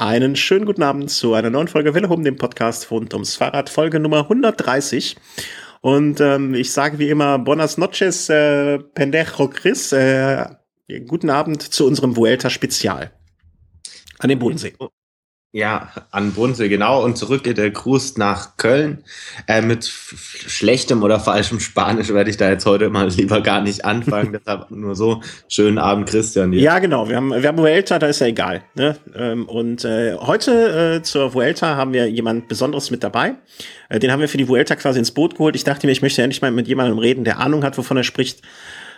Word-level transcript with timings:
Einen 0.00 0.34
schönen 0.34 0.64
guten 0.64 0.82
Abend 0.82 1.10
zu 1.10 1.34
einer 1.34 1.50
neuen 1.50 1.68
Folge 1.68 1.92
Welle 1.92 2.08
Home, 2.08 2.24
dem 2.24 2.38
Podcast 2.38 2.90
rund 2.90 3.12
ums 3.12 3.36
Fahrrad, 3.36 3.68
Folge 3.68 4.00
Nummer 4.00 4.20
130. 4.20 5.14
Und 5.82 6.22
ähm, 6.22 6.54
ich 6.54 6.72
sage 6.72 6.98
wie 6.98 7.10
immer 7.10 7.38
Buenas 7.38 7.76
noches, 7.76 8.30
äh, 8.30 8.78
Pendejo 8.78 9.48
Chris. 9.48 9.92
Äh, 9.92 10.46
guten 11.06 11.28
Abend 11.28 11.60
zu 11.60 11.86
unserem 11.86 12.16
Vuelta 12.16 12.48
Spezial 12.48 13.12
an 14.18 14.30
dem 14.30 14.38
Bodensee. 14.38 14.72
Ja, 15.52 15.90
an 16.12 16.32
Brunsel, 16.32 16.68
genau. 16.68 17.02
Und 17.02 17.18
zurück 17.18 17.42
geht 17.42 17.58
der 17.58 17.70
Gruß 17.70 18.18
nach 18.18 18.56
Köln. 18.56 19.02
Äh, 19.48 19.62
mit 19.62 19.84
schlechtem 19.84 21.02
oder 21.02 21.18
falschem 21.18 21.58
Spanisch 21.58 22.10
werde 22.10 22.30
ich 22.30 22.36
da 22.36 22.48
jetzt 22.48 22.66
heute 22.66 22.88
mal 22.88 23.08
lieber 23.08 23.40
gar 23.40 23.60
nicht 23.60 23.84
anfangen. 23.84 24.32
Deshalb 24.38 24.70
nur 24.70 24.94
so. 24.94 25.22
Schönen 25.48 25.78
Abend, 25.78 26.08
Christian. 26.08 26.52
Dir. 26.52 26.60
Ja, 26.60 26.78
genau. 26.78 27.08
Wir 27.08 27.16
haben, 27.16 27.30
wir 27.30 27.48
haben 27.48 27.58
Vuelta, 27.58 27.98
da 27.98 28.06
ist 28.06 28.20
ja 28.20 28.28
egal. 28.28 28.62
Ne? 28.76 28.96
Ähm, 29.16 29.48
und 29.48 29.84
äh, 29.84 30.14
heute 30.18 30.98
äh, 30.98 31.02
zur 31.02 31.34
Vuelta 31.34 31.74
haben 31.74 31.92
wir 31.92 32.08
jemand 32.08 32.46
Besonderes 32.46 32.92
mit 32.92 33.02
dabei. 33.02 33.34
Äh, 33.88 33.98
den 33.98 34.12
haben 34.12 34.20
wir 34.20 34.28
für 34.28 34.38
die 34.38 34.46
Vuelta 34.46 34.76
quasi 34.76 35.00
ins 35.00 35.10
Boot 35.10 35.34
geholt. 35.34 35.56
Ich 35.56 35.64
dachte 35.64 35.84
mir, 35.88 35.92
ich 35.92 36.02
möchte 36.02 36.22
endlich 36.22 36.42
mal 36.42 36.52
mit 36.52 36.68
jemandem 36.68 36.98
reden, 36.98 37.24
der 37.24 37.40
Ahnung 37.40 37.64
hat, 37.64 37.76
wovon 37.76 37.96
er 37.96 38.04
spricht. 38.04 38.40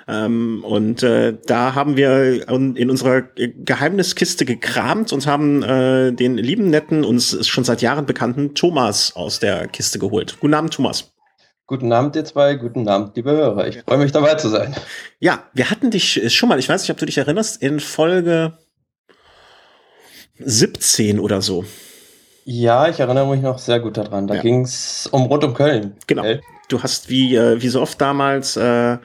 Ähm, 0.09 0.65
und 0.65 1.03
äh, 1.03 1.37
da 1.47 1.75
haben 1.75 1.97
wir 1.97 2.49
in 2.49 2.91
unserer 2.91 3.23
Geheimniskiste 3.23 4.45
gekramt 4.45 5.13
und 5.13 5.27
haben 5.27 5.63
äh, 5.63 6.13
den 6.13 6.37
lieben, 6.37 6.71
netten, 6.71 7.05
uns 7.05 7.47
schon 7.47 7.65
seit 7.65 7.83
Jahren 7.83 8.07
bekannten 8.07 8.55
Thomas 8.55 9.15
aus 9.15 9.39
der 9.39 9.69
Kiste 9.69 9.99
geholt. 9.99 10.39
Guten 10.41 10.55
Abend, 10.55 10.75
Thomas. 10.75 11.13
Guten 11.67 11.93
Abend, 11.93 12.17
ihr 12.17 12.25
zwei. 12.25 12.57
Guten 12.57 12.89
Abend, 12.89 13.17
liebe 13.17 13.31
Hörer. 13.31 13.69
Ich 13.69 13.81
freue 13.83 13.99
mich 13.99 14.13
dabei 14.13 14.35
zu 14.35 14.49
sein. 14.49 14.75
Ja, 15.21 15.45
wir 15.55 15.71
hatten 15.71 15.91
dich 15.91 16.35
schon 16.35 16.49
mal, 16.49 16.59
ich 16.59 16.69
weiß 16.69 16.83
nicht, 16.83 16.91
ob 16.91 16.99
du 16.99 17.07
dich 17.07 17.19
erinnerst, 17.19 17.63
in 17.63 17.81
Folge 17.81 18.59
17 20.39 21.21
oder 21.21 21.41
so. 21.41 21.65
Ja, 22.45 22.89
ich 22.89 22.99
erinnere 22.99 23.27
mich 23.29 23.41
noch 23.41 23.59
sehr 23.59 23.81
gut 23.81 23.97
daran. 23.97 24.27
Da 24.27 24.35
ja. 24.35 24.43
ging 24.43 24.63
es 24.63 25.07
um 25.07 25.23
rund 25.23 25.45
um 25.45 25.55
Köln. 25.55 25.97
Genau. 26.07 26.25
Du 26.69 26.83
hast 26.83 27.09
wie, 27.09 27.37
äh, 27.37 27.63
wie 27.63 27.69
so 27.69 27.81
oft 27.81 28.01
damals 28.01 28.57
äh, 28.57 28.99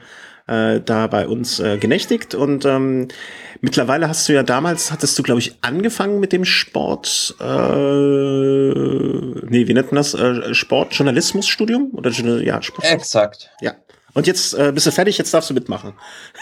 äh, 0.48 0.80
da 0.80 1.06
bei 1.06 1.28
uns 1.28 1.60
äh, 1.60 1.78
genächtigt 1.78 2.34
und 2.34 2.64
ähm, 2.64 3.08
mittlerweile 3.60 4.08
hast 4.08 4.28
du 4.28 4.32
ja 4.32 4.42
damals, 4.42 4.90
hattest 4.90 5.18
du 5.18 5.22
glaube 5.22 5.40
ich 5.40 5.56
angefangen 5.60 6.20
mit 6.20 6.32
dem 6.32 6.44
Sport, 6.44 7.36
äh, 7.40 7.44
nee, 7.44 9.66
wie 9.66 9.74
nennt 9.74 9.92
man 9.92 9.96
das, 9.96 10.14
äh, 10.14 10.54
Sportjournalismusstudium 10.54 11.90
oder 11.92 12.10
ja, 12.10 12.62
Sport. 12.62 12.90
Exakt. 12.90 13.50
Ja. 13.60 13.74
Und 14.14 14.26
jetzt 14.26 14.54
äh, 14.54 14.72
bist 14.72 14.86
du 14.86 14.90
fertig, 14.90 15.18
jetzt 15.18 15.32
darfst 15.32 15.50
du 15.50 15.54
mitmachen. 15.54 15.92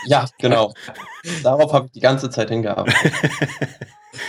Ja, 0.06 0.26
genau. 0.38 0.72
Darauf 1.42 1.72
habe 1.72 1.86
ich 1.86 1.92
die 1.92 2.00
ganze 2.00 2.30
Zeit 2.30 2.48
hingearbeitet. 2.48 2.96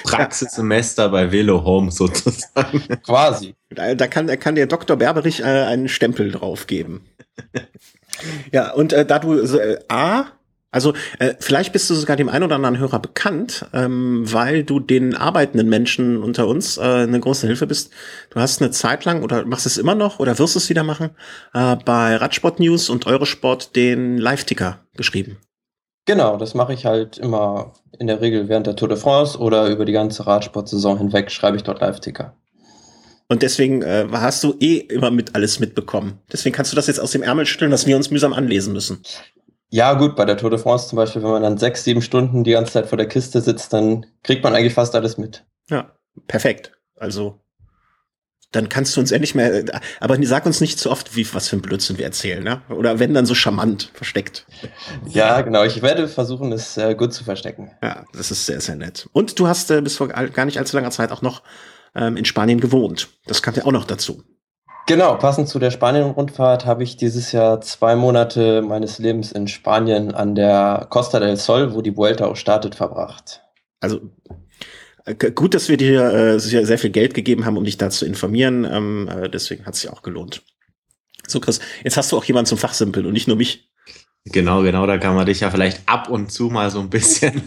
Praxissemester 0.04 1.10
bei 1.10 1.32
Velo 1.32 1.64
Home 1.64 1.92
sozusagen. 1.92 2.82
Quasi. 3.04 3.56
Da, 3.70 3.96
da 3.96 4.08
kann, 4.08 4.28
kann 4.40 4.56
der 4.56 4.68
Dr. 4.68 4.98
Berberich 4.98 5.40
äh, 5.40 5.44
einen 5.44 5.88
Stempel 5.88 6.32
drauf 6.32 6.68
geben. 6.68 7.06
Ja, 8.52 8.74
und 8.74 8.94
äh, 8.94 9.06
da 9.06 9.20
du 9.20 9.40
äh, 9.40 9.80
A, 9.88 10.26
also 10.72 10.94
äh, 11.20 11.34
vielleicht 11.40 11.72
bist 11.72 11.90
du 11.90 11.96
sogar 11.96 12.18
dem 12.18 12.30
einen 12.30 12.44
oder 12.44 12.56
anderen 12.56 12.78
Hörer 12.78 13.00
bekannt, 13.00 13.66
ähm, 13.74 14.22
weil 14.32 14.64
du 14.64 14.80
den 14.80 15.16
arbeitenden 15.16 15.70
Menschen 15.70 16.22
unter 16.22 16.48
uns 16.48 16.78
äh, 16.78 16.82
eine 16.82 17.20
große 17.20 17.48
Hilfe 17.48 17.68
bist. 17.68 17.92
Du 18.32 18.40
hast 18.40 18.62
eine 18.62 18.72
Zeit 18.72 19.06
lang 19.06 19.24
oder 19.24 19.46
machst 19.46 19.66
es 19.66 19.78
immer 19.78 19.96
noch 19.96 20.20
oder 20.20 20.38
wirst 20.40 20.56
es 20.56 20.70
wieder 20.70 20.84
machen, 20.84 21.12
äh, 21.54 21.78
bei 21.78 22.18
Radsport 22.18 22.60
News 22.60 22.90
und 22.90 23.08
Eurosport 23.08 23.76
den 23.76 24.18
Live-Ticker 24.18 24.80
geschrieben. 24.96 25.38
Genau, 26.06 26.38
das 26.38 26.54
mache 26.54 26.74
ich 26.74 26.86
halt 26.86 27.18
immer 27.18 27.74
in 27.98 28.08
der 28.08 28.22
Regel 28.22 28.48
während 28.48 28.68
der 28.68 28.76
Tour 28.76 28.88
de 28.90 28.98
France 28.98 29.38
oder 29.38 29.68
über 29.68 29.86
die 29.86 29.94
ganze 29.94 30.28
Radsportsaison 30.28 30.98
hinweg 30.98 31.32
schreibe 31.32 31.58
ich 31.58 31.64
dort 31.64 31.82
Live-Ticker. 31.82 32.34
Und 33.30 33.42
deswegen 33.42 33.82
äh, 33.82 34.08
hast 34.12 34.44
du 34.44 34.56
eh 34.60 34.78
immer 34.78 35.12
mit 35.12 35.36
alles 35.36 35.60
mitbekommen. 35.60 36.20
Deswegen 36.32 36.56
kannst 36.56 36.72
du 36.72 36.76
das 36.76 36.88
jetzt 36.88 37.00
aus 37.00 37.12
dem 37.12 37.24
Ärmel 37.24 37.46
schütteln, 37.46 37.72
was 37.72 37.86
wir 37.86 37.98
uns 37.98 38.10
mühsam 38.10 38.34
anlesen 38.34 38.74
müssen. 38.74 39.04
Ja, 39.70 39.94
gut, 39.94 40.16
bei 40.16 40.24
der 40.24 40.38
Tour 40.38 40.50
de 40.50 40.60
France 40.60 40.88
zum 40.88 40.96
Beispiel, 40.96 41.22
wenn 41.24 41.32
man 41.32 41.44
dann 41.44 41.58
sechs, 41.58 41.84
sieben 41.84 42.02
Stunden 42.02 42.46
die 42.46 42.52
ganze 42.52 42.74
Zeit 42.74 42.88
vor 42.88 42.98
der 42.98 43.08
Kiste 43.08 43.42
sitzt, 43.42 43.74
dann 43.74 44.06
kriegt 44.24 44.44
man 44.44 44.56
eigentlich 44.56 44.74
fast 44.74 44.96
alles 44.96 45.18
mit. 45.18 45.46
Ja, 45.70 45.92
perfekt. 46.28 46.72
Also, 46.96 47.42
dann 48.52 48.70
kannst 48.70 48.96
du 48.96 49.02
uns 49.02 49.12
endlich 49.12 49.36
mehr, 49.36 49.66
aber 50.00 50.18
sag 50.26 50.46
uns 50.46 50.62
nicht 50.62 50.80
zu 50.80 50.90
oft, 50.90 51.18
wie, 51.18 51.28
was 51.34 51.50
für 51.50 51.58
ein 51.58 51.62
Blödsinn 51.62 51.98
wir 51.98 52.06
erzählen, 52.06 52.42
ne? 52.42 52.62
Oder 52.70 52.98
wenn 52.98 53.14
dann 53.14 53.26
so 53.26 53.36
charmant 53.36 53.92
versteckt. 53.94 54.46
Ja, 55.10 55.42
genau. 55.42 55.66
Ich 55.66 55.82
werde 55.82 56.08
versuchen, 56.08 56.54
es 56.54 56.78
äh, 56.78 56.96
gut 56.96 57.14
zu 57.14 57.26
verstecken. 57.26 57.72
Ja, 57.84 58.06
das 58.14 58.32
ist 58.32 58.46
sehr, 58.46 58.62
sehr 58.62 58.76
nett. 58.76 59.10
Und 59.12 59.38
du 59.38 59.48
hast 59.48 59.70
äh, 59.70 59.82
bis 59.82 59.98
vor 59.98 60.08
gar 60.08 60.46
nicht 60.46 60.60
allzu 60.60 60.78
langer 60.78 60.92
Zeit 60.92 61.12
auch 61.12 61.22
noch 61.22 61.44
ähm, 61.98 62.18
in 62.18 62.26
Spanien 62.26 62.60
gewohnt. 62.60 63.10
Das 63.26 63.42
kam 63.42 63.56
ja 63.56 63.66
auch 63.66 63.72
noch 63.72 63.86
dazu. 63.86 64.24
Genau, 64.88 65.16
passend 65.16 65.50
zu 65.50 65.60
der 65.60 65.72
Spanien-Rundfahrt 65.72 66.66
habe 66.66 66.84
ich 66.84 66.96
dieses 66.96 67.34
Jahr 67.34 67.60
zwei 67.60 67.98
Monate 67.98 68.62
meines 68.62 69.00
Lebens 69.00 69.34
in 69.34 69.50
Spanien 69.50 70.14
an 70.16 70.34
der 70.34 70.88
Costa 70.90 71.20
del 71.20 71.36
Sol, 71.36 71.74
wo 71.74 71.82
die 71.82 71.98
Vuelta 71.98 72.26
auch 72.26 72.38
startet, 72.38 72.74
verbracht. 72.76 73.42
Also 73.82 74.00
äh, 75.04 75.16
gut, 75.32 75.54
dass 75.54 75.68
wir 75.68 75.76
dir 75.76 76.14
äh, 76.14 76.40
sehr 76.40 76.78
viel 76.78 76.90
Geld 76.90 77.14
gegeben 77.14 77.46
haben, 77.46 77.58
um 77.58 77.66
dich 77.66 77.78
da 77.78 77.90
zu 77.90 78.06
informieren. 78.06 78.64
Ähm, 78.64 79.10
äh, 79.10 79.30
deswegen 79.30 79.66
hat 79.66 79.74
es 79.74 79.82
sich 79.82 79.90
auch 79.90 80.04
gelohnt. 80.04 80.42
So, 81.28 81.42
Chris, 81.42 81.60
jetzt 81.84 81.98
hast 81.98 82.12
du 82.14 82.18
auch 82.18 82.24
jemanden 82.24 82.48
zum 82.48 82.58
Fachsimpeln 82.58 83.06
und 83.06 83.14
nicht 83.14 83.28
nur 83.28 83.36
mich. 83.36 83.67
Genau, 84.32 84.62
genau, 84.64 84.86
da 84.88 84.98
kann 84.98 85.16
man 85.16 85.26
dich 85.26 85.42
ja 85.42 85.50
vielleicht 85.50 85.88
ab 85.88 86.10
und 86.10 86.32
zu 86.32 86.50
mal 86.50 86.70
so 86.70 86.80
ein 86.80 86.90
bisschen 86.90 87.42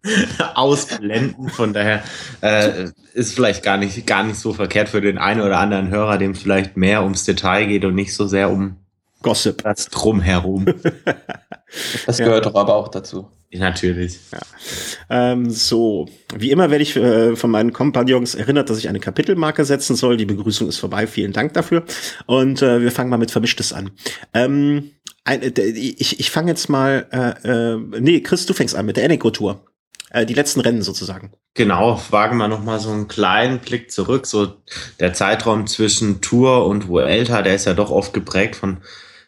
ausblenden. 0.54 1.48
Von 1.48 1.72
daher 1.72 2.02
äh, 2.40 2.90
ist 3.12 3.34
vielleicht 3.34 3.62
gar 3.62 3.76
nicht, 3.76 4.06
gar 4.06 4.24
nicht 4.24 4.38
so 4.38 4.52
verkehrt 4.52 4.88
für 4.88 5.00
den 5.00 5.18
einen 5.18 5.40
oder 5.40 5.58
anderen 5.58 5.90
Hörer, 5.90 6.18
dem 6.18 6.34
vielleicht 6.34 6.76
mehr 6.76 7.02
ums 7.02 7.24
Detail 7.24 7.66
geht 7.66 7.84
und 7.84 7.94
nicht 7.94 8.14
so 8.14 8.26
sehr 8.26 8.50
um 8.50 8.76
Gossip. 9.24 9.62
Das 9.62 9.88
drumherum. 9.88 10.66
das 12.06 12.18
gehört 12.18 12.44
ja. 12.44 12.50
doch 12.50 12.60
aber 12.60 12.74
auch 12.74 12.88
dazu. 12.88 13.26
Natürlich. 13.50 14.18
Ja. 14.30 14.38
Ähm, 15.08 15.48
so, 15.50 16.06
wie 16.36 16.50
immer 16.50 16.70
werde 16.70 16.82
ich 16.82 16.94
äh, 16.94 17.34
von 17.34 17.50
meinen 17.50 17.72
Kompagnons 17.72 18.34
erinnert, 18.34 18.68
dass 18.68 18.78
ich 18.78 18.88
eine 18.88 19.00
Kapitelmarke 19.00 19.64
setzen 19.64 19.96
soll. 19.96 20.18
Die 20.18 20.26
Begrüßung 20.26 20.68
ist 20.68 20.78
vorbei. 20.78 21.06
Vielen 21.06 21.32
Dank 21.32 21.54
dafür. 21.54 21.84
Und 22.26 22.60
äh, 22.60 22.82
wir 22.82 22.92
fangen 22.92 23.08
mal 23.08 23.16
mit 23.16 23.30
Vermischtes 23.30 23.72
an. 23.72 23.92
Ähm, 24.34 24.90
ein, 25.24 25.40
äh, 25.40 25.62
ich 25.62 26.20
ich 26.20 26.30
fange 26.30 26.50
jetzt 26.50 26.68
mal, 26.68 27.06
äh, 27.10 27.48
äh, 27.48 28.00
nee, 28.00 28.20
Chris, 28.20 28.44
du 28.44 28.52
fängst 28.52 28.76
an 28.76 28.84
mit 28.84 28.98
der 28.98 29.04
Eneco-Tour. 29.04 29.64
Äh, 30.10 30.26
die 30.26 30.34
letzten 30.34 30.60
Rennen 30.60 30.82
sozusagen. 30.82 31.32
Genau, 31.54 32.00
wagen 32.10 32.36
wir 32.36 32.48
nochmal 32.48 32.78
so 32.78 32.90
einen 32.90 33.08
kleinen 33.08 33.60
Blick 33.60 33.90
zurück. 33.90 34.26
So 34.26 34.52
der 35.00 35.14
Zeitraum 35.14 35.66
zwischen 35.66 36.20
Tour 36.20 36.66
und 36.66 36.88
Vuelta, 36.88 37.40
der 37.40 37.54
ist 37.54 37.64
ja 37.64 37.72
doch 37.72 37.90
oft 37.90 38.12
geprägt 38.12 38.56
von 38.56 38.78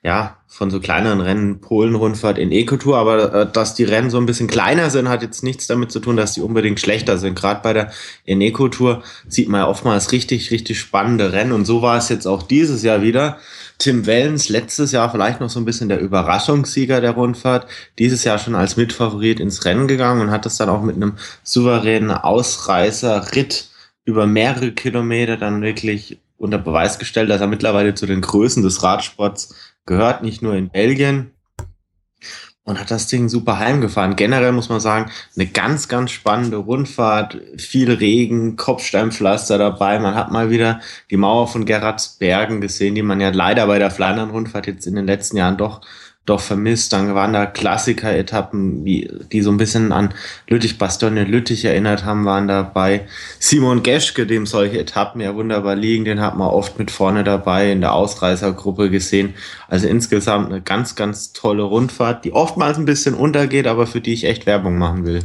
ja, 0.06 0.36
von 0.46 0.70
so 0.70 0.78
kleineren 0.78 1.20
Rennen, 1.20 1.60
Polen-Rundfahrt 1.60 2.38
in 2.38 2.52
Eco-Tour, 2.52 2.96
aber 2.96 3.34
äh, 3.34 3.52
dass 3.52 3.74
die 3.74 3.82
Rennen 3.82 4.08
so 4.08 4.18
ein 4.18 4.26
bisschen 4.26 4.46
kleiner 4.46 4.88
sind, 4.88 5.08
hat 5.08 5.22
jetzt 5.22 5.42
nichts 5.42 5.66
damit 5.66 5.90
zu 5.90 5.98
tun, 5.98 6.16
dass 6.16 6.32
die 6.32 6.42
unbedingt 6.42 6.78
schlechter 6.78 7.18
sind. 7.18 7.34
Gerade 7.34 7.60
bei 7.60 7.72
der 7.72 7.90
Eneco-Tour 8.24 9.02
sieht 9.26 9.48
man 9.48 9.62
ja 9.62 9.66
oftmals 9.66 10.12
richtig, 10.12 10.52
richtig 10.52 10.78
spannende 10.78 11.32
Rennen 11.32 11.50
und 11.50 11.64
so 11.64 11.82
war 11.82 11.98
es 11.98 12.08
jetzt 12.08 12.24
auch 12.26 12.44
dieses 12.44 12.84
Jahr 12.84 13.02
wieder. 13.02 13.38
Tim 13.78 14.06
Wellens 14.06 14.48
letztes 14.48 14.92
Jahr 14.92 15.10
vielleicht 15.10 15.40
noch 15.40 15.50
so 15.50 15.58
ein 15.58 15.64
bisschen 15.64 15.88
der 15.88 15.98
Überraschungssieger 15.98 17.00
der 17.00 17.10
Rundfahrt, 17.10 17.66
dieses 17.98 18.22
Jahr 18.22 18.38
schon 18.38 18.54
als 18.54 18.76
Mitfavorit 18.76 19.40
ins 19.40 19.64
Rennen 19.64 19.88
gegangen 19.88 20.20
und 20.20 20.30
hat 20.30 20.46
das 20.46 20.56
dann 20.56 20.68
auch 20.68 20.82
mit 20.82 20.94
einem 20.94 21.14
souveränen 21.42 22.12
Ausreißer-Ritt 22.12 23.70
über 24.04 24.28
mehrere 24.28 24.70
Kilometer 24.70 25.36
dann 25.36 25.62
wirklich 25.62 26.20
unter 26.38 26.58
Beweis 26.58 26.98
gestellt, 26.98 27.30
dass 27.30 27.40
er 27.40 27.46
mittlerweile 27.48 27.94
zu 27.94 28.06
den 28.06 28.20
Größen 28.20 28.62
des 28.62 28.84
Radsports 28.84 29.54
gehört, 29.86 30.22
nicht 30.22 30.42
nur 30.42 30.54
in 30.54 30.68
Belgien. 30.68 31.30
Und 32.64 32.80
hat 32.80 32.90
das 32.90 33.06
Ding 33.06 33.28
super 33.28 33.60
heimgefahren. 33.60 34.16
Generell 34.16 34.50
muss 34.50 34.68
man 34.68 34.80
sagen, 34.80 35.12
eine 35.36 35.46
ganz, 35.46 35.86
ganz 35.86 36.10
spannende 36.10 36.56
Rundfahrt, 36.56 37.40
viel 37.58 37.92
Regen, 37.92 38.56
Kopfsteinpflaster 38.56 39.56
dabei. 39.56 40.00
Man 40.00 40.16
hat 40.16 40.32
mal 40.32 40.50
wieder 40.50 40.80
die 41.08 41.16
Mauer 41.16 41.46
von 41.46 41.64
Gerardsbergen 41.64 42.60
gesehen, 42.60 42.96
die 42.96 43.02
man 43.02 43.20
ja 43.20 43.30
leider 43.30 43.68
bei 43.68 43.78
der 43.78 43.92
Flandern-Rundfahrt 43.92 44.66
jetzt 44.66 44.86
in 44.88 44.96
den 44.96 45.06
letzten 45.06 45.36
Jahren 45.36 45.56
doch 45.56 45.80
doch 46.26 46.40
vermisst. 46.40 46.92
Dann 46.92 47.14
waren 47.14 47.32
da 47.32 47.46
Klassiker-Etappen, 47.46 48.84
die, 48.84 49.08
so 49.40 49.50
ein 49.50 49.56
bisschen 49.56 49.92
an 49.92 50.12
Lüttich-Bastogne-Lüttich 50.48 51.64
erinnert 51.64 52.04
haben, 52.04 52.24
waren 52.24 52.48
dabei. 52.48 53.06
Simon 53.38 53.82
Geschke, 53.82 54.26
dem 54.26 54.44
solche 54.44 54.78
Etappen 54.78 55.20
ja 55.20 55.34
wunderbar 55.34 55.76
liegen, 55.76 56.04
den 56.04 56.20
hat 56.20 56.36
man 56.36 56.48
oft 56.48 56.78
mit 56.78 56.90
vorne 56.90 57.24
dabei 57.24 57.70
in 57.70 57.80
der 57.80 57.92
Ausreißergruppe 57.92 58.90
gesehen. 58.90 59.34
Also 59.68 59.86
insgesamt 59.88 60.50
eine 60.50 60.60
ganz, 60.60 60.96
ganz 60.96 61.32
tolle 61.32 61.62
Rundfahrt, 61.62 62.24
die 62.24 62.32
oftmals 62.32 62.76
ein 62.76 62.84
bisschen 62.84 63.14
untergeht, 63.14 63.66
aber 63.66 63.86
für 63.86 64.00
die 64.00 64.12
ich 64.12 64.24
echt 64.24 64.46
Werbung 64.46 64.78
machen 64.78 65.06
will. 65.06 65.20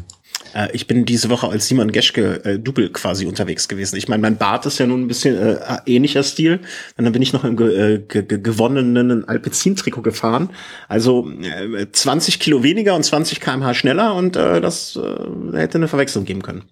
Äh, 0.53 0.69
ich 0.73 0.87
bin 0.87 1.05
diese 1.05 1.29
Woche 1.29 1.47
als 1.47 1.67
Simon 1.67 1.91
Geschke 1.91 2.43
äh, 2.45 2.59
Double 2.59 2.89
quasi 2.89 3.25
unterwegs 3.25 3.67
gewesen. 3.67 3.95
Ich 3.95 4.07
meine, 4.07 4.21
mein 4.21 4.37
Bart 4.37 4.65
ist 4.65 4.79
ja 4.79 4.87
nun 4.87 5.03
ein 5.03 5.07
bisschen 5.07 5.35
äh, 5.35 5.57
ähnlicher 5.85 6.23
Stil. 6.23 6.59
Und 6.97 7.05
dann 7.05 7.13
bin 7.13 7.21
ich 7.21 7.33
noch 7.33 7.43
im 7.43 7.57
ge 7.57 7.95
äh, 7.95 7.99
ge 7.99 8.23
gewonnenen 8.23 9.27
Alpecin-Trikot 9.27 10.01
gefahren. 10.01 10.49
Also 10.87 11.29
äh, 11.41 11.87
20 11.91 12.39
Kilo 12.39 12.63
weniger 12.63 12.95
und 12.95 13.03
20 13.03 13.39
kmh 13.39 13.73
schneller 13.73 14.15
und 14.15 14.35
äh, 14.35 14.61
das 14.61 14.97
äh, 14.97 15.57
hätte 15.57 15.77
eine 15.77 15.87
Verwechslung 15.87 16.25
geben 16.25 16.41
können. 16.41 16.63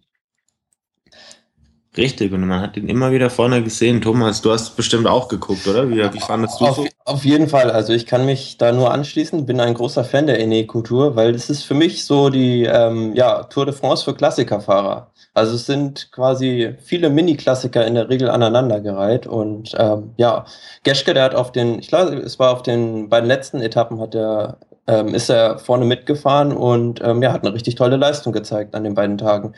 Richtig, 1.97 2.31
und 2.31 2.45
man 2.45 2.62
hat 2.62 2.77
ihn 2.77 2.88
immer 2.88 3.12
wieder 3.12 3.31
vorne 3.31 3.63
gesehen. 3.63 4.00
Thomas, 4.00 4.41
du 4.41 4.51
hast 4.51 4.75
bestimmt 4.75 5.07
auch 5.07 5.27
geguckt, 5.27 5.68
oder? 5.68 5.89
Wie, 5.89 5.95
wie 5.95 6.19
fandest 6.19 6.62
du 6.62 6.65
auf, 6.65 6.75
so? 6.75 6.88
Auf 7.03 7.25
jeden 7.25 7.50
Fall, 7.50 7.71
also 7.71 7.94
ich 7.94 8.06
kann 8.06 8.27
mich 8.27 8.57
da 8.59 8.71
nur 8.71 8.91
anschließen, 8.91 9.47
bin 9.47 9.59
ein 9.59 9.74
großer 9.74 10.03
Fan 10.03 10.27
der 10.27 10.39
Ene-Kultur, 10.39 11.15
weil 11.15 11.33
es 11.33 11.50
ist 11.50 11.63
für 11.63 11.74
mich 11.74 12.06
so 12.06 12.30
die 12.30 12.65
ähm, 12.65 13.15
ja, 13.15 13.44
Tour 13.45 13.65
de 13.65 13.74
France 13.74 14.03
für 14.03 14.13
Klassikerfahrer. 14.13 15.09
Also 15.33 15.56
es 15.56 15.65
sind 15.65 16.12
quasi 16.12 16.75
viele 16.80 17.09
Mini-Klassiker 17.09 17.86
in 17.88 17.95
der 17.95 18.09
Regel 18.09 18.30
aneinandergereiht 18.30 19.25
und 19.25 19.75
ähm, 19.77 20.12
ja, 20.18 20.45
Geschke, 20.83 21.15
der 21.15 21.24
hat 21.24 21.36
auf 21.36 21.51
den, 21.51 21.80
ich 21.80 21.88
glaube, 21.88 22.15
es 22.18 22.38
war 22.38 22.53
auf 22.53 22.62
den 22.62 23.09
beiden 23.09 23.27
letzten 23.27 23.62
Etappen 23.62 24.00
hat 24.00 24.13
er 24.13 24.57
ähm, 24.89 25.13
ist 25.13 25.30
er 25.30 25.59
vorne 25.59 25.86
mitgefahren 25.86 26.51
und 26.51 27.00
ähm, 27.03 27.21
ja, 27.21 27.31
hat 27.31 27.44
eine 27.45 27.53
richtig 27.53 27.75
tolle 27.75 27.97
Leistung 27.97 28.33
gezeigt 28.33 28.74
an 28.74 28.83
den 28.83 28.95
beiden 28.95 29.19
Tagen. 29.19 29.53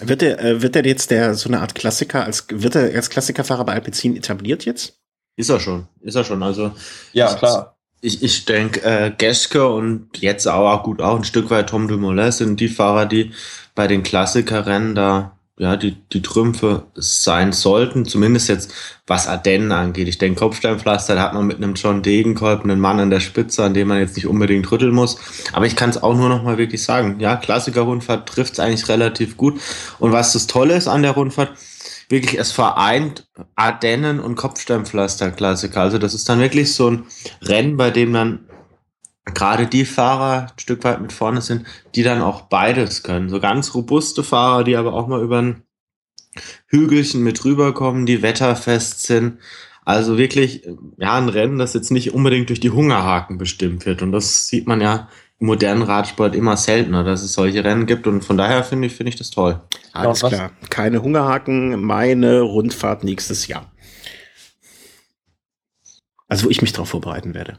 Wird 0.00 0.22
er, 0.22 0.42
äh, 0.42 0.62
wird 0.62 0.76
er 0.76 0.84
jetzt 0.84 1.10
der 1.10 1.34
so 1.34 1.48
eine 1.48 1.60
Art 1.60 1.74
Klassiker, 1.74 2.24
als 2.24 2.46
wird 2.50 2.74
er 2.74 2.94
als 2.94 3.10
Klassikerfahrer 3.10 3.64
bei 3.64 3.74
Alpecin 3.74 4.16
etabliert 4.16 4.64
jetzt? 4.64 4.98
Ist 5.36 5.50
er 5.50 5.60
schon, 5.60 5.86
ist 6.00 6.14
er 6.14 6.24
schon. 6.24 6.42
Also 6.42 6.72
ja, 7.12 7.32
klar. 7.34 7.76
Ich, 8.00 8.22
ich 8.22 8.44
denke, 8.44 8.82
äh, 8.82 9.10
Geske 9.16 9.66
und 9.66 10.18
jetzt 10.18 10.46
auch 10.46 10.82
gut 10.82 11.00
auch 11.00 11.16
ein 11.16 11.24
Stück 11.24 11.48
weit 11.50 11.70
Tom 11.70 11.88
Dumoulin 11.88 12.32
sind 12.32 12.60
die 12.60 12.68
Fahrer, 12.68 13.06
die 13.06 13.32
bei 13.74 13.86
den 13.86 14.02
Klassikerrennen 14.02 14.94
da 14.94 15.33
ja, 15.56 15.76
die, 15.76 15.96
die 16.12 16.22
Trümpfe 16.22 16.86
sein 16.94 17.52
sollten, 17.52 18.06
zumindest 18.06 18.48
jetzt 18.48 18.72
was 19.06 19.28
Ardennen 19.28 19.70
angeht. 19.70 20.08
Ich 20.08 20.18
denke, 20.18 20.40
Kopfsteinpflaster, 20.40 21.14
da 21.14 21.22
hat 21.22 21.34
man 21.34 21.46
mit 21.46 21.58
einem 21.58 21.74
John 21.74 22.02
Degenkolb 22.02 22.64
einen 22.64 22.80
Mann 22.80 22.98
an 22.98 23.10
der 23.10 23.20
Spitze, 23.20 23.62
an 23.62 23.74
dem 23.74 23.88
man 23.88 23.98
jetzt 23.98 24.16
nicht 24.16 24.26
unbedingt 24.26 24.70
rütteln 24.72 24.92
muss. 24.92 25.16
Aber 25.52 25.66
ich 25.66 25.76
kann 25.76 25.90
es 25.90 26.02
auch 26.02 26.16
nur 26.16 26.28
noch 26.28 26.42
mal 26.42 26.58
wirklich 26.58 26.82
sagen, 26.82 27.20
ja, 27.20 27.36
Klassiker-Rundfahrt 27.36 28.28
trifft 28.28 28.54
es 28.54 28.60
eigentlich 28.60 28.88
relativ 28.88 29.36
gut. 29.36 29.60
Und 30.00 30.10
was 30.10 30.32
das 30.32 30.48
Tolle 30.48 30.74
ist 30.74 30.88
an 30.88 31.02
der 31.02 31.12
Rundfahrt, 31.12 31.52
wirklich, 32.08 32.38
es 32.38 32.50
vereint 32.50 33.28
Ardennen 33.54 34.18
und 34.18 34.34
Kopfsteinpflaster-Klassiker. 34.34 35.80
Also 35.80 35.98
das 35.98 36.14
ist 36.14 36.28
dann 36.28 36.40
wirklich 36.40 36.74
so 36.74 36.90
ein 36.90 37.04
Rennen, 37.42 37.76
bei 37.76 37.90
dem 37.90 38.12
dann 38.12 38.40
gerade 39.24 39.66
die 39.66 39.84
Fahrer 39.84 40.48
ein 40.52 40.58
Stück 40.58 40.84
weit 40.84 41.00
mit 41.00 41.12
vorne 41.12 41.40
sind, 41.40 41.66
die 41.94 42.02
dann 42.02 42.20
auch 42.20 42.42
beides 42.42 43.02
können. 43.02 43.28
So 43.28 43.40
ganz 43.40 43.74
robuste 43.74 44.22
Fahrer, 44.22 44.64
die 44.64 44.76
aber 44.76 44.92
auch 44.92 45.06
mal 45.06 45.22
über 45.22 45.40
ein 45.40 45.62
Hügelchen 46.66 47.22
mit 47.22 47.44
rüberkommen, 47.44 48.06
die 48.06 48.22
wetterfest 48.22 49.02
sind. 49.02 49.38
Also 49.84 50.18
wirklich, 50.18 50.66
ja, 50.98 51.16
ein 51.16 51.28
Rennen, 51.28 51.58
das 51.58 51.74
jetzt 51.74 51.90
nicht 51.90 52.12
unbedingt 52.12 52.48
durch 52.48 52.60
die 52.60 52.70
Hungerhaken 52.70 53.38
bestimmt 53.38 53.86
wird. 53.86 54.02
Und 54.02 54.12
das 54.12 54.48
sieht 54.48 54.66
man 54.66 54.80
ja 54.80 55.08
im 55.38 55.46
modernen 55.46 55.82
Radsport 55.82 56.34
immer 56.34 56.56
seltener, 56.56 57.04
dass 57.04 57.22
es 57.22 57.34
solche 57.34 57.64
Rennen 57.64 57.86
gibt. 57.86 58.06
Und 58.06 58.24
von 58.24 58.36
daher 58.36 58.64
finde 58.64 58.86
ich, 58.86 58.94
finde 58.94 59.10
ich 59.10 59.16
das 59.16 59.30
toll. 59.30 59.60
Alles 59.92 60.22
ja, 60.22 60.28
klar. 60.28 60.50
Keine 60.70 61.02
Hungerhaken, 61.02 61.82
meine 61.82 62.40
Rundfahrt 62.40 63.04
nächstes 63.04 63.46
Jahr. 63.46 63.70
Also, 66.28 66.46
wo 66.46 66.50
ich 66.50 66.62
mich 66.62 66.72
darauf 66.72 66.88
vorbereiten 66.88 67.34
werde. 67.34 67.58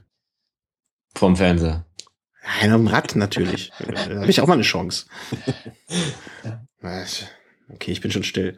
Vom 1.15 1.35
Fernseher. 1.35 1.85
Nein, 2.61 2.71
am 2.71 2.87
Rad 2.87 3.15
natürlich. 3.15 3.71
da 3.79 4.21
habe 4.21 4.29
ich 4.29 4.41
auch 4.41 4.47
mal 4.47 4.53
eine 4.53 4.63
Chance. 4.63 5.07
Okay, 7.73 7.91
ich 7.91 8.01
bin 8.01 8.11
schon 8.11 8.23
still. 8.23 8.57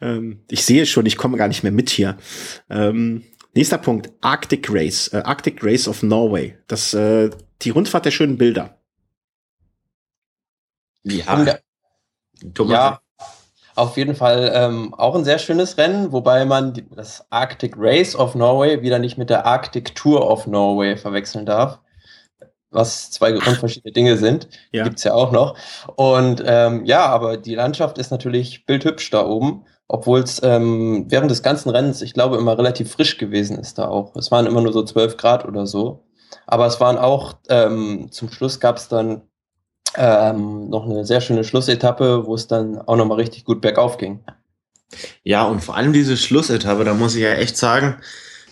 ähm, 0.00 0.44
ich 0.50 0.64
sehe 0.64 0.84
schon, 0.84 1.06
ich 1.06 1.16
komme 1.16 1.38
gar 1.38 1.48
nicht 1.48 1.62
mehr 1.62 1.72
mit 1.72 1.90
hier. 1.90 2.18
Ähm, 2.68 3.24
nächster 3.54 3.78
Punkt, 3.78 4.10
Arctic 4.20 4.66
Race. 4.70 5.08
Äh, 5.08 5.22
Arctic 5.24 5.62
Race 5.62 5.88
of 5.88 6.02
Norway. 6.02 6.58
Das, 6.66 6.92
äh, 6.92 7.30
die 7.62 7.70
Rundfahrt 7.70 8.04
der 8.04 8.10
schönen 8.10 8.36
Bilder. 8.36 8.78
Ja. 11.04 11.56
Thomas. 12.52 12.72
Ja, 12.72 13.00
auf 13.74 13.96
jeden 13.96 14.14
Fall 14.14 14.52
ähm, 14.54 14.94
auch 14.94 15.14
ein 15.14 15.24
sehr 15.24 15.38
schönes 15.38 15.76
Rennen, 15.78 16.12
wobei 16.12 16.44
man 16.44 16.74
das 16.94 17.26
Arctic 17.30 17.74
Race 17.76 18.14
of 18.14 18.34
Norway 18.34 18.82
wieder 18.82 18.98
nicht 18.98 19.18
mit 19.18 19.30
der 19.30 19.46
Arctic 19.46 19.94
Tour 19.94 20.30
of 20.30 20.46
Norway 20.46 20.96
verwechseln 20.96 21.46
darf. 21.46 21.80
Was 22.70 23.10
zwei 23.10 23.32
grundverschiedene 23.32 23.92
Dinge 23.92 24.16
sind. 24.16 24.48
Ja. 24.72 24.84
Gibt's 24.84 25.04
ja 25.04 25.14
auch 25.14 25.30
noch. 25.30 25.56
Und 25.96 26.42
ähm, 26.44 26.84
ja, 26.84 27.06
aber 27.06 27.36
die 27.36 27.54
Landschaft 27.54 27.98
ist 27.98 28.10
natürlich 28.10 28.66
bildhübsch 28.66 29.10
da 29.10 29.26
oben, 29.26 29.64
obwohl 29.86 30.20
es 30.20 30.42
ähm, 30.42 31.06
während 31.08 31.30
des 31.30 31.42
ganzen 31.42 31.70
Rennens, 31.70 32.02
ich 32.02 32.14
glaube, 32.14 32.36
immer 32.36 32.58
relativ 32.58 32.90
frisch 32.90 33.18
gewesen 33.18 33.58
ist 33.58 33.78
da 33.78 33.88
auch. 33.88 34.16
Es 34.16 34.30
waren 34.30 34.46
immer 34.46 34.60
nur 34.60 34.72
so 34.72 34.82
12 34.82 35.16
Grad 35.16 35.44
oder 35.44 35.66
so. 35.66 36.04
Aber 36.46 36.66
es 36.66 36.80
waren 36.80 36.98
auch, 36.98 37.34
ähm, 37.48 38.08
zum 38.10 38.30
Schluss 38.30 38.58
gab 38.58 38.76
es 38.76 38.88
dann 38.88 39.22
ähm, 39.96 40.68
noch 40.68 40.84
eine 40.84 41.04
sehr 41.04 41.20
schöne 41.20 41.44
Schlussetappe, 41.44 42.26
wo 42.26 42.34
es 42.34 42.46
dann 42.46 42.78
auch 42.78 42.96
nochmal 42.96 43.18
richtig 43.18 43.44
gut 43.44 43.60
bergauf 43.60 43.96
ging. 43.96 44.20
Ja, 45.22 45.44
und 45.44 45.62
vor 45.62 45.76
allem 45.76 45.92
diese 45.92 46.16
Schlussetappe, 46.16 46.84
da 46.84 46.94
muss 46.94 47.14
ich 47.14 47.22
ja 47.22 47.32
echt 47.32 47.56
sagen, 47.56 47.96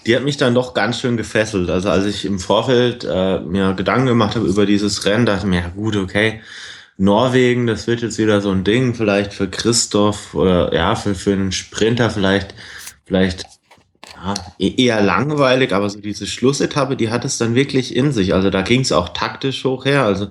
die 0.07 0.17
hat 0.17 0.25
mich 0.25 0.37
dann 0.37 0.55
doch 0.55 0.75
ganz 0.75 0.99
schön 0.99 1.17
gefesselt. 1.17 1.71
Also 1.71 1.91
als 1.91 2.07
ich 2.07 2.25
im 2.25 2.39
Vorfeld 2.39 3.05
äh, 3.09 3.41
mir 3.41 3.75
Gedanken 3.75 4.07
gemacht 4.07 4.35
habe 4.35 4.47
über 4.47 4.67
dieses 4.67 5.05
Rennen, 5.05 5.27
dachte 5.27 5.47
ich 5.47 5.51
mir, 5.51 5.61
ja 5.61 5.69
gut, 5.69 5.97
okay, 5.97 6.41
Norwegen, 6.97 7.67
das 7.67 7.87
wird 7.87 8.03
jetzt 8.03 8.19
wieder 8.19 8.41
so 8.41 8.51
ein 8.51 8.65
Ding, 8.65 8.95
vielleicht 8.95 9.33
für 9.33 9.49
Christoph 9.49 10.35
oder 10.35 10.75
ja, 10.75 10.95
für, 10.95 11.15
für 11.15 11.33
einen 11.33 11.53
Sprinter 11.53 12.11
vielleicht, 12.11 12.55
vielleicht 13.05 13.45
ja, 14.23 14.35
e-, 14.59 14.75
eher 14.77 15.03
langweilig, 15.03 15.73
aber 15.73 15.91
so 15.91 16.01
diese 16.01 16.27
Schlussetappe, 16.27 16.97
die 16.97 17.11
hat 17.11 17.25
es 17.25 17.39
dann 17.39 17.55
wirklich 17.55 17.95
in 17.97 18.13
sich. 18.13 18.35
Also 18.35 18.51
da 18.51 18.63
ging 18.63 18.81
es 18.81 18.93
auch 18.93 19.11
taktisch 19.11 19.65
hoch 19.65 19.85
her. 19.85 20.05
Also 20.05 20.29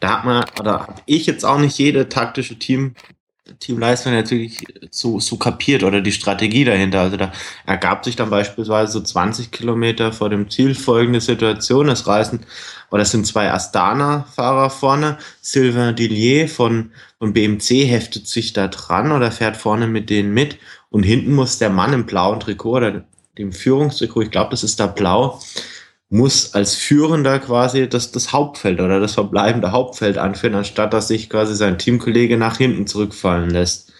da 0.00 0.18
hat 0.18 0.24
man, 0.24 0.44
oder 0.60 0.80
habe 0.80 1.02
ich 1.06 1.26
jetzt 1.26 1.44
auch 1.44 1.58
nicht 1.58 1.78
jede 1.78 2.08
taktische 2.08 2.58
Team, 2.58 2.94
Teamleistung 3.58 4.12
natürlich 4.12 4.64
so, 4.90 5.20
so 5.20 5.36
kapiert 5.36 5.82
oder 5.82 6.00
die 6.00 6.12
Strategie 6.12 6.64
dahinter. 6.64 7.00
Also 7.00 7.16
da 7.16 7.32
ergab 7.66 8.04
sich 8.04 8.16
dann 8.16 8.30
beispielsweise 8.30 8.92
so 8.92 9.00
20 9.00 9.50
Kilometer 9.50 10.12
vor 10.12 10.30
dem 10.30 10.48
Ziel 10.48 10.74
folgende 10.74 11.20
Situation. 11.20 11.88
Es 11.88 12.06
reisen, 12.06 12.46
oder 12.90 13.02
es 13.02 13.10
sind 13.10 13.26
zwei 13.26 13.50
Astana-Fahrer 13.50 14.70
vorne. 14.70 15.18
Sylvain 15.40 15.96
Dillier 15.96 16.48
von, 16.48 16.92
von 17.18 17.32
BMC 17.32 17.86
heftet 17.86 18.28
sich 18.28 18.52
da 18.52 18.68
dran 18.68 19.12
oder 19.12 19.32
fährt 19.32 19.56
vorne 19.56 19.86
mit 19.86 20.10
denen 20.10 20.32
mit. 20.32 20.58
Und 20.90 21.02
hinten 21.02 21.34
muss 21.34 21.58
der 21.58 21.70
Mann 21.70 21.92
im 21.94 22.06
blauen 22.06 22.38
Trikot 22.38 22.76
oder 22.76 23.04
dem 23.38 23.52
Führungstrikot, 23.52 24.22
ich 24.22 24.30
glaube, 24.30 24.50
das 24.50 24.62
ist 24.62 24.78
da 24.80 24.86
blau, 24.86 25.40
muss 26.08 26.54
als 26.54 26.74
Führender 26.74 27.38
quasi 27.38 27.88
das, 27.88 28.12
das 28.12 28.32
Hauptfeld 28.32 28.80
oder 28.80 29.00
das 29.00 29.14
verbleibende 29.14 29.72
Hauptfeld 29.72 30.18
anführen, 30.18 30.54
anstatt 30.54 30.92
dass 30.92 31.08
sich 31.08 31.30
quasi 31.30 31.54
sein 31.54 31.78
Teamkollege 31.78 32.36
nach 32.36 32.58
hinten 32.58 32.86
zurückfallen 32.86 33.50
lässt. 33.50 33.92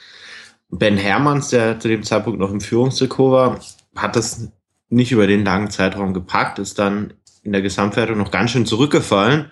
Ben 0.69 0.99
Hermanns, 0.99 1.49
der 1.49 1.81
zu 1.81 1.89
dem 1.89 2.03
Zeitpunkt 2.03 2.39
noch 2.39 2.51
im 2.51 2.61
Führungstrikot 2.61 3.31
war, 3.33 3.61
hat 3.97 4.17
das 4.17 4.49
nicht 4.91 5.13
über 5.13 5.27
den 5.27 5.45
langen 5.45 5.71
Zeitraum 5.71 6.13
gepackt, 6.13 6.59
ist 6.59 6.79
dann 6.79 7.15
in 7.43 7.53
der 7.53 7.63
Gesamtwertung 7.63 8.19
noch 8.19 8.31
ganz 8.31 8.51
schön 8.51 8.67
zurückgefallen 8.67 9.51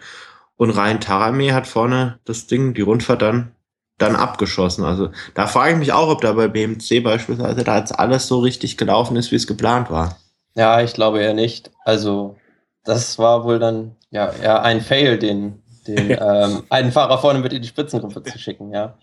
und 0.56 0.70
Ryan 0.70 1.00
Tarame 1.00 1.54
hat 1.54 1.66
vorne 1.66 2.18
das 2.26 2.46
Ding, 2.46 2.74
die 2.74 2.82
Rundfahrt 2.82 3.22
dann 3.22 3.52
dann 4.00 4.16
abgeschossen. 4.16 4.84
Also 4.84 5.10
da 5.34 5.46
frage 5.46 5.72
ich 5.72 5.78
mich 5.78 5.92
auch, 5.92 6.08
ob 6.08 6.20
da 6.22 6.32
bei 6.32 6.48
BMC 6.48 7.02
beispielsweise 7.02 7.64
da 7.64 7.78
jetzt 7.78 7.98
alles 7.98 8.26
so 8.26 8.40
richtig 8.40 8.76
gelaufen 8.76 9.16
ist, 9.16 9.30
wie 9.30 9.36
es 9.36 9.46
geplant 9.46 9.90
war. 9.90 10.18
Ja, 10.54 10.80
ich 10.80 10.94
glaube 10.94 11.20
eher 11.20 11.34
nicht. 11.34 11.70
Also 11.84 12.36
das 12.84 13.18
war 13.18 13.44
wohl 13.44 13.58
dann 13.58 13.96
ja 14.10 14.32
eher 14.32 14.62
ein 14.62 14.80
Fail, 14.80 15.18
den, 15.18 15.62
den 15.86 16.10
ähm, 16.20 16.62
einen 16.70 16.92
Fahrer 16.92 17.18
vorne 17.18 17.40
mit 17.40 17.52
in 17.52 17.62
die 17.62 17.68
Spitzengruppe 17.68 18.22
zu 18.22 18.38
schicken, 18.38 18.72
ja. 18.72 18.94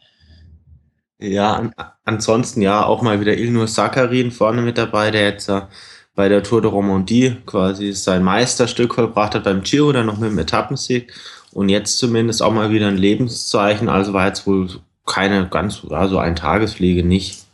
Ja, 1.19 1.53
an, 1.53 1.73
ansonsten 2.03 2.61
ja 2.61 2.85
auch 2.85 3.01
mal 3.01 3.19
wieder 3.19 3.35
Ilnur 3.37 3.67
Sakarin 3.67 4.31
vorne 4.31 4.61
mit 4.61 4.77
dabei, 4.77 5.09
der 5.11 5.23
jetzt 5.23 5.49
äh, 5.49 5.61
bei 6.15 6.29
der 6.29 6.43
Tour 6.43 6.61
de 6.61 6.69
Romandie 6.69 7.37
quasi 7.45 7.93
sein 7.93 8.23
Meisterstück 8.23 8.95
vollbracht 8.95 9.35
hat 9.35 9.43
beim 9.43 9.61
Giro, 9.61 9.91
dann 9.91 10.07
noch 10.07 10.17
mit 10.17 10.31
dem 10.31 10.39
Etappensieg 10.39 11.13
und 11.53 11.69
jetzt 11.69 11.97
zumindest 11.97 12.41
auch 12.41 12.51
mal 12.51 12.71
wieder 12.71 12.87
ein 12.87 12.97
Lebenszeichen. 12.97 13.89
Also 13.89 14.13
war 14.13 14.27
jetzt 14.27 14.45
wohl 14.45 14.67
keine 15.07 15.47
ganz, 15.47 15.81
also 15.89 16.19
ein 16.19 16.35
Tagespflege 16.35 17.03
nicht. 17.03 17.45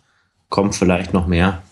Kommt 0.50 0.76
vielleicht 0.76 1.14
noch 1.14 1.28
mehr. 1.28 1.64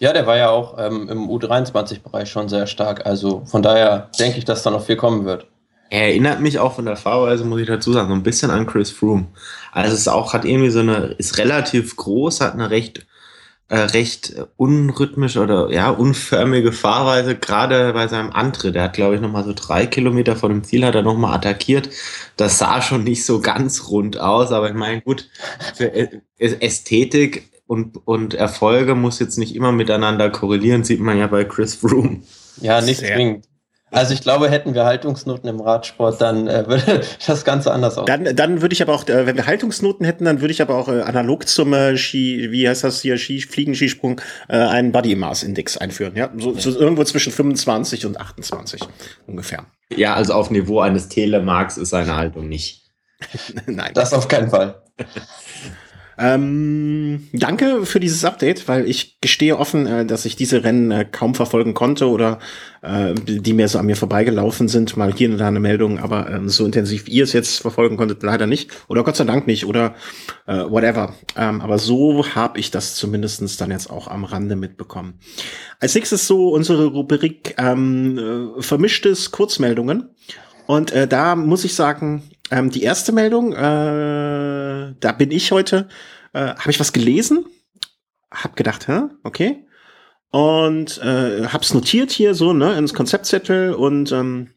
Ja, 0.00 0.12
der 0.12 0.26
war 0.26 0.36
ja 0.36 0.50
auch 0.50 0.76
ähm, 0.78 1.08
im 1.08 1.28
U23-Bereich 1.28 2.30
schon 2.30 2.48
sehr 2.48 2.66
stark. 2.66 3.04
Also 3.04 3.42
von 3.44 3.62
daher 3.62 4.10
denke 4.18 4.38
ich, 4.38 4.44
dass 4.44 4.62
da 4.62 4.70
noch 4.70 4.84
viel 4.84 4.96
kommen 4.96 5.24
wird. 5.24 5.46
Er 5.90 6.02
erinnert 6.08 6.40
mich 6.40 6.58
auch 6.58 6.74
von 6.74 6.84
der 6.84 6.96
Fahrweise, 6.96 7.44
muss 7.44 7.60
ich 7.60 7.66
dazu 7.66 7.92
sagen, 7.92 8.08
so 8.08 8.14
ein 8.14 8.22
bisschen 8.22 8.50
an 8.50 8.66
Chris 8.66 8.90
Froome. 8.90 9.26
Also 9.72 9.94
es 9.94 10.00
ist 10.00 10.08
auch, 10.08 10.34
hat 10.34 10.44
irgendwie 10.44 10.70
so 10.70 10.80
eine, 10.80 11.14
ist 11.18 11.38
relativ 11.38 11.96
groß, 11.96 12.40
hat 12.40 12.54
eine 12.54 12.70
recht 12.70 13.06
äh, 13.68 13.78
recht 13.78 14.34
unrhythmisch 14.56 15.36
oder 15.36 15.70
ja 15.70 15.90
unförmige 15.90 16.72
Fahrweise, 16.72 17.36
gerade 17.36 17.92
bei 17.92 18.08
seinem 18.08 18.30
Antritt. 18.30 18.76
Er 18.76 18.84
hat, 18.84 18.94
glaube 18.94 19.16
ich, 19.16 19.20
nochmal 19.20 19.44
so 19.44 19.52
drei 19.54 19.86
Kilometer 19.86 20.36
vor 20.36 20.48
dem 20.48 20.64
Ziel 20.64 20.84
hat 20.84 20.94
er 20.94 21.02
nochmal 21.02 21.34
attackiert. 21.34 21.90
Das 22.36 22.58
sah 22.58 22.80
schon 22.80 23.04
nicht 23.04 23.24
so 23.24 23.40
ganz 23.40 23.88
rund 23.88 24.18
aus, 24.18 24.52
aber 24.52 24.68
ich 24.68 24.74
meine, 24.74 25.02
gut, 25.02 25.28
für 25.74 25.92
Ästhetik 26.38 27.50
und, 27.66 28.06
und 28.06 28.34
Erfolge 28.34 28.94
muss 28.94 29.18
jetzt 29.18 29.36
nicht 29.36 29.54
immer 29.54 29.72
miteinander 29.72 30.30
korrelieren, 30.30 30.84
sieht 30.84 31.00
man 31.00 31.18
ja 31.18 31.26
bei 31.26 31.44
Chris 31.44 31.74
Froome. 31.74 32.22
Ja, 32.60 32.80
nicht 32.80 33.00
zwingend. 33.00 33.47
Also 33.90 34.12
ich 34.12 34.20
glaube, 34.20 34.50
hätten 34.50 34.74
wir 34.74 34.84
Haltungsnoten 34.84 35.48
im 35.48 35.60
Radsport, 35.60 36.20
dann 36.20 36.46
äh, 36.46 36.66
würde 36.66 37.00
das 37.26 37.44
Ganze 37.44 37.72
anders 37.72 37.96
aussehen. 37.96 38.24
Dann, 38.24 38.36
dann 38.36 38.60
würde 38.60 38.74
ich 38.74 38.82
aber 38.82 38.94
auch, 38.94 39.08
äh, 39.08 39.26
wenn 39.26 39.36
wir 39.36 39.46
Haltungsnoten 39.46 40.04
hätten, 40.04 40.24
dann 40.24 40.40
würde 40.40 40.52
ich 40.52 40.60
aber 40.60 40.76
auch 40.76 40.88
äh, 40.88 41.00
analog 41.00 41.48
zum 41.48 41.72
äh, 41.72 41.96
Ski, 41.96 42.50
wie 42.50 42.68
heißt 42.68 42.84
das 42.84 43.00
hier, 43.00 43.16
Ski, 43.16 43.40
Fliegen-Skisprung, 43.40 44.20
äh, 44.48 44.56
einen 44.56 44.92
Body 44.92 45.14
Mass 45.14 45.42
Index 45.42 45.78
einführen. 45.78 46.16
Ja, 46.16 46.30
so, 46.36 46.54
so 46.54 46.78
irgendwo 46.78 47.04
zwischen 47.04 47.32
25 47.32 48.04
und 48.06 48.20
28 48.20 48.82
ungefähr. 49.26 49.64
Ja, 49.94 50.14
also 50.14 50.34
auf 50.34 50.50
Niveau 50.50 50.80
eines 50.80 51.08
Telemarks 51.08 51.78
ist 51.78 51.90
seine 51.90 52.16
Haltung 52.16 52.48
nicht. 52.48 52.90
Nein. 53.66 53.92
Das 53.94 54.12
auf 54.12 54.28
keinen 54.28 54.50
Fall. 54.50 54.82
Ähm, 56.18 57.28
danke 57.32 57.86
für 57.86 58.00
dieses 58.00 58.24
Update, 58.24 58.66
weil 58.66 58.88
ich 58.88 59.20
gestehe 59.20 59.56
offen, 59.56 59.86
äh, 59.86 60.04
dass 60.04 60.24
ich 60.24 60.34
diese 60.34 60.64
Rennen 60.64 60.90
äh, 60.90 61.04
kaum 61.04 61.36
verfolgen 61.36 61.74
konnte 61.74 62.08
oder 62.08 62.40
äh, 62.82 63.14
die 63.14 63.52
mir 63.52 63.68
so 63.68 63.78
an 63.78 63.86
mir 63.86 63.94
vorbeigelaufen 63.94 64.66
sind. 64.66 64.96
Mal 64.96 65.12
hier 65.12 65.30
und 65.30 65.38
da 65.38 65.46
eine 65.46 65.60
Meldung, 65.60 66.00
aber 66.00 66.28
ähm, 66.28 66.48
so 66.48 66.66
intensiv 66.66 67.08
ihr 67.08 67.22
es 67.22 67.32
jetzt 67.32 67.60
verfolgen 67.60 67.96
konntet, 67.96 68.22
leider 68.24 68.48
nicht. 68.48 68.70
Oder 68.88 69.04
Gott 69.04 69.16
sei 69.16 69.24
Dank 69.24 69.46
nicht 69.46 69.64
oder 69.64 69.94
äh, 70.46 70.56
whatever. 70.56 71.14
Ähm, 71.36 71.60
aber 71.60 71.78
so 71.78 72.26
habe 72.34 72.58
ich 72.58 72.72
das 72.72 72.96
zumindestens 72.96 73.56
dann 73.56 73.70
jetzt 73.70 73.88
auch 73.88 74.08
am 74.08 74.24
Rande 74.24 74.56
mitbekommen. 74.56 75.20
Als 75.78 75.94
nächstes 75.94 76.26
so 76.26 76.48
unsere 76.48 76.86
Rubrik 76.86 77.54
ähm, 77.58 78.18
äh, 78.58 78.62
vermischtes 78.62 79.30
Kurzmeldungen. 79.30 80.10
Und 80.66 80.90
äh, 80.92 81.06
da 81.06 81.36
muss 81.36 81.64
ich 81.64 81.74
sagen, 81.74 82.22
ähm, 82.50 82.70
die 82.70 82.82
erste 82.82 83.12
Meldung, 83.12 83.52
äh, 83.52 84.94
da 85.00 85.12
bin 85.16 85.30
ich 85.30 85.52
heute, 85.52 85.88
äh, 86.32 86.54
habe 86.54 86.70
ich 86.70 86.80
was 86.80 86.92
gelesen, 86.92 87.46
hab 88.30 88.56
gedacht, 88.56 88.88
hä, 88.88 89.02
okay, 89.22 89.64
und 90.30 90.98
äh, 90.98 91.46
hab's 91.46 91.72
notiert 91.72 92.10
hier 92.10 92.34
so, 92.34 92.52
ne, 92.52 92.76
ins 92.76 92.94
Konzeptzettel 92.94 93.72
und 93.72 94.12
ähm, 94.12 94.50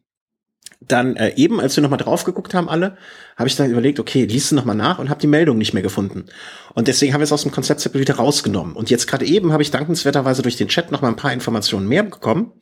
dann 0.81 1.15
äh, 1.15 1.35
eben, 1.35 1.61
als 1.61 1.75
wir 1.75 1.83
nochmal 1.83 1.99
drauf 1.99 2.23
geguckt 2.23 2.53
haben, 2.53 2.67
alle, 2.67 2.97
habe 3.37 3.47
ich 3.47 3.55
dann 3.55 3.69
überlegt, 3.69 3.99
okay, 3.99 4.25
liest 4.25 4.51
du 4.51 4.55
nochmal 4.55 4.75
nach 4.75 4.99
und 4.99 5.09
habe 5.09 5.21
die 5.21 5.27
Meldung 5.27 5.57
nicht 5.57 5.73
mehr 5.73 5.83
gefunden. 5.83 6.25
Und 6.73 6.87
deswegen 6.87 7.13
haben 7.13 7.21
wir 7.21 7.25
es 7.25 7.31
aus 7.31 7.43
dem 7.43 7.51
Konzeptzettel 7.51 8.01
wieder 8.01 8.15
rausgenommen. 8.15 8.75
Und 8.75 8.89
jetzt 8.89 9.07
gerade 9.07 9.25
eben 9.25 9.53
habe 9.53 9.61
ich 9.61 9.71
dankenswerterweise 9.71 10.41
durch 10.41 10.57
den 10.57 10.69
Chat 10.69 10.91
nochmal 10.91 11.11
ein 11.11 11.17
paar 11.17 11.33
Informationen 11.33 11.87
mehr 11.87 12.03
bekommen 12.03 12.53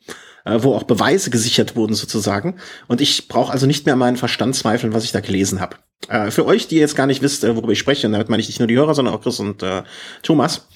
äh, 0.44 0.58
wo 0.62 0.74
auch 0.74 0.84
Beweise 0.84 1.30
gesichert 1.30 1.76
wurden 1.76 1.94
sozusagen. 1.94 2.56
Und 2.88 3.00
ich 3.00 3.28
brauche 3.28 3.52
also 3.52 3.66
nicht 3.66 3.86
mehr 3.86 3.96
meinen 3.96 4.16
Verstand 4.16 4.56
zweifeln, 4.56 4.92
was 4.92 5.04
ich 5.04 5.12
da 5.12 5.20
gelesen 5.20 5.60
habe. 5.60 5.76
Äh, 6.08 6.30
für 6.30 6.46
euch, 6.46 6.68
die 6.68 6.76
jetzt 6.76 6.96
gar 6.96 7.06
nicht 7.06 7.22
wisst, 7.22 7.44
äh, 7.44 7.54
worüber 7.56 7.72
ich 7.72 7.78
spreche, 7.78 8.06
und 8.06 8.12
damit 8.12 8.28
meine 8.28 8.40
ich 8.40 8.48
nicht 8.48 8.58
nur 8.58 8.68
die 8.68 8.76
Hörer, 8.76 8.94
sondern 8.94 9.14
auch 9.14 9.22
Chris 9.22 9.38
und 9.40 9.62
äh, 9.62 9.82
Thomas. 10.22 10.66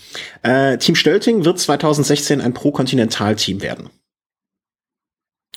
Äh, 0.43 0.79
Team 0.79 0.95
Stölting 0.95 1.45
wird 1.45 1.59
2016 1.59 2.41
ein 2.41 2.55
Pro-Kontinental-Team 2.55 3.63
werden. 3.63 3.91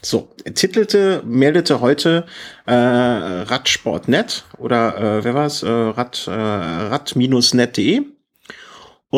So, 0.02 0.30
titelte, 0.54 1.24
meldete 1.26 1.82
heute 1.82 2.26
äh, 2.66 2.74
Radsport.net 2.74 4.46
oder 4.58 4.98
äh, 4.98 5.24
wer 5.24 5.34
war 5.34 5.48
es? 5.48 5.64
Äh, 5.64 5.70
Rad, 5.70 6.28
äh, 6.28 6.32
rad-net.de. 6.32 8.17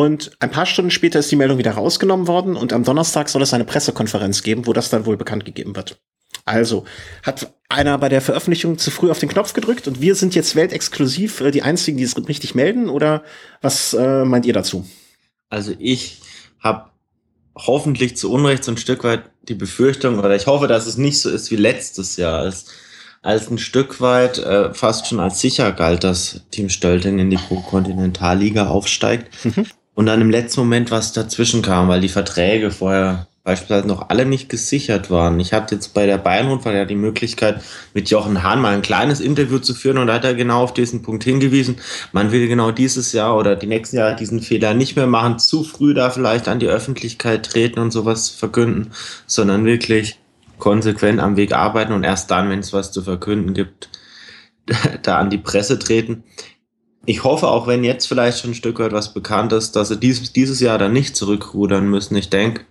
Und 0.00 0.30
ein 0.40 0.50
paar 0.50 0.64
Stunden 0.64 0.90
später 0.90 1.18
ist 1.18 1.30
die 1.30 1.36
Meldung 1.36 1.58
wieder 1.58 1.72
rausgenommen 1.72 2.26
worden 2.26 2.56
und 2.56 2.72
am 2.72 2.84
Donnerstag 2.84 3.28
soll 3.28 3.42
es 3.42 3.52
eine 3.52 3.66
Pressekonferenz 3.66 4.42
geben, 4.42 4.66
wo 4.66 4.72
das 4.72 4.88
dann 4.88 5.04
wohl 5.04 5.18
bekannt 5.18 5.44
gegeben 5.44 5.76
wird. 5.76 6.00
Also 6.46 6.86
hat 7.22 7.52
einer 7.68 7.98
bei 7.98 8.08
der 8.08 8.22
Veröffentlichung 8.22 8.78
zu 8.78 8.90
früh 8.90 9.10
auf 9.10 9.18
den 9.18 9.28
Knopf 9.28 9.52
gedrückt 9.52 9.86
und 9.88 10.00
wir 10.00 10.14
sind 10.14 10.34
jetzt 10.34 10.56
weltexklusiv 10.56 11.42
äh, 11.42 11.50
die 11.50 11.60
einzigen, 11.60 11.98
die 11.98 12.04
es 12.04 12.16
richtig 12.16 12.54
melden 12.54 12.88
oder 12.88 13.22
was 13.60 13.92
äh, 13.92 14.24
meint 14.24 14.46
ihr 14.46 14.54
dazu? 14.54 14.88
Also 15.50 15.74
ich 15.78 16.22
habe 16.60 16.88
hoffentlich 17.54 18.16
zu 18.16 18.32
Unrecht 18.32 18.64
so 18.64 18.72
ein 18.72 18.78
Stück 18.78 19.04
weit 19.04 19.24
die 19.42 19.54
Befürchtung 19.54 20.18
oder 20.18 20.34
ich 20.34 20.46
hoffe, 20.46 20.66
dass 20.66 20.86
es 20.86 20.96
nicht 20.96 21.20
so 21.20 21.28
ist 21.28 21.50
wie 21.50 21.56
letztes 21.56 22.16
Jahr, 22.16 22.38
als, 22.38 22.68
als 23.20 23.50
ein 23.50 23.58
Stück 23.58 24.00
weit 24.00 24.38
äh, 24.38 24.72
fast 24.72 25.08
schon 25.08 25.20
als 25.20 25.42
sicher 25.42 25.72
galt, 25.72 26.04
dass 26.04 26.40
Team 26.50 26.70
Stölting 26.70 27.18
in 27.18 27.28
die 27.28 27.36
Pro-Kontinentalliga 27.36 28.68
aufsteigt. 28.68 29.44
Mhm 29.44 29.66
und 30.00 30.06
dann 30.06 30.22
im 30.22 30.30
letzten 30.30 30.60
Moment 30.60 30.90
was 30.90 31.12
dazwischen 31.12 31.60
kam, 31.60 31.88
weil 31.88 32.00
die 32.00 32.08
Verträge 32.08 32.70
vorher 32.70 33.26
beispielsweise 33.44 33.86
noch 33.86 34.08
alle 34.08 34.24
nicht 34.24 34.48
gesichert 34.48 35.10
waren. 35.10 35.38
Ich 35.40 35.52
hatte 35.52 35.74
jetzt 35.74 35.92
bei 35.92 36.06
der 36.06 36.16
Bayern-Rundfahrt 36.16 36.74
ja 36.74 36.86
die 36.86 36.94
Möglichkeit, 36.94 37.60
mit 37.92 38.08
Jochen 38.08 38.42
Hahn 38.42 38.62
mal 38.62 38.72
ein 38.72 38.80
kleines 38.80 39.20
Interview 39.20 39.58
zu 39.58 39.74
führen 39.74 39.98
und 39.98 40.06
da 40.06 40.14
hat 40.14 40.24
er 40.24 40.32
genau 40.32 40.62
auf 40.62 40.72
diesen 40.72 41.02
Punkt 41.02 41.24
hingewiesen. 41.24 41.76
Man 42.12 42.32
will 42.32 42.48
genau 42.48 42.70
dieses 42.70 43.12
Jahr 43.12 43.36
oder 43.36 43.56
die 43.56 43.66
nächsten 43.66 43.96
Jahre 43.96 44.16
diesen 44.16 44.40
Fehler 44.40 44.72
nicht 44.72 44.96
mehr 44.96 45.06
machen, 45.06 45.38
zu 45.38 45.64
früh 45.64 45.92
da 45.92 46.08
vielleicht 46.08 46.48
an 46.48 46.60
die 46.60 46.68
Öffentlichkeit 46.68 47.44
treten 47.44 47.78
und 47.78 47.90
sowas 47.90 48.30
verkünden, 48.30 48.92
sondern 49.26 49.66
wirklich 49.66 50.18
konsequent 50.56 51.20
am 51.20 51.36
Weg 51.36 51.52
arbeiten 51.52 51.92
und 51.92 52.04
erst 52.04 52.30
dann, 52.30 52.48
wenn 52.48 52.60
es 52.60 52.72
was 52.72 52.90
zu 52.90 53.02
verkünden 53.02 53.52
gibt, 53.52 53.90
da 55.02 55.18
an 55.18 55.28
die 55.28 55.36
Presse 55.36 55.78
treten 55.78 56.24
ich 57.06 57.24
hoffe, 57.24 57.48
auch 57.48 57.66
wenn 57.66 57.84
jetzt 57.84 58.06
vielleicht 58.06 58.40
schon 58.40 58.50
ein 58.50 58.54
Stück 58.54 58.78
weit 58.78 58.92
was 58.92 59.14
bekannt 59.14 59.52
ist, 59.52 59.74
dass 59.76 59.88
sie 59.88 59.96
dieses, 59.96 60.32
dieses 60.32 60.60
Jahr 60.60 60.78
dann 60.78 60.92
nicht 60.92 61.16
zurückrudern 61.16 61.88
müssen. 61.88 62.16
Ich 62.16 62.30
denke, 62.30 62.64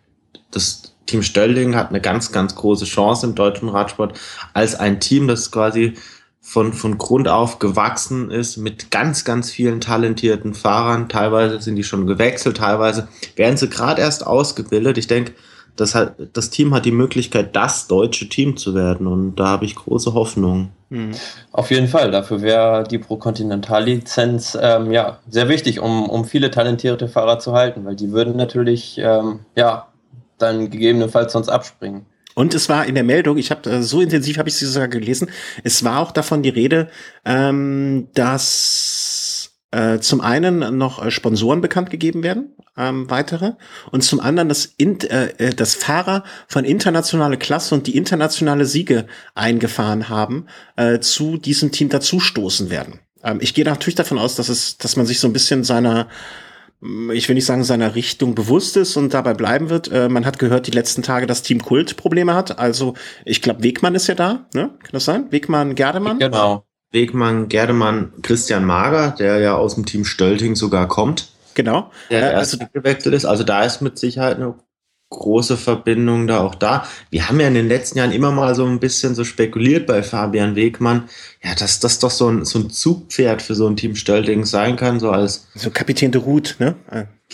das 0.51 0.93
Team 1.05 1.23
Stölding 1.23 1.75
hat 1.75 1.89
eine 1.89 2.01
ganz, 2.01 2.31
ganz 2.31 2.55
große 2.55 2.85
Chance 2.85 3.25
im 3.25 3.35
deutschen 3.35 3.69
Radsport 3.69 4.19
als 4.53 4.75
ein 4.75 4.99
Team, 4.99 5.27
das 5.27 5.51
quasi 5.51 5.95
von, 6.41 6.73
von 6.73 6.97
Grund 6.97 7.27
auf 7.27 7.59
gewachsen 7.59 8.31
ist 8.31 8.57
mit 8.57 8.91
ganz, 8.91 9.25
ganz 9.25 9.51
vielen 9.51 9.81
talentierten 9.81 10.53
Fahrern. 10.53 11.09
Teilweise 11.09 11.61
sind 11.61 11.75
die 11.75 11.83
schon 11.83 12.07
gewechselt, 12.07 12.57
teilweise 12.57 13.07
werden 13.35 13.57
sie 13.57 13.69
gerade 13.69 14.01
erst 14.01 14.25
ausgebildet. 14.25 14.97
Ich 14.97 15.07
denke, 15.07 15.33
das, 15.75 15.95
hat, 15.95 16.15
das 16.33 16.49
Team 16.49 16.73
hat 16.73 16.85
die 16.85 16.91
Möglichkeit, 16.91 17.55
das 17.55 17.87
deutsche 17.87 18.29
Team 18.29 18.57
zu 18.57 18.75
werden. 18.75 19.07
Und 19.07 19.35
da 19.35 19.47
habe 19.47 19.65
ich 19.65 19.75
große 19.75 20.13
Hoffnung. 20.13 20.69
Mhm. 20.89 21.11
Auf 21.51 21.71
jeden 21.71 21.87
Fall. 21.87 22.11
Dafür 22.11 22.41
wäre 22.41 22.83
die 22.83 22.97
Pro-Continental-Lizenz 22.97 24.57
ähm, 24.61 24.91
ja, 24.91 25.19
sehr 25.29 25.49
wichtig, 25.49 25.79
um, 25.79 26.09
um 26.09 26.25
viele 26.25 26.51
talentierte 26.51 27.07
Fahrer 27.07 27.39
zu 27.39 27.53
halten, 27.53 27.85
weil 27.85 27.95
die 27.95 28.11
würden 28.11 28.35
natürlich 28.35 28.97
ähm, 28.97 29.41
ja, 29.55 29.87
dann 30.37 30.69
gegebenenfalls 30.69 31.33
sonst 31.33 31.49
abspringen. 31.49 32.05
Und 32.35 32.53
es 32.53 32.69
war 32.69 32.85
in 32.85 32.95
der 32.95 33.03
Meldung, 33.03 33.37
ich 33.37 33.51
habe 33.51 33.69
äh, 33.69 33.81
so 33.81 33.99
intensiv 33.99 34.37
habe 34.37 34.47
ich 34.47 34.55
sie 34.55 34.65
sogar 34.65 34.87
gelesen, 34.87 35.29
es 35.63 35.83
war 35.83 35.99
auch 35.99 36.11
davon 36.11 36.41
die 36.41 36.49
Rede, 36.49 36.87
ähm, 37.25 38.07
dass 38.13 39.08
äh, 39.71 39.99
zum 39.99 40.21
einen 40.21 40.77
noch 40.77 41.03
äh, 41.03 41.11
Sponsoren 41.11 41.61
bekannt 41.61 41.89
gegeben 41.89 42.23
werden, 42.23 42.55
ähm, 42.75 43.09
weitere. 43.09 43.53
Und 43.91 44.03
zum 44.03 44.19
anderen, 44.19 44.49
dass, 44.49 44.65
in, 44.65 44.99
äh, 45.01 45.27
äh, 45.37 45.53
dass 45.53 45.75
Fahrer 45.75 46.23
von 46.47 46.65
internationale 46.65 47.37
Klasse 47.37 47.75
und 47.75 47.85
die 47.85 47.95
internationale 47.95 48.65
Siege 48.65 49.05
eingefahren 49.35 50.09
haben, 50.09 50.47
äh, 50.75 50.99
zu 50.99 51.37
diesem 51.37 51.71
Team 51.71 51.89
dazustoßen 51.89 52.69
werden. 52.69 52.99
Ähm, 53.23 53.39
ich 53.41 53.53
gehe 53.53 53.65
natürlich 53.65 53.95
davon 53.95 54.17
aus, 54.17 54.35
dass 54.35 54.49
es, 54.49 54.77
dass 54.77 54.95
man 54.95 55.05
sich 55.05 55.19
so 55.19 55.27
ein 55.27 55.33
bisschen 55.33 55.63
seiner 55.63 56.07
mm, 56.79 57.11
ich 57.11 57.27
will 57.27 57.35
nicht 57.35 57.45
sagen, 57.45 57.63
seiner 57.63 57.93
Richtung 57.93 58.33
bewusst 58.33 58.75
ist 58.75 58.97
und 58.97 59.13
dabei 59.13 59.35
bleiben 59.35 59.69
wird. 59.69 59.91
Äh, 59.91 60.09
man 60.09 60.25
hat 60.25 60.39
gehört 60.39 60.65
die 60.65 60.71
letzten 60.71 61.03
Tage, 61.03 61.27
dass 61.27 61.43
Team 61.43 61.61
Kult 61.61 61.95
Probleme 61.95 62.33
hat. 62.33 62.57
Also 62.57 62.95
ich 63.23 63.43
glaube, 63.43 63.61
Wegmann 63.61 63.93
ist 63.93 64.07
ja 64.07 64.15
da, 64.15 64.47
ne? 64.55 64.71
Kann 64.81 64.91
das 64.93 65.05
sein? 65.05 65.31
Wegmann, 65.31 65.75
Gerdemann? 65.75 66.17
Genau. 66.17 66.65
Wegmann, 66.91 67.49
Gerdemann, 67.49 68.13
Christian 68.21 68.65
Mager, 68.65 69.11
der 69.11 69.39
ja 69.39 69.55
aus 69.55 69.75
dem 69.75 69.85
Team 69.85 70.05
Stölting 70.05 70.55
sogar 70.55 70.87
kommt. 70.87 71.29
Genau. 71.53 71.91
Der 72.09 72.33
äh, 72.33 72.35
also 72.35 72.57
gewechselt 72.73 73.13
ist. 73.13 73.25
Also 73.25 73.43
da 73.43 73.63
ist 73.63 73.81
mit 73.81 73.99
Sicherheit 73.99 74.37
eine 74.37 74.55
große 75.09 75.57
Verbindung 75.57 76.27
da 76.27 76.41
auch 76.41 76.55
da. 76.55 76.85
Wir 77.09 77.27
haben 77.27 77.39
ja 77.39 77.47
in 77.47 77.55
den 77.55 77.67
letzten 77.67 77.97
Jahren 77.97 78.11
immer 78.11 78.31
mal 78.31 78.53
so 78.53 78.65
ein 78.65 78.79
bisschen 78.79 79.15
so 79.15 79.23
spekuliert 79.23 79.87
bei 79.87 80.03
Fabian 80.03 80.55
Wegmann, 80.55 81.09
ja, 81.43 81.55
dass 81.55 81.79
das 81.79 81.99
doch 81.99 82.11
so 82.11 82.29
ein, 82.29 82.45
so 82.45 82.59
ein 82.59 82.69
Zugpferd 82.69 83.41
für 83.41 83.55
so 83.55 83.67
ein 83.67 83.75
Team 83.75 83.95
Stölding 83.95 84.45
sein 84.45 84.75
kann, 84.75 84.99
so 84.99 85.09
als. 85.09 85.47
So 85.55 85.71
Kapitän 85.71 86.11
de 86.11 86.21
Route, 86.21 86.55
ne? 86.59 86.75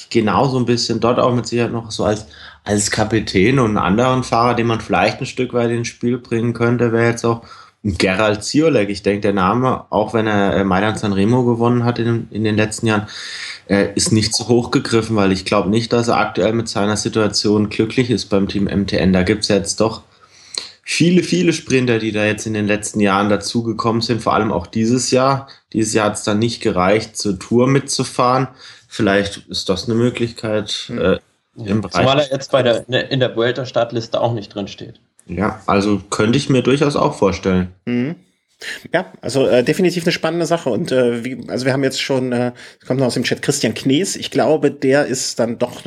Genau 0.09 0.47
so 0.47 0.57
ein 0.57 0.65
bisschen 0.65 0.99
dort 0.99 1.19
auch 1.19 1.33
mit 1.33 1.47
Sicherheit 1.47 1.71
noch 1.71 1.91
so 1.91 2.05
als, 2.05 2.27
als 2.63 2.91
Kapitän 2.91 3.59
und 3.59 3.71
einen 3.71 3.77
anderen 3.77 4.23
Fahrer, 4.23 4.55
den 4.55 4.67
man 4.67 4.81
vielleicht 4.81 5.19
ein 5.19 5.25
Stück 5.25 5.53
weit 5.53 5.71
ins 5.71 5.87
Spiel 5.87 6.17
bringen 6.17 6.53
könnte, 6.53 6.91
wäre 6.91 7.09
jetzt 7.09 7.25
auch 7.25 7.43
Gerald 7.85 8.43
Ziolek. 8.43 8.89
Ich 8.89 9.03
denke, 9.03 9.21
der 9.21 9.33
Name, 9.33 9.85
auch 9.91 10.15
wenn 10.15 10.25
er 10.25 10.55
äh, 10.55 10.63
Mailand 10.63 10.97
Sanremo 10.97 11.43
gewonnen 11.45 11.85
hat 11.85 11.99
in, 11.99 12.27
in 12.31 12.43
den 12.43 12.55
letzten 12.55 12.87
Jahren, 12.87 13.07
äh, 13.69 13.93
ist 13.93 14.11
nicht 14.11 14.33
zu 14.33 14.47
hoch 14.47 14.71
gegriffen, 14.71 15.15
weil 15.15 15.31
ich 15.31 15.45
glaube 15.45 15.69
nicht, 15.69 15.93
dass 15.93 16.07
er 16.07 16.17
aktuell 16.17 16.53
mit 16.53 16.67
seiner 16.67 16.97
Situation 16.97 17.69
glücklich 17.69 18.09
ist 18.09 18.25
beim 18.25 18.47
Team 18.47 18.63
MTN. 18.63 19.13
Da 19.13 19.21
gibt 19.21 19.43
es 19.43 19.49
jetzt 19.49 19.79
doch 19.81 20.01
viele, 20.81 21.21
viele 21.21 21.53
Sprinter, 21.53 21.99
die 21.99 22.11
da 22.11 22.25
jetzt 22.25 22.47
in 22.47 22.55
den 22.55 22.65
letzten 22.65 23.01
Jahren 23.01 23.29
dazugekommen 23.29 24.01
sind, 24.01 24.23
vor 24.23 24.33
allem 24.33 24.51
auch 24.51 24.65
dieses 24.65 25.11
Jahr. 25.11 25.47
Dieses 25.71 25.93
Jahr 25.93 26.07
hat 26.07 26.15
es 26.15 26.23
dann 26.23 26.39
nicht 26.39 26.63
gereicht, 26.63 27.15
zur 27.15 27.37
Tour 27.37 27.67
mitzufahren. 27.67 28.47
Vielleicht 28.87 29.45
ist 29.47 29.69
das 29.69 29.85
eine 29.85 29.93
Möglichkeit. 29.93 30.89
Äh, 30.89 31.19
im 31.55 31.81
Bereich 31.81 32.01
Zumal 32.01 32.19
er 32.19 32.31
jetzt 32.31 32.51
bei 32.51 32.63
der, 32.63 32.89
in 33.11 33.19
der 33.19 33.35
Vuelta-Startliste 33.35 34.19
auch 34.19 34.33
nicht 34.33 34.53
drin 34.53 34.67
steht. 34.67 34.99
Ja, 35.27 35.61
also 35.65 36.01
könnte 36.09 36.37
ich 36.37 36.49
mir 36.49 36.61
durchaus 36.61 36.95
auch 36.95 37.15
vorstellen. 37.15 37.69
Mhm. 37.85 38.15
Ja, 38.93 39.11
also 39.21 39.47
äh, 39.47 39.63
definitiv 39.63 40.03
eine 40.03 40.11
spannende 40.11 40.45
Sache. 40.45 40.69
Und 40.69 40.91
äh, 40.91 41.23
wie, 41.25 41.49
also 41.49 41.65
wir 41.65 41.73
haben 41.73 41.83
jetzt 41.83 42.01
schon, 42.01 42.31
äh, 42.31 42.53
kommt 42.87 42.99
noch 42.99 43.07
aus 43.07 43.15
dem 43.15 43.23
Chat 43.23 43.41
Christian 43.41 43.73
Knees. 43.73 44.15
Ich 44.15 44.31
glaube, 44.31 44.71
der 44.71 45.05
ist 45.05 45.39
dann 45.39 45.57
doch, 45.57 45.83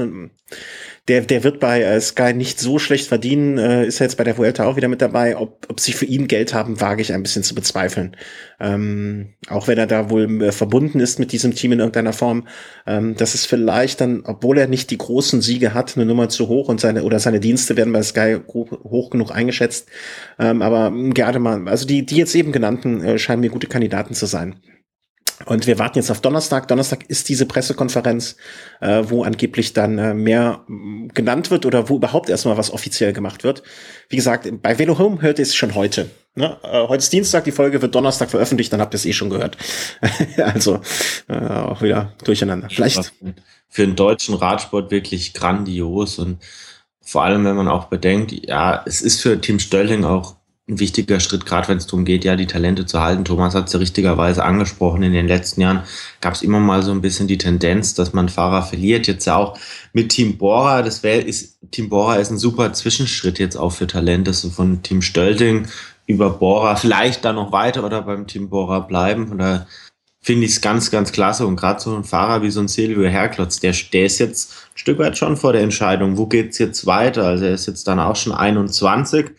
der, 1.08 1.22
der 1.22 1.42
wird 1.42 1.58
bei 1.58 1.82
äh, 1.82 2.00
Sky 2.00 2.34
nicht 2.34 2.60
so 2.60 2.78
schlecht 2.78 3.08
verdienen, 3.08 3.56
äh, 3.56 3.86
ist 3.86 3.98
jetzt 3.98 4.16
bei 4.16 4.24
der 4.24 4.36
Vuelta 4.36 4.66
auch 4.66 4.76
wieder 4.76 4.88
mit 4.88 5.00
dabei. 5.00 5.36
Ob, 5.36 5.66
ob 5.68 5.80
sie 5.80 5.92
für 5.92 6.04
ihn 6.04 6.28
Geld 6.28 6.52
haben, 6.52 6.80
wage 6.80 7.00
ich 7.00 7.12
ein 7.12 7.22
bisschen 7.22 7.42
zu 7.42 7.54
bezweifeln. 7.54 8.16
Ähm, 8.60 9.34
auch 9.48 9.68
wenn 9.68 9.78
er 9.78 9.86
da 9.86 10.10
wohl 10.10 10.42
äh, 10.42 10.52
verbunden 10.52 11.00
ist 11.00 11.18
mit 11.18 11.32
diesem 11.32 11.54
Team 11.54 11.72
in 11.72 11.78
irgendeiner 11.78 12.12
Form. 12.12 12.46
Ähm, 12.86 13.14
das 13.16 13.34
ist 13.34 13.46
vielleicht 13.46 14.00
dann, 14.02 14.22
obwohl 14.24 14.58
er 14.58 14.68
nicht 14.68 14.90
die 14.90 14.98
großen 14.98 15.40
Siege 15.40 15.72
hat, 15.72 15.96
eine 15.96 16.04
Nummer 16.04 16.28
zu 16.28 16.48
hoch 16.48 16.68
und 16.68 16.80
seine 16.80 17.02
oder 17.02 17.18
seine 17.18 17.40
Dienste 17.40 17.76
werden 17.76 17.92
bei 17.92 18.02
Sky 18.02 18.38
hoch 18.46 19.10
genug 19.10 19.34
eingeschätzt. 19.34 19.88
Ähm, 20.38 20.60
aber 20.60 20.92
gerne 21.14 21.38
mal, 21.38 21.68
also 21.68 21.86
die, 21.86 22.04
die 22.04 22.16
jetzt 22.16 22.34
eben 22.34 22.52
genannten 22.52 23.02
äh, 23.02 23.18
scheinen 23.18 23.40
mir 23.40 23.50
gute 23.50 23.66
Kandidaten 23.66 24.14
zu 24.14 24.26
sein. 24.26 24.56
Und 25.47 25.66
wir 25.66 25.78
warten 25.78 25.99
jetzt 25.99 26.11
auf 26.11 26.21
Donnerstag. 26.21 26.68
Donnerstag 26.68 27.04
ist 27.09 27.28
diese 27.28 27.47
Pressekonferenz, 27.47 28.37
äh, 28.80 29.04
wo 29.04 29.23
angeblich 29.23 29.73
dann 29.73 29.99
äh, 29.99 30.14
mehr 30.14 30.64
mm, 30.66 31.09
genannt 31.14 31.50
wird 31.50 31.64
oder 31.64 31.88
wo 31.88 31.97
überhaupt 31.97 32.28
erstmal 32.28 32.57
was 32.57 32.73
offiziell 32.73 33.12
gemacht 33.12 33.45
wird. 33.45 33.62
Wie 34.09 34.16
gesagt, 34.16 34.49
bei 34.62 34.78
Velo 34.78 34.99
Home 34.99 35.23
hört 35.23 35.38
ihr 35.38 35.45
es 35.45 35.54
schon 35.54 35.75
heute. 35.75 36.11
Ne? 36.35 36.57
Äh, 36.62 36.88
heute 36.88 36.99
ist 36.99 37.12
Dienstag, 37.12 37.45
die 37.45 37.52
Folge 37.52 37.80
wird 37.80 37.95
Donnerstag 37.95 38.30
veröffentlicht, 38.30 38.73
dann 38.73 38.80
habt 38.80 38.95
ihr 38.95 38.99
es 38.99 39.07
eh 39.07 39.12
schon 39.12 39.30
gehört. 39.30 39.57
also 40.38 40.80
äh, 41.28 41.37
auch 41.37 41.83
wieder 41.83 42.14
durcheinander. 42.25 42.68
Vielleicht. 42.71 43.12
Für 43.68 43.87
den 43.87 43.97
deutschen 43.97 44.35
Radsport 44.35 44.90
wirklich 44.90 45.35
grandios 45.35 46.18
und 46.18 46.38
vor 47.00 47.23
allem, 47.25 47.45
wenn 47.45 47.57
man 47.57 47.68
auch 47.68 47.87
bedenkt, 47.87 48.33
ja, 48.33 48.83
es 48.87 49.02
ist 49.02 49.23
für 49.23 49.40
Team 49.40 49.59
Stölling 49.59 50.04
auch 50.04 50.38
ein 50.68 50.78
wichtiger 50.78 51.18
Schritt, 51.18 51.46
gerade 51.46 51.68
wenn 51.68 51.78
es 51.78 51.87
darum 51.87 52.04
geht, 52.04 52.25
ja, 52.25 52.37
die 52.37 52.46
Talente 52.46 52.84
zu 52.84 53.00
halten. 53.00 53.25
Thomas 53.25 53.54
hat 53.54 53.68
es 53.68 53.72
ja 53.72 53.78
richtigerweise 53.78 54.44
angesprochen. 54.44 55.02
In 55.02 55.14
den 55.14 55.26
letzten 55.26 55.62
Jahren 55.62 55.82
gab 56.20 56.34
es 56.34 56.42
immer 56.42 56.60
mal 56.60 56.82
so 56.82 56.90
ein 56.90 57.00
bisschen 57.00 57.26
die 57.26 57.38
Tendenz, 57.38 57.94
dass 57.94 58.12
man 58.12 58.28
Fahrer 58.28 58.62
verliert. 58.62 59.06
Jetzt 59.06 59.25
ja 59.25 59.37
auch 59.37 59.58
mit 59.94 60.10
Team 60.10 60.37
Bora. 60.37 60.82
Das 60.82 61.02
wäre, 61.02 61.22
ist, 61.22 61.58
Team 61.70 61.88
Bora 61.88 62.16
ist 62.16 62.30
ein 62.30 62.38
super 62.38 62.72
Zwischenschritt 62.75 63.38
jetzt 63.38 63.56
auch 63.56 63.70
für 63.70 63.87
Talente, 63.87 64.34
so 64.34 64.50
von 64.50 64.82
Team 64.82 65.00
Stölting 65.00 65.66
über 66.06 66.30
Bora, 66.30 66.76
vielleicht 66.76 67.25
dann 67.25 67.37
noch 67.37 67.52
weiter 67.52 67.84
oder 67.84 68.02
beim 68.02 68.26
Team 68.26 68.50
Bora 68.50 68.80
bleiben. 68.80 69.32
Oder 69.32 69.66
finde 70.20 70.44
ich 70.44 70.52
es 70.52 70.60
ganz, 70.60 70.90
ganz 70.90 71.12
klasse. 71.12 71.46
Und 71.46 71.56
gerade 71.56 71.80
so 71.80 71.96
ein 71.96 72.04
Fahrer 72.04 72.42
wie 72.42 72.50
so 72.50 72.60
ein 72.60 72.68
Silvio 72.68 73.08
Herklotz, 73.08 73.60
der, 73.60 73.75
der 73.94 74.04
ist 74.04 74.18
jetzt 74.18 74.52
ein 74.75 74.78
Stück 74.78 74.98
weit 74.98 75.16
schon 75.16 75.38
vor 75.38 75.54
der 75.54 75.62
Entscheidung, 75.62 76.18
wo 76.18 76.26
geht's 76.26 76.58
jetzt 76.58 76.84
weiter? 76.84 77.25
Also 77.25 77.46
er 77.46 77.54
ist 77.54 77.66
jetzt 77.66 77.88
dann 77.88 77.98
auch 77.98 78.16
schon 78.16 78.34
21 78.34 79.30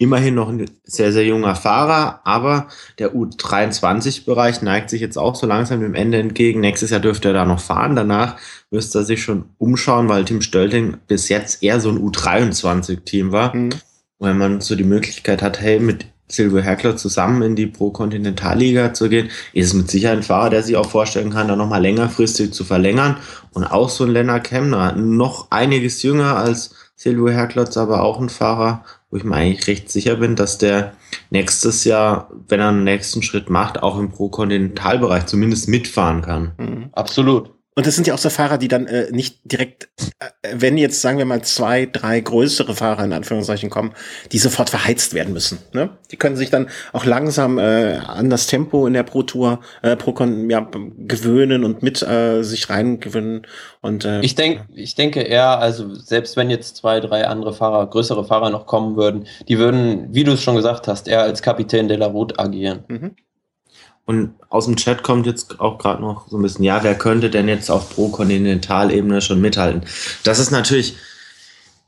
immerhin 0.00 0.34
noch 0.34 0.48
ein 0.48 0.64
sehr, 0.82 1.12
sehr 1.12 1.26
junger 1.26 1.54
Fahrer, 1.54 2.22
aber 2.24 2.68
der 2.98 3.14
U23-Bereich 3.14 4.62
neigt 4.62 4.88
sich 4.88 5.02
jetzt 5.02 5.18
auch 5.18 5.34
so 5.34 5.46
langsam 5.46 5.82
dem 5.82 5.94
Ende 5.94 6.18
entgegen. 6.18 6.60
Nächstes 6.60 6.88
Jahr 6.88 7.00
dürfte 7.00 7.28
er 7.28 7.34
da 7.34 7.44
noch 7.44 7.60
fahren. 7.60 7.96
Danach 7.96 8.36
müsste 8.70 9.00
er 9.00 9.04
sich 9.04 9.22
schon 9.22 9.50
umschauen, 9.58 10.08
weil 10.08 10.24
Team 10.24 10.40
Stölting 10.40 10.96
bis 11.06 11.28
jetzt 11.28 11.62
eher 11.62 11.80
so 11.80 11.90
ein 11.90 11.98
U23-Team 11.98 13.30
war. 13.30 13.54
Mhm. 13.54 13.70
Wenn 14.18 14.38
man 14.38 14.62
so 14.62 14.74
die 14.74 14.84
Möglichkeit 14.84 15.42
hat, 15.42 15.60
hey, 15.60 15.78
mit 15.78 16.06
Silvio 16.28 16.60
Herkler 16.60 16.96
zusammen 16.96 17.42
in 17.42 17.54
die 17.54 17.66
Pro-Kontinentalliga 17.66 18.94
zu 18.94 19.10
gehen, 19.10 19.28
ist 19.52 19.66
es 19.66 19.74
mit 19.74 19.90
Sicherheit 19.90 20.18
ein 20.18 20.22
Fahrer, 20.22 20.48
der 20.48 20.62
sich 20.62 20.76
auch 20.76 20.88
vorstellen 20.88 21.30
kann, 21.30 21.48
da 21.48 21.56
nochmal 21.56 21.82
längerfristig 21.82 22.54
zu 22.54 22.64
verlängern. 22.64 23.18
Und 23.52 23.64
auch 23.64 23.90
so 23.90 24.04
ein 24.04 24.10
Lennart 24.10 24.44
Kemner, 24.44 24.92
noch 24.92 25.50
einiges 25.50 26.02
jünger 26.02 26.36
als 26.36 26.74
Silvio 26.96 27.28
Herklotz, 27.28 27.76
aber 27.76 28.02
auch 28.02 28.18
ein 28.18 28.28
Fahrer, 28.30 28.84
wo 29.10 29.16
ich 29.16 29.24
mir 29.24 29.34
eigentlich 29.34 29.66
recht 29.66 29.90
sicher 29.90 30.16
bin, 30.16 30.36
dass 30.36 30.58
der 30.58 30.94
nächstes 31.30 31.84
Jahr, 31.84 32.30
wenn 32.48 32.60
er 32.60 32.68
einen 32.68 32.84
nächsten 32.84 33.22
Schritt 33.22 33.50
macht, 33.50 33.82
auch 33.82 33.98
im 33.98 34.10
Pro-Kontinentalbereich 34.10 35.26
zumindest 35.26 35.68
mitfahren 35.68 36.22
kann. 36.22 36.52
Mhm. 36.58 36.90
Absolut. 36.92 37.52
Und 37.76 37.86
das 37.86 37.94
sind 37.94 38.06
ja 38.06 38.14
auch 38.14 38.18
so 38.18 38.30
Fahrer, 38.30 38.58
die 38.58 38.66
dann 38.66 38.86
äh, 38.86 39.10
nicht 39.12 39.38
direkt, 39.44 39.88
äh, 40.18 40.26
wenn 40.52 40.76
jetzt 40.76 41.00
sagen 41.00 41.18
wir 41.18 41.24
mal 41.24 41.42
zwei, 41.42 41.86
drei 41.86 42.20
größere 42.20 42.74
Fahrer 42.74 43.04
in 43.04 43.12
Anführungszeichen 43.12 43.70
kommen, 43.70 43.92
die 44.32 44.38
sofort 44.38 44.70
verheizt 44.70 45.14
werden 45.14 45.32
müssen. 45.32 45.58
Ne? 45.72 45.90
Die 46.10 46.16
können 46.16 46.34
sich 46.36 46.50
dann 46.50 46.68
auch 46.92 47.04
langsam 47.04 47.58
äh, 47.58 47.98
an 47.98 48.28
das 48.28 48.48
Tempo 48.48 48.88
in 48.88 48.92
der 48.92 49.04
Pro 49.04 49.22
Tour, 49.22 49.60
äh, 49.82 49.94
Pro 49.94 50.14
ja, 50.48 50.68
gewöhnen 50.98 51.64
und 51.64 51.82
mit 51.82 52.02
äh, 52.02 52.42
sich 52.42 52.68
reingewöhnen. 52.70 53.46
Und 53.80 54.04
äh, 54.04 54.20
ich 54.20 54.34
denke, 54.34 54.64
ich 54.74 54.96
denke 54.96 55.22
eher, 55.22 55.60
also 55.60 55.94
selbst 55.94 56.36
wenn 56.36 56.50
jetzt 56.50 56.76
zwei, 56.76 56.98
drei 56.98 57.28
andere 57.28 57.52
Fahrer, 57.52 57.86
größere 57.86 58.24
Fahrer 58.24 58.50
noch 58.50 58.66
kommen 58.66 58.96
würden, 58.96 59.26
die 59.48 59.58
würden, 59.58 60.08
wie 60.12 60.24
du 60.24 60.32
es 60.32 60.42
schon 60.42 60.56
gesagt 60.56 60.88
hast, 60.88 61.06
eher 61.06 61.22
als 61.22 61.40
Kapitän 61.40 61.86
de 61.86 61.96
la 61.96 62.06
Route 62.06 62.36
agieren. 62.38 62.84
Mhm. 62.88 63.16
Und 64.06 64.34
aus 64.48 64.64
dem 64.64 64.76
Chat 64.76 65.02
kommt 65.02 65.26
jetzt 65.26 65.60
auch 65.60 65.78
gerade 65.78 66.02
noch 66.02 66.28
so 66.28 66.36
ein 66.36 66.42
bisschen, 66.42 66.64
ja, 66.64 66.82
wer 66.82 66.96
könnte 66.96 67.30
denn 67.30 67.48
jetzt 67.48 67.70
auf 67.70 67.94
Pro-Kontinentalebene 67.94 69.20
schon 69.20 69.40
mithalten? 69.40 69.82
Das 70.24 70.38
ist 70.38 70.50
natürlich 70.50 70.96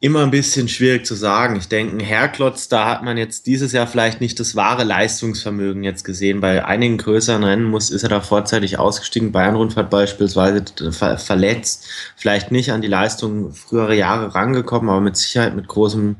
immer 0.03 0.25
ein 0.25 0.33
bisschen 0.33 0.69
schwierig 0.69 1.07
zu 1.07 1.15
sagen. 1.15 1.55
Ich 1.55 1.69
denke, 1.69 2.05
Herklotz, 2.05 2.67
da 2.67 2.89
hat 2.89 3.05
man 3.05 3.17
jetzt 3.17 3.47
dieses 3.47 3.71
Jahr 3.71 3.87
vielleicht 3.87 4.21
nicht 4.21 4.41
das 4.41 4.57
wahre 4.57 4.83
Leistungsvermögen 4.83 5.85
jetzt 5.85 6.05
gesehen. 6.05 6.41
Bei 6.41 6.65
einigen 6.65 6.99
größeren 6.99 7.45
Rennen 7.45 7.71
muss, 7.71 7.91
ist 7.91 8.03
er 8.03 8.09
da 8.09 8.21
vorzeitig 8.21 8.81
ausgestiegen. 8.81 9.31
Bayern-Rundfahrt 9.31 9.91
beispielsweise 9.91 10.65
ver 10.91 11.19
verletzt, 11.19 11.87
vielleicht 12.17 12.51
nicht 12.51 12.73
an 12.73 12.83
die 12.83 12.89
Leistung 12.89 13.53
früherer 13.53 13.95
Jahre 13.95 14.35
rangekommen, 14.35 14.91
aber 14.91 15.01
mit 15.01 15.17
Sicherheit 15.17 15.55
mit 15.55 15.69
großem 15.69 16.17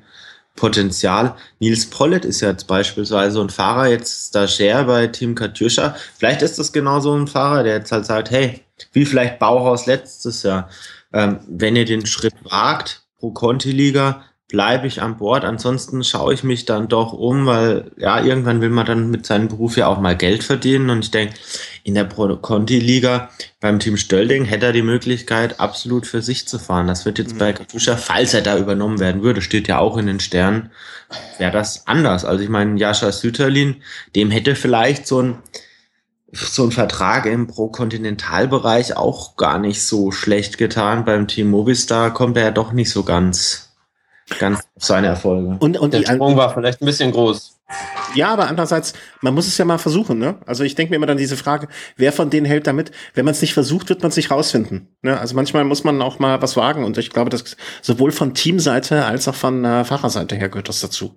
Potenzial. 0.57 1.35
Nils 1.59 1.87
Pollitt 1.87 2.25
ist 2.25 2.41
ja 2.41 2.51
jetzt 2.51 2.67
beispielsweise 2.67 3.41
ein 3.41 3.51
Fahrer, 3.51 3.89
jetzt 3.89 4.29
Stagiaire 4.29 4.85
bei 4.85 5.07
Team 5.07 5.35
Katjuscha. 5.35 5.97
Vielleicht 6.19 6.43
ist 6.43 6.59
das 6.59 6.73
genau 6.73 7.01
so 7.01 7.15
ein 7.15 7.27
Fahrer, 7.27 7.63
der 7.63 7.77
jetzt 7.77 7.93
halt 7.93 8.07
sagt, 8.07 8.31
hey, 8.31 8.61
wie 8.93 9.07
vielleicht 9.07 9.39
Bauhaus 9.39 9.87
letztes 9.87 10.43
Jahr, 10.43 10.69
ähm, 11.13 11.41
wenn 11.49 11.77
ihr 11.77 11.85
den 11.85 12.07
Schritt 12.07 12.35
wagt, 12.45 13.03
pro 13.19 13.31
Conti-Liga, 13.31 14.25
bleibe 14.49 14.87
ich 14.87 15.01
an 15.01 15.17
Bord. 15.17 15.45
Ansonsten 15.45 16.05
schaue 16.05 16.35
ich 16.35 16.45
mich 16.45 16.67
dann 16.67 16.87
doch 16.87 17.13
um, 17.13 17.47
weil 17.47 17.91
ja, 17.97 18.23
irgendwann 18.23 18.61
will 18.61 18.69
man 18.69 18.87
dann 18.87 19.11
mit 19.11 19.25
seinem 19.25 19.49
Beruf 19.49 19.77
ja 19.77 19.87
auch 19.87 19.99
mal 19.99 20.17
Geld 20.17 20.45
verdienen. 20.45 20.91
Und 20.91 21.05
ich 21.05 21.11
denke, 21.11 21.35
in 21.85 21.95
der 21.95 22.05
Pro 22.05 22.37
Conti-Liga 22.37 23.31
beim 23.61 23.79
Team 23.79 23.97
Stölding 23.97 24.45
hätte 24.45 24.67
er 24.67 24.73
die 24.73 24.83
Möglichkeit, 24.83 25.59
absolut 25.59 26.07
für 26.07 26.23
sich 26.23 26.47
zu 26.47 26.59
fahren. 26.59 26.87
Das 26.87 27.07
wird 27.07 27.19
jetzt 27.19 27.35
mhm. 27.35 27.39
bei 27.39 27.53
Katusha, 27.55 27.97
falls 27.97 28.35
er 28.35 28.43
da 28.43 28.59
übernommen 28.59 29.01
werden 29.01 29.23
würde, 29.23 29.41
steht 29.41 29.69
ja 29.69 29.79
auch 29.79 29.97
in 29.97 30.07
den 30.07 30.21
Sternen, 30.21 30.71
wäre 31.39 31.53
das 31.53 31.87
anders. 31.87 32.25
Also 32.25 32.45
ich 32.45 32.51
meine, 32.51 32.79
Jascha 32.79 33.11
Süterlin, 33.11 33.77
dem 34.15 34.31
hätte 34.31 34.55
vielleicht 34.55 35.07
so 35.07 35.23
ein 35.23 35.39
so 36.35 36.65
ein 36.65 36.73
Vertrag 36.73 37.27
im 37.27 37.47
Pro-Kontinentalbereich 37.47 38.97
auch 38.97 39.37
gar 39.37 39.59
nicht 39.59 39.83
so 39.83 40.13
schlecht 40.13 40.57
getan. 40.57 41.05
Beim 41.05 41.29
Team 41.29 41.51
Movistar 41.51 42.15
kommt 42.15 42.39
er 42.39 42.45
ja 42.45 42.51
doch 42.51 42.73
nicht 42.73 42.91
so 42.91 43.03
ganz 43.03 43.72
ganz 44.39 44.61
seine 44.77 45.09
Erfolge. 45.09 45.57
Und, 45.61 45.79
und 45.79 45.95
der 45.95 46.03
Sprung 46.03 46.37
war 46.37 46.53
vielleicht 46.53 46.81
ein 46.81 46.87
bisschen 46.87 47.13
groß. 47.13 47.59
Ja, 48.15 48.33
aber 48.33 48.49
andererseits, 48.49 48.93
man 49.23 49.35
muss 49.35 49.47
es 49.47 49.57
ja 49.57 49.65
mal 49.65 49.79
versuchen, 49.79 50.19
ne? 50.19 50.37
Also 50.47 50.65
ich 50.65 50.75
denke 50.75 50.91
mir 50.91 50.97
immer 50.97 51.07
dann 51.07 51.17
diese 51.17 51.37
Frage, 51.37 51.69
wer 51.97 52.13
von 52.13 52.29
denen 52.29 52.45
hält 52.45 52.67
damit? 52.67 52.91
Wenn 53.15 53.25
man 53.25 53.33
es 53.33 53.41
nicht 53.41 53.55
versucht, 53.55 53.89
wird 53.89 54.03
man 54.03 54.11
es 54.11 54.17
nicht 54.17 54.31
rausfinden. 54.31 54.89
Ne? 55.01 55.19
Also 55.19 55.35
manchmal 55.35 55.65
muss 55.65 55.85
man 55.85 56.01
auch 56.03 56.19
mal 56.19 56.43
was 56.43 56.57
wagen 56.57 56.85
und 56.85 56.99
ich 56.99 57.11
glaube, 57.11 57.31
dass 57.31 57.57
sowohl 57.81 58.13
von 58.13 58.35
Teamseite 58.35 59.07
als 59.07 59.29
auch 59.29 59.35
von 59.35 59.65
äh, 59.65 59.85
Fahrerseite 59.85 60.37
her 60.37 60.51
gehört 60.51 60.69
das 60.69 60.81
dazu. 60.81 61.17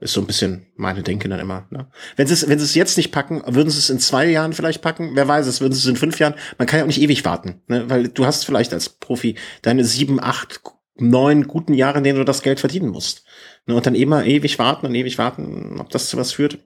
Ist 0.00 0.14
so 0.14 0.20
ein 0.20 0.26
bisschen 0.26 0.66
meine 0.74 1.04
Denke 1.04 1.28
dann 1.28 1.38
immer. 1.38 1.68
Ne? 1.70 1.86
Wenn 2.16 2.26
sie 2.26 2.34
es, 2.34 2.48
wenn 2.48 2.58
sie 2.58 2.64
es 2.64 2.74
jetzt 2.74 2.96
nicht 2.96 3.12
packen, 3.12 3.40
würden 3.46 3.70
sie 3.70 3.78
es 3.78 3.88
in 3.88 4.00
zwei 4.00 4.26
Jahren 4.26 4.52
vielleicht 4.52 4.82
packen? 4.82 5.12
Wer 5.14 5.28
weiß 5.28 5.46
es? 5.46 5.60
Würden 5.60 5.74
sie 5.74 5.78
es 5.78 5.86
in 5.86 5.96
fünf 5.96 6.18
Jahren? 6.18 6.34
Man 6.58 6.66
kann 6.66 6.78
ja 6.78 6.82
auch 6.82 6.88
nicht 6.88 7.00
ewig 7.00 7.24
warten, 7.24 7.62
ne? 7.68 7.88
weil 7.88 8.08
du 8.08 8.26
hast 8.26 8.44
vielleicht 8.44 8.72
als 8.72 8.88
Profi 8.88 9.36
deine 9.62 9.84
sieben, 9.84 10.18
acht 10.20 10.62
neun 11.02 11.46
guten 11.46 11.74
Jahren, 11.74 11.98
in 11.98 12.04
denen 12.04 12.18
du 12.18 12.24
das 12.24 12.42
Geld 12.42 12.60
verdienen 12.60 12.88
musst. 12.88 13.24
Ne, 13.66 13.74
und 13.74 13.86
dann 13.86 13.94
immer 13.94 14.24
ewig 14.24 14.58
warten 14.58 14.86
und 14.86 14.94
ewig 14.94 15.18
warten, 15.18 15.76
ob 15.78 15.90
das 15.90 16.08
zu 16.08 16.16
was 16.16 16.32
führt. 16.32 16.58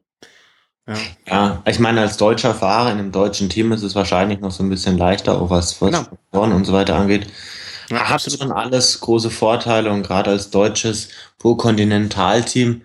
Ja. 0.89 0.95
ja, 1.27 1.63
ich 1.67 1.81
meine, 1.81 2.01
als 2.01 2.17
deutscher 2.17 2.55
Fahrer 2.55 2.93
in 2.93 2.99
einem 2.99 3.11
deutschen 3.13 3.49
Team 3.49 3.73
ist 3.73 3.83
es 3.83 3.97
wahrscheinlich 3.97 4.39
noch 4.39 4.53
so 4.53 4.63
ein 4.63 4.69
bisschen 4.69 4.97
leichter, 4.97 5.41
auch 5.41 5.51
was, 5.51 5.81
was 5.83 6.09
genau. 6.31 6.43
und 6.55 6.65
so 6.65 6.73
weiter 6.73 6.95
angeht. 6.95 7.27
Ja, 7.91 8.03
absolut. 8.03 8.41
schon 8.41 8.53
alles 8.53 9.01
große 9.01 9.31
Vorteile 9.31 9.91
und 9.91 10.05
gerade 10.05 10.31
als 10.31 10.51
deutsches 10.51 11.09
Pro-Kontinental-Team, 11.39 12.83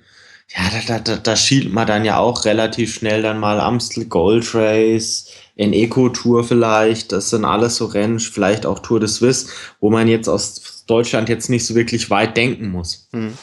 ja, 0.47 0.81
da, 0.87 0.99
da, 0.99 1.15
da 1.15 1.35
schielt 1.35 1.71
man 1.71 1.87
dann 1.87 2.03
ja 2.03 2.17
auch 2.17 2.43
relativ 2.45 2.95
schnell 2.95 3.21
dann 3.21 3.39
mal 3.39 3.59
Amstel 3.59 4.05
Gold 4.05 4.53
Race, 4.53 5.27
in 5.55 5.73
Eco-Tour 5.73 6.43
vielleicht, 6.43 7.11
das 7.11 7.29
sind 7.29 7.45
alles 7.45 7.77
so 7.77 7.85
Rennen, 7.85 8.19
vielleicht 8.19 8.65
auch 8.65 8.79
Tour 8.79 8.99
de 8.99 9.07
Suisse, 9.07 9.47
wo 9.79 9.89
man 9.89 10.07
jetzt 10.07 10.27
aus 10.27 10.55
Deutschland 10.91 11.30
jetzt 11.30 11.49
nicht 11.49 11.65
so 11.65 11.73
wirklich 11.75 12.10
weit 12.10 12.38
denken 12.38 12.69
muss. 12.69 13.10
Hm. 13.13 13.34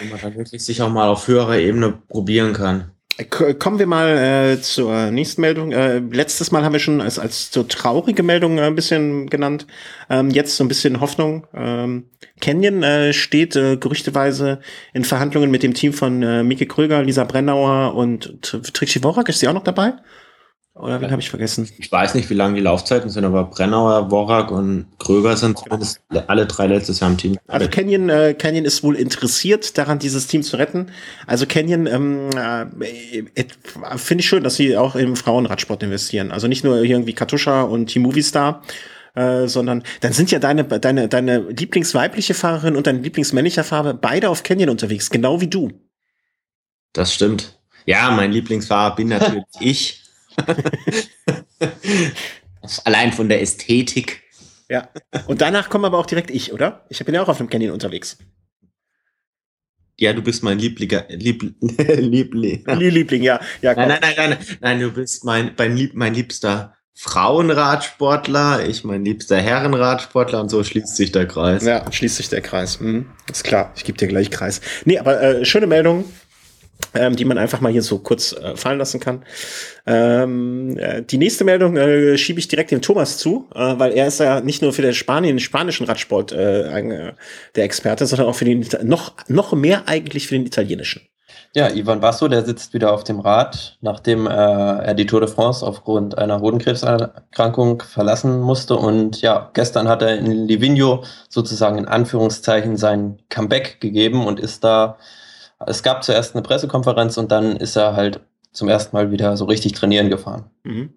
Wo 0.00 0.08
man 0.10 0.20
dann 0.20 0.36
wirklich 0.36 0.64
sich 0.64 0.82
auch 0.82 0.90
mal 0.90 1.08
auf 1.08 1.28
höherer 1.28 1.58
Ebene 1.58 2.02
probieren 2.08 2.52
kann. 2.52 2.90
Kommen 3.28 3.78
wir 3.78 3.86
mal 3.86 4.08
äh, 4.16 4.60
zur 4.62 5.10
nächsten 5.10 5.42
Meldung. 5.42 5.70
Äh, 5.70 5.98
letztes 5.98 6.50
Mal 6.50 6.64
haben 6.64 6.72
wir 6.72 6.80
schon 6.80 7.02
als, 7.02 7.18
als 7.18 7.52
so 7.52 7.62
traurige 7.62 8.22
Meldung 8.22 8.56
äh, 8.56 8.62
ein 8.62 8.74
bisschen 8.74 9.28
genannt. 9.28 9.66
Ähm, 10.08 10.30
jetzt 10.30 10.56
so 10.56 10.64
ein 10.64 10.68
bisschen 10.68 11.00
Hoffnung. 11.00 11.46
Ähm, 11.52 12.06
Canyon 12.40 12.82
äh, 12.82 13.12
steht 13.12 13.54
äh, 13.54 13.76
gerüchteweise 13.76 14.60
in 14.94 15.04
Verhandlungen 15.04 15.50
mit 15.50 15.62
dem 15.62 15.74
Team 15.74 15.92
von 15.92 16.22
äh, 16.22 16.42
Mike 16.42 16.66
Kröger, 16.66 17.02
Lisa 17.02 17.24
Brennauer 17.24 17.94
und 17.94 18.40
Trixie 18.40 19.04
Worak. 19.04 19.28
Ist 19.28 19.40
sie 19.40 19.48
auch 19.48 19.52
noch 19.52 19.64
dabei? 19.64 19.92
Oder 20.74 21.02
wen 21.02 21.10
habe 21.10 21.20
ich 21.20 21.28
vergessen? 21.28 21.68
Ich 21.78 21.92
weiß 21.92 22.14
nicht, 22.14 22.30
wie 22.30 22.34
lange 22.34 22.54
die 22.54 22.62
Laufzeiten 22.62 23.10
sind, 23.10 23.26
aber 23.26 23.44
Brennauer, 23.44 24.10
Worak 24.10 24.50
und 24.50 24.86
Kröger 24.98 25.36
sind 25.36 25.58
zumindest 25.58 26.00
alle 26.28 26.46
drei 26.46 26.66
letztes 26.66 27.00
Jahr 27.00 27.10
im 27.10 27.18
Team. 27.18 27.36
Also 27.46 27.68
Canyon, 27.68 28.08
äh, 28.08 28.32
Canyon 28.32 28.64
ist 28.64 28.82
wohl 28.82 28.96
interessiert 28.96 29.76
daran, 29.76 29.98
dieses 29.98 30.28
Team 30.28 30.42
zu 30.42 30.56
retten. 30.56 30.90
Also 31.26 31.44
Canyon 31.44 31.86
ähm, 31.86 32.30
äh, 32.80 33.18
äh, 33.34 33.44
finde 33.96 34.22
ich 34.22 34.28
schön, 34.28 34.42
dass 34.42 34.56
sie 34.56 34.78
auch 34.78 34.96
im 34.96 35.14
Frauenradsport 35.14 35.82
investieren. 35.82 36.30
Also 36.30 36.48
nicht 36.48 36.64
nur 36.64 36.82
irgendwie 36.82 37.12
Katusha 37.12 37.62
und 37.62 37.86
Team 37.86 38.02
Movistar, 38.02 38.62
äh, 39.14 39.48
sondern 39.48 39.82
dann 40.00 40.14
sind 40.14 40.30
ja 40.30 40.38
deine, 40.38 40.64
deine, 40.64 41.06
deine 41.06 41.40
Lieblingsweibliche 41.50 42.32
Fahrerin 42.32 42.76
und 42.76 42.86
dein 42.86 43.02
Lieblingsmännlicher 43.02 43.62
Fahrer 43.62 43.92
beide 43.92 44.30
auf 44.30 44.42
Canyon 44.42 44.70
unterwegs, 44.70 45.10
genau 45.10 45.42
wie 45.42 45.48
du. 45.48 45.70
Das 46.94 47.12
stimmt. 47.12 47.58
Ja, 47.84 48.10
mein 48.10 48.32
Lieblingsfahrer 48.32 48.94
bin 48.96 49.08
natürlich 49.08 49.44
ich. 49.60 50.01
Allein 52.84 53.12
von 53.12 53.28
der 53.28 53.40
Ästhetik. 53.40 54.22
Ja. 54.68 54.88
Und 55.26 55.40
danach 55.40 55.68
komme 55.68 55.86
aber 55.86 55.98
auch 55.98 56.06
direkt 56.06 56.30
ich, 56.30 56.52
oder? 56.52 56.84
Ich 56.88 57.04
bin 57.04 57.14
ja 57.14 57.22
auch 57.22 57.28
auf 57.28 57.38
dem 57.38 57.50
Canyon 57.50 57.72
unterwegs. 57.72 58.18
Ja, 59.98 60.12
du 60.12 60.22
bist 60.22 60.42
mein 60.42 60.58
Lieblinger, 60.58 61.04
Lieb, 61.10 61.42
Liebling. 61.60 62.64
Liebling, 62.66 63.22
ja. 63.22 63.40
ja 63.60 63.74
nein, 63.74 63.88
nein, 63.88 64.00
nein, 64.00 64.14
nein, 64.16 64.38
nein, 64.60 64.80
du 64.80 64.90
bist 64.90 65.24
mein, 65.24 65.52
mein, 65.56 65.90
mein 65.94 66.14
liebster 66.14 66.74
Frauenradsportler, 66.94 68.66
ich 68.66 68.84
mein 68.84 69.04
liebster 69.04 69.38
Herrenradsportler 69.38 70.40
und 70.40 70.50
so 70.50 70.62
schließt 70.62 70.96
sich 70.96 71.12
der 71.12 71.26
Kreis. 71.26 71.64
Ja, 71.64 71.90
schließt 71.90 72.16
sich 72.16 72.28
der 72.28 72.42
Kreis. 72.42 72.80
Hm, 72.80 73.10
ist 73.30 73.44
klar, 73.44 73.72
ich 73.76 73.84
gebe 73.84 73.98
dir 73.98 74.08
gleich 74.08 74.30
Kreis. 74.30 74.60
Nee, 74.84 74.98
aber 74.98 75.22
äh, 75.22 75.44
schöne 75.44 75.66
Meldung 75.66 76.04
ähm, 76.94 77.16
die 77.16 77.24
man 77.24 77.38
einfach 77.38 77.60
mal 77.60 77.72
hier 77.72 77.82
so 77.82 77.98
kurz 77.98 78.32
äh, 78.32 78.56
fallen 78.56 78.78
lassen 78.78 79.00
kann. 79.00 79.24
Ähm, 79.86 80.76
äh, 80.78 81.02
die 81.02 81.18
nächste 81.18 81.44
Meldung 81.44 81.76
äh, 81.76 82.16
schiebe 82.18 82.38
ich 82.38 82.48
direkt 82.48 82.70
dem 82.70 82.82
Thomas 82.82 83.18
zu, 83.18 83.48
äh, 83.54 83.74
weil 83.78 83.92
er 83.92 84.06
ist 84.06 84.20
ja 84.20 84.40
nicht 84.40 84.62
nur 84.62 84.72
für 84.72 84.82
den 84.82 84.94
Spanien, 84.94 85.38
spanischen 85.40 85.86
Radsport 85.86 86.32
äh, 86.32 86.78
äh, 86.78 87.12
der 87.56 87.64
Experte, 87.64 88.06
sondern 88.06 88.28
auch 88.28 88.34
für 88.34 88.44
den 88.44 88.66
noch 88.82 89.12
noch 89.28 89.52
mehr 89.52 89.88
eigentlich 89.88 90.26
für 90.26 90.34
den 90.34 90.46
italienischen. 90.46 91.02
Ja, 91.54 91.68
Ivan 91.68 92.00
Basso, 92.00 92.28
der 92.28 92.46
sitzt 92.46 92.72
wieder 92.72 92.94
auf 92.94 93.04
dem 93.04 93.20
Rad, 93.20 93.76
nachdem 93.82 94.26
äh, 94.26 94.30
er 94.30 94.94
die 94.94 95.04
Tour 95.04 95.20
de 95.20 95.28
France 95.28 95.66
aufgrund 95.66 96.16
einer 96.16 96.40
Hodenkrebserkrankung 96.40 97.82
verlassen 97.82 98.40
musste. 98.40 98.74
Und 98.76 99.20
ja, 99.20 99.50
gestern 99.52 99.86
hat 99.86 100.00
er 100.00 100.16
in 100.16 100.48
Livigno 100.48 101.04
sozusagen 101.28 101.76
in 101.76 101.86
Anführungszeichen 101.86 102.78
sein 102.78 103.18
Comeback 103.28 103.80
gegeben 103.80 104.26
und 104.26 104.40
ist 104.40 104.64
da 104.64 104.96
es 105.66 105.82
gab 105.82 106.04
zuerst 106.04 106.34
eine 106.34 106.42
Pressekonferenz 106.42 107.16
und 107.16 107.32
dann 107.32 107.56
ist 107.56 107.76
er 107.76 107.94
halt 107.94 108.20
zum 108.52 108.68
ersten 108.68 108.96
Mal 108.96 109.10
wieder 109.10 109.36
so 109.36 109.44
richtig 109.46 109.72
trainieren 109.72 110.10
gefahren. 110.10 110.50
Mhm. 110.64 110.94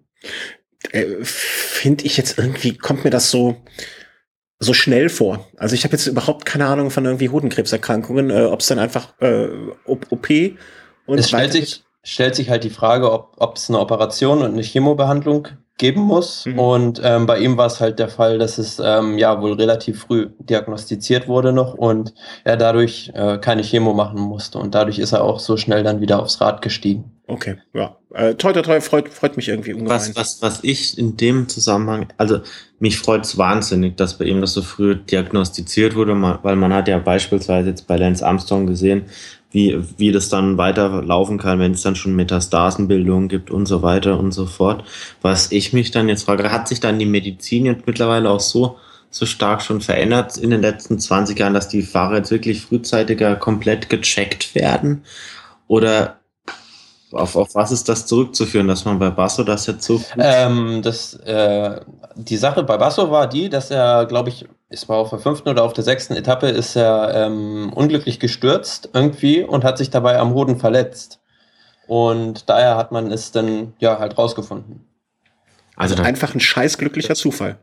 Äh, 0.90 1.06
Finde 1.22 2.04
ich 2.04 2.16
jetzt 2.16 2.38
irgendwie, 2.38 2.76
kommt 2.76 3.04
mir 3.04 3.10
das 3.10 3.30
so, 3.30 3.56
so 4.58 4.72
schnell 4.72 5.08
vor. 5.08 5.46
Also 5.56 5.74
ich 5.74 5.84
habe 5.84 5.92
jetzt 5.92 6.06
überhaupt 6.06 6.44
keine 6.44 6.66
Ahnung 6.66 6.90
von 6.90 7.04
irgendwie 7.04 7.28
Hodenkrebserkrankungen, 7.28 8.30
äh, 8.30 8.44
ob 8.44 8.60
es 8.60 8.66
dann 8.66 8.78
einfach 8.78 9.14
äh, 9.20 9.48
OP 9.84 10.30
und 11.06 11.18
es 11.18 11.28
stellt 11.28 11.52
sich, 11.52 11.84
stellt 12.02 12.34
sich 12.34 12.50
halt 12.50 12.64
die 12.64 12.70
Frage, 12.70 13.10
ob 13.10 13.56
es 13.56 13.68
eine 13.68 13.78
Operation 13.78 14.42
und 14.42 14.52
eine 14.52 14.62
Chemobehandlung 14.62 15.48
geben 15.78 16.00
muss. 16.00 16.46
Mhm. 16.46 16.58
Und 16.58 17.00
ähm, 17.04 17.26
bei 17.26 17.38
ihm 17.38 17.56
war 17.56 17.66
es 17.66 17.80
halt 17.80 17.98
der 17.98 18.08
Fall, 18.08 18.38
dass 18.38 18.58
es 18.58 18.80
ähm, 18.82 19.18
ja 19.18 19.40
wohl 19.40 19.52
relativ 19.54 20.00
früh 20.00 20.28
diagnostiziert 20.38 21.28
wurde 21.28 21.52
noch 21.52 21.74
und 21.74 22.14
er 22.44 22.56
dadurch 22.56 23.12
äh, 23.14 23.38
keine 23.38 23.62
Chemo 23.62 23.92
machen 23.92 24.20
musste. 24.20 24.58
Und 24.58 24.74
dadurch 24.74 24.98
ist 24.98 25.12
er 25.12 25.22
auch 25.22 25.40
so 25.40 25.56
schnell 25.56 25.82
dann 25.82 26.00
wieder 26.00 26.20
aufs 26.20 26.40
Rad 26.40 26.62
gestiegen. 26.62 27.12
Okay, 27.28 27.56
ja. 27.74 27.96
Äh, 28.14 28.34
toi, 28.36 28.52
toi, 28.52 28.62
toi, 28.62 28.80
freut, 28.80 29.08
freut 29.08 29.36
mich 29.36 29.48
irgendwie 29.48 29.72
ungemein. 29.72 29.96
Was, 29.96 30.14
was, 30.14 30.42
was 30.42 30.64
ich 30.64 30.96
in 30.96 31.16
dem 31.16 31.48
Zusammenhang, 31.48 32.06
also 32.16 32.40
mich 32.78 32.98
freut 32.98 33.24
es 33.24 33.36
wahnsinnig, 33.36 33.96
dass 33.96 34.16
bei 34.16 34.26
ihm 34.26 34.40
das 34.40 34.52
so 34.52 34.62
früh 34.62 34.94
diagnostiziert 34.94 35.96
wurde, 35.96 36.14
weil 36.42 36.56
man 36.56 36.72
hat 36.72 36.86
ja 36.86 36.98
beispielsweise 36.98 37.70
jetzt 37.70 37.88
bei 37.88 37.96
Lance 37.96 38.24
Armstrong 38.24 38.66
gesehen, 38.66 39.06
wie, 39.50 39.78
wie 39.96 40.12
das 40.12 40.28
dann 40.28 40.58
weiterlaufen 40.58 41.38
kann, 41.38 41.58
wenn 41.58 41.72
es 41.72 41.82
dann 41.82 41.96
schon 41.96 42.16
Metastasenbildung 42.16 43.28
gibt 43.28 43.50
und 43.50 43.66
so 43.66 43.82
weiter 43.82 44.18
und 44.18 44.32
so 44.32 44.46
fort. 44.46 44.84
Was 45.22 45.52
ich 45.52 45.72
mich 45.72 45.90
dann 45.90 46.08
jetzt 46.08 46.24
frage, 46.24 46.50
hat 46.50 46.68
sich 46.68 46.80
dann 46.80 46.98
die 46.98 47.06
Medizin 47.06 47.66
jetzt 47.66 47.86
mittlerweile 47.86 48.28
auch 48.30 48.40
so, 48.40 48.76
so 49.10 49.24
stark 49.24 49.62
schon 49.62 49.80
verändert 49.80 50.36
in 50.36 50.50
den 50.50 50.60
letzten 50.60 50.98
20 50.98 51.38
Jahren, 51.38 51.54
dass 51.54 51.68
die 51.68 51.82
Fahrer 51.82 52.16
jetzt 52.16 52.30
wirklich 52.30 52.62
frühzeitiger 52.62 53.36
komplett 53.36 53.88
gecheckt 53.88 54.54
werden? 54.54 55.04
Oder 55.68 56.18
auf, 57.12 57.36
auf 57.36 57.54
was 57.54 57.72
ist 57.72 57.88
das 57.88 58.06
zurückzuführen, 58.06 58.68
dass 58.68 58.84
man 58.84 58.98
bei 58.98 59.10
Basso 59.10 59.42
das 59.44 59.66
jetzt 59.66 59.84
so. 59.84 60.02
Ähm, 60.18 60.82
das, 60.82 61.14
äh, 61.14 61.80
die 62.16 62.36
Sache 62.36 62.62
bei 62.62 62.76
Basso 62.76 63.10
war 63.10 63.28
die, 63.28 63.48
dass 63.48 63.70
er, 63.70 64.06
glaube 64.06 64.30
ich, 64.30 64.46
es 64.68 64.88
war 64.88 64.96
auf 64.98 65.10
der 65.10 65.18
fünften 65.18 65.48
oder 65.48 65.62
auf 65.62 65.72
der 65.72 65.84
sechsten 65.84 66.14
Etappe, 66.14 66.48
ist 66.48 66.76
er 66.76 67.14
ähm, 67.14 67.72
unglücklich 67.72 68.18
gestürzt 68.18 68.90
irgendwie 68.92 69.42
und 69.42 69.64
hat 69.64 69.78
sich 69.78 69.90
dabei 69.90 70.18
am 70.18 70.34
Hoden 70.34 70.58
verletzt. 70.58 71.20
Und 71.86 72.48
daher 72.48 72.76
hat 72.76 72.90
man 72.90 73.12
es 73.12 73.30
dann 73.30 73.74
ja 73.78 73.98
halt 73.98 74.18
rausgefunden. 74.18 74.84
Also, 75.76 75.94
also 75.94 76.04
einfach 76.04 76.34
ein 76.34 76.40
scheißglücklicher 76.40 77.14
Zufall. 77.14 77.58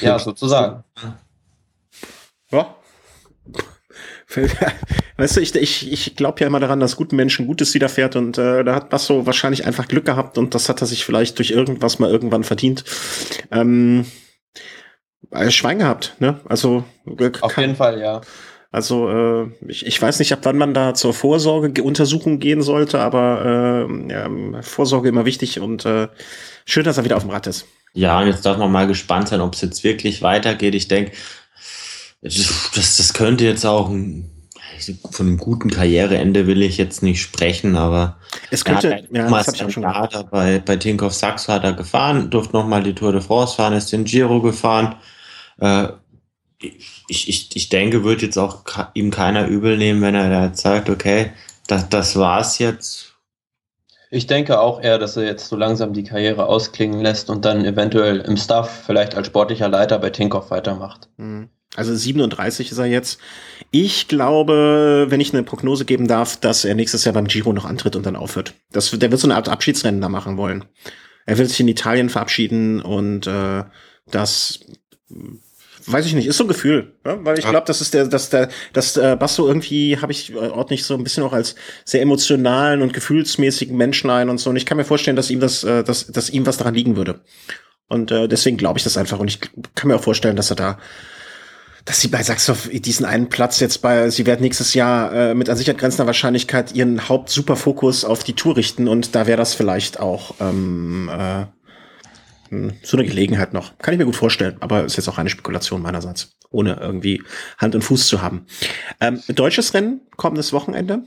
Ja, 0.00 0.18
sozusagen. 0.18 0.84
Ja, 2.50 2.74
weißt 5.16 5.36
du, 5.36 5.40
ich, 5.40 5.54
ich, 5.54 5.92
ich 5.92 6.16
glaube 6.16 6.40
ja 6.40 6.46
immer 6.46 6.60
daran, 6.60 6.80
dass 6.80 6.96
guten 6.96 7.16
Menschen 7.16 7.46
Gutes 7.46 7.72
widerfährt 7.74 8.16
und 8.16 8.36
äh, 8.36 8.62
da 8.62 8.74
hat 8.74 8.90
Basso 8.90 9.26
wahrscheinlich 9.26 9.66
einfach 9.66 9.88
Glück 9.88 10.04
gehabt 10.04 10.36
und 10.36 10.54
das 10.54 10.68
hat 10.68 10.80
er 10.82 10.86
sich 10.86 11.04
vielleicht 11.04 11.38
durch 11.38 11.50
irgendwas 11.50 11.98
mal 11.98 12.10
irgendwann 12.10 12.44
verdient. 12.44 12.84
Ähm, 13.50 14.04
äh, 15.30 15.50
Schwein 15.50 15.78
gehabt, 15.78 16.16
ne? 16.18 16.40
Also 16.46 16.84
äh, 17.18 17.30
auf 17.40 17.56
jeden 17.56 17.76
Fall, 17.76 18.00
ja. 18.00 18.20
Also 18.70 19.08
äh, 19.08 19.50
ich, 19.66 19.86
ich 19.86 20.00
weiß 20.00 20.18
nicht, 20.18 20.32
ab 20.32 20.40
wann 20.42 20.58
man 20.58 20.74
da 20.74 20.92
zur 20.92 21.14
Vorsorgeuntersuchung 21.14 22.38
gehen 22.38 22.60
sollte, 22.60 23.00
aber 23.00 23.86
äh, 23.88 24.12
ja, 24.12 24.62
Vorsorge 24.62 25.08
immer 25.08 25.24
wichtig 25.24 25.58
und 25.58 25.86
äh, 25.86 26.08
schön, 26.66 26.84
dass 26.84 26.98
er 26.98 27.04
wieder 27.04 27.16
auf 27.16 27.22
dem 27.22 27.30
Rad 27.30 27.46
ist. 27.46 27.66
Ja, 27.94 28.20
und 28.20 28.26
jetzt 28.26 28.44
darf 28.44 28.58
man 28.58 28.70
mal 28.70 28.86
gespannt 28.86 29.28
sein, 29.28 29.40
ob 29.40 29.54
es 29.54 29.62
jetzt 29.62 29.84
wirklich 29.84 30.20
weitergeht. 30.20 30.74
Ich 30.74 30.86
denke, 30.86 31.12
das, 32.20 32.96
das 32.96 33.14
könnte 33.14 33.44
jetzt 33.44 33.64
auch 33.64 33.88
ein, 33.88 34.30
von 35.10 35.26
einem 35.26 35.38
guten 35.38 35.70
Karriereende 35.70 36.46
will 36.46 36.62
ich 36.62 36.76
jetzt 36.76 37.02
nicht 37.02 37.20
sprechen, 37.20 37.76
aber 37.76 38.18
es 38.50 38.64
könnte, 38.64 38.92
halt 38.92 39.08
ja, 39.10 39.28
das 39.28 39.54
ich 39.54 39.64
auch 39.64 39.70
schon 39.70 39.82
gehabt. 39.82 40.30
bei, 40.30 40.58
bei 40.58 40.76
Tinkoff 40.76 41.14
Sachs 41.14 41.48
hat 41.48 41.64
er 41.64 41.72
gefahren, 41.72 42.30
durfte 42.30 42.54
nochmal 42.54 42.82
die 42.82 42.94
Tour 42.94 43.12
de 43.12 43.20
France 43.20 43.56
fahren, 43.56 43.72
ist 43.72 43.92
den 43.92 44.04
Giro 44.04 44.40
gefahren. 44.40 44.96
Äh, 45.58 45.88
ich, 46.60 47.28
ich, 47.28 47.54
ich 47.54 47.68
denke, 47.68 48.04
wird 48.04 48.22
jetzt 48.22 48.36
auch 48.36 48.64
ihm 48.94 49.10
keiner 49.10 49.46
übel 49.46 49.76
nehmen, 49.76 50.02
wenn 50.02 50.14
er 50.14 50.28
da 50.28 50.54
sagt, 50.54 50.90
okay, 50.90 51.32
das, 51.66 51.88
das 51.88 52.16
war's 52.16 52.58
jetzt. 52.58 53.14
Ich 54.10 54.26
denke 54.26 54.58
auch 54.58 54.80
eher, 54.80 54.98
dass 54.98 55.16
er 55.16 55.24
jetzt 55.24 55.48
so 55.48 55.56
langsam 55.56 55.92
die 55.92 56.02
Karriere 56.02 56.46
ausklingen 56.46 57.00
lässt 57.00 57.30
und 57.30 57.44
dann 57.44 57.64
eventuell 57.64 58.20
im 58.20 58.36
Staff 58.36 58.84
vielleicht 58.86 59.14
als 59.14 59.26
sportlicher 59.26 59.68
Leiter 59.68 59.98
bei 59.98 60.10
Tinkoff 60.10 60.50
weitermacht. 60.50 61.08
Mhm. 61.18 61.50
Also 61.76 61.94
37 61.94 62.72
ist 62.72 62.78
er 62.78 62.86
jetzt. 62.86 63.20
Ich 63.70 64.08
glaube, 64.08 65.06
wenn 65.08 65.20
ich 65.20 65.32
eine 65.32 65.42
Prognose 65.42 65.84
geben 65.84 66.08
darf, 66.08 66.36
dass 66.36 66.64
er 66.64 66.74
nächstes 66.74 67.04
Jahr 67.04 67.12
beim 67.12 67.26
Giro 67.26 67.52
noch 67.52 67.66
antritt 67.66 67.94
und 67.94 68.06
dann 68.06 68.16
aufhört. 68.16 68.54
Das, 68.72 68.90
der 68.90 69.10
wird 69.10 69.20
so 69.20 69.26
eine 69.26 69.36
Art 69.36 69.48
Abschiedsrennen 69.48 70.00
da 70.00 70.08
machen 70.08 70.36
wollen. 70.36 70.64
Er 71.26 71.36
will 71.36 71.46
sich 71.46 71.60
in 71.60 71.68
Italien 71.68 72.08
verabschieden 72.08 72.80
und 72.80 73.26
äh, 73.26 73.64
das 74.10 74.60
weiß 75.86 76.06
ich 76.06 76.14
nicht, 76.14 76.26
ist 76.26 76.36
so 76.36 76.44
ein 76.44 76.48
Gefühl, 76.48 76.94
ja? 77.04 77.24
weil 77.24 77.38
ich 77.38 77.46
glaube, 77.46 77.66
das 77.66 77.80
ist 77.80 77.94
der, 77.94 78.06
dass 78.06 78.30
der, 78.30 78.48
dass 78.72 78.96
äh, 78.96 79.16
Basso 79.18 79.46
irgendwie 79.46 79.98
habe 79.98 80.12
ich 80.12 80.32
äh, 80.32 80.36
ordentlich 80.36 80.84
so 80.84 80.94
ein 80.94 81.04
bisschen 81.04 81.22
auch 81.22 81.32
als 81.32 81.54
sehr 81.84 82.02
emotionalen 82.02 82.82
und 82.82 82.92
gefühlsmäßigen 82.92 83.76
Menschen 83.76 84.10
ein 84.10 84.28
und 84.28 84.38
so. 84.38 84.50
Und 84.50 84.56
ich 84.56 84.66
kann 84.66 84.76
mir 84.76 84.84
vorstellen, 84.84 85.16
dass 85.16 85.30
ihm 85.30 85.40
das, 85.40 85.64
äh, 85.64 85.84
dass, 85.84 86.06
dass 86.06 86.30
ihm 86.30 86.46
was 86.46 86.58
daran 86.58 86.74
liegen 86.74 86.96
würde. 86.96 87.20
Und 87.88 88.10
äh, 88.10 88.28
deswegen 88.28 88.58
glaube 88.58 88.78
ich 88.78 88.84
das 88.84 88.96
einfach. 88.96 89.18
Und 89.18 89.28
ich 89.28 89.40
kann 89.74 89.88
mir 89.88 89.96
auch 89.96 90.02
vorstellen, 90.02 90.36
dass 90.36 90.50
er 90.50 90.56
da 90.56 90.78
dass 91.88 92.02
sie 92.02 92.08
bei 92.08 92.22
Sachsen 92.22 92.54
diesen 92.82 93.06
einen 93.06 93.30
Platz 93.30 93.60
jetzt 93.60 93.78
bei, 93.78 94.10
sie 94.10 94.26
werden 94.26 94.42
nächstes 94.42 94.74
Jahr 94.74 95.10
äh, 95.10 95.34
mit 95.34 95.48
an 95.48 95.56
Sicherheit 95.56 95.78
grenzender 95.80 96.06
Wahrscheinlichkeit 96.06 96.74
ihren 96.74 97.08
Haupt-Superfokus 97.08 98.04
auf 98.04 98.22
die 98.22 98.34
Tour 98.34 98.58
richten 98.58 98.88
und 98.88 99.14
da 99.14 99.26
wäre 99.26 99.38
das 99.38 99.54
vielleicht 99.54 99.98
auch 99.98 100.34
ähm, 100.38 101.08
äh, 101.10 101.46
so 102.82 102.98
eine 102.98 103.06
Gelegenheit 103.06 103.54
noch. 103.54 103.78
Kann 103.78 103.94
ich 103.94 103.98
mir 103.98 104.04
gut 104.04 104.16
vorstellen, 104.16 104.58
aber 104.60 104.84
ist 104.84 104.96
jetzt 104.96 105.08
auch 105.08 105.16
eine 105.16 105.30
Spekulation 105.30 105.80
meinerseits, 105.80 106.36
ohne 106.50 106.74
irgendwie 106.78 107.22
Hand 107.56 107.74
und 107.74 107.80
Fuß 107.80 108.06
zu 108.06 108.20
haben. 108.20 108.44
Ähm, 109.00 109.22
deutsches 109.28 109.72
Rennen, 109.72 110.02
kommendes 110.18 110.52
Wochenende. 110.52 111.04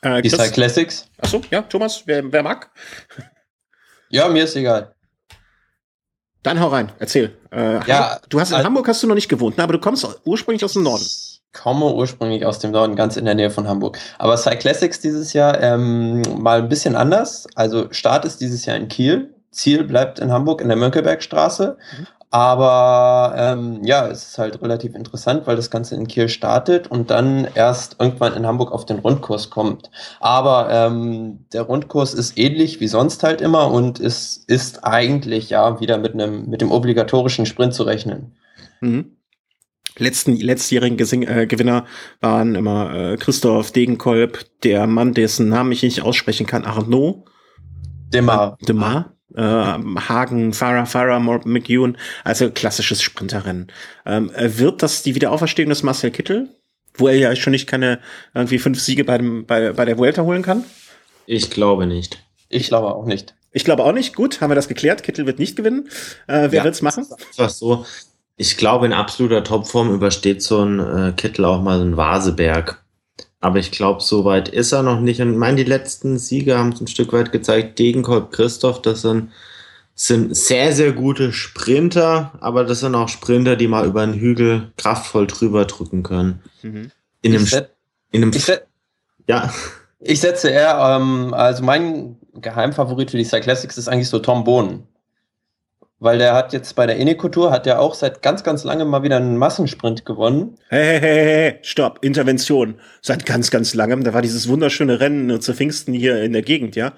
Äh, 0.00 0.22
die 0.22 0.30
Sky 0.30 0.48
Classics. 0.48 1.10
Achso, 1.18 1.42
ja, 1.50 1.60
Thomas, 1.60 2.04
wer, 2.06 2.32
wer 2.32 2.42
mag? 2.42 2.70
Ja, 4.08 4.26
mir 4.28 4.44
ist 4.44 4.56
egal. 4.56 4.93
Dann 6.44 6.60
hau 6.60 6.68
rein, 6.68 6.92
erzähl. 6.98 7.36
Äh, 7.50 7.84
ja, 7.86 8.18
du 8.28 8.38
hast 8.38 8.50
in 8.50 8.56
also, 8.56 8.66
Hamburg 8.66 8.86
hast 8.86 9.02
du 9.02 9.06
noch 9.06 9.14
nicht 9.14 9.30
gewohnt, 9.30 9.56
ne? 9.56 9.64
aber 9.64 9.72
du 9.72 9.78
kommst 9.78 10.06
ursprünglich 10.24 10.62
aus 10.62 10.74
dem 10.74 10.82
Norden. 10.82 11.04
komme 11.54 11.92
ursprünglich 11.92 12.44
aus 12.44 12.58
dem 12.58 12.70
Norden, 12.70 12.96
ganz 12.96 13.16
in 13.16 13.24
der 13.24 13.34
Nähe 13.34 13.50
von 13.50 13.66
Hamburg. 13.66 13.98
Aber 14.18 14.36
Cyclassics 14.36 15.00
dieses 15.00 15.32
Jahr 15.32 15.60
ähm, 15.62 16.20
mal 16.38 16.58
ein 16.58 16.68
bisschen 16.68 16.96
anders. 16.96 17.46
Also 17.54 17.88
Start 17.92 18.26
ist 18.26 18.42
dieses 18.42 18.66
Jahr 18.66 18.76
in 18.76 18.88
Kiel. 18.88 19.34
Ziel 19.52 19.84
bleibt 19.84 20.18
in 20.18 20.30
Hamburg 20.30 20.60
in 20.60 20.68
der 20.68 20.76
Mönckebergstraße. 20.76 21.78
Mhm. 21.98 22.06
Aber 22.34 23.32
ähm, 23.36 23.84
ja, 23.84 24.08
es 24.08 24.30
ist 24.30 24.38
halt 24.38 24.60
relativ 24.60 24.96
interessant, 24.96 25.46
weil 25.46 25.54
das 25.54 25.70
Ganze 25.70 25.94
in 25.94 26.08
Kiel 26.08 26.28
startet 26.28 26.88
und 26.88 27.08
dann 27.10 27.46
erst 27.54 28.00
irgendwann 28.00 28.34
in 28.34 28.44
Hamburg 28.44 28.72
auf 28.72 28.84
den 28.84 28.98
Rundkurs 28.98 29.50
kommt. 29.50 29.88
Aber 30.18 30.68
ähm, 30.68 31.44
der 31.52 31.62
Rundkurs 31.62 32.12
ist 32.12 32.36
ähnlich 32.36 32.80
wie 32.80 32.88
sonst 32.88 33.22
halt 33.22 33.40
immer 33.40 33.70
und 33.70 34.00
es 34.00 34.36
ist 34.48 34.82
eigentlich 34.82 35.50
ja 35.50 35.78
wieder 35.78 35.96
mit 35.96 36.14
einem 36.14 36.50
mit 36.50 36.60
dem 36.60 36.72
obligatorischen 36.72 37.46
Sprint 37.46 37.72
zu 37.72 37.84
rechnen. 37.84 38.34
Mhm. 38.80 39.12
Letzten, 39.96 40.34
letztjährigen 40.34 40.96
Gesing 40.96 41.22
äh, 41.22 41.46
Gewinner 41.46 41.84
waren 42.20 42.56
immer 42.56 43.12
äh, 43.12 43.16
Christoph 43.16 43.70
Degenkolb, 43.70 44.44
der 44.64 44.88
Mann, 44.88 45.14
dessen 45.14 45.50
Namen 45.50 45.70
ich 45.70 45.84
nicht 45.84 46.02
aussprechen 46.02 46.48
kann, 46.48 46.64
Arnaud. 46.64 47.26
Demar. 48.12 48.58
Demar 48.66 49.13
äh, 49.34 49.40
Hagen, 49.42 50.52
Farah, 50.52 50.86
Farah, 50.86 51.18
McEwen, 51.18 51.96
also 52.22 52.50
klassisches 52.50 53.02
Sprinterrennen. 53.02 53.68
Ähm, 54.06 54.30
wird 54.36 54.82
das 54.82 55.02
die 55.02 55.14
Wiederauferstehung 55.14 55.68
des 55.68 55.82
Marcel 55.82 56.10
Kittel, 56.10 56.48
wo 56.96 57.08
er 57.08 57.16
ja 57.16 57.36
schon 57.36 57.50
nicht 57.50 57.66
keine 57.66 58.00
irgendwie 58.34 58.58
fünf 58.58 58.80
Siege 58.80 59.04
bei, 59.04 59.18
dem, 59.18 59.46
bei, 59.46 59.72
bei 59.72 59.84
der 59.84 59.98
Vuelta 59.98 60.22
holen 60.22 60.42
kann? 60.42 60.64
Ich 61.26 61.50
glaube 61.50 61.86
nicht. 61.86 62.22
Ich 62.48 62.68
glaube 62.68 62.94
auch 62.94 63.06
nicht. 63.06 63.34
Ich 63.50 63.64
glaube 63.64 63.84
auch 63.84 63.92
nicht. 63.92 64.14
Gut, 64.14 64.40
haben 64.40 64.50
wir 64.50 64.56
das 64.56 64.68
geklärt. 64.68 65.02
Kittel 65.02 65.26
wird 65.26 65.38
nicht 65.38 65.56
gewinnen. 65.56 65.88
Äh, 66.26 66.48
wer 66.50 66.58
ja, 66.58 66.64
wird's 66.64 66.82
machen? 66.82 67.06
Ist 67.36 67.58
so. 67.58 67.86
Ich 68.36 68.56
glaube, 68.56 68.86
in 68.86 68.92
absoluter 68.92 69.44
Topform 69.44 69.94
übersteht 69.94 70.42
so 70.42 70.64
ein 70.64 70.80
äh, 70.80 71.12
Kittel 71.12 71.44
auch 71.44 71.62
mal 71.62 71.78
so 71.78 71.84
ein 71.84 71.96
Vaseberg. 71.96 72.83
Aber 73.44 73.58
ich 73.58 73.70
glaube, 73.70 74.00
so 74.02 74.24
weit 74.24 74.48
ist 74.48 74.72
er 74.72 74.82
noch 74.82 75.00
nicht. 75.00 75.20
Und 75.20 75.32
ich 75.32 75.36
meine, 75.36 75.58
die 75.58 75.68
letzten 75.68 76.16
Siege 76.16 76.56
haben 76.56 76.70
es 76.72 76.80
ein 76.80 76.86
Stück 76.86 77.12
weit 77.12 77.30
gezeigt. 77.30 77.78
Degenkolb, 77.78 78.32
Christoph, 78.32 78.80
das 78.80 79.02
sind, 79.02 79.32
sind 79.94 80.34
sehr, 80.34 80.72
sehr 80.72 80.92
gute 80.92 81.30
Sprinter, 81.30 82.32
aber 82.40 82.64
das 82.64 82.80
sind 82.80 82.94
auch 82.94 83.10
Sprinter, 83.10 83.56
die 83.56 83.68
mal 83.68 83.84
über 83.84 84.00
einen 84.00 84.14
Hügel 84.14 84.72
kraftvoll 84.78 85.26
drüber 85.26 85.66
drücken 85.66 86.02
können. 86.02 86.40
Mhm. 86.62 86.90
In 87.20 87.36
einem, 87.36 87.46
in 88.12 88.22
einem 88.22 88.32
ich 88.32 88.50
ja. 89.28 89.52
Ich 90.00 90.22
setze 90.22 90.48
eher, 90.48 90.78
ähm, 90.78 91.34
also 91.34 91.62
mein 91.62 92.16
Geheimfavorit 92.32 93.10
für 93.10 93.18
die 93.18 93.24
Cyclassics 93.24 93.76
ist 93.76 93.88
eigentlich 93.88 94.08
so 94.08 94.20
Tom 94.20 94.44
Bohnen 94.44 94.88
weil 95.98 96.18
der 96.18 96.34
hat 96.34 96.52
jetzt 96.52 96.74
bei 96.76 96.86
der 96.86 96.98
Eneco-Tour, 96.98 97.50
hat 97.50 97.66
der 97.66 97.80
auch 97.80 97.94
seit 97.94 98.22
ganz, 98.22 98.44
ganz 98.44 98.64
langem 98.64 98.88
mal 98.88 99.02
wieder 99.02 99.16
einen 99.16 99.36
Massensprint 99.36 100.04
gewonnen. 100.04 100.58
Hey, 100.68 100.98
hey, 100.98 101.00
hey, 101.00 101.24
hey, 101.24 101.58
stopp, 101.62 102.04
Intervention. 102.04 102.76
Seit 103.00 103.26
ganz, 103.26 103.50
ganz 103.50 103.74
langem, 103.74 104.04
da 104.04 104.14
war 104.14 104.22
dieses 104.22 104.48
wunderschöne 104.48 105.00
Rennen 105.00 105.40
zu 105.40 105.54
Pfingsten 105.54 105.94
hier 105.94 106.22
in 106.22 106.32
der 106.32 106.42
Gegend, 106.42 106.76
ja? 106.76 106.92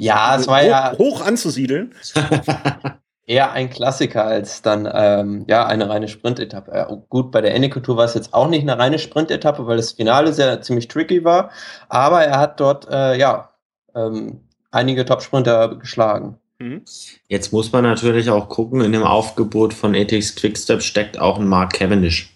Ja, 0.00 0.36
es 0.36 0.48
war 0.48 0.60
hoch, 0.60 0.66
ja... 0.66 0.98
Hoch 0.98 1.26
anzusiedeln. 1.26 1.94
eher 3.28 3.52
ein 3.52 3.68
Klassiker 3.70 4.24
als 4.24 4.62
dann 4.62 4.90
ähm, 4.92 5.44
ja 5.48 5.66
eine 5.66 5.88
reine 5.88 6.08
Sprintetappe. 6.08 6.72
Ja, 6.74 6.88
gut, 7.08 7.30
bei 7.30 7.42
der 7.42 7.70
Tour 7.70 7.96
war 7.96 8.06
es 8.06 8.14
jetzt 8.14 8.32
auch 8.34 8.48
nicht 8.48 8.62
eine 8.62 8.78
reine 8.78 8.98
Sprintetappe, 8.98 9.66
weil 9.66 9.76
das 9.76 9.92
Finale 9.92 10.32
sehr 10.32 10.62
ziemlich 10.62 10.88
tricky 10.88 11.24
war, 11.24 11.50
aber 11.88 12.24
er 12.24 12.38
hat 12.40 12.58
dort 12.58 12.88
äh, 12.90 13.16
ja 13.18 13.50
ähm, 13.94 14.40
einige 14.70 15.04
Top-Sprinter 15.04 15.76
geschlagen. 15.76 16.38
Mhm. 16.58 16.82
Jetzt 17.28 17.52
muss 17.52 17.70
man 17.72 17.84
natürlich 17.84 18.30
auch 18.30 18.48
gucken, 18.48 18.80
in 18.80 18.92
dem 18.92 19.04
Aufgebot 19.04 19.74
von 19.74 19.94
Ethics 19.94 20.34
Quickstep 20.34 20.82
steckt 20.82 21.18
auch 21.18 21.38
ein 21.38 21.46
Mark 21.46 21.74
Cavendish. 21.74 22.32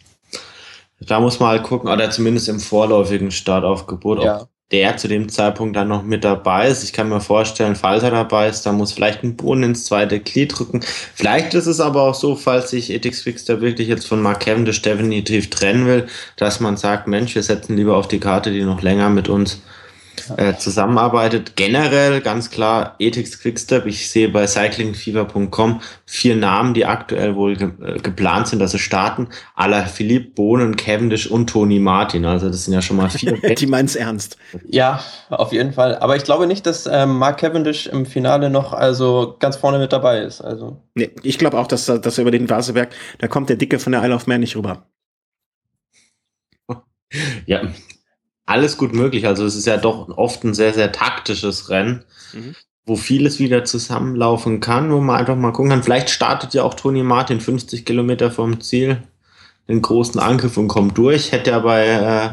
Da 1.00 1.18
muss 1.18 1.40
man 1.40 1.48
halt 1.50 1.64
gucken, 1.64 1.90
oder 1.90 2.10
zumindest 2.10 2.48
im 2.48 2.60
vorläufigen 2.60 3.32
Startaufgebot, 3.32 4.22
ja. 4.22 4.42
ob 4.42 4.48
der 4.70 4.96
zu 4.96 5.08
dem 5.08 5.28
Zeitpunkt 5.28 5.76
dann 5.76 5.88
noch 5.88 6.04
mit 6.04 6.24
dabei 6.24 6.68
ist. 6.68 6.84
Ich 6.84 6.92
kann 6.92 7.08
mir 7.08 7.20
vorstellen, 7.20 7.74
falls 7.76 8.04
er 8.04 8.12
dabei 8.12 8.48
ist, 8.48 8.64
dann 8.64 8.76
muss 8.76 8.92
vielleicht 8.92 9.22
ein 9.22 9.36
Boden 9.36 9.64
ins 9.64 9.84
zweite 9.84 10.20
Glied 10.20 10.56
drücken. 10.56 10.80
Vielleicht 11.14 11.52
ist 11.54 11.66
es 11.66 11.80
aber 11.80 12.02
auch 12.02 12.14
so, 12.14 12.36
falls 12.36 12.70
sich 12.70 12.90
Ethics 12.90 13.24
Quickstep 13.24 13.60
wirklich 13.60 13.88
jetzt 13.88 14.06
von 14.06 14.22
Mark 14.22 14.40
Cavendish 14.40 14.80
definitiv 14.80 15.50
trennen 15.50 15.86
will, 15.86 16.06
dass 16.36 16.60
man 16.60 16.76
sagt, 16.76 17.08
Mensch, 17.08 17.34
wir 17.34 17.42
setzen 17.42 17.76
lieber 17.76 17.96
auf 17.96 18.08
die 18.08 18.20
Karte, 18.20 18.52
die 18.52 18.62
noch 18.62 18.80
länger 18.80 19.10
mit 19.10 19.28
uns 19.28 19.54
äh, 19.54 19.81
zusammenarbeitet. 20.58 21.56
Generell 21.56 22.20
ganz 22.20 22.50
klar 22.50 22.94
Ethics 22.98 23.40
Quickstep. 23.40 23.86
Ich 23.86 24.10
sehe 24.10 24.28
bei 24.28 24.46
cyclingfever.com 24.46 25.80
vier 26.06 26.36
Namen, 26.36 26.74
die 26.74 26.86
aktuell 26.86 27.36
wohl 27.36 27.56
ge 27.56 27.70
äh, 27.82 27.98
geplant 27.98 28.48
sind, 28.48 28.58
dass 28.58 28.72
sie 28.72 28.78
starten. 28.78 29.28
Ala 29.54 29.84
Philippe, 29.84 30.30
Bohnen, 30.34 30.76
Cavendish 30.76 31.26
und 31.26 31.48
Tony 31.48 31.78
Martin. 31.78 32.24
Also 32.24 32.48
das 32.48 32.64
sind 32.64 32.74
ja 32.74 32.82
schon 32.82 32.96
mal 32.96 33.10
vier. 33.10 33.32
die 33.54 33.66
meint's 33.66 33.96
ernst. 33.96 34.36
Ja, 34.68 35.02
auf 35.30 35.52
jeden 35.52 35.72
Fall. 35.72 35.96
Aber 35.96 36.16
ich 36.16 36.24
glaube 36.24 36.46
nicht, 36.46 36.66
dass 36.66 36.86
ähm, 36.86 37.18
Mark 37.18 37.38
Cavendish 37.38 37.86
im 37.86 38.06
Finale 38.06 38.50
noch 38.50 38.72
also 38.72 39.36
ganz 39.38 39.56
vorne 39.56 39.78
mit 39.78 39.92
dabei 39.92 40.20
ist. 40.20 40.40
Also. 40.40 40.82
Nee, 40.94 41.10
ich 41.22 41.38
glaube 41.38 41.58
auch, 41.58 41.66
dass, 41.66 41.86
dass 41.86 42.18
über 42.18 42.30
den 42.30 42.48
Vaseberg, 42.48 42.90
da 43.18 43.28
kommt 43.28 43.48
der 43.48 43.56
Dicke 43.56 43.78
von 43.78 43.92
der 43.92 44.04
Isle 44.04 44.14
of 44.14 44.26
Man 44.26 44.40
nicht 44.40 44.56
rüber. 44.56 44.86
Ja, 47.46 47.62
alles 48.52 48.76
gut 48.76 48.92
möglich. 48.92 49.26
Also 49.26 49.44
es 49.44 49.56
ist 49.56 49.66
ja 49.66 49.76
doch 49.76 50.08
oft 50.16 50.44
ein 50.44 50.54
sehr, 50.54 50.74
sehr 50.74 50.92
taktisches 50.92 51.70
Rennen, 51.70 52.04
mhm. 52.32 52.54
wo 52.84 52.96
vieles 52.96 53.38
wieder 53.38 53.64
zusammenlaufen 53.64 54.60
kann, 54.60 54.92
wo 54.92 55.00
man 55.00 55.16
einfach 55.16 55.36
mal 55.36 55.52
gucken 55.52 55.70
kann. 55.70 55.82
Vielleicht 55.82 56.10
startet 56.10 56.54
ja 56.54 56.62
auch 56.62 56.74
Toni 56.74 57.02
Martin 57.02 57.40
50 57.40 57.84
Kilometer 57.84 58.30
vom 58.30 58.60
Ziel 58.60 59.02
den 59.68 59.80
großen 59.80 60.20
Angriff 60.20 60.56
und 60.56 60.68
kommt 60.68 60.98
durch. 60.98 61.32
Hätte 61.32 61.50
ja 61.50 61.58
bei, 61.60 61.86
äh, 61.86 62.30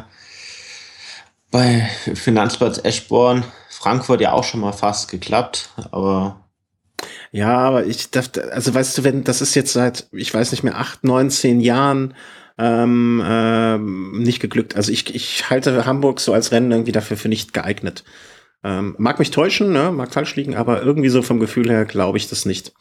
bei 1.52 1.90
Finanzplatz 2.16 2.82
Eschborn 2.84 3.44
Frankfurt 3.70 4.20
ja 4.20 4.34
auch 4.34 4.44
schon 4.44 4.60
mal 4.60 4.74
fast 4.74 5.10
geklappt, 5.10 5.70
aber 5.92 6.44
ja, 7.32 7.58
aber 7.60 7.86
ich 7.86 8.12
dachte, 8.12 8.52
also 8.52 8.74
weißt 8.74 8.98
du, 8.98 9.04
wenn 9.06 9.24
das 9.24 9.40
ist 9.40 9.56
jetzt 9.56 9.72
seit, 9.72 10.08
ich 10.12 10.34
weiß 10.34 10.52
nicht 10.52 10.64
mehr, 10.64 10.78
acht, 10.78 11.06
neun, 11.06 11.30
zehn 11.30 11.62
Jahren 11.62 12.14
ähm, 12.60 13.24
ähm, 13.26 14.12
nicht 14.20 14.42
geglückt. 14.42 14.76
Also 14.76 14.92
ich, 14.92 15.16
ich 15.16 15.50
halte 15.50 15.86
Hamburg 15.86 16.20
so 16.20 16.34
als 16.34 16.52
Rennen 16.52 16.72
irgendwie 16.72 16.92
dafür 16.92 17.18
für 17.18 17.30
nicht 17.30 17.54
geeignet. 17.54 18.04
Ähm, 18.64 18.96
mag 18.98 19.18
mich 19.18 19.32
täuschen, 19.32 19.72
ne? 19.72 19.92
mag 19.92 20.14
falsch 20.14 20.36
liegen, 20.36 20.56
aber 20.56 20.84
irgendwie 20.84 21.10
so 21.10 21.22
vom 21.22 21.40
Gefühl 21.40 21.70
her 21.70 21.86
glaube 21.86 22.18
ich 22.18 22.28
das 22.28 22.46
nicht. 22.46 22.74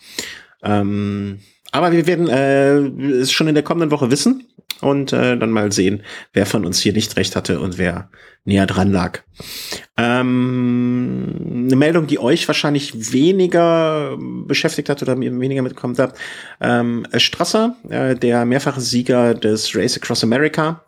Ähm, 0.62 1.38
aber 1.70 1.92
wir 1.92 2.06
werden 2.08 2.28
äh, 2.28 2.78
es 3.20 3.30
schon 3.30 3.46
in 3.46 3.54
der 3.54 3.62
kommenden 3.62 3.92
Woche 3.92 4.10
wissen 4.10 4.48
und 4.80 5.12
äh, 5.12 5.36
dann 5.36 5.50
mal 5.50 5.72
sehen, 5.72 6.02
wer 6.32 6.46
von 6.46 6.64
uns 6.64 6.80
hier 6.80 6.92
nicht 6.92 7.16
recht 7.16 7.34
hatte 7.36 7.60
und 7.60 7.78
wer 7.78 8.10
näher 8.44 8.66
dran 8.66 8.90
lag. 8.90 9.20
Ähm, 9.96 11.64
eine 11.66 11.76
Meldung, 11.76 12.06
die 12.06 12.18
euch 12.18 12.48
wahrscheinlich 12.48 13.12
weniger 13.12 14.16
beschäftigt 14.18 14.88
hat 14.88 15.02
oder 15.02 15.20
weniger 15.20 15.62
mitbekommen 15.62 15.96
habt. 15.98 16.18
Ähm, 16.60 17.06
Strasser, 17.16 17.76
äh, 17.88 18.14
der 18.14 18.44
mehrfache 18.44 18.80
Sieger 18.80 19.34
des 19.34 19.76
Race 19.76 19.96
Across 19.96 20.24
America, 20.24 20.84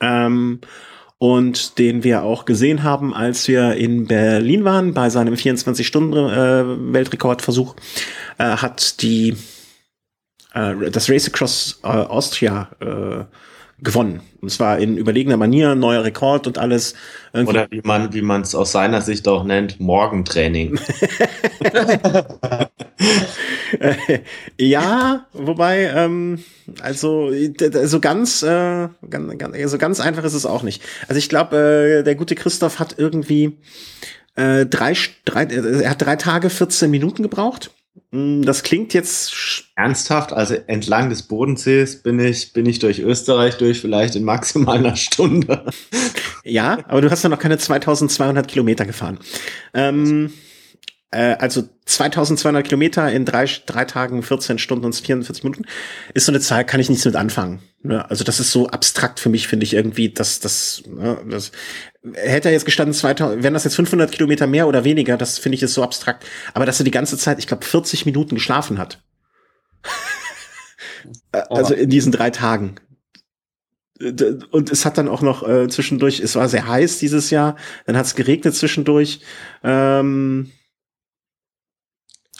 ähm, 0.00 0.60
und 1.18 1.78
den 1.78 2.02
wir 2.02 2.24
auch 2.24 2.46
gesehen 2.46 2.82
haben, 2.82 3.14
als 3.14 3.46
wir 3.46 3.74
in 3.74 4.08
Berlin 4.08 4.64
waren 4.64 4.92
bei 4.92 5.08
seinem 5.08 5.34
24-Stunden-Weltrekordversuch, 5.34 7.76
äh, 8.38 8.42
äh, 8.42 8.56
hat 8.56 9.00
die 9.02 9.36
äh, 10.54 10.90
das 10.90 11.08
Race 11.10 11.28
Across 11.28 11.80
äh, 11.82 11.88
Austria 11.88 12.68
äh, 12.80 13.24
gewonnen. 13.82 14.20
Und 14.40 14.50
zwar 14.50 14.78
in 14.78 14.96
überlegener 14.96 15.36
Manier, 15.36 15.74
neuer 15.74 16.04
Rekord 16.04 16.46
und 16.46 16.58
alles. 16.58 16.94
Irgendwie. 17.32 17.50
Oder 17.50 17.66
wie 17.70 17.80
man 17.82 18.12
wie 18.12 18.22
man 18.22 18.42
es 18.42 18.54
aus 18.54 18.72
seiner 18.72 19.00
Sicht 19.00 19.26
auch 19.28 19.44
nennt, 19.44 19.80
Morgentraining. 19.80 20.78
ja, 24.58 25.26
wobei, 25.32 25.92
ähm, 25.94 26.42
also, 26.80 27.32
also 27.74 28.00
ganz, 28.00 28.42
äh, 28.42 28.88
ganz, 29.08 29.42
also 29.54 29.78
ganz 29.78 30.00
einfach 30.00 30.24
ist 30.24 30.34
es 30.34 30.46
auch 30.46 30.62
nicht. 30.62 30.82
Also 31.08 31.18
ich 31.18 31.28
glaube, 31.28 32.00
äh, 32.00 32.02
der 32.04 32.14
gute 32.14 32.34
Christoph 32.34 32.78
hat 32.78 32.96
irgendwie 32.98 33.58
äh, 34.36 34.66
drei, 34.66 34.94
drei, 35.24 35.44
er 35.44 35.90
hat 35.90 36.02
drei 36.02 36.16
Tage 36.16 36.50
14 36.50 36.90
Minuten 36.90 37.22
gebraucht 37.22 37.70
das 38.10 38.62
klingt 38.62 38.94
jetzt 38.94 39.64
ernsthaft. 39.74 40.32
Also 40.32 40.54
entlang 40.66 41.10
des 41.10 41.22
Bodensees 41.22 42.02
bin 42.02 42.18
ich, 42.18 42.52
bin 42.52 42.66
ich 42.66 42.78
durch 42.78 43.00
Österreich 43.00 43.56
durch, 43.56 43.80
vielleicht 43.80 44.16
in 44.16 44.24
maximal 44.24 44.78
einer 44.78 44.96
Stunde. 44.96 45.64
Ja, 46.44 46.78
aber 46.88 47.00
du 47.00 47.10
hast 47.10 47.22
ja 47.22 47.28
noch 47.28 47.38
keine 47.38 47.58
2200 47.58 48.48
Kilometer 48.48 48.84
gefahren. 48.84 49.18
Ähm, 49.74 50.32
äh, 51.10 51.36
also 51.38 51.64
2200 51.86 52.64
Kilometer 52.64 53.10
in 53.12 53.24
drei, 53.24 53.46
drei 53.66 53.84
Tagen, 53.84 54.22
14 54.22 54.58
Stunden 54.58 54.84
und 54.84 54.94
44 54.94 55.44
Minuten 55.44 55.64
ist 56.14 56.26
so 56.26 56.32
eine 56.32 56.40
Zahl, 56.40 56.64
kann 56.64 56.80
ich 56.80 56.88
nichts 56.88 57.04
mit 57.04 57.16
anfangen. 57.16 57.60
Ne? 57.82 58.08
Also 58.08 58.22
das 58.22 58.38
ist 58.38 58.52
so 58.52 58.68
abstrakt 58.68 59.18
für 59.18 59.28
mich, 59.28 59.48
finde 59.48 59.64
ich 59.64 59.74
irgendwie, 59.74 60.08
dass 60.10 60.38
das, 60.38 60.82
ne, 60.86 61.18
das 61.28 61.50
hätte 62.14 62.48
er 62.48 62.52
jetzt 62.52 62.64
gestanden, 62.64 62.94
2000, 62.94 63.42
wären 63.42 63.54
das 63.54 63.64
jetzt 63.64 63.74
500 63.74 64.10
Kilometer 64.12 64.46
mehr 64.46 64.68
oder 64.68 64.84
weniger, 64.84 65.16
das 65.16 65.38
finde 65.38 65.56
ich 65.56 65.62
ist 65.62 65.74
so 65.74 65.82
abstrakt. 65.82 66.24
Aber 66.54 66.64
dass 66.64 66.80
er 66.80 66.84
die 66.84 66.92
ganze 66.92 67.18
Zeit, 67.18 67.38
ich 67.38 67.46
glaube, 67.46 67.64
40 67.64 68.06
Minuten 68.06 68.36
geschlafen 68.36 68.78
hat. 68.78 69.02
also 71.32 71.74
in 71.74 71.90
diesen 71.90 72.12
drei 72.12 72.30
Tagen. 72.30 72.76
und 73.98 74.70
es 74.70 74.84
hat 74.84 74.96
dann 74.96 75.08
auch 75.08 75.22
noch 75.22 75.46
äh, 75.46 75.68
zwischendurch, 75.68 76.20
es 76.20 76.36
war 76.36 76.48
sehr 76.48 76.68
heiß 76.68 76.98
dieses 76.98 77.30
Jahr, 77.30 77.56
dann 77.86 77.96
hat 77.96 78.06
es 78.06 78.14
geregnet 78.14 78.54
zwischendurch. 78.54 79.20
Ähm, 79.64 80.52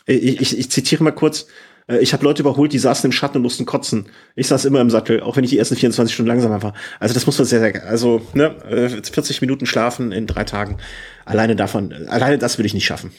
ich, 0.07 0.40
ich, 0.40 0.59
ich 0.59 0.70
zitiere 0.70 1.02
mal 1.02 1.12
kurz, 1.12 1.46
äh, 1.88 1.99
ich 1.99 2.12
habe 2.12 2.25
Leute 2.25 2.42
überholt, 2.42 2.73
die 2.73 2.79
saßen 2.79 3.09
im 3.09 3.12
Schatten 3.12 3.38
und 3.38 3.42
mussten 3.42 3.66
kotzen. 3.66 4.07
Ich 4.35 4.49
saß 4.49 4.64
immer 4.64 4.81
im 4.81 4.90
Sattel, 4.90 5.21
auch 5.21 5.37
wenn 5.37 5.45
ich 5.45 5.51
die 5.51 5.59
ersten 5.59 5.77
24 5.77 6.14
Stunden 6.14 6.29
langsamer 6.29 6.62
war. 6.62 6.75
Also 7.01 7.14
das 7.14 7.27
muss 7.27 7.38
man 7.38 7.47
sehr, 7.47 7.61
sehr, 7.61 7.87
also 7.87 8.23
ne, 8.35 9.03
40 9.03 9.37
äh, 9.37 9.45
Minuten 9.45 9.66
schlafen 9.66 10.12
in 10.12 10.27
drei 10.27 10.45
Tagen. 10.45 10.79
Alleine 11.25 11.57
davon, 11.57 11.92
alleine 12.09 12.38
das 12.38 12.59
will 12.59 12.66
ich 12.66 12.75
nicht 12.75 12.87
schaffen. 12.87 13.12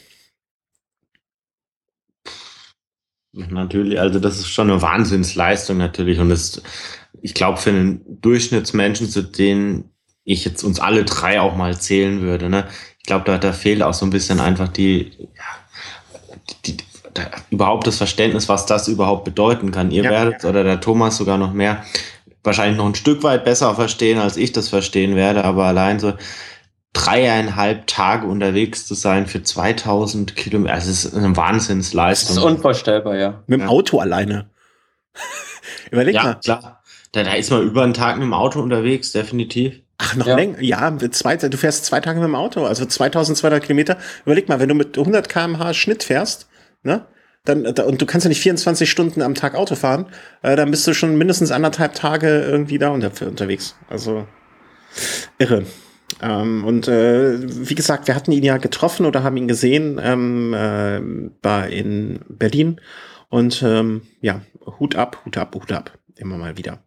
Natürlich, 3.32 3.98
also 3.98 4.20
das 4.20 4.38
ist 4.38 4.48
schon 4.48 4.70
eine 4.70 4.80
Wahnsinnsleistung 4.80 5.76
natürlich 5.76 6.20
und 6.20 6.28
das, 6.28 6.62
ich 7.20 7.34
glaube 7.34 7.58
für 7.58 7.70
einen 7.70 8.20
Durchschnittsmenschen, 8.20 9.08
zu 9.08 9.22
denen 9.22 9.90
ich 10.22 10.44
jetzt 10.44 10.62
uns 10.62 10.78
alle 10.78 11.04
drei 11.04 11.40
auch 11.40 11.56
mal 11.56 11.76
zählen 11.76 12.20
würde, 12.22 12.48
ne, 12.48 12.68
ich 13.04 13.06
glaube, 13.06 13.26
da, 13.26 13.36
da 13.36 13.52
fehlt 13.52 13.82
auch 13.82 13.92
so 13.92 14.06
ein 14.06 14.10
bisschen 14.10 14.40
einfach 14.40 14.68
die, 14.68 15.12
ja, 15.18 15.63
da, 17.14 17.22
überhaupt 17.50 17.86
das 17.86 17.96
Verständnis, 17.96 18.48
was 18.48 18.66
das 18.66 18.88
überhaupt 18.88 19.24
bedeuten 19.24 19.70
kann. 19.70 19.90
Ihr 19.90 20.04
ja, 20.04 20.10
werdet 20.10 20.42
ja. 20.42 20.50
oder 20.50 20.64
der 20.64 20.80
Thomas 20.80 21.16
sogar 21.16 21.38
noch 21.38 21.52
mehr, 21.52 21.84
wahrscheinlich 22.42 22.76
noch 22.76 22.86
ein 22.86 22.94
Stück 22.94 23.22
weit 23.22 23.44
besser 23.44 23.74
verstehen, 23.74 24.18
als 24.18 24.36
ich 24.36 24.52
das 24.52 24.68
verstehen 24.68 25.16
werde, 25.16 25.44
aber 25.44 25.64
allein 25.64 25.98
so 25.98 26.14
dreieinhalb 26.92 27.86
Tage 27.86 28.26
unterwegs 28.26 28.86
zu 28.86 28.94
sein 28.94 29.26
für 29.26 29.42
2000 29.42 30.36
Kilometer, 30.36 30.74
also 30.74 30.90
es 30.90 31.04
ist 31.04 31.14
eine 31.14 31.36
Wahnsinnsleistung. 31.36 32.36
Das 32.36 32.44
ist 32.44 32.50
unvorstellbar, 32.50 33.16
ja. 33.16 33.42
Mit 33.46 33.60
dem 33.60 33.66
ja. 33.66 33.68
Auto 33.68 33.98
alleine. 33.98 34.50
Überleg 35.90 36.14
ja, 36.14 36.22
mal. 36.22 36.34
klar. 36.34 36.82
Da, 37.12 37.22
da 37.22 37.34
ist 37.34 37.50
man 37.50 37.62
über 37.62 37.82
einen 37.82 37.94
Tag 37.94 38.16
mit 38.16 38.24
dem 38.24 38.34
Auto 38.34 38.60
unterwegs, 38.60 39.12
definitiv. 39.12 39.80
Ach, 39.98 40.16
noch 40.16 40.26
ja. 40.26 40.36
länger. 40.36 40.60
Ja, 40.60 40.96
zwei, 41.10 41.36
du 41.36 41.56
fährst 41.56 41.84
zwei 41.84 42.00
Tage 42.00 42.18
mit 42.18 42.28
dem 42.28 42.34
Auto, 42.34 42.64
also 42.64 42.84
2200 42.84 43.62
Kilometer. 43.62 43.98
Überleg 44.24 44.48
mal, 44.48 44.58
wenn 44.60 44.68
du 44.68 44.74
mit 44.74 44.98
100 44.98 45.28
kmh 45.28 45.74
Schnitt 45.74 46.02
fährst, 46.02 46.48
ne? 46.84 47.06
Dann, 47.44 47.66
und 47.66 48.00
du 48.00 48.06
kannst 48.06 48.24
ja 48.24 48.30
nicht 48.30 48.40
24 48.40 48.90
Stunden 48.90 49.20
am 49.20 49.34
Tag 49.34 49.54
Auto 49.54 49.74
fahren, 49.74 50.06
äh, 50.40 50.56
dann 50.56 50.70
bist 50.70 50.86
du 50.86 50.94
schon 50.94 51.18
mindestens 51.18 51.50
anderthalb 51.50 51.92
Tage 51.92 52.40
irgendwie 52.40 52.78
da 52.78 52.88
unter, 52.88 53.10
unterwegs. 53.26 53.76
Also 53.90 54.26
irre. 55.38 55.64
Ähm, 56.22 56.64
und 56.64 56.88
äh, 56.88 57.38
wie 57.68 57.74
gesagt, 57.74 58.06
wir 58.06 58.14
hatten 58.14 58.32
ihn 58.32 58.44
ja 58.44 58.56
getroffen 58.56 59.04
oder 59.04 59.22
haben 59.22 59.36
ihn 59.36 59.48
gesehen 59.48 60.00
ähm, 60.02 60.54
äh, 60.54 61.00
bei 61.42 61.68
in 61.68 62.20
Berlin. 62.28 62.80
Und 63.28 63.62
ähm, 63.62 64.02
ja, 64.22 64.40
Hut 64.78 64.96
ab, 64.96 65.22
Hut 65.26 65.36
ab, 65.36 65.54
Hut 65.54 65.72
ab. 65.72 65.98
Immer 66.16 66.38
mal 66.38 66.56
wieder. 66.56 66.82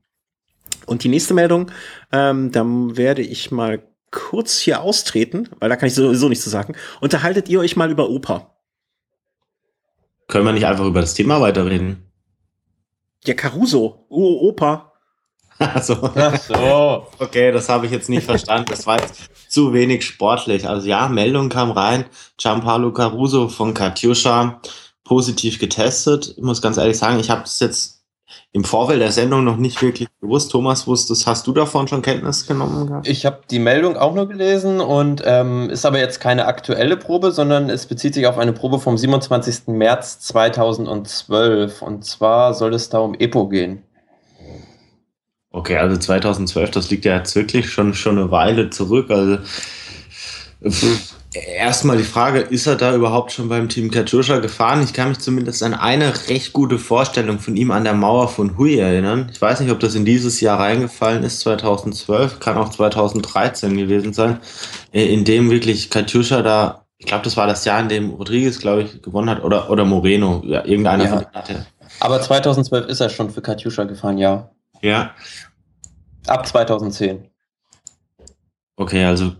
Und 0.85 1.03
die 1.03 1.09
nächste 1.09 1.33
Meldung, 1.33 1.69
ähm, 2.11 2.51
dann 2.51 2.97
werde 2.97 3.21
ich 3.21 3.51
mal 3.51 3.83
kurz 4.09 4.57
hier 4.57 4.81
austreten, 4.81 5.49
weil 5.59 5.69
da 5.69 5.75
kann 5.75 5.87
ich 5.87 5.93
sowieso 5.93 6.29
nichts 6.29 6.43
zu 6.43 6.49
sagen. 6.49 6.75
Unterhaltet 7.01 7.49
ihr 7.49 7.59
euch 7.59 7.75
mal 7.75 7.91
über 7.91 8.09
Oper? 8.09 8.56
Können 10.27 10.45
wir 10.45 10.53
nicht 10.53 10.65
einfach 10.65 10.85
über 10.85 11.01
das 11.01 11.13
Thema 11.13 11.39
weiterreden? 11.41 12.03
Ja, 13.25 13.33
Caruso, 13.33 14.05
oh, 14.09 14.49
Oper. 14.49 14.83
Also, 15.59 16.11
Ach 16.13 16.39
so. 16.39 17.07
Okay, 17.17 17.51
das 17.51 17.67
habe 17.67 17.87
ich 17.87 17.91
jetzt 17.91 18.09
nicht 18.09 18.25
verstanden. 18.25 18.67
Das 18.69 18.85
war 18.85 18.99
jetzt 18.99 19.27
zu 19.49 19.73
wenig 19.73 20.05
sportlich. 20.05 20.67
Also 20.67 20.87
ja, 20.87 21.07
Meldung 21.07 21.49
kam 21.49 21.71
rein. 21.71 22.05
Gianpaolo 22.37 22.93
Caruso 22.93 23.47
von 23.47 23.73
Katjuscha 23.73 24.61
positiv 25.03 25.57
getestet. 25.57 26.35
Ich 26.37 26.43
muss 26.43 26.61
ganz 26.61 26.77
ehrlich 26.77 26.99
sagen, 26.99 27.19
ich 27.19 27.31
habe 27.31 27.43
es 27.43 27.59
jetzt 27.59 27.96
im 28.51 28.63
Vorfeld 28.63 29.01
der 29.01 29.11
Sendung 29.11 29.43
noch 29.43 29.57
nicht 29.57 29.81
wirklich 29.81 30.09
gewusst. 30.21 30.51
Thomas, 30.51 30.87
wusstest, 30.87 31.27
hast 31.27 31.47
du 31.47 31.53
davon 31.53 31.87
schon 31.87 32.01
Kenntnis 32.01 32.45
genommen? 32.45 32.87
Gehabt? 32.87 33.07
Ich 33.07 33.25
habe 33.25 33.41
die 33.49 33.59
Meldung 33.59 33.97
auch 33.97 34.13
nur 34.13 34.27
gelesen 34.27 34.79
und 34.79 35.21
ähm, 35.25 35.69
ist 35.69 35.85
aber 35.85 35.99
jetzt 35.99 36.19
keine 36.19 36.45
aktuelle 36.45 36.97
Probe, 36.97 37.31
sondern 37.31 37.69
es 37.69 37.85
bezieht 37.85 38.13
sich 38.13 38.27
auf 38.27 38.37
eine 38.37 38.53
Probe 38.53 38.79
vom 38.79 38.97
27. 38.97 39.67
März 39.67 40.19
2012. 40.19 41.81
Und 41.81 42.05
zwar 42.05 42.53
soll 42.53 42.73
es 42.73 42.89
da 42.89 42.99
um 42.99 43.15
EPO 43.17 43.47
gehen. 43.47 43.83
Okay, 45.51 45.77
also 45.77 45.97
2012, 45.97 46.71
das 46.71 46.89
liegt 46.91 47.05
ja 47.05 47.17
jetzt 47.17 47.35
wirklich 47.35 47.69
schon, 47.71 47.93
schon 47.93 48.17
eine 48.17 48.29
Weile 48.31 48.69
zurück. 48.69 49.09
Also 49.09 49.39
erstmal 51.45 51.97
die 51.97 52.03
Frage, 52.03 52.39
ist 52.39 52.67
er 52.67 52.75
da 52.75 52.95
überhaupt 52.95 53.31
schon 53.31 53.49
beim 53.49 53.69
Team 53.69 53.91
Katusha 53.91 54.39
gefahren? 54.39 54.83
Ich 54.83 54.93
kann 54.93 55.09
mich 55.09 55.19
zumindest 55.19 55.63
an 55.63 55.73
eine 55.73 56.13
recht 56.29 56.53
gute 56.53 56.79
Vorstellung 56.79 57.39
von 57.39 57.55
ihm 57.55 57.71
an 57.71 57.83
der 57.83 57.93
Mauer 57.93 58.27
von 58.27 58.57
Hui 58.57 58.77
erinnern. 58.77 59.29
Ich 59.31 59.41
weiß 59.41 59.59
nicht, 59.59 59.71
ob 59.71 59.79
das 59.79 59.95
in 59.95 60.05
dieses 60.05 60.41
Jahr 60.41 60.59
reingefallen 60.59 61.23
ist, 61.23 61.39
2012, 61.41 62.39
kann 62.39 62.57
auch 62.57 62.69
2013 62.69 63.77
gewesen 63.77 64.13
sein, 64.13 64.39
äh, 64.91 65.05
in 65.05 65.25
dem 65.25 65.49
wirklich 65.49 65.89
Katusha 65.89 66.41
da, 66.41 66.85
ich 66.97 67.05
glaube, 67.05 67.23
das 67.23 67.37
war 67.37 67.47
das 67.47 67.65
Jahr, 67.65 67.79
in 67.79 67.89
dem 67.89 68.09
Rodriguez, 68.11 68.59
glaube 68.59 68.83
ich, 68.83 69.01
gewonnen 69.01 69.29
hat, 69.29 69.43
oder, 69.43 69.69
oder 69.69 69.85
Moreno, 69.85 70.41
ja, 70.45 70.65
irgendeiner 70.65 71.03
ja. 71.03 71.09
von 71.09 71.19
denen 71.19 71.33
hatte. 71.33 71.65
Aber 71.99 72.21
2012 72.21 72.87
ist 72.87 72.99
er 72.99 73.09
schon 73.09 73.29
für 73.29 73.41
Katusha 73.41 73.83
gefahren, 73.83 74.17
ja. 74.17 74.51
Ja. 74.81 75.11
Ab 76.27 76.45
2010. 76.47 77.29
Okay, 78.75 79.03
also 79.05 79.33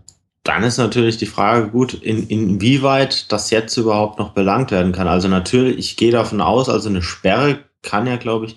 dann 0.48 0.64
ist 0.64 0.78
natürlich 0.78 1.18
die 1.18 1.26
Frage, 1.26 1.68
gut, 1.70 1.94
in, 1.94 2.28
inwieweit 2.28 3.32
das 3.32 3.50
jetzt 3.50 3.76
überhaupt 3.78 4.18
noch 4.20 4.32
belangt 4.32 4.72
werden 4.72 4.94
kann. 4.94 5.08
Also 5.08 5.28
natürlich, 5.28 5.78
ich 5.78 5.98
gehe 5.98 6.12
davon 6.12 6.42
aus, 6.42 6.70
also 6.70 6.90
eine 6.90 7.02
Sperre 7.02 7.60
kann 7.82 8.08
ja, 8.08 8.18
glaube 8.18 8.48
ich. 8.48 8.56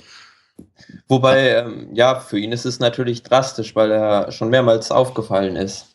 Wobei, 1.08 1.56
ähm, 1.56 1.88
ja, 1.92 2.20
für 2.20 2.38
ihn 2.38 2.52
ist 2.52 2.64
es 2.64 2.78
natürlich 2.78 3.22
drastisch, 3.22 3.74
weil 3.74 3.90
er 3.90 4.30
schon 4.32 4.50
mehrmals 4.50 4.90
aufgefallen 4.90 5.56
ist. 5.56 5.86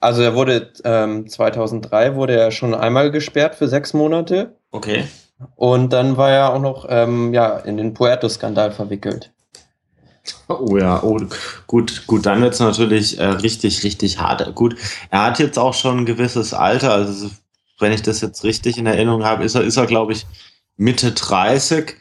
Also 0.00 0.22
er 0.22 0.34
wurde 0.34 0.72
ähm, 0.84 1.28
2003 1.28 2.14
wurde 2.14 2.36
er 2.36 2.52
schon 2.52 2.74
einmal 2.74 3.10
gesperrt 3.10 3.56
für 3.56 3.66
sechs 3.66 3.94
Monate. 3.94 4.56
Okay. 4.70 5.04
Und 5.56 5.92
dann 5.92 6.16
war 6.16 6.30
er 6.30 6.52
auch 6.52 6.60
noch 6.60 6.86
ähm, 6.88 7.34
ja, 7.34 7.58
in 7.58 7.76
den 7.76 7.94
Puerto-Skandal 7.94 8.70
verwickelt. 8.70 9.32
Oh 10.48 10.76
ja, 10.78 11.02
oh, 11.02 11.20
gut, 11.66 12.04
gut, 12.06 12.24
dann 12.24 12.40
wird 12.40 12.54
es 12.54 12.60
natürlich 12.60 13.18
äh, 13.18 13.26
richtig, 13.26 13.84
richtig 13.84 14.18
hart. 14.18 14.54
Gut, 14.54 14.76
er 15.10 15.24
hat 15.24 15.38
jetzt 15.38 15.58
auch 15.58 15.74
schon 15.74 15.98
ein 15.98 16.06
gewisses 16.06 16.54
Alter, 16.54 16.92
also 16.92 17.30
wenn 17.78 17.92
ich 17.92 18.02
das 18.02 18.20
jetzt 18.20 18.44
richtig 18.44 18.78
in 18.78 18.86
Erinnerung 18.86 19.24
habe, 19.24 19.44
ist 19.44 19.54
er, 19.54 19.62
ist 19.62 19.76
er, 19.76 19.86
glaube 19.86 20.12
ich, 20.12 20.26
Mitte 20.76 21.12
30. 21.12 21.96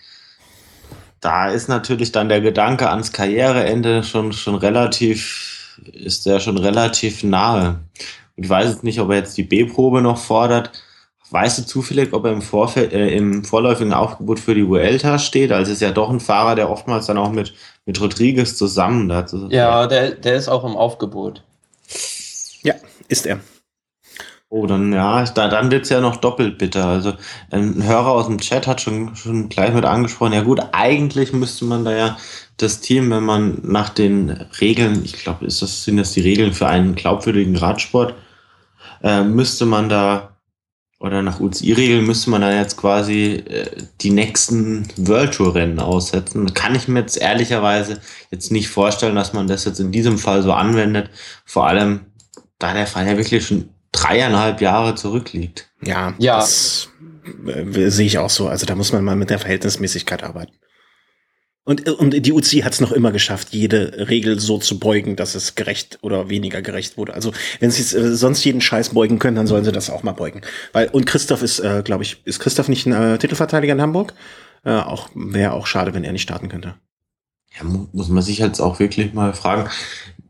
Da 1.19 1.49
ist 1.49 1.67
natürlich 1.67 2.11
dann 2.11 2.29
der 2.29 2.41
Gedanke 2.41 2.89
ans 2.89 3.11
Karriereende 3.11 4.03
schon, 4.03 4.33
schon 4.33 4.55
relativ, 4.55 5.77
ist 5.93 6.25
der 6.25 6.39
schon 6.39 6.57
relativ 6.57 7.23
nahe. 7.23 7.79
Ich 8.35 8.47
weiß 8.47 8.69
jetzt 8.69 8.83
nicht, 8.83 8.99
ob 8.99 9.09
er 9.09 9.17
jetzt 9.17 9.37
die 9.37 9.43
B-Probe 9.43 10.01
noch 10.01 10.19
fordert. 10.19 10.71
Weißt 11.29 11.59
du 11.59 11.65
zufällig, 11.65 12.13
ob 12.13 12.25
er 12.25 12.31
im, 12.31 12.41
Vorfeld, 12.41 12.93
äh, 12.93 13.09
im 13.09 13.43
vorläufigen 13.43 13.93
Aufgebot 13.93 14.39
für 14.39 14.55
die 14.55 14.67
Vuelta 14.67 15.19
steht? 15.19 15.51
Also 15.51 15.73
ist 15.73 15.81
ja 15.81 15.91
doch 15.91 16.09
ein 16.09 16.21
Fahrer, 16.21 16.55
der 16.55 16.69
oftmals 16.69 17.07
dann 17.07 17.17
auch 17.17 17.31
mit, 17.31 17.53
mit 17.85 17.99
Rodriguez 17.99 18.55
zusammen 18.55 19.09
da. 19.09 19.25
Ja, 19.49 19.87
der, 19.87 20.11
der 20.11 20.35
ist 20.35 20.47
auch 20.47 20.63
im 20.63 20.77
Aufgebot. 20.77 21.43
Ja, 22.63 22.75
ist 23.09 23.25
er. 23.25 23.39
Oh, 24.49 24.65
dann 24.65 24.93
ja, 24.93 25.25
da, 25.25 25.49
dann 25.49 25.71
wird's 25.71 25.89
ja 25.89 25.99
noch 25.99 26.15
doppelt 26.15 26.57
bitter. 26.57 26.85
Also 26.85 27.13
ein 27.51 27.83
Hörer 27.83 28.07
aus 28.07 28.27
dem 28.27 28.37
Chat 28.37 28.65
hat 28.65 28.79
schon, 28.79 29.13
schon 29.17 29.49
gleich 29.49 29.73
mit 29.73 29.83
angesprochen, 29.83 30.31
ja 30.31 30.41
gut, 30.41 30.61
eigentlich 30.71 31.33
müsste 31.33 31.65
man 31.65 31.83
da 31.83 31.91
ja 31.91 32.17
das 32.55 32.79
Team, 32.79 33.11
wenn 33.11 33.23
man 33.23 33.59
nach 33.63 33.89
den 33.89 34.29
Regeln, 34.61 35.03
ich 35.03 35.13
glaube, 35.13 35.45
ist 35.45 35.61
das, 35.61 35.83
sind 35.83 35.97
das 35.97 36.13
die 36.13 36.21
Regeln 36.21 36.53
für 36.53 36.67
einen 36.67 36.95
glaubwürdigen 36.95 37.57
Radsport, 37.57 38.15
äh, 39.03 39.23
müsste 39.23 39.65
man 39.65 39.89
da 39.89 40.36
oder 40.99 41.21
nach 41.21 41.39
UCI-Regeln 41.39 42.05
müsste 42.05 42.31
man 42.31 42.41
dann 42.41 42.55
jetzt 42.55 42.77
quasi 42.77 43.43
äh, 43.47 43.67
die 44.01 44.09
nächsten 44.09 44.87
World 44.97 45.33
Tour 45.33 45.53
Rennen 45.53 45.79
aussetzen. 45.79 46.53
Kann 46.53 46.73
ich 46.73 46.87
mir 46.87 47.01
jetzt 47.01 47.17
ehrlicherweise 47.17 48.01
jetzt 48.31 48.51
nicht 48.51 48.67
vorstellen, 48.67 49.15
dass 49.15 49.33
man 49.33 49.47
das 49.47 49.65
jetzt 49.65 49.79
in 49.79 49.91
diesem 49.91 50.17
Fall 50.17 50.41
so 50.41 50.53
anwendet. 50.53 51.11
Vor 51.45 51.67
allem, 51.67 52.01
da 52.57 52.73
der 52.73 52.87
Fall 52.87 53.05
ja 53.05 53.15
wirklich 53.15 53.45
schon 53.45 53.69
dreieinhalb 53.91 54.59
Jahre 54.59 54.95
zurückliegt. 54.95 55.69
Ja, 55.83 56.15
ja. 56.17 56.37
das 56.37 56.89
äh, 57.45 57.89
sehe 57.89 58.07
ich 58.07 58.17
auch 58.17 58.31
so. 58.31 58.47
Also 58.47 58.65
da 58.65 58.73
muss 58.73 58.91
man 58.91 59.03
mal 59.03 59.15
mit 59.15 59.29
der 59.29 59.39
Verhältnismäßigkeit 59.39 60.23
arbeiten. 60.23 60.53
Und, 61.67 61.85
und 61.89 62.25
die 62.25 62.31
UCI 62.31 62.61
hat 62.61 62.71
es 62.71 62.79
noch 62.79 62.93
immer 62.93 63.11
geschafft, 63.11 63.49
jede 63.51 64.07
Regel 64.07 64.39
so 64.39 64.57
zu 64.57 64.79
beugen, 64.79 65.17
dass 65.17 65.35
es 65.35 65.55
gerecht 65.55 65.99
oder 66.01 66.29
weniger 66.29 66.61
gerecht 66.61 66.95
wurde. 66.95 67.13
Also 67.13 67.33
wenn 67.59 67.71
sie 67.71 67.81
äh, 67.97 68.15
sonst 68.15 68.41
jeden 68.45 68.61
Scheiß 68.61 68.91
beugen 68.93 69.19
können, 69.19 69.35
dann 69.35 69.47
sollen 69.47 69.65
sie 69.65 69.73
das 69.73 69.89
auch 69.89 70.01
mal 70.01 70.13
beugen. 70.13 70.43
Weil 70.71 70.87
und 70.87 71.05
Christoph 71.05 71.43
ist, 71.43 71.59
äh, 71.59 71.81
glaube 71.83 72.03
ich, 72.03 72.21
ist 72.23 72.39
Christoph 72.39 72.69
nicht 72.69 72.85
ein 72.85 72.93
äh, 72.93 73.17
Titelverteidiger 73.17 73.73
in 73.73 73.81
Hamburg? 73.81 74.13
Äh, 74.63 74.77
auch 74.77 75.09
wäre 75.13 75.51
auch 75.51 75.67
schade, 75.67 75.93
wenn 75.93 76.05
er 76.05 76.13
nicht 76.13 76.21
starten 76.21 76.47
könnte. 76.47 76.75
Ja, 77.59 77.65
muss 77.65 78.07
man 78.07 78.23
sich 78.23 78.37
jetzt 78.37 78.61
auch 78.61 78.79
wirklich 78.79 79.13
mal 79.13 79.33
fragen, 79.33 79.69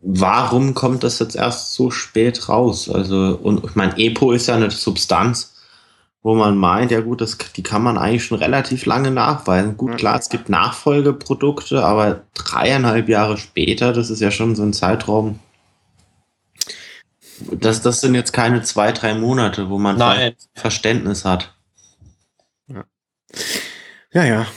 warum 0.02 0.74
kommt 0.74 1.04
das 1.04 1.20
jetzt 1.20 1.36
erst 1.36 1.76
so 1.76 1.92
spät 1.92 2.50
raus? 2.50 2.90
Also 2.90 3.38
und 3.44 3.64
ich 3.64 3.76
meine, 3.76 3.96
Epo 4.00 4.32
ist 4.32 4.48
ja 4.48 4.56
eine 4.56 4.72
Substanz 4.72 5.54
wo 6.24 6.36
man 6.36 6.58
meint, 6.58 6.92
ja 6.92 7.02
gut, 7.02 7.22
das, 7.22 7.38
die 7.56 7.64
kann 7.64 7.84
man 7.84 7.98
eigentlich 7.98 8.26
schon 8.26 8.40
relativ 8.40 8.86
lange 8.86 9.12
nachweisen. 9.12 9.78
Gut, 9.78 9.98
klar, 9.98 10.20
es 10.20 10.30
gibt 10.30 10.50
Nachfolgeprodukte, 10.50 11.84
aber 11.84 12.24
dreieinhalb 12.34 13.08
Jahre 13.08 13.38
später, 13.38 13.94
das 13.94 14.10
ist 14.10 14.20
ja 14.20 14.32
schon 14.32 14.56
so 14.56 14.64
ein 14.64 14.74
Zeitraum. 14.74 15.40
Das, 17.52 17.82
das 17.82 18.02
sind 18.02 18.16
jetzt 18.16 18.34
keine 18.34 18.64
zwei, 18.64 18.92
drei 18.92 19.14
Monate, 19.14 19.70
wo 19.70 19.78
man 19.78 20.34
Verständnis 20.56 21.24
hat. 21.24 21.54
Ja. 22.68 22.84
ja, 24.12 24.26
ja. 24.26 24.48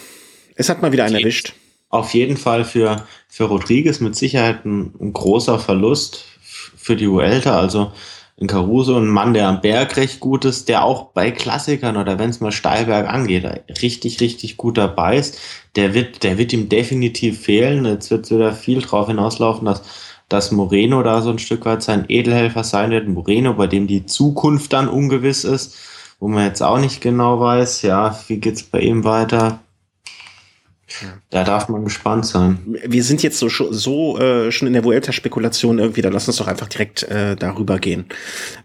Es 0.56 0.68
hat 0.68 0.82
mal 0.82 0.92
wieder 0.92 1.04
einen 1.04 1.16
erwischt. 1.16 1.54
Auf 1.90 2.14
jeden 2.14 2.36
Fall 2.36 2.64
für, 2.64 3.06
für 3.28 3.44
Rodriguez 3.44 4.00
mit 4.00 4.16
Sicherheit 4.16 4.64
ein, 4.64 4.94
ein 5.00 5.12
großer 5.12 5.58
Verlust 5.58 6.24
für 6.40 6.96
die 6.96 7.10
Vuelta. 7.10 7.58
Also 7.58 7.92
in 8.40 8.46
Caruso, 8.46 8.96
ein 8.96 9.06
Mann, 9.06 9.34
der 9.34 9.48
am 9.48 9.60
Berg 9.60 9.98
recht 9.98 10.18
gut 10.18 10.46
ist, 10.46 10.70
der 10.70 10.82
auch 10.82 11.12
bei 11.12 11.30
Klassikern 11.30 11.98
oder 11.98 12.18
wenn 12.18 12.30
es 12.30 12.40
mal 12.40 12.52
Steilberg 12.52 13.06
angeht, 13.06 13.44
richtig, 13.82 14.20
richtig 14.20 14.56
gut 14.56 14.78
dabei 14.78 15.18
ist. 15.18 15.38
Der 15.76 15.92
wird, 15.92 16.22
der 16.22 16.38
wird 16.38 16.54
ihm 16.54 16.70
definitiv 16.70 17.42
fehlen. 17.42 17.84
Jetzt 17.84 18.10
wird 18.10 18.30
wieder 18.30 18.54
viel 18.54 18.80
drauf 18.80 19.08
hinauslaufen, 19.08 19.66
dass, 19.66 19.82
dass 20.30 20.52
Moreno 20.52 21.02
da 21.02 21.20
so 21.20 21.28
ein 21.28 21.38
Stück 21.38 21.66
weit 21.66 21.82
sein 21.82 22.06
Edelhelfer 22.08 22.64
sein 22.64 22.90
wird. 22.92 23.08
Moreno, 23.08 23.52
bei 23.52 23.66
dem 23.66 23.86
die 23.86 24.06
Zukunft 24.06 24.72
dann 24.72 24.88
ungewiss 24.88 25.44
ist, 25.44 25.76
wo 26.18 26.26
man 26.26 26.46
jetzt 26.46 26.62
auch 26.62 26.78
nicht 26.78 27.02
genau 27.02 27.40
weiß, 27.40 27.82
ja, 27.82 28.18
wie 28.28 28.38
geht's 28.38 28.62
bei 28.62 28.80
ihm 28.80 29.04
weiter? 29.04 29.60
Da 31.30 31.44
darf 31.44 31.68
man 31.68 31.84
gespannt 31.84 32.26
sein. 32.26 32.76
Wir 32.84 33.04
sind 33.04 33.22
jetzt 33.22 33.38
so, 33.38 33.48
so 33.48 34.18
äh, 34.18 34.50
schon 34.50 34.66
in 34.66 34.74
der 34.74 34.84
Vuelta-Spekulation 34.84 35.78
irgendwie, 35.78 36.02
da 36.02 36.08
lass 36.08 36.28
uns 36.28 36.36
doch 36.36 36.48
einfach 36.48 36.68
direkt 36.68 37.04
äh, 37.04 37.36
darüber 37.36 37.78
gehen. 37.78 38.06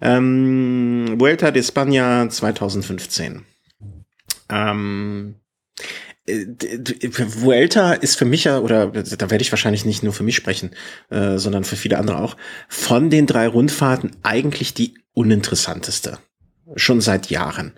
Ähm, 0.01 1.15
Vuelta 1.17 1.51
de 1.51 1.61
España 1.61 2.30
2015. 2.30 3.45
Ähm, 4.49 5.36
äh, 6.26 6.45
Vuelta 7.41 7.93
ist 7.93 8.15
für 8.15 8.26
mich 8.26 8.45
ja, 8.45 8.59
oder 8.59 8.88
da 8.88 9.30
werde 9.30 9.41
ich 9.41 9.51
wahrscheinlich 9.51 9.86
nicht 9.86 10.03
nur 10.03 10.13
für 10.13 10.23
mich 10.23 10.36
sprechen, 10.36 10.71
äh, 11.09 11.38
sondern 11.38 11.63
für 11.63 11.76
viele 11.76 11.97
andere 11.97 12.19
auch, 12.21 12.36
von 12.67 13.09
den 13.09 13.28
drei 13.28 13.47
Rundfahrten 13.47 14.11
eigentlich 14.23 14.73
die 14.73 14.95
uninteressanteste 15.13 16.17
schon 16.76 17.01
seit 17.01 17.30
Jahren. 17.30 17.73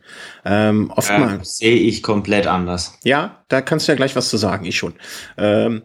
Ähm, 0.46 0.92
oftmals 0.96 1.60
ja, 1.60 1.68
sehe 1.68 1.78
ich 1.78 2.04
komplett 2.04 2.48
anders. 2.48 2.98
Ja, 3.04 3.44
da 3.48 3.62
kannst 3.62 3.88
du 3.88 3.92
ja 3.92 3.96
gleich 3.96 4.16
was 4.16 4.30
zu 4.30 4.38
sagen, 4.38 4.66
ich 4.66 4.78
schon. 4.78 4.94
Ähm, 5.38 5.84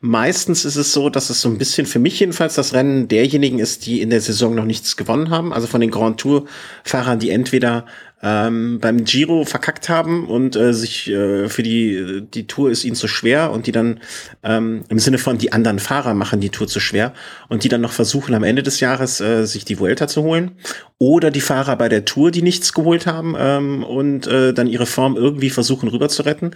meistens 0.00 0.64
ist 0.64 0.76
es 0.76 0.92
so, 0.92 1.10
dass 1.10 1.30
es 1.30 1.40
so 1.40 1.48
ein 1.48 1.58
bisschen 1.58 1.86
für 1.86 1.98
mich 1.98 2.18
jedenfalls 2.20 2.54
das 2.54 2.72
Rennen 2.72 3.08
derjenigen 3.08 3.58
ist, 3.58 3.86
die 3.86 4.00
in 4.00 4.10
der 4.10 4.20
Saison 4.20 4.54
noch 4.54 4.64
nichts 4.64 4.96
gewonnen 4.96 5.30
haben. 5.30 5.52
Also 5.52 5.66
von 5.66 5.80
den 5.80 5.90
Grand 5.90 6.18
Tour 6.18 6.46
Fahrern, 6.84 7.18
die 7.18 7.30
entweder 7.30 7.84
ähm, 8.22 8.80
beim 8.80 9.04
Giro 9.04 9.44
verkackt 9.44 9.88
haben 9.88 10.26
und 10.26 10.54
äh, 10.54 10.74
sich 10.74 11.08
äh, 11.08 11.48
für 11.48 11.62
die 11.62 12.22
die 12.22 12.46
Tour 12.46 12.70
ist 12.70 12.84
ihnen 12.84 12.96
zu 12.96 13.08
schwer 13.08 13.50
und 13.50 13.66
die 13.66 13.72
dann 13.72 14.00
ähm, 14.42 14.84
im 14.88 14.98
Sinne 14.98 15.16
von 15.16 15.38
die 15.38 15.52
anderen 15.52 15.78
Fahrer 15.78 16.12
machen 16.12 16.40
die 16.40 16.50
Tour 16.50 16.68
zu 16.68 16.80
schwer 16.80 17.14
und 17.48 17.64
die 17.64 17.68
dann 17.68 17.80
noch 17.80 17.92
versuchen 17.92 18.34
am 18.34 18.44
Ende 18.44 18.62
des 18.62 18.80
Jahres 18.80 19.20
äh, 19.20 19.46
sich 19.46 19.64
die 19.64 19.78
Vuelta 19.78 20.06
zu 20.06 20.22
holen 20.22 20.52
oder 20.98 21.30
die 21.30 21.40
Fahrer 21.40 21.76
bei 21.76 21.88
der 21.88 22.04
Tour, 22.04 22.30
die 22.30 22.42
nichts 22.42 22.74
geholt 22.74 23.06
haben 23.06 23.34
ähm, 23.38 23.84
und 23.84 24.26
äh, 24.26 24.52
dann 24.52 24.66
ihre 24.66 24.86
Form 24.86 25.16
irgendwie 25.16 25.48
versuchen 25.48 25.88
rüber 25.88 26.10
zu 26.10 26.22
retten 26.22 26.50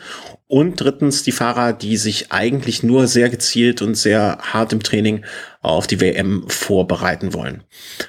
und 0.46 0.76
drittens 0.76 1.22
die 1.22 1.32
Fahrer, 1.32 1.72
die 1.72 1.96
sich 1.96 2.32
eigentlich 2.32 2.82
nur 2.82 3.06
sehr 3.06 3.30
gezielt 3.30 3.82
und 3.82 3.94
sehr 3.94 4.38
hart 4.40 4.72
im 4.72 4.82
Training 4.82 5.24
auf 5.60 5.86
die 5.86 6.00
WM 6.00 6.44
vorbereiten 6.48 7.32
wollen. 7.32 7.64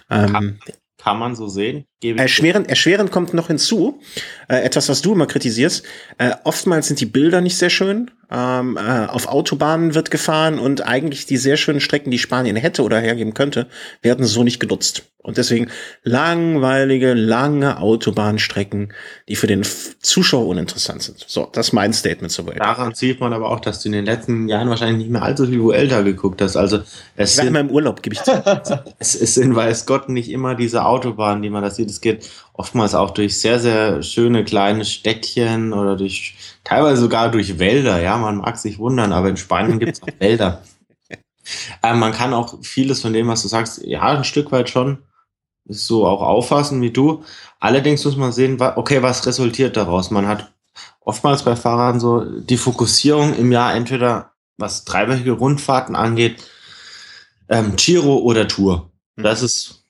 Ähm, 0.10 0.60
kann 0.98 1.20
man 1.20 1.36
so 1.36 1.48
sehen. 1.48 1.86
Erschwerend, 2.04 2.68
erschwerend 2.68 3.12
kommt 3.12 3.36
noch 3.36 3.48
hinzu, 3.48 4.02
äh, 4.48 4.58
etwas, 4.58 4.90
was 4.90 5.02
du 5.02 5.14
immer 5.14 5.28
kritisierst. 5.28 5.86
Äh, 6.18 6.32
oftmals 6.44 6.88
sind 6.88 7.00
die 7.00 7.06
Bilder 7.06 7.42
nicht 7.42 7.58
sehr 7.58 7.70
schön. 7.70 8.12
Ähm, 8.32 8.78
äh, 8.78 9.06
auf 9.06 9.28
Autobahnen 9.28 9.94
wird 9.94 10.10
gefahren 10.10 10.58
und 10.58 10.86
eigentlich 10.86 11.26
die 11.26 11.38
sehr 11.38 11.58
schönen 11.58 11.80
Strecken, 11.80 12.10
die 12.10 12.18
Spanien 12.18 12.56
hätte 12.56 12.84
oder 12.84 13.00
hergeben 13.00 13.34
könnte, 13.34 13.68
werden 14.02 14.26
so 14.26 14.44
nicht 14.44 14.60
genutzt. 14.60 15.04
Und 15.26 15.38
deswegen 15.38 15.72
langweilige, 16.04 17.16
lange 17.16 17.80
Autobahnstrecken, 17.80 18.94
die 19.28 19.36
für 19.36 19.48
den 19.48 19.64
Zuschauer 20.00 20.46
uninteressant 20.46 21.02
sind. 21.02 21.26
So, 21.28 21.50
das 21.52 21.70
ist 21.70 21.74
mein 21.74 21.94
Statement 21.94 22.32
zur 22.32 22.46
Welt. 22.46 22.60
Daran 22.60 22.94
sieht 22.94 23.20
man 23.20 23.34
aber 23.34 23.50
auch, 23.50 23.60
dass 23.60 23.82
du 23.82 23.90
in 23.90 23.94
den 23.94 24.06
letzten 24.06 24.48
Jahren 24.48 24.70
wahrscheinlich 24.70 24.98
nicht 24.98 25.10
mehr 25.10 25.24
allzu 25.24 25.48
viel 25.48 25.74
älter 25.74 26.04
geguckt 26.04 26.44
hast. 26.44 26.56
Also 26.56 26.82
es 27.16 27.34
ich 27.34 27.38
war 27.40 27.48
immer 27.48 27.60
im 27.60 27.72
Urlaub, 27.72 28.04
gebe 28.04 28.14
ich 28.14 28.22
zu. 28.22 28.32
es, 29.00 29.16
es 29.16 29.34
sind, 29.34 29.56
weiß 29.56 29.88
Gott, 29.88 30.10
nicht 30.10 30.30
immer 30.30 30.54
diese 30.54 30.86
Autobahnen, 30.86 31.42
die 31.42 31.50
man 31.50 31.64
da 31.64 31.72
sieht. 31.72 31.90
Es 31.90 32.02
geht 32.02 32.30
oftmals 32.58 32.96
auch 32.96 33.12
durch 33.12 33.40
sehr, 33.40 33.60
sehr 33.60 34.02
schöne 34.02 34.46
kleine 34.46 34.86
Städtchen 34.86 35.74
oder 35.74 35.98
durch 35.98 36.36
teilweise 36.64 37.02
sogar 37.02 37.30
durch 37.30 37.60
Wälder. 37.60 38.02
Ja, 38.02 38.18
man 38.18 38.38
mag 38.38 38.58
sich 38.58 38.80
wundern, 38.80 39.12
aber 39.12 39.30
in 39.30 39.38
Spanien 39.38 39.80
gibt 39.80 39.98
es 39.98 40.04
auch 40.04 40.08
Wälder. 40.20 40.62
Ähm, 41.84 42.00
man 42.00 42.14
kann 42.14 42.34
auch 42.34 42.58
vieles 42.64 43.02
von 43.02 43.14
dem, 43.14 43.28
was 43.28 43.42
du 43.42 43.50
sagst, 43.50 43.82
ja, 43.84 44.02
ein 44.02 44.24
Stück 44.24 44.52
weit 44.52 44.70
schon 44.70 45.00
so 45.68 46.08
auch 46.08 46.22
auffassen 46.22 46.82
wie 46.82 46.92
du. 46.92 47.24
Allerdings 47.60 48.06
muss 48.06 48.16
man 48.16 48.32
sehen, 48.32 48.60
okay, 48.60 49.02
was 49.02 49.26
resultiert 49.26 49.76
daraus? 49.76 50.12
Man 50.12 50.28
hat 50.28 50.52
oftmals 51.02 51.44
bei 51.44 51.56
Fahrern 51.56 52.00
so 52.00 52.24
die 52.24 52.58
Fokussierung 52.58 53.36
im 53.36 53.52
Jahr 53.52 53.74
entweder 53.74 54.32
was 54.58 54.86
dreiwöchige 54.86 55.34
Rundfahrten 55.34 55.96
angeht, 55.96 56.44
ähm, 57.50 57.76
Giro 57.76 58.18
oder 58.18 58.48
Tour. 58.48 58.92
Das 59.18 59.42
ist 59.42 59.85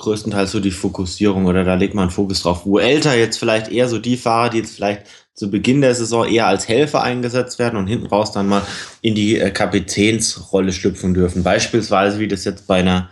größtenteils 0.00 0.50
so 0.50 0.60
die 0.60 0.70
Fokussierung 0.70 1.46
oder 1.46 1.64
da 1.64 1.74
legt 1.74 1.94
man 1.94 2.10
Fokus 2.10 2.42
drauf. 2.42 2.66
Wo 2.66 2.78
älter 2.78 3.16
jetzt 3.16 3.38
vielleicht 3.38 3.70
eher 3.70 3.88
so 3.88 3.98
die 3.98 4.16
Fahrer, 4.16 4.50
die 4.50 4.58
jetzt 4.58 4.74
vielleicht 4.74 5.06
zu 5.34 5.50
Beginn 5.50 5.80
der 5.80 5.94
Saison 5.94 6.26
eher 6.26 6.46
als 6.46 6.68
Helfer 6.68 7.02
eingesetzt 7.02 7.58
werden 7.58 7.78
und 7.78 7.86
hinten 7.86 8.06
raus 8.06 8.32
dann 8.32 8.48
mal 8.48 8.62
in 9.00 9.14
die 9.14 9.38
äh, 9.38 9.50
Kapitänsrolle 9.50 10.72
schlüpfen 10.72 11.14
dürfen. 11.14 11.42
Beispielsweise, 11.42 12.18
wie 12.18 12.28
das 12.28 12.44
jetzt 12.44 12.66
bei 12.66 12.80
einer 12.80 13.08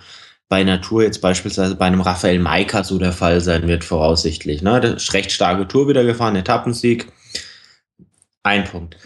bei 0.49 0.65
Natur 0.65 1.03
jetzt 1.03 1.21
beispielsweise 1.21 1.75
bei 1.75 1.85
einem 1.85 2.01
Raphael 2.01 2.39
Maika 2.39 2.83
so 2.83 2.99
der 2.99 3.13
Fall 3.13 3.41
sein 3.41 3.69
wird, 3.69 3.85
voraussichtlich. 3.85 4.63
Ne? 4.63 4.97
Recht 5.13 5.31
starke 5.31 5.69
Tour 5.69 5.89
wieder 5.89 6.05
gefahren, 6.05 6.37
Etappensieg. 6.37 7.13
Ein 8.43 8.65
Punkt. 8.65 8.97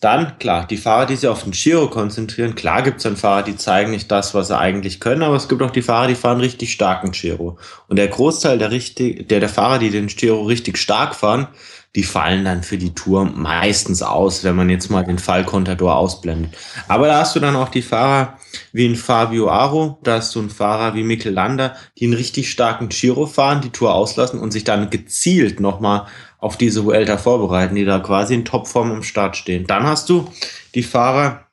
Dann, 0.00 0.38
klar, 0.38 0.66
die 0.66 0.78
Fahrer, 0.78 1.04
die 1.04 1.16
sich 1.16 1.28
auf 1.28 1.42
den 1.42 1.52
Giro 1.52 1.88
konzentrieren. 1.90 2.54
Klar 2.54 2.82
gibt 2.82 2.96
es 2.96 3.02
dann 3.02 3.18
Fahrer, 3.18 3.42
die 3.42 3.56
zeigen 3.56 3.90
nicht 3.90 4.10
das, 4.10 4.32
was 4.32 4.48
sie 4.48 4.58
eigentlich 4.58 4.98
können, 4.98 5.22
aber 5.22 5.36
es 5.36 5.46
gibt 5.46 5.60
auch 5.60 5.70
die 5.70 5.82
Fahrer, 5.82 6.08
die 6.08 6.14
fahren 6.14 6.40
richtig 6.40 6.72
starken 6.72 7.10
Giro. 7.10 7.58
Und 7.86 7.96
der 7.96 8.08
Großteil 8.08 8.58
der, 8.58 8.70
richtig, 8.70 9.28
der, 9.28 9.40
der 9.40 9.50
Fahrer, 9.50 9.78
die 9.78 9.90
den 9.90 10.06
Giro 10.06 10.42
richtig 10.44 10.78
stark 10.78 11.14
fahren, 11.14 11.48
die 11.96 12.04
fallen 12.04 12.44
dann 12.44 12.62
für 12.62 12.78
die 12.78 12.94
Tour 12.94 13.24
meistens 13.24 14.00
aus, 14.00 14.44
wenn 14.44 14.54
man 14.54 14.70
jetzt 14.70 14.90
mal 14.90 15.04
den 15.04 15.18
Fall 15.18 15.44
Contador 15.44 15.96
ausblendet. 15.96 16.56
Aber 16.86 17.08
da 17.08 17.18
hast 17.18 17.34
du 17.34 17.40
dann 17.40 17.56
auch 17.56 17.68
die 17.68 17.82
Fahrer 17.82 18.38
wie 18.72 18.86
ein 18.86 18.94
Fabio 18.94 19.48
Aro, 19.50 19.98
da 20.04 20.16
hast 20.16 20.34
du 20.34 20.38
einen 20.38 20.50
Fahrer 20.50 20.94
wie 20.94 21.02
Mikkel 21.02 21.32
Lander, 21.32 21.74
die 21.98 22.04
einen 22.04 22.14
richtig 22.14 22.50
starken 22.50 22.90
Giro 22.90 23.26
fahren, 23.26 23.60
die 23.60 23.70
Tour 23.70 23.92
auslassen 23.92 24.38
und 24.38 24.52
sich 24.52 24.62
dann 24.62 24.90
gezielt 24.90 25.58
nochmal 25.58 26.06
auf 26.38 26.56
diese 26.56 26.84
Vuelta 26.84 27.18
vorbereiten, 27.18 27.74
die 27.74 27.84
da 27.84 27.98
quasi 27.98 28.34
in 28.34 28.44
Topform 28.44 28.92
im 28.92 29.02
Start 29.02 29.36
stehen. 29.36 29.66
Dann 29.66 29.82
hast 29.82 30.08
du 30.08 30.30
die 30.76 30.84
Fahrer, 30.84 31.48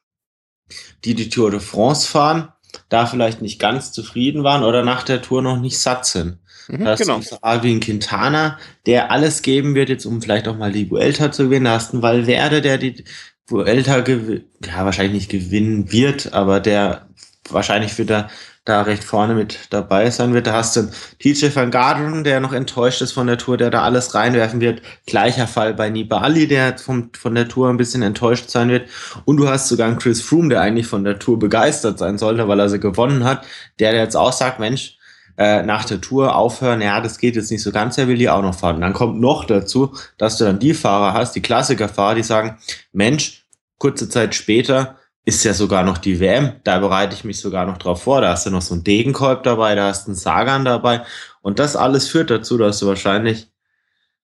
die 1.03 1.15
die 1.15 1.29
Tour 1.29 1.49
de 1.49 1.59
France 1.59 2.07
fahren, 2.07 2.49
da 2.89 3.07
vielleicht 3.07 3.41
nicht 3.41 3.59
ganz 3.59 3.91
zufrieden 3.91 4.43
waren 4.43 4.63
oder 4.63 4.83
nach 4.83 5.01
der 5.03 5.21
Tour 5.21 5.41
noch 5.41 5.59
nicht 5.59 5.79
satt 5.79 6.05
sind. 6.05 6.37
Mhm, 6.67 6.83
da 6.83 6.91
hast 6.91 6.99
genau. 6.99 7.19
du 7.19 7.43
einen 7.43 7.79
Quintana, 7.79 8.57
der 8.85 9.11
alles 9.11 9.41
geben 9.41 9.75
wird, 9.75 9.89
jetzt 9.89 10.05
um 10.05 10.21
vielleicht 10.21 10.47
auch 10.47 10.57
mal 10.57 10.71
die 10.71 10.89
Vuelta 10.89 11.31
zu 11.31 11.45
gewinnen. 11.45 11.65
Da 11.65 11.71
hast 11.71 11.91
du 11.91 11.97
einen 11.97 12.03
Valverde, 12.03 12.61
der 12.61 12.77
die 12.77 13.03
Vuelta 13.47 13.99
ja, 13.99 14.85
wahrscheinlich 14.85 15.13
nicht 15.13 15.31
gewinnen 15.31 15.91
wird, 15.91 16.33
aber 16.33 16.59
der 16.59 17.07
wahrscheinlich 17.49 17.97
wieder 17.97 18.29
da 18.67 18.81
recht 18.81 19.03
vorne 19.03 19.33
mit 19.33 19.59
dabei 19.69 20.09
sein 20.11 20.33
wird. 20.33 20.47
Da 20.47 20.53
hast 20.53 20.75
du 20.75 20.91
TJ 21.19 21.55
van 21.55 21.71
Garderen, 21.71 22.25
der 22.25 22.41
noch 22.41 22.51
enttäuscht 22.51 23.01
ist 23.01 23.13
von 23.13 23.27
der 23.27 23.37
Tour, 23.37 23.55
der 23.55 23.69
da 23.69 23.83
alles 23.83 24.13
reinwerfen 24.13 24.59
wird. 24.59 24.81
Gleicher 25.05 25.47
Fall 25.47 25.73
bei 25.73 25.89
Nibali, 25.89 26.47
der 26.47 26.77
vom, 26.77 27.09
von 27.17 27.33
der 27.33 27.47
Tour 27.47 27.69
ein 27.69 27.77
bisschen 27.77 28.01
enttäuscht 28.01 28.49
sein 28.49 28.69
wird. 28.69 28.89
Und 29.23 29.37
du 29.37 29.47
hast 29.47 29.69
sogar 29.69 29.87
einen 29.87 29.99
Chris 29.99 30.21
Froome, 30.21 30.49
der 30.49 30.61
eigentlich 30.61 30.87
von 30.87 31.05
der 31.05 31.17
Tour 31.17 31.39
begeistert 31.39 31.97
sein 31.97 32.17
sollte, 32.17 32.47
weil 32.49 32.59
er 32.59 32.69
sie 32.69 32.79
gewonnen 32.79 33.23
hat, 33.23 33.45
der 33.79 33.95
jetzt 33.95 34.17
auch 34.17 34.33
sagt, 34.33 34.59
Mensch, 34.59 34.96
äh, 35.37 35.61
nach 35.61 35.85
der 35.85 36.01
Tour 36.01 36.35
aufhören, 36.35 36.81
ja, 36.81 36.99
das 36.99 37.19
geht 37.19 37.35
jetzt 37.35 37.51
nicht 37.51 37.61
so 37.61 37.71
ganz, 37.71 37.97
er 37.97 38.07
will 38.07 38.17
die 38.17 38.29
auch 38.29 38.41
noch 38.41 38.55
fahren. 38.55 38.81
Dann 38.81 38.93
kommt 38.93 39.19
noch 39.19 39.45
dazu, 39.45 39.93
dass 40.17 40.37
du 40.37 40.45
dann 40.45 40.59
die 40.59 40.73
Fahrer 40.73 41.13
hast, 41.13 41.33
die 41.33 41.41
Klassikerfahrer, 41.41 42.15
die 42.15 42.23
sagen, 42.23 42.57
Mensch, 42.91 43.45
kurze 43.77 44.09
Zeit 44.09 44.33
später 44.33 44.97
ist 45.25 45.43
ja 45.43 45.53
sogar 45.53 45.83
noch 45.83 45.97
die 45.97 46.19
WM, 46.19 46.53
da 46.63 46.79
bereite 46.79 47.13
ich 47.13 47.23
mich 47.23 47.39
sogar 47.39 47.65
noch 47.65 47.77
drauf 47.77 48.03
vor, 48.03 48.21
da 48.21 48.29
hast 48.29 48.45
du 48.45 48.49
noch 48.49 48.61
so 48.61 48.73
ein 48.73 48.83
Degenkolb 48.83 49.43
dabei, 49.43 49.75
da 49.75 49.87
hast 49.87 50.07
du 50.07 50.11
einen 50.11 50.15
Sagan 50.15 50.63
dabei. 50.65 51.01
Und 51.41 51.59
das 51.59 51.75
alles 51.75 52.07
führt 52.07 52.31
dazu, 52.31 52.57
dass 52.57 52.79
du 52.79 52.87
wahrscheinlich 52.87 53.51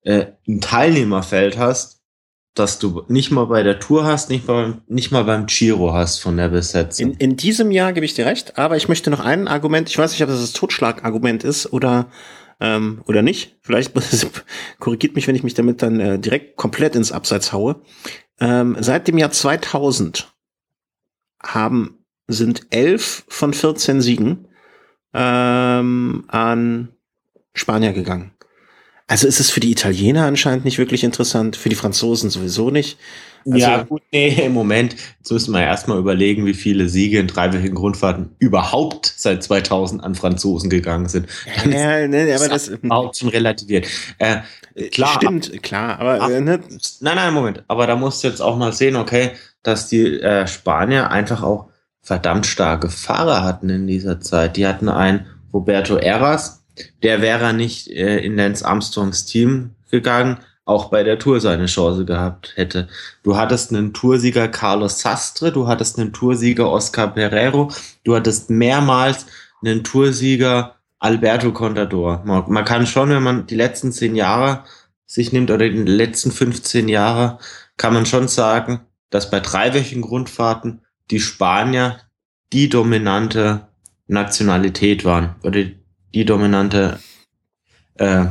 äh, 0.03 0.28
ein 0.47 0.61
Teilnehmerfeld 0.61 1.57
hast, 1.57 2.03
dass 2.54 2.80
du 2.80 3.04
nicht 3.08 3.32
mal 3.32 3.45
bei 3.45 3.64
der 3.64 3.80
Tour 3.80 4.06
hast, 4.06 4.30
nicht 4.30 4.47
mal, 4.47 4.82
nicht 4.88 5.12
mal 5.12 5.24
beim 5.24 5.47
Giro 5.47 5.93
hast 5.93 6.20
von 6.20 6.38
der 6.38 6.49
Besetzung. 6.49 7.12
In, 7.12 7.18
in 7.18 7.38
diesem 7.38 7.72
Jahr 7.72 7.93
gebe 7.93 8.06
ich 8.06 8.14
dir 8.14 8.26
recht, 8.26 8.58
aber 8.58 8.78
ich 8.78 8.88
möchte 8.88 9.10
noch 9.10 9.20
ein 9.20 9.47
Argument, 9.47 9.89
ich 9.89 9.97
weiß 9.97 10.12
nicht, 10.12 10.22
ob 10.22 10.30
das 10.30 10.41
das 10.41 10.54
Totschlagargument 10.54 11.43
ist 11.43 11.74
oder 11.74 12.08
ähm, 12.60 13.01
oder 13.06 13.22
nicht. 13.22 13.58
Vielleicht 13.62 13.93
korrigiert 14.80 15.16
mich, 15.16 15.28
wenn 15.28 15.36
ich 15.36 15.43
mich 15.43 15.54
damit 15.54 15.82
dann 15.82 15.99
äh, 15.99 16.20
direkt 16.20 16.56
komplett 16.56 16.95
ins 16.95 17.12
Abseits 17.12 17.51
haue. 17.51 17.82
Ähm, 18.39 18.78
seit 18.80 19.08
dem 19.08 19.18
Jahr 19.18 19.32
2000 19.32 20.32
haben 21.41 22.06
sind 22.28 22.68
elf 22.70 23.26
von 23.28 23.54
14 23.54 24.01
Siegen 24.01 24.47
ähm, 25.14 26.24
an 26.28 26.89
Spanier 27.54 27.93
gegangen. 27.93 28.33
Also 29.08 29.28
ist 29.28 29.39
es 29.39 29.49
für 29.49 29.60
die 29.60 29.72
Italiener 29.72 30.26
anscheinend 30.26 30.66
nicht 30.66 30.78
wirklich 30.78 31.04
interessant, 31.04 31.56
für 31.56 31.70
die 31.70 31.76
Franzosen 31.76 32.30
sowieso 32.30 32.70
nicht. 32.70 32.97
Also, 33.45 33.58
ja, 33.58 33.84
gut, 33.84 34.01
nee, 34.12 34.30
im 34.45 34.54
Moment. 34.54 34.95
Jetzt 35.20 35.32
müssen 35.32 35.54
wir 35.54 35.62
erstmal 35.62 35.97
überlegen, 35.97 36.45
wie 36.45 36.54
viele 36.54 36.88
Siege 36.88 37.20
in 37.20 37.28
dreiwöchigen 37.28 37.76
Grundfahrten 37.76 38.30
überhaupt 38.39 39.14
seit 39.18 39.43
2000 39.43 40.01
an 40.04 40.16
Franzosen 40.16 40.70
gegangen 40.70 41.10
sind. 41.10 41.28
Ja, 41.70 42.08
ne, 42.08 42.34
aber 42.36 42.47
das 42.47 42.70
überhaupt 42.70 43.18
schon 43.18 43.30
relativiert. 43.30 43.88
Äh, 44.18 44.38
klar. 44.91 45.16
Stimmt, 45.16 45.62
klar, 45.62 45.99
aber. 45.99 46.20
Ach, 46.22 46.30
äh, 46.30 46.39
ne? 46.39 46.62
Nein, 47.01 47.16
nein, 47.16 47.34
Moment. 47.34 47.64
Aber 47.68 47.86
da 47.86 47.95
musst 47.95 48.24
du 48.24 48.30
jetzt 48.30 48.41
auch 48.41 48.58
mal 48.58 48.72
sehen, 48.72 48.95
okay, 48.95 49.32
dass 49.62 49.88
die 49.88 50.22
äh, 50.22 50.47
Spanier 50.47 51.12
einfach 51.12 51.43
auch 51.43 51.70
verdammt 52.01 52.45
starke 52.45 52.89
Fahrer 52.89 53.43
hatten 53.43 53.70
in 53.70 53.88
dieser 53.88 54.22
Zeit. 54.22 54.58
Die 54.58 54.68
hatten 54.68 54.89
einen 54.89 55.26
Roberto 55.54 55.95
Eras, 55.97 56.62
der 57.02 57.22
wäre 57.22 57.54
nicht 57.54 57.88
äh, 57.90 58.20
in 58.20 58.36
Lance 58.36 58.66
Armstrongs 58.66 59.26
Team 59.26 59.72
gegangen, 59.92 60.40
auch 60.66 60.90
bei 60.90 61.04
der 61.04 61.20
Tour 61.20 61.42
seine 61.42 61.66
Chance 61.66 62.06
gehabt 62.06 62.54
hätte. 62.56 62.88
Du 63.22 63.36
hattest 63.36 63.72
einen 63.72 63.94
Toursieger 63.94 64.48
Carlos 64.48 65.00
Sastre, 65.00 65.52
du 65.52 65.68
hattest 65.68 66.00
einen 66.00 66.14
Toursieger 66.14 66.70
Oscar 66.72 67.08
Pereiro, 67.08 67.72
du 68.04 68.16
hattest 68.16 68.50
mehrmals 68.50 69.26
einen 69.64 69.84
Toursieger 69.84 70.76
Alberto 71.00 71.52
Contador. 71.52 72.22
Man, 72.26 72.46
man 72.48 72.66
kann 72.66 72.88
schon, 72.88 73.10
wenn 73.10 73.24
man 73.24 73.46
die 73.46 73.56
letzten 73.56 73.92
zehn 73.92 74.16
Jahre 74.16 74.64
sich 75.06 75.34
nimmt 75.34 75.52
oder 75.52 75.70
die 75.70 75.84
letzten 75.84 76.32
15 76.32 76.88
Jahre, 76.88 77.40
kann 77.78 77.94
man 77.94 78.06
schon 78.06 78.28
sagen, 78.28 78.82
dass 79.10 79.30
bei 79.30 79.40
dreiwöchigen 79.40 80.02
Grundfahrten 80.02 80.82
die 81.12 81.20
Spanier 81.20 82.00
die 82.54 82.70
dominante 82.70 83.68
Nationalität 84.08 85.06
waren 85.06 85.36
oder 85.44 85.64
die 85.64 85.83
dominante 86.14 86.99
äh, 87.95 88.26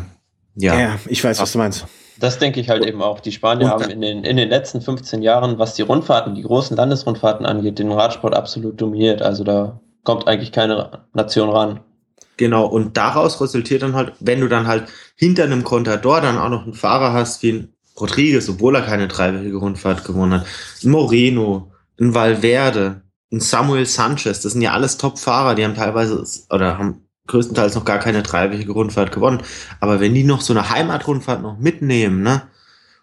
ja. 0.54 0.78
ja, 0.78 0.98
ich 1.06 1.22
weiß, 1.22 1.40
was 1.40 1.52
du 1.52 1.58
meinst. 1.58 1.86
Das 2.18 2.38
denke 2.38 2.60
ich 2.60 2.68
halt 2.68 2.84
eben 2.84 3.02
auch. 3.02 3.20
Die 3.20 3.32
Spanier 3.32 3.68
haben 3.68 3.90
in 3.90 4.00
den, 4.00 4.24
in 4.24 4.36
den 4.36 4.48
letzten 4.48 4.80
15 4.80 5.22
Jahren, 5.22 5.58
was 5.58 5.74
die 5.74 5.82
Rundfahrten, 5.82 6.34
die 6.34 6.42
großen 6.42 6.76
Landesrundfahrten 6.76 7.46
angeht, 7.46 7.78
den 7.78 7.90
Radsport 7.90 8.34
absolut 8.34 8.80
dominiert. 8.80 9.22
Also 9.22 9.44
da 9.44 9.80
kommt 10.04 10.28
eigentlich 10.28 10.52
keine 10.52 11.04
Nation 11.14 11.48
ran. 11.48 11.80
Genau, 12.36 12.66
und 12.66 12.96
daraus 12.96 13.40
resultiert 13.40 13.82
dann 13.82 13.94
halt, 13.94 14.12
wenn 14.20 14.40
du 14.40 14.48
dann 14.48 14.66
halt 14.66 14.84
hinter 15.16 15.44
einem 15.44 15.64
Contador 15.64 16.20
dann 16.20 16.38
auch 16.38 16.48
noch 16.48 16.64
einen 16.64 16.74
Fahrer 16.74 17.12
hast 17.12 17.42
wie 17.42 17.52
ein 17.52 17.74
Rodriguez, 17.98 18.48
obwohl 18.48 18.74
er 18.74 18.82
keine 18.82 19.08
dreiwöchige 19.08 19.56
Rundfahrt 19.56 20.04
gewonnen 20.04 20.40
hat, 20.40 20.46
ein 20.82 20.90
Moreno, 20.90 21.72
ein 22.00 22.14
Valverde, 22.14 23.02
ein 23.30 23.40
Samuel 23.40 23.86
Sanchez, 23.86 24.40
das 24.40 24.52
sind 24.52 24.62
ja 24.62 24.72
alles 24.72 24.96
Top-Fahrer, 24.96 25.54
die 25.54 25.64
haben 25.64 25.74
teilweise 25.74 26.24
oder 26.50 26.78
haben 26.78 27.01
größtenteils 27.26 27.74
noch 27.74 27.84
gar 27.84 27.98
keine 27.98 28.22
dreiwöchige 28.22 28.72
Rundfahrt 28.72 29.12
gewonnen. 29.12 29.42
Aber 29.80 30.00
wenn 30.00 30.14
die 30.14 30.24
noch 30.24 30.40
so 30.40 30.52
eine 30.52 30.70
Heimatrundfahrt 30.70 31.42
noch 31.42 31.58
mitnehmen, 31.58 32.22
ne, 32.22 32.48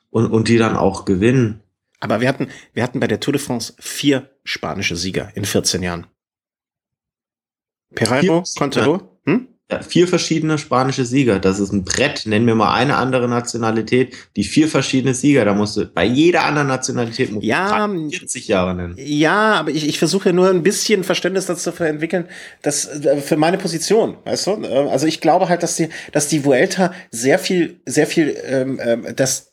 und, 0.09 0.28
und 0.32 0.47
die 0.47 0.57
dann 0.57 0.76
auch 0.76 1.05
gewinnen. 1.05 1.61
Aber 1.99 2.22
wir 2.22 2.28
hatten, 2.28 2.49
wir 2.74 2.84
hatten 2.84 2.99
bei 2.99 3.07
der 3.07 3.20
Tour 3.20 3.34
de 3.34 3.41
France 3.41 3.74
vier 3.80 4.30
spanische 4.43 4.95
Sieger 4.95 5.32
in 5.36 5.45
14 5.45 5.84
Jahren. 5.84 6.07
Pereiro, 7.93 8.43
Contador, 8.57 9.20
hm? 9.26 9.47
Ja, 9.72 9.84
vier 9.84 10.07
verschiedene 10.07 10.57
spanische 10.57 11.05
Sieger. 11.05 11.39
Das 11.39 11.59
ist 11.59 11.72
ein 11.72 11.84
Brett. 11.84 12.26
Nennen 12.26 12.47
wir 12.47 12.55
mal 12.55 12.74
eine 12.74 12.95
andere 12.95 13.28
Nationalität. 13.28 14.15
Die 14.36 14.43
vier 14.43 14.67
verschiedene 14.67 15.13
Sieger. 15.13 15.45
Da 15.45 15.53
musst 15.53 15.78
du 15.78 15.86
bei 15.86 16.05
jeder 16.05 16.43
anderen 16.45 16.67
Nationalität 16.67 17.32
musst 17.32 17.45
ja, 17.45 17.88
40 17.88 18.47
Jahre 18.47 18.74
nennen. 18.74 18.95
Ja, 18.97 19.53
aber 19.53 19.70
ich, 19.70 19.88
ich 19.88 19.99
versuche 19.99 20.30
ja 20.30 20.34
nur 20.34 20.49
ein 20.49 20.63
bisschen 20.63 21.03
Verständnis 21.03 21.45
dazu 21.45 21.72
zu 21.72 21.84
entwickeln, 21.84 22.26
dass 22.63 22.88
äh, 22.88 23.22
für 23.22 23.38
meine 23.38 23.59
Position, 23.59 24.17
weißt 24.26 24.47
du? 24.47 24.51
Äh, 24.63 24.89
also 24.89 25.05
ich 25.05 25.22
glaube 25.22 25.49
halt, 25.49 25.61
dass 25.61 25.76
die, 25.76 25.89
dass 26.13 26.28
die 26.28 26.45
Vuelta 26.45 26.91
sehr 27.11 27.38
viel, 27.38 27.80
sehr 27.86 28.07
viel, 28.07 28.36
ähm, 28.45 28.80
ähm 28.84 29.15
dass 29.15 29.49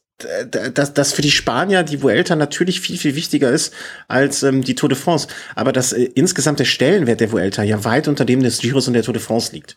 dass, 0.73 0.95
dass 0.95 1.13
für 1.13 1.21
die 1.21 1.31
Spanier 1.31 1.83
die 1.83 2.03
Vuelta 2.03 2.37
natürlich 2.37 2.81
viel, 2.81 2.97
viel 2.97 3.15
wichtiger 3.17 3.51
ist 3.51 3.75
als 4.09 4.43
ähm, 4.43 4.63
die 4.63 4.75
Tour 4.75 4.89
de 4.89 4.97
France. 4.97 5.29
Aber 5.55 5.73
dass 5.73 5.93
äh, 5.93 6.05
insgesamt 6.15 6.59
der 6.59 6.65
Stellenwert 6.65 7.21
der 7.21 7.33
Vuelta 7.33 7.63
ja 7.63 7.85
weit 7.85 8.09
unter 8.09 8.25
dem 8.25 8.43
des 8.43 8.61
Giros 8.61 8.89
und 8.89 8.95
der 8.95 9.03
Tour 9.03 9.13
de 9.13 9.23
France 9.23 9.53
liegt. 9.53 9.77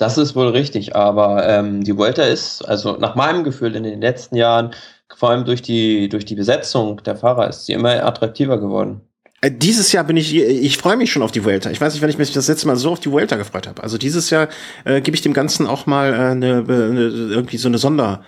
Das 0.00 0.16
ist 0.16 0.34
wohl 0.34 0.48
richtig, 0.48 0.96
aber 0.96 1.46
ähm, 1.46 1.84
die 1.84 1.94
Vuelta 1.94 2.22
ist, 2.22 2.66
also 2.66 2.96
nach 2.96 3.16
meinem 3.16 3.44
Gefühl 3.44 3.76
in 3.76 3.82
den 3.82 4.00
letzten 4.00 4.34
Jahren, 4.34 4.70
vor 5.14 5.28
allem 5.28 5.44
durch 5.44 5.60
die, 5.60 6.08
durch 6.08 6.24
die 6.24 6.36
Besetzung 6.36 7.02
der 7.02 7.16
Fahrer, 7.16 7.50
ist 7.50 7.66
sie 7.66 7.74
immer 7.74 8.02
attraktiver 8.02 8.58
geworden. 8.58 9.02
Äh, 9.42 9.50
dieses 9.50 9.92
Jahr 9.92 10.04
bin 10.04 10.16
ich, 10.16 10.34
ich 10.34 10.78
freue 10.78 10.96
mich 10.96 11.12
schon 11.12 11.20
auf 11.20 11.32
die 11.32 11.44
Vuelta. 11.44 11.70
Ich 11.70 11.82
weiß 11.82 11.92
nicht, 11.92 12.00
wenn 12.00 12.08
ich 12.08 12.16
mich 12.16 12.32
das 12.32 12.48
letzte 12.48 12.66
Mal 12.66 12.76
so 12.76 12.92
auf 12.92 13.00
die 13.00 13.12
Vuelta 13.12 13.36
gefreut 13.36 13.66
habe. 13.66 13.82
Also 13.82 13.98
dieses 13.98 14.30
Jahr 14.30 14.48
äh, 14.86 15.02
gebe 15.02 15.14
ich 15.14 15.20
dem 15.20 15.34
Ganzen 15.34 15.66
auch 15.66 15.84
mal 15.84 16.14
äh, 16.14 16.16
eine, 16.16 16.64
eine, 16.66 17.00
irgendwie 17.02 17.58
so 17.58 17.68
eine 17.68 17.76
Sonderrolle. 17.76 18.22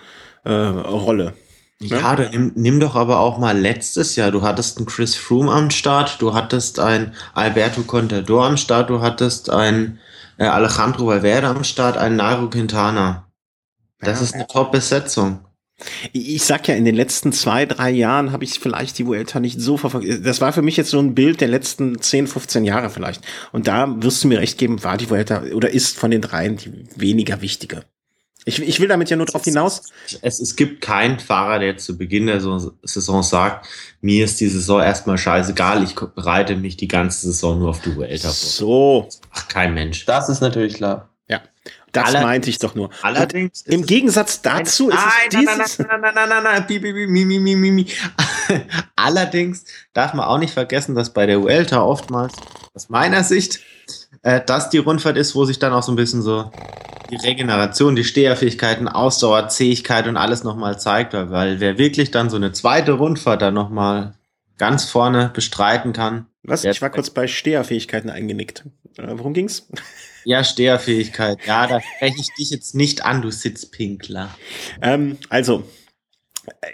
Äh, 0.45 1.85
ja, 1.87 1.97
ja 1.97 2.29
nimm, 2.29 2.51
nimm, 2.53 2.79
doch 2.81 2.95
aber 2.95 3.19
auch 3.19 3.39
mal 3.39 3.57
letztes 3.57 4.15
Jahr. 4.15 4.29
Du 4.29 4.43
hattest 4.43 4.77
einen 4.77 4.85
Chris 4.85 5.15
Froome 5.15 5.51
am 5.51 5.71
Start, 5.71 6.21
du 6.21 6.35
hattest 6.35 6.79
einen 6.79 7.15
Alberto 7.33 7.81
Contador 7.81 8.45
am 8.45 8.57
Start, 8.57 8.91
du 8.91 9.01
hattest 9.01 9.49
einen 9.49 9.97
äh, 10.37 10.45
Alejandro 10.45 11.07
Valverde 11.07 11.47
am 11.47 11.63
Start, 11.63 11.97
ein 11.97 12.15
Nairo 12.15 12.49
Quintana. 12.49 13.27
Das 13.99 14.19
ja, 14.19 14.25
ist 14.25 14.33
eine 14.33 14.47
Top-Besetzung. 14.47 15.45
Ich 16.11 16.43
sag 16.43 16.67
ja, 16.67 16.75
in 16.75 16.85
den 16.85 16.95
letzten 16.95 17.33
zwei, 17.33 17.65
drei 17.65 17.89
Jahren 17.89 18.31
habe 18.31 18.43
ich 18.43 18.59
vielleicht 18.59 18.97
die 18.99 19.07
Vuelta 19.07 19.39
nicht 19.39 19.59
so 19.59 19.77
verfolgt. 19.77 20.25
Das 20.25 20.39
war 20.39 20.53
für 20.53 20.61
mich 20.61 20.77
jetzt 20.77 20.91
so 20.91 20.99
ein 20.99 21.15
Bild 21.15 21.41
der 21.41 21.47
letzten 21.47 21.99
10, 21.99 22.27
15 22.27 22.63
Jahre 22.63 22.89
vielleicht. 22.89 23.23
Und 23.51 23.67
da 23.67 24.01
wirst 24.01 24.23
du 24.23 24.27
mir 24.27 24.39
recht 24.39 24.57
geben, 24.57 24.83
war 24.83 24.97
die 24.97 25.09
Vuelta 25.09 25.43
oder 25.53 25.71
ist 25.71 25.97
von 25.97 26.11
den 26.11 26.21
dreien 26.21 26.57
die 26.57 26.85
weniger 26.95 27.41
wichtige. 27.41 27.83
Ich, 28.45 28.61
ich 28.61 28.79
will 28.79 28.87
damit 28.87 29.09
ja 29.09 29.15
nur 29.15 29.25
drauf 29.25 29.43
hinaus. 29.43 29.83
Es, 30.21 30.39
es 30.39 30.55
gibt 30.55 30.81
keinen 30.81 31.19
Fahrer, 31.19 31.59
der 31.59 31.77
zu 31.77 31.97
Beginn 31.97 32.27
der 32.27 32.41
Saison 32.41 33.23
sagt, 33.23 33.67
mir 34.01 34.25
ist 34.25 34.39
die 34.41 34.47
Saison 34.47 34.81
erstmal 34.81 35.17
scheißegal, 35.17 35.83
ich 35.83 35.95
bereite 35.95 36.55
mich 36.55 36.75
die 36.75 36.87
ganze 36.87 37.27
Saison 37.27 37.59
nur 37.59 37.69
auf 37.69 37.81
die 37.81 37.95
Vuelta 37.95 38.27
vor. 38.27 38.33
So. 38.33 39.09
Ach, 39.31 39.47
kein 39.47 39.73
Mensch. 39.73 40.05
Das 40.05 40.29
ist 40.29 40.41
natürlich 40.41 40.75
klar. 40.75 41.09
Ja, 41.29 41.41
das 41.93 42.07
Aller 42.07 42.23
meinte 42.23 42.49
ich 42.49 42.59
doch 42.59 42.75
nur. 42.75 42.89
Allerdings. 43.01 43.61
Im 43.61 43.85
Gegensatz 43.85 44.41
dazu 44.41 44.89
nein, 44.89 44.97
ist 44.97 45.39
es. 45.39 45.39
Nein, 45.39 45.45
nein, 45.45 45.57
nein, 45.57 46.01
nein, 46.01 46.01
nein, 46.01 46.13
nein, 46.13 46.13
nein, 46.13 46.43
nein, 46.43 46.43
nein, 46.43 47.23
nein, 47.23 47.61
nein, 47.61 47.61
nein, 47.61 47.85
nein, 47.85 48.83
Allerdings 48.95 49.65
darf 49.93 50.13
man 50.13 50.25
auch 50.25 50.37
nicht 50.37 50.53
vergessen, 50.53 50.95
dass 50.95 51.13
bei 51.13 51.25
der 51.25 51.41
Vuelta 51.41 51.81
oftmals, 51.81 52.33
aus 52.73 52.89
meiner 52.89 53.23
Sicht, 53.23 53.59
äh, 54.23 54.41
das 54.45 54.69
die 54.69 54.79
Rundfahrt 54.79 55.17
ist, 55.17 55.35
wo 55.35 55.45
sich 55.45 55.59
dann 55.59 55.73
auch 55.73 55.83
so 55.83 55.91
ein 55.91 55.95
bisschen 55.95 56.21
so 56.21 56.51
die 57.11 57.15
Regeneration, 57.17 57.95
die 57.95 58.03
Steherfähigkeiten, 58.03 58.87
Ausdauer, 58.87 59.49
Zähigkeit 59.49 60.07
und 60.07 60.17
alles 60.17 60.43
nochmal 60.43 60.79
zeigt, 60.79 61.13
weil 61.13 61.59
wer 61.59 61.77
wirklich 61.77 62.11
dann 62.11 62.29
so 62.29 62.37
eine 62.37 62.51
zweite 62.51 62.93
Rundfahrt 62.93 63.41
dann 63.41 63.53
nochmal 63.53 64.15
ganz 64.57 64.85
vorne 64.85 65.29
bestreiten 65.33 65.93
kann. 65.93 66.25
Was? 66.43 66.63
Ich 66.63 66.81
war 66.81 66.89
kurz 66.89 67.09
bei 67.09 67.27
Steherfähigkeiten 67.27 68.09
eingenickt. 68.09 68.65
Äh, 68.97 69.13
worum 69.15 69.33
ging's? 69.33 69.67
Ja, 70.25 70.41
Steherfähigkeit. 70.45 71.37
Ja, 71.45 71.67
da 71.67 71.81
spreche 71.81 72.21
ich 72.21 72.33
dich 72.37 72.49
jetzt 72.49 72.75
nicht 72.75 73.03
an, 73.03 73.21
du 73.21 73.29
Sitzpinkler. 73.29 74.29
Ähm, 74.81 75.17
also, 75.27 75.65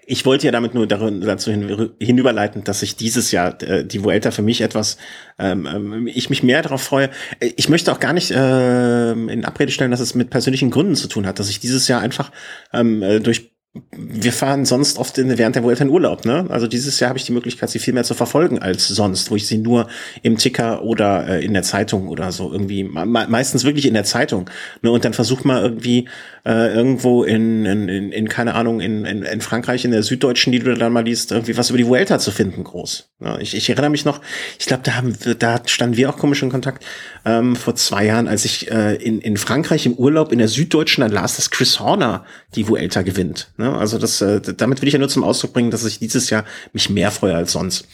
ich 0.06 0.26
wollte 0.26 0.48
ja 0.48 0.52
damit 0.52 0.74
nur 0.74 0.88
dazu 0.88 1.52
hin, 1.52 1.92
hinüberleiten, 2.00 2.64
dass 2.64 2.82
ich 2.82 2.96
dieses 2.96 3.32
Jahr 3.32 3.62
äh, 3.62 3.86
die 3.86 4.04
Vuelta 4.04 4.32
für 4.32 4.42
mich 4.42 4.62
etwas, 4.62 4.98
ähm, 5.38 5.68
ähm, 5.68 6.08
ich 6.08 6.30
mich 6.30 6.42
mehr 6.42 6.62
darauf 6.62 6.82
freue. 6.82 7.10
Ich 7.40 7.70
möchte 7.70 7.92
auch 7.92 8.00
gar 8.00 8.14
nicht 8.14 8.32
äh, 8.32 9.12
in 9.12 9.46
Abrede 9.46 9.72
stellen, 9.72 9.92
dass 9.92 10.00
es 10.00 10.16
mit 10.16 10.30
persönlichen 10.32 10.72
Gründen 10.72 10.96
zu 10.96 11.08
tun 11.08 11.28
hat, 11.28 11.40
dass 11.40 11.50
ich 11.50 11.60
dieses 11.60 11.88
Jahr 11.88 12.02
einfach 12.02 12.32
ähm, 12.74 13.04
äh, 13.04 13.20
durch 13.20 13.52
wir 13.92 14.34
fahren 14.34 14.66
sonst 14.66 14.98
oft 14.98 15.20
in, 15.20 15.38
während 15.38 15.56
der 15.56 15.64
Vuelta 15.64 15.84
in 15.84 15.92
Urlaub, 15.92 16.26
ne? 16.26 16.48
Also 16.50 16.66
dieses 16.66 17.00
Jahr 17.00 17.10
habe 17.10 17.20
ich 17.20 17.26
die 17.26 17.32
Möglichkeit, 17.32 17.70
sie 17.70 17.78
viel 17.78 17.94
mehr 17.94 18.04
zu 18.04 18.16
verfolgen 18.16 18.58
als 18.58 18.88
sonst, 18.88 19.30
wo 19.30 19.36
ich 19.36 19.46
sie 19.46 19.60
nur 19.60 19.88
im 20.24 20.38
Ticker 20.38 20.82
oder 20.82 21.28
äh, 21.28 21.46
in 21.46 21.54
der 21.54 21.62
Zeitung 21.62 22.08
oder 22.08 22.32
so 22.32 22.52
irgendwie, 22.52 22.84
me 22.84 23.06
meistens 23.06 23.66
wirklich 23.66 23.86
in 23.86 23.94
der 23.94 24.06
Zeitung. 24.06 24.50
Ne? 24.82 24.90
Und 24.90 25.06
dann 25.06 25.14
versucht 25.14 25.46
man 25.46 25.62
irgendwie 25.62 26.10
äh, 26.46 26.74
irgendwo 26.74 27.24
in, 27.24 27.66
in, 27.66 27.90
in, 27.90 28.12
in, 28.12 28.28
keine 28.28 28.56
Ahnung, 28.56 28.80
in, 28.80 29.06
in, 29.06 29.22
in 29.22 29.42
Frankreich, 29.42 29.86
in 29.86 29.92
der 29.92 30.02
Süddeutschen, 30.02 30.52
die 30.52 30.60
du 30.60 30.74
dann 30.74 30.92
mal 30.92 31.04
liest, 31.04 31.32
irgendwie 31.32 31.56
was 31.56 31.70
über 31.70 31.78
die 31.78 31.86
Vuelta 31.86 32.18
zu 32.18 32.32
finden, 32.32 32.64
groß. 32.64 33.10
Ja, 33.20 33.38
ich, 33.38 33.56
ich 33.56 33.70
erinnere 33.70 33.92
mich 33.92 34.04
noch, 34.04 34.22
ich 34.58 34.66
glaube, 34.66 34.82
da 34.84 34.96
haben 34.96 35.16
wir, 35.24 35.36
da 35.36 35.62
standen 35.66 35.96
wir 35.96 36.10
auch 36.10 36.18
komisch 36.18 36.42
in 36.42 36.50
Kontakt, 36.50 36.84
ähm, 37.26 37.56
vor 37.56 37.76
zwei 37.76 38.06
Jahren, 38.06 38.28
als 38.28 38.46
ich 38.46 38.72
äh, 38.72 38.96
in, 38.96 39.22
in 39.22 39.38
Frankreich 39.38 39.86
im 39.86 39.94
Urlaub 39.94 40.32
in 40.32 40.40
der 40.40 40.48
Süddeutschen 40.48 41.02
dann 41.02 41.12
las, 41.12 41.36
dass 41.36 41.52
Chris 41.52 41.80
Horner 41.80 42.26
die 42.56 42.68
Vuelta 42.68 43.04
gewinnt. 43.04 43.52
Ne? 43.60 43.78
Also 43.78 43.98
das, 43.98 44.22
äh, 44.22 44.40
damit 44.40 44.82
will 44.82 44.88
ich 44.88 44.94
ja 44.94 45.00
nur 45.00 45.10
zum 45.10 45.26
Ausdruck 45.26 45.52
bringen, 45.52 45.70
dass 45.70 45.84
ich 45.84 46.00
dieses 46.00 46.30
Jahr 46.30 46.46
mich 46.72 46.90
mehr 46.90 47.12
freue 47.12 47.36
als 47.36 47.52
sonst. 47.52 47.86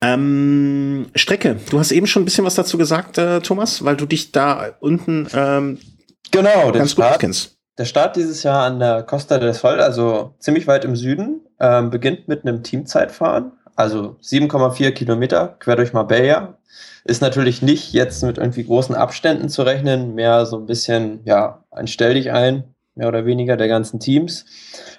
Ähm, 0.00 1.06
Strecke, 1.14 1.56
du 1.70 1.78
hast 1.78 1.92
eben 1.92 2.06
schon 2.06 2.22
ein 2.22 2.24
bisschen 2.24 2.44
was 2.46 2.54
dazu 2.54 2.78
gesagt, 2.78 3.18
äh, 3.18 3.40
Thomas, 3.40 3.84
weil 3.84 3.96
du 3.96 4.06
dich 4.06 4.32
da 4.32 4.74
unten 4.80 5.28
ähm, 5.34 5.78
genau, 6.30 6.72
ganz 6.72 6.96
gut 6.96 7.04
Start, 7.04 7.20
kennst. 7.20 7.58
der 7.78 7.84
Start 7.84 8.16
dieses 8.16 8.42
Jahr 8.42 8.64
an 8.64 8.78
der 8.78 9.02
Costa 9.02 9.38
del 9.38 9.52
Sol, 9.52 9.80
also 9.80 10.34
ziemlich 10.38 10.66
weit 10.66 10.86
im 10.86 10.96
Süden, 10.96 11.42
ähm, 11.60 11.90
beginnt 11.90 12.26
mit 12.26 12.46
einem 12.46 12.62
Teamzeitfahren, 12.62 13.52
also 13.74 14.16
7,4 14.22 14.92
Kilometer 14.92 15.56
quer 15.58 15.76
durch 15.76 15.92
Marbella. 15.92 16.58
Ist 17.04 17.22
natürlich 17.22 17.60
nicht 17.62 17.92
jetzt 17.92 18.22
mit 18.22 18.38
irgendwie 18.38 18.64
großen 18.64 18.94
Abständen 18.94 19.48
zu 19.50 19.62
rechnen, 19.62 20.14
mehr 20.14 20.46
so 20.46 20.58
ein 20.58 20.66
bisschen, 20.66 21.20
ja, 21.24 21.64
ein 21.70 21.86
Stell 21.86 22.14
dich 22.14 22.32
ein, 22.32 22.64
mehr 22.96 23.08
oder 23.08 23.24
weniger 23.24 23.56
der 23.56 23.68
ganzen 23.68 24.00
Teams. 24.00 24.44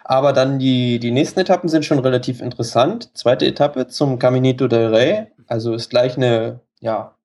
Aber 0.05 0.31
dann 0.31 0.59
die, 0.59 0.99
die 0.99 1.11
nächsten 1.11 1.39
Etappen 1.39 1.69
sind 1.69 1.83
schon 1.83 1.99
relativ 1.99 2.41
interessant. 2.41 3.15
Zweite 3.17 3.45
Etappe 3.45 3.87
zum 3.87 4.19
Caminito 4.19 4.67
del 4.67 4.93
Rey, 4.93 5.27
also 5.47 5.73
ist 5.73 5.89
gleich 5.89 6.15
eine, 6.15 6.61
ja, 6.79 7.15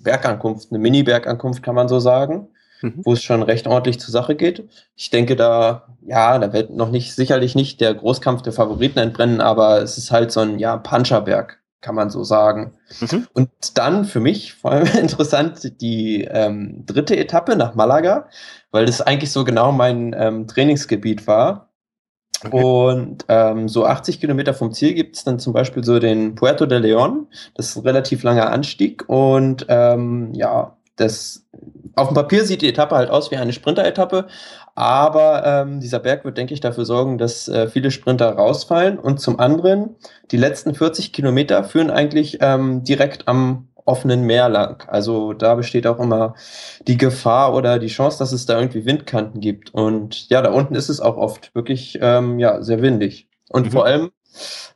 Bergankunft, 0.00 0.72
eine 0.72 0.80
Mini-Bergankunft 0.80 1.62
kann 1.62 1.76
man 1.76 1.86
so 1.86 2.00
sagen 2.00 2.48
mhm. 2.82 3.00
wo 3.04 3.12
es 3.12 3.22
schon 3.22 3.42
recht 3.42 3.66
ordentlich 3.66 4.00
zur 4.00 4.12
Sache 4.12 4.34
geht. 4.34 4.68
Ich 4.96 5.10
denke, 5.10 5.36
da, 5.36 5.86
ja, 6.02 6.38
da 6.38 6.52
wird 6.52 6.70
noch 6.70 6.90
nicht, 6.90 7.14
sicherlich 7.14 7.54
nicht 7.54 7.80
der 7.80 7.94
Großkampf 7.94 8.42
der 8.42 8.52
Favoriten 8.52 8.98
entbrennen, 8.98 9.40
aber 9.40 9.82
es 9.82 9.98
ist 9.98 10.10
halt 10.10 10.32
so 10.32 10.40
ein, 10.40 10.58
ja, 10.58 10.76
Puncherberg, 10.76 11.60
kann 11.80 11.94
man 11.94 12.10
so 12.10 12.24
sagen. 12.24 12.72
Mhm. 13.00 13.26
Und 13.32 13.50
dann 13.74 14.04
für 14.04 14.20
mich 14.20 14.54
vor 14.54 14.72
allem 14.72 14.86
interessant 14.98 15.80
die 15.80 16.24
ähm, 16.24 16.84
dritte 16.86 17.16
Etappe 17.16 17.56
nach 17.56 17.74
Malaga, 17.74 18.28
weil 18.72 18.86
das 18.86 19.00
eigentlich 19.00 19.30
so 19.30 19.44
genau 19.44 19.70
mein 19.70 20.14
ähm, 20.18 20.48
Trainingsgebiet 20.48 21.28
war. 21.28 21.68
Okay. 22.44 22.60
Und 22.60 23.24
ähm, 23.28 23.68
so 23.68 23.86
80 23.86 24.18
Kilometer 24.18 24.52
vom 24.52 24.72
Ziel 24.72 24.94
gibt 24.94 25.16
es 25.16 25.22
dann 25.22 25.38
zum 25.38 25.52
Beispiel 25.52 25.84
so 25.84 26.00
den 26.00 26.34
Puerto 26.34 26.66
de 26.66 26.80
León. 26.80 27.26
Das 27.54 27.68
ist 27.68 27.76
ein 27.76 27.84
relativ 27.84 28.24
langer 28.24 28.50
Anstieg. 28.50 29.08
Und 29.08 29.66
ähm, 29.68 30.32
ja, 30.34 30.76
das 30.96 31.46
auf 31.94 32.08
dem 32.08 32.14
Papier 32.14 32.44
sieht 32.44 32.62
die 32.62 32.68
Etappe 32.68 32.96
halt 32.96 33.10
aus 33.10 33.30
wie 33.30 33.36
eine 33.36 33.52
Sprinter-Etappe, 33.52 34.26
aber 34.74 35.44
ähm, 35.44 35.80
dieser 35.80 35.98
Berg 35.98 36.24
wird, 36.24 36.38
denke 36.38 36.54
ich, 36.54 36.60
dafür 36.60 36.84
sorgen, 36.84 37.18
dass 37.18 37.48
äh, 37.48 37.68
viele 37.68 37.90
Sprinter 37.90 38.30
rausfallen. 38.32 38.98
Und 38.98 39.20
zum 39.20 39.38
anderen, 39.38 39.96
die 40.30 40.38
letzten 40.38 40.74
40 40.74 41.12
Kilometer 41.12 41.64
führen 41.64 41.90
eigentlich 41.90 42.38
ähm, 42.40 42.82
direkt 42.84 43.28
am 43.28 43.68
offenen 43.84 44.22
Meer 44.22 44.48
lang. 44.48 44.84
Also 44.88 45.32
da 45.32 45.54
besteht 45.54 45.86
auch 45.86 45.98
immer 45.98 46.34
die 46.86 46.96
Gefahr 46.96 47.54
oder 47.54 47.78
die 47.78 47.88
Chance, 47.88 48.18
dass 48.18 48.32
es 48.32 48.46
da 48.46 48.58
irgendwie 48.58 48.84
Windkanten 48.84 49.40
gibt. 49.40 49.74
Und 49.74 50.28
ja, 50.28 50.42
da 50.42 50.50
unten 50.50 50.74
ist 50.74 50.88
es 50.88 51.00
auch 51.00 51.16
oft 51.16 51.54
wirklich 51.54 51.98
ähm, 52.00 52.38
ja, 52.38 52.62
sehr 52.62 52.82
windig. 52.82 53.28
Und 53.48 53.66
mhm. 53.66 53.70
vor 53.70 53.86
allem 53.86 54.10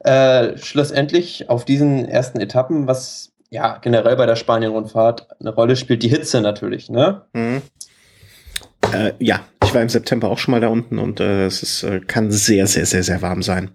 äh, 0.00 0.57
schlussendlich 0.59 1.48
auf 1.48 1.64
diesen 1.64 2.07
ersten 2.07 2.40
Etappen, 2.40 2.86
was 2.86 3.32
ja, 3.50 3.78
generell 3.78 4.16
bei 4.16 4.26
der 4.26 4.36
Spanien-Rundfahrt 4.36 5.28
eine 5.40 5.54
Rolle 5.54 5.76
spielt 5.76 6.02
die 6.02 6.09
Hitze 6.09 6.40
natürlich, 6.40 6.90
ne? 6.90 7.22
Mhm. 7.32 7.62
Äh, 8.92 9.12
ja, 9.18 9.40
war 9.76 9.82
im 9.82 9.90
September 9.90 10.28
auch 10.28 10.38
schon 10.38 10.52
mal 10.52 10.60
da 10.60 10.68
unten 10.68 10.98
und 10.98 11.20
äh, 11.20 11.44
es 11.44 11.62
ist, 11.62 11.82
äh, 11.82 12.00
kann 12.00 12.32
sehr, 12.32 12.66
sehr, 12.66 12.86
sehr, 12.86 13.02
sehr 13.02 13.20
warm 13.20 13.42
sein. 13.42 13.70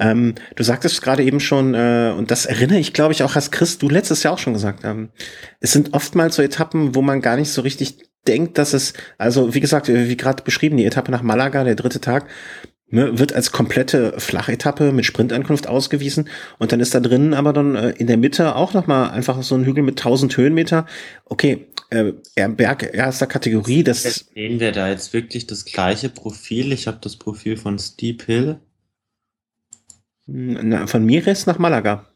Ähm, 0.00 0.34
du 0.56 0.64
sagtest 0.64 1.00
gerade 1.00 1.22
eben 1.22 1.38
schon, 1.38 1.72
äh, 1.74 2.12
und 2.18 2.32
das 2.32 2.46
erinnere 2.46 2.80
ich, 2.80 2.92
glaube 2.92 3.12
ich, 3.12 3.22
auch 3.22 3.36
als 3.36 3.52
Chris, 3.52 3.78
du 3.78 3.88
letztes 3.88 4.24
Jahr 4.24 4.34
auch 4.34 4.38
schon 4.38 4.54
gesagt, 4.54 4.80
ähm, 4.84 5.10
es 5.60 5.72
sind 5.72 5.94
oftmals 5.94 6.34
so 6.34 6.42
Etappen, 6.42 6.96
wo 6.96 7.00
man 7.00 7.20
gar 7.20 7.36
nicht 7.36 7.52
so 7.52 7.62
richtig 7.62 7.98
denkt, 8.26 8.58
dass 8.58 8.74
es, 8.74 8.92
also 9.18 9.54
wie 9.54 9.60
gesagt, 9.60 9.88
wie 9.88 10.16
gerade 10.16 10.42
beschrieben, 10.42 10.76
die 10.76 10.84
Etappe 10.84 11.12
nach 11.12 11.22
Malaga, 11.22 11.62
der 11.62 11.76
dritte 11.76 12.00
Tag, 12.00 12.26
ne, 12.88 13.18
wird 13.18 13.32
als 13.32 13.52
komplette 13.52 14.14
Flachetappe 14.18 14.90
mit 14.90 15.06
Sprintankunft 15.06 15.68
ausgewiesen 15.68 16.28
und 16.58 16.72
dann 16.72 16.80
ist 16.80 16.94
da 16.94 17.00
drinnen 17.00 17.34
aber 17.34 17.52
dann 17.52 17.76
äh, 17.76 17.90
in 17.90 18.08
der 18.08 18.18
Mitte 18.18 18.56
auch 18.56 18.74
nochmal 18.74 19.10
einfach 19.10 19.42
so 19.42 19.54
ein 19.54 19.64
Hügel 19.64 19.84
mit 19.84 20.00
1000 20.00 20.36
Höhenmeter. 20.36 20.86
Okay, 21.24 21.68
äh, 21.90 22.12
Berg 22.48 22.94
erster 22.94 23.26
Kategorie, 23.26 23.82
das 23.84 24.02
sehen 24.02 24.60
wir 24.60 24.72
da 24.72 24.88
jetzt 24.88 25.12
wirklich 25.12 25.46
das 25.46 25.64
gleiche 25.64 26.08
Profil. 26.08 26.72
Ich 26.72 26.86
habe 26.86 26.98
das 27.00 27.16
Profil 27.16 27.56
von 27.56 27.78
Steep 27.78 28.22
Hill. 28.22 28.60
Na, 30.26 30.86
von 30.86 31.04
Mires 31.04 31.46
nach 31.46 31.58
Malaga. 31.58 32.06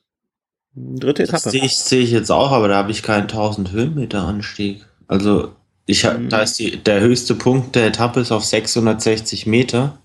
Dritte 0.75 1.25
Etappe. 1.25 1.43
Das 1.43 1.53
sehe 1.53 1.65
ich, 1.65 1.77
seh 1.77 2.01
ich 2.01 2.11
jetzt 2.11 2.31
auch, 2.31 2.53
aber 2.53 2.69
da 2.69 2.77
habe 2.77 2.91
ich 2.91 3.03
keinen 3.03 3.23
1000 3.23 3.73
Höhenmeter 3.73 4.23
Anstieg. 4.23 4.87
Also 5.07 5.55
ich 5.87 6.05
mhm. 6.05 6.29
da 6.29 6.43
ist 6.43 6.59
die, 6.59 6.77
der 6.77 7.01
höchste 7.01 7.35
Punkt 7.35 7.75
der 7.75 7.89
Etappe 7.89 8.21
ist 8.21 8.33
auf 8.33 8.45
660 8.45 9.47
Meter. 9.47 9.99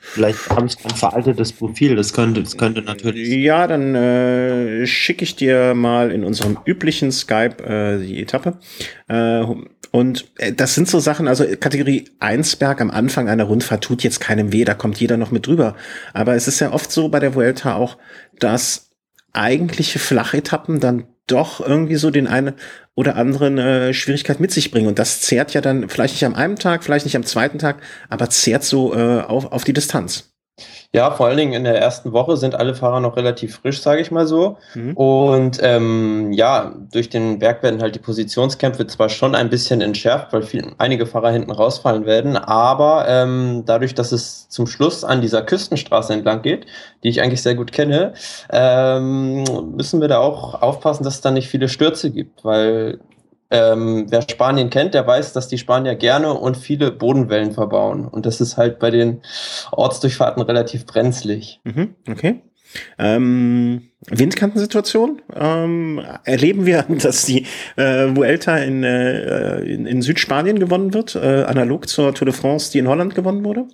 Vielleicht 0.00 0.48
habe 0.50 0.66
ich 0.66 0.76
ein 0.84 0.96
veraltetes 0.96 1.52
Profil, 1.52 1.96
das 1.96 2.12
könnte, 2.12 2.42
das 2.42 2.56
könnte 2.56 2.82
natürlich. 2.82 3.28
Ja, 3.28 3.66
dann 3.66 3.94
äh, 3.94 4.86
schicke 4.86 5.24
ich 5.24 5.36
dir 5.36 5.74
mal 5.74 6.10
in 6.10 6.24
unserem 6.24 6.58
üblichen 6.64 7.12
Skype 7.12 7.62
äh, 7.62 7.98
die 8.04 8.20
Etappe. 8.20 8.58
Äh, 9.08 9.44
und 9.90 10.26
äh, 10.38 10.52
das 10.52 10.74
sind 10.74 10.88
so 10.88 11.00
Sachen, 11.00 11.28
also 11.28 11.44
Kategorie 11.58 12.04
1 12.20 12.56
Berg 12.56 12.80
am 12.80 12.90
Anfang 12.90 13.28
einer 13.28 13.44
Rundfahrt 13.44 13.84
tut 13.84 14.02
jetzt 14.02 14.20
keinem 14.20 14.52
weh, 14.52 14.64
da 14.64 14.74
kommt 14.74 15.00
jeder 15.00 15.16
noch 15.16 15.30
mit 15.30 15.46
drüber. 15.46 15.76
Aber 16.12 16.34
es 16.34 16.48
ist 16.48 16.60
ja 16.60 16.72
oft 16.72 16.92
so 16.92 17.08
bei 17.08 17.20
der 17.20 17.34
Vuelta 17.34 17.76
auch, 17.76 17.96
dass 18.38 18.90
eigentliche 19.32 19.98
Flachetappen 19.98 20.80
dann 20.80 21.04
doch 21.26 21.60
irgendwie 21.60 21.96
so 21.96 22.10
den 22.10 22.26
einen 22.26 22.54
oder 22.94 23.16
anderen 23.16 23.58
äh, 23.58 23.92
Schwierigkeit 23.92 24.40
mit 24.40 24.52
sich 24.52 24.70
bringen. 24.70 24.88
Und 24.88 24.98
das 24.98 25.20
zehrt 25.20 25.54
ja 25.54 25.60
dann 25.60 25.88
vielleicht 25.88 26.14
nicht 26.14 26.24
am 26.24 26.34
einen 26.34 26.56
Tag, 26.56 26.84
vielleicht 26.84 27.04
nicht 27.04 27.16
am 27.16 27.24
zweiten 27.24 27.58
Tag, 27.58 27.82
aber 28.08 28.30
zehrt 28.30 28.64
so 28.64 28.94
äh, 28.94 29.20
auf, 29.20 29.52
auf 29.52 29.64
die 29.64 29.72
Distanz. 29.72 30.35
Ja, 30.92 31.10
vor 31.10 31.26
allen 31.26 31.36
Dingen 31.36 31.52
in 31.52 31.64
der 31.64 31.78
ersten 31.78 32.12
Woche 32.12 32.38
sind 32.38 32.54
alle 32.54 32.74
Fahrer 32.74 33.00
noch 33.00 33.16
relativ 33.16 33.56
frisch, 33.56 33.82
sage 33.82 34.00
ich 34.00 34.10
mal 34.10 34.26
so. 34.26 34.56
Mhm. 34.74 34.96
Und 34.96 35.58
ähm, 35.62 36.32
ja, 36.32 36.72
durch 36.90 37.10
den 37.10 37.38
Berg 37.38 37.62
werden 37.62 37.82
halt 37.82 37.94
die 37.94 38.00
Positionskämpfe 38.00 38.86
zwar 38.86 39.10
schon 39.10 39.34
ein 39.34 39.50
bisschen 39.50 39.82
entschärft, 39.82 40.32
weil 40.32 40.42
viel, 40.42 40.72
einige 40.78 41.04
Fahrer 41.04 41.30
hinten 41.30 41.50
rausfallen 41.50 42.06
werden, 42.06 42.38
aber 42.38 43.06
ähm, 43.06 43.64
dadurch, 43.66 43.94
dass 43.94 44.12
es 44.12 44.48
zum 44.48 44.66
Schluss 44.66 45.04
an 45.04 45.20
dieser 45.20 45.42
Küstenstraße 45.42 46.14
entlang 46.14 46.40
geht, 46.40 46.64
die 47.02 47.10
ich 47.10 47.20
eigentlich 47.20 47.42
sehr 47.42 47.54
gut 47.54 47.72
kenne, 47.72 48.14
ähm, 48.50 49.44
müssen 49.76 50.00
wir 50.00 50.08
da 50.08 50.18
auch 50.18 50.62
aufpassen, 50.62 51.04
dass 51.04 51.16
es 51.16 51.20
da 51.20 51.30
nicht 51.30 51.48
viele 51.48 51.68
Stürze 51.68 52.10
gibt, 52.10 52.42
weil 52.42 53.00
ähm, 53.50 54.06
wer 54.08 54.22
Spanien 54.22 54.70
kennt, 54.70 54.94
der 54.94 55.06
weiß, 55.06 55.32
dass 55.32 55.48
die 55.48 55.58
Spanier 55.58 55.94
gerne 55.94 56.32
und 56.32 56.56
viele 56.56 56.90
Bodenwellen 56.90 57.52
verbauen. 57.52 58.06
Und 58.06 58.26
das 58.26 58.40
ist 58.40 58.56
halt 58.56 58.78
bei 58.78 58.90
den 58.90 59.22
Ortsdurchfahrten 59.72 60.42
relativ 60.42 60.86
brenzlig. 60.86 61.60
Mhm, 61.64 61.94
okay. 62.10 62.42
Ähm, 62.98 63.90
Windkantensituation 64.08 65.22
ähm, 65.34 66.04
erleben 66.24 66.66
wir, 66.66 66.82
dass 66.88 67.24
die 67.24 67.46
äh, 67.76 68.14
Vuelta 68.14 68.56
in, 68.58 68.82
äh, 68.82 69.60
in, 69.60 69.86
in, 69.86 70.02
Südspanien 70.02 70.58
gewonnen 70.58 70.92
wird, 70.92 71.14
äh, 71.14 71.44
analog 71.44 71.88
zur 71.88 72.14
Tour 72.14 72.26
de 72.26 72.34
France, 72.34 72.72
die 72.72 72.78
in 72.78 72.88
Holland 72.88 73.14
gewonnen 73.14 73.44
wurde? 73.44 73.68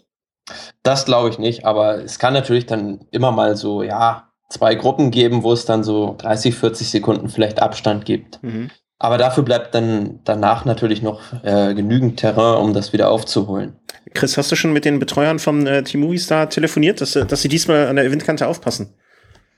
Das 0.83 1.05
glaube 1.05 1.31
ich 1.31 1.39
nicht, 1.39 1.65
aber 1.65 2.03
es 2.03 2.19
kann 2.19 2.35
natürlich 2.35 2.67
dann 2.67 3.01
immer 3.11 3.31
mal 3.31 3.57
so, 3.57 3.83
ja, 3.83 4.29
zwei 4.49 4.75
Gruppen 4.75 5.11
geben, 5.11 5.43
wo 5.43 5.53
es 5.53 5.65
dann 5.65 5.83
so 5.83 6.15
30, 6.19 6.55
40 6.55 6.91
Sekunden 6.91 7.29
vielleicht 7.29 7.63
Abstand 7.63 8.05
gibt. 8.05 8.43
Mhm. 8.43 8.71
Aber 9.03 9.19
dafür 9.19 9.43
bleibt 9.43 9.75
dann 9.75 10.21
danach 10.23 10.65
natürlich 10.65 11.03
noch 11.03 11.21
äh, 11.43 11.75
genügend 11.75 12.21
Terrain, 12.21 12.63
um 12.63 12.73
das 12.73 12.93
wieder 12.93 13.11
aufzuholen. 13.11 13.73
Chris, 14.15 14.39
hast 14.39 14.53
du 14.53 14.55
schon 14.55 14.73
mit 14.73 14.85
den 14.85 15.01
Betreuern 15.01 15.41
vom 15.41 15.67
äh, 15.67 15.83
Team 15.83 16.03
Movistar 16.03 16.49
telefoniert, 16.49 17.01
dass, 17.01 17.17
äh, 17.17 17.27
dass 17.27 17.43
sie 17.43 17.49
diesmal 17.49 17.89
an 17.89 17.97
der 17.97 18.09
Windkante 18.13 18.47
aufpassen? 18.47 18.95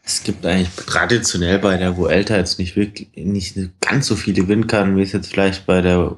Es 0.03 0.23
gibt 0.23 0.47
eigentlich 0.47 0.71
traditionell 0.87 1.59
bei 1.59 1.77
der 1.77 1.99
Vuelta 1.99 2.39
jetzt 2.39 2.59
nicht 2.59 2.75
wirklich 2.75 3.11
nicht 3.17 3.59
ganz 3.83 4.07
so 4.07 4.17
viele 4.17 4.49
Windkanten, 4.49 4.97
wie 4.97 5.03
es 5.03 5.13
jetzt 5.13 5.31
vielleicht 5.31 5.67
bei 5.67 5.83
der 5.83 6.17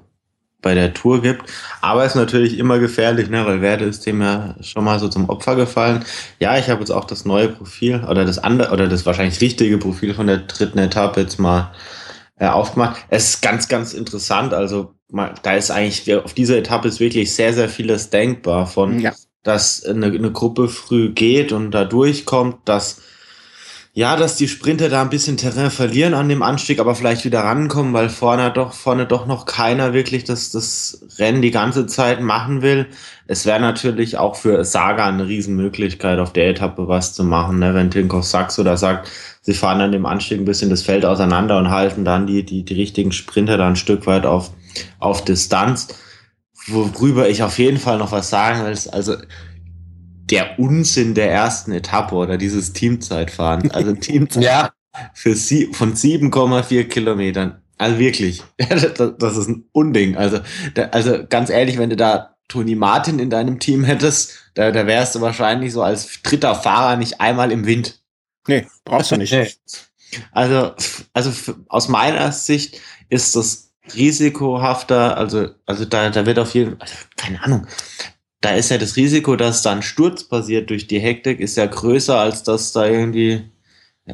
bei 0.63 0.75
der 0.75 0.95
Tour 0.95 1.21
gibt. 1.21 1.51
Aber 1.81 2.05
es 2.05 2.13
ist 2.13 2.17
natürlich 2.17 2.59
immer 2.59 2.79
gefährlich, 2.79 3.29
ne, 3.29 3.45
weil 3.45 3.61
Werde 3.61 3.87
ist 3.87 4.07
dem 4.07 4.23
ja 4.23 4.55
schon 4.61 4.85
mal 4.85 5.01
so 5.01 5.09
zum 5.09 5.29
Opfer 5.29 5.57
gefallen. 5.57 6.05
Ja, 6.39 6.57
ich 6.59 6.71
habe 6.71 6.81
jetzt 6.81 6.91
auch 6.91 7.05
das 7.05 7.25
neue 7.25 7.49
Profil 7.49 8.05
oder 8.09 8.25
das 8.25 8.39
andere 8.39 8.73
oder 8.73 8.87
das 8.87 9.05
wahrscheinlich 9.05 9.41
richtige 9.41 9.79
Profil 9.79 10.15
von 10.15 10.29
der 10.29 10.39
dritten 10.39 10.79
Etappe 10.79 11.21
jetzt 11.21 11.41
mal 11.41 11.73
äh, 12.39 12.49
aufgemacht. 12.49 13.05
Es 13.09 13.31
ist 13.31 13.43
ganz, 13.43 13.69
ganz 13.69 13.95
interessant. 13.95 14.53
Also 14.53 14.95
da 15.43 15.55
ist 15.55 15.71
eigentlich, 15.71 16.15
auf 16.17 16.35
dieser 16.35 16.59
Etappe 16.59 16.89
ist 16.89 17.01
wirklich 17.01 17.35
sehr, 17.35 17.53
sehr 17.53 17.69
vieles 17.69 18.11
denkbar 18.11 18.67
von, 18.67 18.99
ja. 18.99 19.13
dass 19.43 19.85
eine, 19.85 20.07
eine 20.07 20.33
Gruppe 20.33 20.69
früh 20.69 21.13
geht 21.13 21.53
und 21.53 21.71
da 21.71 21.85
durchkommt, 21.85 22.57
dass 22.65 23.01
ja, 23.97 24.15
dass 24.15 24.37
die 24.37 24.47
Sprinter 24.47 24.91
da 24.91 25.01
ein 25.01 25.09
bisschen 25.09 25.39
Terrain 25.39 25.71
verlieren 25.71 26.13
an 26.13 26.29
dem 26.29 26.43
Anstieg, 26.43 26.81
aber 26.81 26.95
vielleicht 26.95 27.25
wieder 27.25 27.41
rankommen, 27.41 27.95
weil 27.95 28.11
vorne 28.11 28.51
doch, 28.53 28.75
vorne 28.75 29.07
doch 29.07 29.25
noch 29.25 29.47
keiner 29.47 29.95
wirklich 29.95 30.25
das, 30.25 30.51
das 30.51 31.03
Rennen 31.19 31.41
die 31.41 31.51
ganze 31.51 31.87
Zeit 31.87 32.21
machen 32.21 32.61
will. 32.61 32.89
Es 33.27 33.47
wäre 33.47 33.59
natürlich 33.59 34.19
auch 34.19 34.37
für 34.37 34.67
Saga 34.67 35.07
eine 35.07 35.27
Riesenmöglichkeit, 35.27 36.19
auf 36.19 36.35
der 36.35 36.51
Etappe 36.51 36.89
was 36.89 37.15
zu 37.15 37.25
machen, 37.25 37.59
ne? 37.59 37.73
wenn 37.73 37.91
Tinkoff 37.91 38.27
Sachs 38.27 38.59
oder 38.59 38.77
sagt, 38.77 39.11
sie 39.47 39.55
fahren 39.55 39.79
dann 39.79 39.93
dem 39.93 40.07
Anstieg 40.07 40.41
ein 40.41 40.45
bisschen 40.45 40.71
das 40.71 40.83
Feld 40.83 41.05
auseinander 41.05 41.57
und 41.57 41.71
halten 41.71 42.05
dann 42.05 42.27
die, 42.27 42.45
die, 42.45 42.65
die 42.65 42.75
richtigen 42.75 43.13
Sprinter 43.13 43.57
dann 43.57 43.73
ein 43.73 43.77
Stück 43.77 44.07
weit 44.07 44.27
auf, 44.27 44.51
auf 44.99 45.25
Distanz. 45.25 45.89
Worüber 46.67 47.29
ich 47.29 47.45
auf 47.45 47.59
jeden 47.59 47.79
Fall 47.79 47.99
noch 47.99 48.11
was 48.11 48.29
sagen 48.29 48.65
will, 48.65 48.73
ist, 48.73 48.89
also 48.89 49.15
der 50.31 50.59
Unsinn 50.59 51.15
der 51.15 51.31
ersten 51.31 51.71
Etappe 51.71 52.17
oder 52.17 52.37
dieses 52.37 52.73
Teamzeitfahren. 52.73 53.71
Also 53.71 53.95
Teamzeit 53.95 54.43
ja. 54.43 54.71
für 55.15 55.37
sie, 55.37 55.73
von 55.73 55.95
7,4 55.95 56.85
Kilometern. 56.85 57.63
Also 57.79 58.01
wirklich, 58.01 58.43
das, 58.59 59.37
ist 59.37 59.49
ein 59.49 59.65
Unding. 59.71 60.17
Also, 60.17 60.41
also 60.91 61.25
ganz 61.29 61.51
ehrlich, 61.51 61.79
wenn 61.79 61.91
du 61.91 61.97
da 61.97 62.35
Toni 62.49 62.75
Martin 62.75 63.21
in 63.21 63.31
deinem 63.31 63.61
Team 63.61 63.85
hättest, 63.85 64.51
da, 64.55 64.73
da 64.73 64.89
wärst 64.89 65.15
du 65.15 65.21
wahrscheinlich 65.21 65.73
so 65.73 65.83
als 65.83 66.21
dritter 66.23 66.57
Fahrer 66.57 66.97
nicht 66.97 67.21
einmal 67.21 67.53
im 67.53 67.65
Wind. 67.65 68.01
Nee, 68.47 68.67
brauchst 68.85 69.11
du 69.11 69.17
nicht. 69.17 69.33
Nee. 69.33 69.51
Also, 70.33 70.75
also 71.13 71.55
aus 71.69 71.89
meiner 71.89 72.33
Sicht 72.33 72.81
ist 73.09 73.37
das 73.37 73.73
risikohafter, 73.95 75.17
also, 75.17 75.49
also 75.67 75.85
da, 75.85 76.11
da 76.11 76.27
wird 76.27 76.39
auf 76.39 76.55
jeden 76.55 76.71
Fall, 76.73 76.81
also, 76.81 76.95
keine 77.17 77.43
Ahnung, 77.43 77.67
da 78.41 78.51
ist 78.51 78.71
ja 78.71 78.79
das 78.79 78.97
Risiko, 78.97 79.37
dass 79.37 79.63
da 79.63 79.73
ein 79.73 79.83
Sturz 79.83 80.25
passiert 80.25 80.71
durch 80.71 80.87
die 80.87 81.01
Hektik, 81.01 81.41
ist 81.41 81.57
ja 81.57 81.67
größer, 81.67 82.19
als 82.19 82.43
dass 82.43 82.73
da 82.73 82.87
irgendwie, 82.87 83.51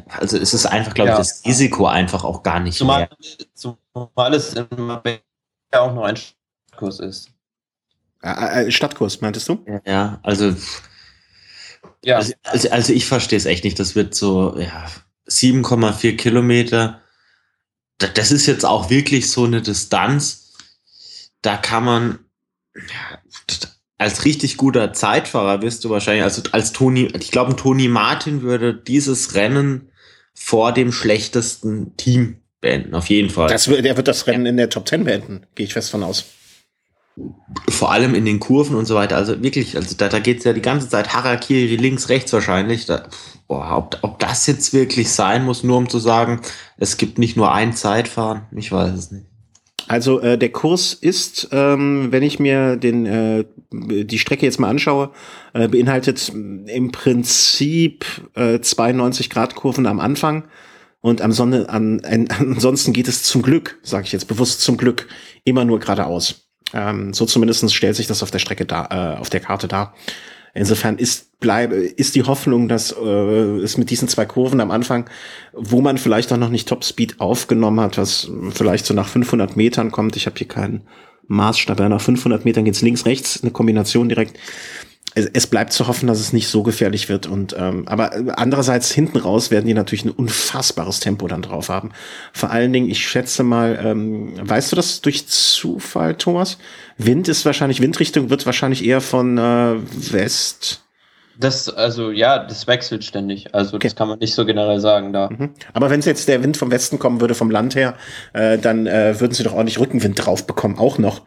also 0.09 0.37
ist 0.37 0.53
es 0.53 0.65
einfach, 0.65 0.93
glaube 0.93 1.09
ja. 1.09 1.15
ich, 1.15 1.27
das 1.27 1.45
Risiko 1.45 1.85
einfach 1.87 2.23
auch 2.23 2.43
gar 2.43 2.59
nicht 2.59 2.77
zumal, 2.77 3.01
mehr. 3.01 3.09
Zumal 3.53 4.33
es 4.33 4.53
ja 4.53 5.81
auch 5.81 5.93
noch 5.93 6.03
ein 6.03 6.17
Stadtkurs 6.17 6.99
ist. 6.99 7.29
Äh, 8.21 8.71
Stadtkurs, 8.71 9.21
meintest 9.21 9.49
du? 9.49 9.63
Ja, 9.85 10.19
also, 10.23 10.55
ja. 12.03 12.17
also, 12.17 12.33
also, 12.43 12.69
also 12.69 12.93
ich 12.93 13.05
verstehe 13.05 13.37
es 13.37 13.45
echt 13.45 13.63
nicht. 13.63 13.79
Das 13.79 13.95
wird 13.95 14.15
so, 14.15 14.57
ja, 14.57 14.87
7,4 15.27 16.15
Kilometer. 16.17 17.01
Das 17.97 18.31
ist 18.31 18.45
jetzt 18.45 18.65
auch 18.65 18.89
wirklich 18.89 19.29
so 19.29 19.45
eine 19.45 19.61
Distanz. 19.61 20.53
Da 21.41 21.57
kann 21.57 21.83
man, 21.83 22.19
ja, 22.75 23.19
als 23.97 24.25
richtig 24.25 24.57
guter 24.57 24.93
Zeitfahrer 24.93 25.61
wirst 25.61 25.83
du 25.83 25.89
wahrscheinlich, 25.89 26.23
also 26.23 26.41
als 26.51 26.73
Toni, 26.73 27.07
ich 27.19 27.31
glaube, 27.31 27.55
Toni 27.55 27.87
Martin 27.87 28.41
würde 28.41 28.73
dieses 28.73 29.35
Rennen 29.35 29.89
vor 30.33 30.73
dem 30.73 30.91
schlechtesten 30.91 31.95
Team 31.95 32.37
beenden, 32.59 32.95
auf 32.95 33.07
jeden 33.07 33.29
Fall. 33.29 33.49
Das, 33.49 33.65
der 33.65 33.97
wird 33.97 34.07
das 34.07 34.27
Rennen 34.27 34.45
in 34.45 34.57
der 34.57 34.69
Top 34.69 34.87
10 34.87 35.03
beenden, 35.03 35.45
gehe 35.55 35.65
ich 35.65 35.73
fest 35.73 35.91
von 35.91 36.03
aus. 36.03 36.25
Vor 37.69 37.91
allem 37.91 38.15
in 38.15 38.25
den 38.25 38.39
Kurven 38.39 38.75
und 38.75 38.85
so 38.85 38.95
weiter. 38.95 39.17
Also 39.17 39.41
wirklich, 39.43 39.75
also 39.75 39.95
da, 39.95 40.09
da 40.09 40.19
geht 40.19 40.39
es 40.39 40.43
ja 40.43 40.53
die 40.53 40.61
ganze 40.61 40.89
Zeit 40.89 41.13
Harakiri 41.13 41.75
links, 41.75 42.09
rechts 42.09 42.33
wahrscheinlich. 42.33 42.85
Da, 42.85 43.03
boah, 43.47 43.77
ob, 43.77 43.99
ob 44.01 44.19
das 44.19 44.47
jetzt 44.47 44.73
wirklich 44.73 45.11
sein 45.11 45.45
muss, 45.45 45.63
nur 45.63 45.77
um 45.77 45.89
zu 45.89 45.99
sagen, 45.99 46.41
es 46.77 46.97
gibt 46.97 47.19
nicht 47.19 47.37
nur 47.37 47.53
ein 47.53 47.73
Zeitfahren, 47.73 48.43
ich 48.51 48.71
weiß 48.71 48.93
es 48.93 49.11
nicht. 49.11 49.25
Also 49.87 50.21
äh, 50.21 50.37
der 50.37 50.49
Kurs 50.49 50.93
ist, 50.93 51.49
ähm, 51.51 52.07
wenn 52.11 52.23
ich 52.23 52.39
mir 52.39 52.77
den 52.77 53.05
äh, 53.05 53.45
die 53.71 54.19
Strecke 54.19 54.45
jetzt 54.45 54.59
mal 54.59 54.69
anschaue, 54.69 55.11
äh, 55.53 55.67
beinhaltet 55.67 56.29
im 56.29 56.91
Prinzip 56.91 58.05
äh, 58.35 58.59
92 58.59 59.29
Grad 59.29 59.55
Kurven 59.55 59.85
am 59.85 59.99
Anfang 59.99 60.45
und 61.01 61.21
am 61.21 61.31
Sonne 61.31 61.69
an, 61.69 61.99
an, 62.05 62.27
ansonsten 62.39 62.93
geht 62.93 63.07
es 63.07 63.23
zum 63.23 63.41
Glück, 63.41 63.79
sage 63.83 64.05
ich 64.05 64.13
jetzt 64.13 64.27
bewusst 64.27 64.61
zum 64.61 64.77
Glück, 64.77 65.07
immer 65.43 65.65
nur 65.65 65.79
geradeaus. 65.79 66.42
Ähm, 66.73 67.13
so 67.13 67.25
zumindestens 67.25 67.73
stellt 67.73 67.95
sich 67.95 68.07
das 68.07 68.23
auf 68.23 68.31
der 68.31 68.39
Strecke 68.39 68.65
da, 68.65 69.15
äh, 69.15 69.19
auf 69.19 69.29
der 69.29 69.39
Karte 69.39 69.67
dar. 69.67 69.93
Insofern 70.55 70.97
ist 70.97 71.39
bleibe 71.39 71.75
ist 71.75 72.15
die 72.15 72.23
Hoffnung, 72.23 72.67
dass 72.69 72.91
äh, 72.91 73.03
es 73.03 73.77
mit 73.77 73.89
diesen 73.89 74.07
zwei 74.07 74.25
Kurven 74.25 74.61
am 74.61 74.71
Anfang, 74.71 75.09
wo 75.51 75.81
man 75.81 75.97
vielleicht 75.97 76.31
auch 76.31 76.37
noch 76.37 76.49
nicht 76.49 76.69
Topspeed 76.69 77.19
aufgenommen 77.19 77.81
hat, 77.81 77.97
was 77.97 78.29
vielleicht 78.51 78.85
so 78.85 78.93
nach 78.93 79.07
500 79.07 79.57
Metern 79.57 79.91
kommt. 79.91 80.15
Ich 80.15 80.25
habe 80.25 80.37
hier 80.37 80.47
keinen 80.47 80.81
Maßstab. 81.27 81.79
Nach 81.79 82.01
500 82.01 82.45
Metern 82.45 82.65
geht's 82.65 82.81
links 82.81 83.05
rechts 83.05 83.41
eine 83.41 83.51
Kombination 83.51 84.09
direkt 84.09 84.39
es, 85.15 85.29
es 85.33 85.47
bleibt 85.47 85.73
zu 85.73 85.87
hoffen, 85.87 86.07
dass 86.07 86.19
es 86.19 86.33
nicht 86.33 86.47
so 86.47 86.63
gefährlich 86.63 87.09
wird. 87.09 87.27
Und 87.27 87.55
ähm, 87.57 87.87
aber 87.87 88.11
andererseits 88.37 88.91
hinten 88.91 89.17
raus 89.17 89.51
werden 89.51 89.67
die 89.67 89.73
natürlich 89.73 90.05
ein 90.05 90.11
unfassbares 90.11 90.99
Tempo 90.99 91.27
dann 91.27 91.41
drauf 91.41 91.69
haben. 91.69 91.91
Vor 92.31 92.51
allen 92.51 92.73
Dingen, 92.73 92.89
ich 92.89 93.07
schätze 93.07 93.43
mal, 93.43 93.79
ähm, 93.83 94.33
weißt 94.41 94.71
du 94.71 94.75
das 94.75 95.01
durch 95.01 95.27
Zufall, 95.27 96.15
Thomas? 96.15 96.57
Wind 96.97 97.27
ist 97.27 97.45
wahrscheinlich 97.45 97.81
Windrichtung 97.81 98.29
wird 98.29 98.45
wahrscheinlich 98.45 98.85
eher 98.85 99.01
von 99.01 99.37
äh, 99.37 99.75
West. 100.11 100.81
Das, 101.35 101.67
also 101.67 102.11
ja, 102.11 102.39
das 102.45 102.67
wechselt 102.67 103.03
ständig. 103.03 103.55
Also 103.55 103.75
okay. 103.75 103.87
das 103.87 103.95
kann 103.95 104.07
man 104.07 104.19
nicht 104.19 104.35
so 104.35 104.45
generell 104.45 104.79
sagen 104.79 105.13
da. 105.13 105.29
Mhm. 105.29 105.49
Aber 105.73 105.89
wenn 105.89 106.01
jetzt 106.01 106.27
der 106.27 106.43
Wind 106.43 106.57
vom 106.57 106.69
Westen 106.69 106.99
kommen 106.99 107.21
würde, 107.21 107.33
vom 107.33 107.49
Land 107.49 107.75
her, 107.75 107.95
äh, 108.33 108.59
dann 108.59 108.85
äh, 108.85 109.19
würden 109.19 109.33
sie 109.33 109.43
doch 109.43 109.53
ordentlich 109.53 109.79
Rückenwind 109.79 110.23
drauf 110.23 110.45
bekommen, 110.45 110.77
auch 110.77 110.99
noch. 110.99 111.23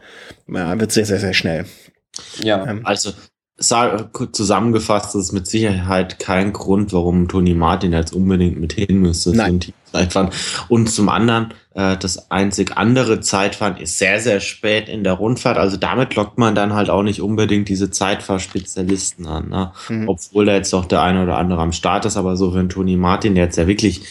Ja, 0.47 0.79
wird 0.79 0.93
sehr, 0.93 1.05
sehr, 1.05 1.19
sehr 1.19 1.33
schnell. 1.33 1.65
Ja, 2.41 2.65
ähm, 2.65 2.85
also 2.85 3.11
zusammengefasst, 3.59 5.15
das 5.15 5.23
ist 5.23 5.31
mit 5.31 5.47
Sicherheit 5.47 6.19
kein 6.19 6.53
Grund, 6.53 6.93
warum 6.93 7.27
Toni 7.27 7.55
Martin 7.55 7.91
jetzt 7.91 8.13
unbedingt 8.13 8.59
mit 8.59 8.73
hin 8.73 8.99
müsste 8.99 9.35
Nein. 9.35 9.59
Zeitfahren. 9.91 10.29
Und 10.67 10.91
zum 10.91 11.09
anderen, 11.09 11.53
äh, 11.73 11.97
das 11.97 12.29
einzig 12.29 12.77
andere 12.77 13.19
Zeitfahren 13.19 13.77
ist 13.77 13.97
sehr, 13.97 14.19
sehr 14.19 14.41
spät 14.41 14.89
in 14.89 15.03
der 15.03 15.13
Rundfahrt. 15.13 15.57
Also 15.57 15.77
damit 15.77 16.13
lockt 16.15 16.37
man 16.37 16.53
dann 16.53 16.73
halt 16.73 16.91
auch 16.91 17.01
nicht 17.01 17.21
unbedingt 17.21 17.67
diese 17.67 17.89
Zeitfahrspezialisten 17.89 19.25
an. 19.25 19.49
Ne? 19.49 19.71
Mhm. 19.89 20.07
Obwohl 20.07 20.45
da 20.45 20.53
jetzt 20.53 20.73
doch 20.73 20.85
der 20.85 21.01
eine 21.01 21.23
oder 21.23 21.37
andere 21.37 21.61
am 21.61 21.71
Start 21.71 22.05
ist. 22.05 22.17
Aber 22.17 22.37
so 22.37 22.51
für 22.51 22.59
einen 22.59 22.69
Toni 22.69 22.95
Martin, 22.95 23.33
der 23.33 23.45
jetzt 23.45 23.57
ja 23.57 23.65
wirklich, 23.65 24.03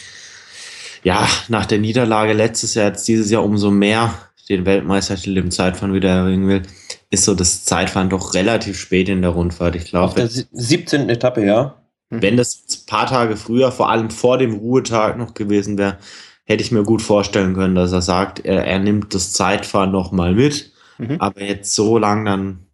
ja, 1.03 1.25
nach 1.47 1.65
der 1.65 1.79
Niederlage 1.79 2.33
letztes 2.33 2.73
Jahr, 2.73 2.87
jetzt 2.87 3.07
dieses 3.07 3.31
Jahr 3.31 3.45
umso 3.45 3.71
mehr 3.71 4.13
den 4.49 4.65
Weltmeistertitel 4.65 5.37
im 5.37 5.51
Zeitfahren 5.51 5.93
wieder 5.93 6.09
erringen 6.09 6.47
will, 6.47 6.63
ist 7.09 7.25
so 7.25 7.35
das 7.35 7.65
Zeitfahren 7.65 8.09
doch 8.09 8.33
relativ 8.33 8.79
spät 8.79 9.09
in 9.09 9.21
der 9.21 9.31
Rundfahrt. 9.31 9.75
Ich 9.75 9.85
glaube. 9.85 10.05
Auf 10.05 10.13
der 10.13 10.27
17. 10.29 11.09
Etappe, 11.09 11.45
ja. 11.45 11.81
Mhm. 12.09 12.21
Wenn 12.21 12.37
das 12.37 12.63
ein 12.69 12.85
paar 12.85 13.07
Tage 13.07 13.35
früher, 13.35 13.71
vor 13.71 13.89
allem 13.89 14.09
vor 14.09 14.37
dem 14.37 14.55
Ruhetag 14.55 15.17
noch 15.17 15.33
gewesen 15.33 15.77
wäre, 15.77 15.97
hätte 16.45 16.63
ich 16.63 16.71
mir 16.71 16.83
gut 16.83 17.01
vorstellen 17.01 17.53
können, 17.53 17.75
dass 17.75 17.91
er 17.91 18.01
sagt, 18.01 18.45
er, 18.45 18.65
er 18.65 18.79
nimmt 18.79 19.13
das 19.13 19.33
Zeitfahren 19.33 19.91
noch 19.91 20.11
mal 20.11 20.33
mit. 20.33 20.71
Mhm. 20.97 21.17
Aber 21.19 21.41
jetzt 21.41 21.75
so 21.75 21.97
lang 21.97 22.25
dann 22.25 22.65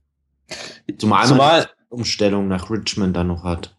zumal, 0.98 1.28
zumal 1.28 1.70
Umstellung 1.90 2.48
nach 2.48 2.70
Richmond 2.70 3.16
dann 3.16 3.28
noch 3.28 3.44
hat. 3.44 3.73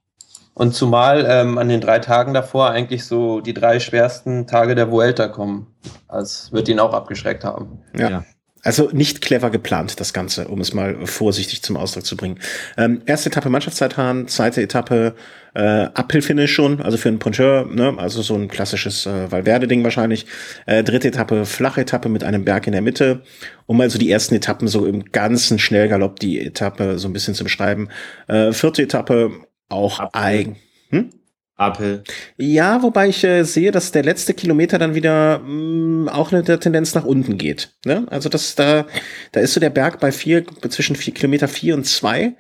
Und 0.55 0.75
zumal 0.75 1.27
ähm, 1.29 1.59
an 1.59 1.69
den 1.69 1.81
drei 1.81 1.99
Tagen 1.99 2.33
davor 2.33 2.71
eigentlich 2.71 3.05
so 3.05 3.41
die 3.41 3.55
drei 3.55 3.81
schwersten 3.81 4.47
Tage 4.47 4.75
der 4.75 4.91
Vuelta 4.91 5.27
kommen. 5.29 5.67
Das 6.09 6.53
wird 6.53 6.69
ihn 6.69 6.79
auch 6.79 6.95
abgeschreckt 6.95 7.45
haben. 7.45 7.81
Ja. 7.97 8.11
ja. 8.11 8.25
Also 8.65 8.89
nicht 8.93 9.21
clever 9.21 9.51
geplant, 9.51 10.01
das 10.01 10.15
Ganze, 10.15 10.49
um 10.49 10.59
es 10.61 10.73
mal 10.73 11.07
vorsichtig 11.07 11.63
zum 11.63 11.77
Ausdruck 11.77 12.07
zu 12.07 12.17
bringen. 12.17 12.39
Ähm, 12.79 13.03
erste 13.05 13.29
Etappe 13.29 13.51
Mannschaftszeitfahren, 13.51 14.27
zweite 14.27 14.63
Etappe 14.63 15.15
äh, 15.53 15.89
Uphill-Finish 15.95 16.51
schon, 16.51 16.81
also 16.81 16.97
für 16.97 17.11
einen 17.11 17.19
Poncheur, 17.19 17.67
ne? 17.67 17.95
also 17.99 18.23
so 18.23 18.35
ein 18.35 18.49
klassisches 18.49 19.05
äh, 19.05 19.31
Valverde-Ding 19.31 19.85
wahrscheinlich. 19.85 20.25
Äh, 20.65 20.83
dritte 20.83 21.09
Etappe 21.09 21.45
flache 21.45 21.83
Etappe 21.83 22.09
mit 22.09 22.25
einem 22.25 22.47
Berg 22.47 22.67
in 22.67 22.73
der 22.73 22.81
Mitte, 22.81 23.21
um 23.67 23.83
also 23.83 23.99
die 23.99 24.11
ersten 24.11 24.35
Etappen 24.35 24.67
so 24.67 24.87
im 24.87 25.13
ganzen 25.13 25.59
Schnellgalopp 25.59 26.19
die 26.19 26.41
Etappe 26.41 26.99
so 26.99 27.07
ein 27.07 27.13
bisschen 27.13 27.35
zu 27.35 27.45
beschreiben. 27.45 27.91
Äh, 28.29 28.53
vierte 28.53 28.83
Etappe 28.83 29.31
auch 29.69 30.13
eigen. 30.13 30.57
Hm? 30.91 31.11
Apple. 31.57 32.03
Ja, 32.37 32.83
wobei 32.83 33.09
ich 33.09 33.23
äh, 33.23 33.45
sehe, 33.45 33.71
dass 33.71 33.93
der 33.93 34.03
letzte 34.03 34.35
Kilometer 34.35 34.79
dann 34.79 34.95
wieder 34.95 35.39
mh, 35.39 35.47
mm, 35.47 36.09
auch 36.09 36.33
eine 36.33 36.43
Tendenz 36.43 36.95
nach 36.95 37.05
unten 37.05 37.39
geht. 37.39 37.75
Ne? 37.85 38.07
Also 38.11 38.29
das 38.29 38.57
da, 38.57 38.87
da 39.33 39.41
ist 39.41 39.55
so 39.55 39.61
der 39.61 39.71
Berg 39.71 40.01
bei 40.01 40.11
vier, 40.11 40.45
zwischen 40.69 40.97
vier 40.97 41.15
Kilometer 41.15 41.47
vier 41.47 41.75
und 41.75 41.85
zwei. 41.85 42.35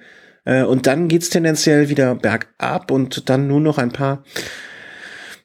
Äh, 0.45 0.64
und 0.64 0.87
dann 0.87 1.09
geht's 1.09 1.31
tendenziell 1.31 1.89
wieder 1.89 2.16
bergab 2.16 2.91
und 2.91 3.29
dann 3.29 3.47
nur 3.47 3.61
noch 3.61 3.79
ein 3.79 3.93
paar 3.93 4.25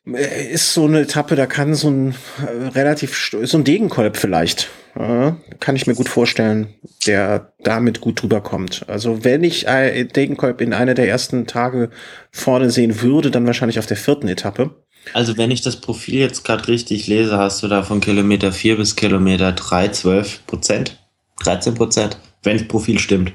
ist 0.06 0.74
so 0.74 0.86
eine 0.86 1.02
Etappe, 1.02 1.36
da 1.36 1.45
kann 1.45 1.76
so 1.76 1.89
ein 1.89 2.16
äh, 2.45 2.68
relativ 2.70 3.32
so 3.43 3.58
ein 3.58 3.64
Degenkolb 3.64 4.18
vielleicht 4.18 4.70
äh, 4.95 5.32
kann 5.60 5.76
ich 5.76 5.88
mir 5.88 5.95
gut 5.95 6.10
vorstellen, 6.10 6.74
der 7.06 7.54
damit 7.64 8.02
gut 8.02 8.22
drüber 8.22 8.41
kommt. 8.41 8.86
Also 8.88 9.24
wenn 9.24 9.43
ich 9.43 9.68
äh, 9.68 10.04
Degenkolb 10.04 10.62
in 10.62 10.74
einer 10.74 10.93
der 10.93 11.08
ersten 11.08 11.47
Tage 11.47 11.89
vorne 12.32 12.70
sehen 12.70 13.02
würde, 13.02 13.32
dann 13.32 13.45
wahrscheinlich 13.45 13.80
auf 13.80 13.86
der 13.86 13.97
vierten 13.97 14.28
Etappe. 14.28 14.84
Also 15.14 15.38
wenn 15.38 15.52
ich 15.52 15.62
das 15.62 15.78
Profil 15.78 16.20
jetzt 16.20 16.43
gerade 16.43 16.68
richtig 16.68 17.08
lese, 17.08 17.38
hast 17.38 17.64
du 17.64 17.68
da 17.68 17.84
von 17.84 18.02
Kilometer 18.02 18.52
4 18.52 18.78
bis 18.78 18.95
Kilometer 18.95 19.54
3 19.54 19.89
12 19.89 20.45
Prozent, 20.45 21.00
13 21.43 21.76
Prozent, 21.76 22.18
wenn 22.43 22.58
das 22.58 22.68
Profil 22.68 23.00
stimmt. 23.00 23.32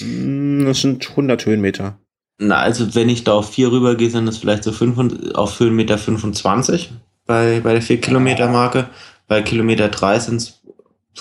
Mm, 0.00 0.64
das 0.66 0.80
sind 0.80 1.10
100 1.10 1.44
Höhenmeter. 1.46 1.98
Na, 2.38 2.58
also 2.58 2.94
wenn 2.94 3.08
ich 3.08 3.24
da 3.24 3.32
auf 3.32 3.50
4 3.50 3.72
rübergehe, 3.72 4.10
sind 4.10 4.26
das 4.26 4.38
vielleicht 4.38 4.62
so 4.62 4.72
5, 4.72 5.34
auf 5.34 5.58
Höhenmeter 5.58 5.98
25 5.98 6.92
bei, 7.26 7.60
bei 7.60 7.72
der 7.72 7.82
4 7.82 8.00
Kilometer 8.00 8.48
Marke. 8.48 8.88
Bei 9.26 9.42
Kilometer 9.42 9.88
3 9.88 10.18
sind 10.20 10.36
es 10.36 10.60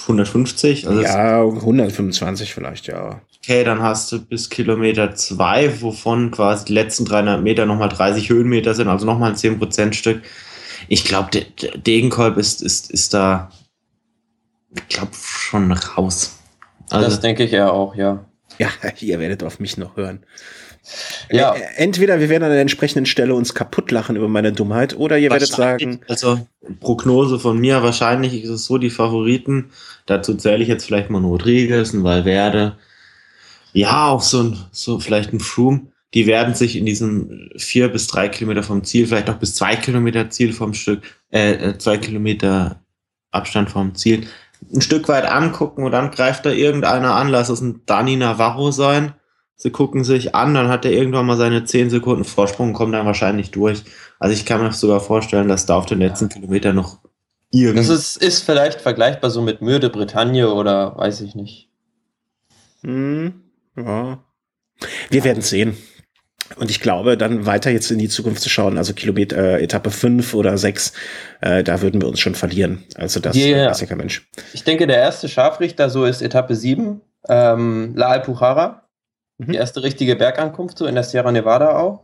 150? 0.01 0.87
Also 0.87 1.01
ja, 1.01 1.41
125 1.41 2.53
vielleicht, 2.53 2.87
ja. 2.87 3.21
Okay, 3.43 3.63
dann 3.63 3.81
hast 3.81 4.11
du 4.11 4.19
bis 4.19 4.49
Kilometer 4.49 5.15
2, 5.15 5.81
wovon 5.81 6.31
quasi 6.31 6.65
die 6.65 6.73
letzten 6.73 7.05
300 7.05 7.41
Meter 7.41 7.65
nochmal 7.65 7.89
30 7.89 8.29
Höhenmeter 8.29 8.75
sind, 8.75 8.87
also 8.87 9.05
nochmal 9.05 9.31
ein 9.31 9.37
10% 9.37 9.93
Stück. 9.93 10.21
Ich 10.87 11.03
glaube, 11.03 11.29
der 11.31 11.71
Degenkolb 11.77 12.37
ist, 12.37 12.61
ist, 12.61 12.91
ist 12.91 13.13
da, 13.13 13.49
ich 14.75 14.87
glaube, 14.87 15.11
schon 15.13 15.71
raus. 15.71 16.37
Also, 16.89 17.09
das 17.09 17.19
denke 17.19 17.43
ich 17.43 17.51
ja 17.51 17.71
auch, 17.71 17.95
ja. 17.95 18.25
Ja, 18.59 18.69
ihr 18.99 19.19
werdet 19.19 19.43
auf 19.43 19.59
mich 19.59 19.77
noch 19.77 19.97
hören. 19.97 20.23
Ja. 21.29 21.53
Äh, 21.53 21.61
entweder 21.75 22.19
wir 22.19 22.29
werden 22.29 22.43
an 22.43 22.51
der 22.51 22.61
entsprechenden 22.61 23.05
Stelle 23.05 23.33
uns 23.35 23.53
kaputt 23.53 23.91
lachen 23.91 24.15
über 24.15 24.27
meine 24.27 24.51
Dummheit 24.51 24.97
oder 24.97 25.17
ihr 25.17 25.29
werdet 25.31 25.49
sagen. 25.49 26.01
Also 26.07 26.47
Prognose 26.79 27.39
von 27.39 27.59
mir, 27.59 27.83
wahrscheinlich 27.83 28.43
ist 28.43 28.49
es 28.49 28.65
so, 28.65 28.77
die 28.77 28.89
Favoriten, 28.89 29.71
dazu 30.05 30.35
zähle 30.35 30.63
ich 30.63 30.69
jetzt 30.69 30.85
vielleicht 30.85 31.09
mal 31.09 31.21
Rodriguez, 31.21 31.93
ein 31.93 32.03
Valverde, 32.03 32.77
Ja, 33.73 34.07
auch 34.07 34.21
so 34.21 34.43
ein, 34.43 34.57
so 34.71 34.99
vielleicht 34.99 35.33
ein 35.33 35.39
Froome. 35.39 35.87
Die 36.13 36.25
werden 36.25 36.55
sich 36.55 36.77
in 36.77 36.85
diesem 36.85 37.49
vier 37.57 37.89
bis 37.89 38.07
drei 38.07 38.29
Kilometer 38.29 38.63
vom 38.63 38.83
Ziel, 38.83 39.07
vielleicht 39.07 39.29
auch 39.29 39.37
bis 39.37 39.55
zwei 39.55 39.75
Kilometer 39.75 40.29
Ziel 40.29 40.53
vom 40.53 40.73
Stück, 40.73 41.01
äh, 41.31 41.51
äh, 41.51 41.77
zwei 41.77 41.97
Kilometer 41.97 42.81
Abstand 43.31 43.69
vom 43.69 43.93
Ziel, 43.93 44.25
ein 44.73 44.81
Stück 44.81 45.07
weit 45.09 45.25
angucken 45.25 45.83
und 45.83 45.91
dann 45.91 46.11
greift 46.11 46.45
da 46.45 46.51
irgendeiner 46.51 47.13
an, 47.15 47.27
lass 47.27 47.49
es 47.49 47.61
ein 47.61 47.81
Dani 47.85 48.15
Navarro 48.15 48.71
sein. 48.71 49.13
Sie 49.59 49.71
gucken 49.71 50.03
sich 50.03 50.35
an, 50.35 50.53
dann 50.53 50.69
hat 50.69 50.85
er 50.85 50.91
irgendwann 50.91 51.25
mal 51.25 51.35
seine 51.35 51.65
zehn 51.65 51.89
Sekunden 51.89 52.23
Vorsprung 52.23 52.69
und 52.69 52.73
kommt 52.73 52.93
dann 52.93 53.07
wahrscheinlich 53.07 53.49
durch. 53.49 53.83
Also 54.19 54.33
ich 54.33 54.45
kann 54.45 54.61
mir 54.61 54.71
sogar 54.71 54.99
vorstellen, 54.99 55.47
dass 55.47 55.65
da 55.65 55.75
auf 55.75 55.87
den 55.87 55.97
letzten 55.97 56.29
Kilometer 56.29 56.73
noch 56.73 56.99
irgendwie. 57.51 57.77
Das 57.77 57.89
ist, 57.89 58.17
ist 58.17 58.43
vielleicht 58.43 58.81
vergleichbar 58.81 59.31
so 59.31 59.41
mit 59.41 59.61
Mürde 59.61 59.89
Bretagne 59.89 60.53
oder 60.53 60.95
weiß 60.95 61.21
ich 61.21 61.33
nicht. 61.33 61.69
Hm, 62.83 63.41
ja. 63.75 64.23
Wir 65.09 65.23
werden 65.23 65.41
sehen. 65.41 65.75
Und 66.55 66.69
ich 66.69 66.79
glaube, 66.79 67.17
dann 67.17 67.45
weiter 67.45 67.71
jetzt 67.71 67.91
in 67.91 67.99
die 67.99 68.09
Zukunft 68.09 68.41
zu 68.41 68.49
schauen, 68.49 68.77
also 68.77 68.93
Kilometer, 68.93 69.37
äh, 69.37 69.63
Etappe 69.63 69.91
5 69.91 70.33
oder 70.33 70.57
6, 70.57 70.93
äh, 71.41 71.63
da 71.63 71.81
würden 71.81 71.99
wir 71.99 72.07
uns 72.07 72.19
schon 72.19 72.35
verlieren. 72.35 72.85
Also 72.95 73.19
das 73.19 73.35
yeah. 73.35 73.71
ist 73.71 73.81
ja 73.81 73.87
kein 73.87 73.97
Mensch. 73.97 74.29
Ich 74.53 74.63
denke, 74.63 74.87
der 74.87 74.97
erste 74.97 75.27
Scharfrichter 75.27 75.89
so 75.89 76.05
ist 76.05 76.21
Etappe 76.21 76.55
7, 76.55 77.01
ähm, 77.27 77.93
La 77.95 78.07
Alpujarra. 78.07 78.86
Mhm. 79.37 79.51
Die 79.51 79.57
erste 79.57 79.83
richtige 79.83 80.15
Bergankunft, 80.15 80.77
so 80.77 80.85
in 80.85 80.95
der 80.95 81.03
Sierra 81.03 81.31
Nevada 81.31 81.77
auch. 81.77 82.03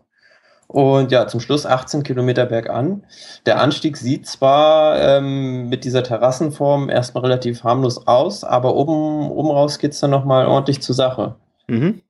Und 0.67 1.11
ja, 1.11 1.27
zum 1.27 1.39
Schluss 1.39 1.65
18 1.65 2.03
Kilometer 2.03 2.45
bergan. 2.45 3.05
Der 3.45 3.61
Anstieg 3.61 3.97
sieht 3.97 4.27
zwar 4.27 4.99
ähm, 4.99 5.69
mit 5.69 5.84
dieser 5.84 6.03
Terrassenform 6.03 6.89
erstmal 6.89 7.25
relativ 7.25 7.63
harmlos 7.63 8.07
aus, 8.07 8.43
aber 8.43 8.75
oben, 8.75 9.29
oben 9.29 9.51
raus 9.51 9.77
geht's 9.77 9.99
dann 9.99 10.09
nochmal 10.09 10.47
ordentlich 10.47 10.81
zur 10.81 10.95
Sache. 10.95 11.36
Mhm. 11.67 12.01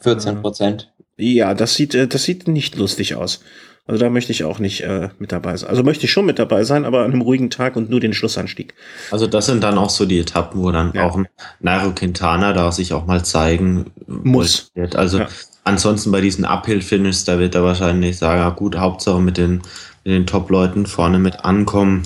14 0.00 0.42
Prozent. 0.42 0.92
Ja, 1.16 1.54
das 1.54 1.74
sieht, 1.74 1.94
äh, 1.94 2.08
das 2.08 2.24
sieht 2.24 2.48
nicht 2.48 2.76
lustig 2.76 3.14
aus. 3.14 3.40
Also 3.86 3.98
da 3.98 4.10
möchte 4.10 4.30
ich 4.30 4.44
auch 4.44 4.60
nicht 4.60 4.82
äh, 4.82 5.08
mit 5.18 5.32
dabei 5.32 5.56
sein. 5.56 5.68
Also 5.68 5.82
möchte 5.82 6.04
ich 6.04 6.12
schon 6.12 6.24
mit 6.24 6.38
dabei 6.38 6.62
sein, 6.62 6.84
aber 6.84 7.00
an 7.00 7.12
einem 7.12 7.20
ruhigen 7.20 7.50
Tag 7.50 7.74
und 7.74 7.90
nur 7.90 7.98
den 7.98 8.14
Schlussanstieg. 8.14 8.74
Also 9.10 9.26
das 9.26 9.46
sind 9.46 9.62
dann 9.64 9.76
auch 9.76 9.90
so 9.90 10.06
die 10.06 10.20
Etappen, 10.20 10.62
wo 10.62 10.70
dann 10.70 10.92
ja. 10.94 11.04
auch 11.04 11.16
ein 11.16 11.26
Nairo 11.58 11.90
Quintana 11.90 12.52
da 12.52 12.70
sich 12.70 12.92
auch 12.92 13.06
mal 13.06 13.24
zeigen 13.24 13.90
muss. 14.06 14.70
Wird. 14.74 14.94
Also 14.94 15.18
ja. 15.18 15.28
ansonsten 15.64 16.12
bei 16.12 16.20
diesen 16.20 16.44
Uphill-Finishes, 16.44 17.24
da 17.24 17.40
wird 17.40 17.56
er 17.56 17.64
wahrscheinlich 17.64 18.18
sagen, 18.18 18.40
ja 18.40 18.50
gut, 18.50 18.76
Hauptsache 18.76 19.20
mit 19.20 19.36
den, 19.36 19.62
mit 20.04 20.14
den 20.14 20.26
Top-Leuten 20.26 20.86
vorne 20.86 21.18
mit 21.18 21.44
ankommen. 21.44 22.02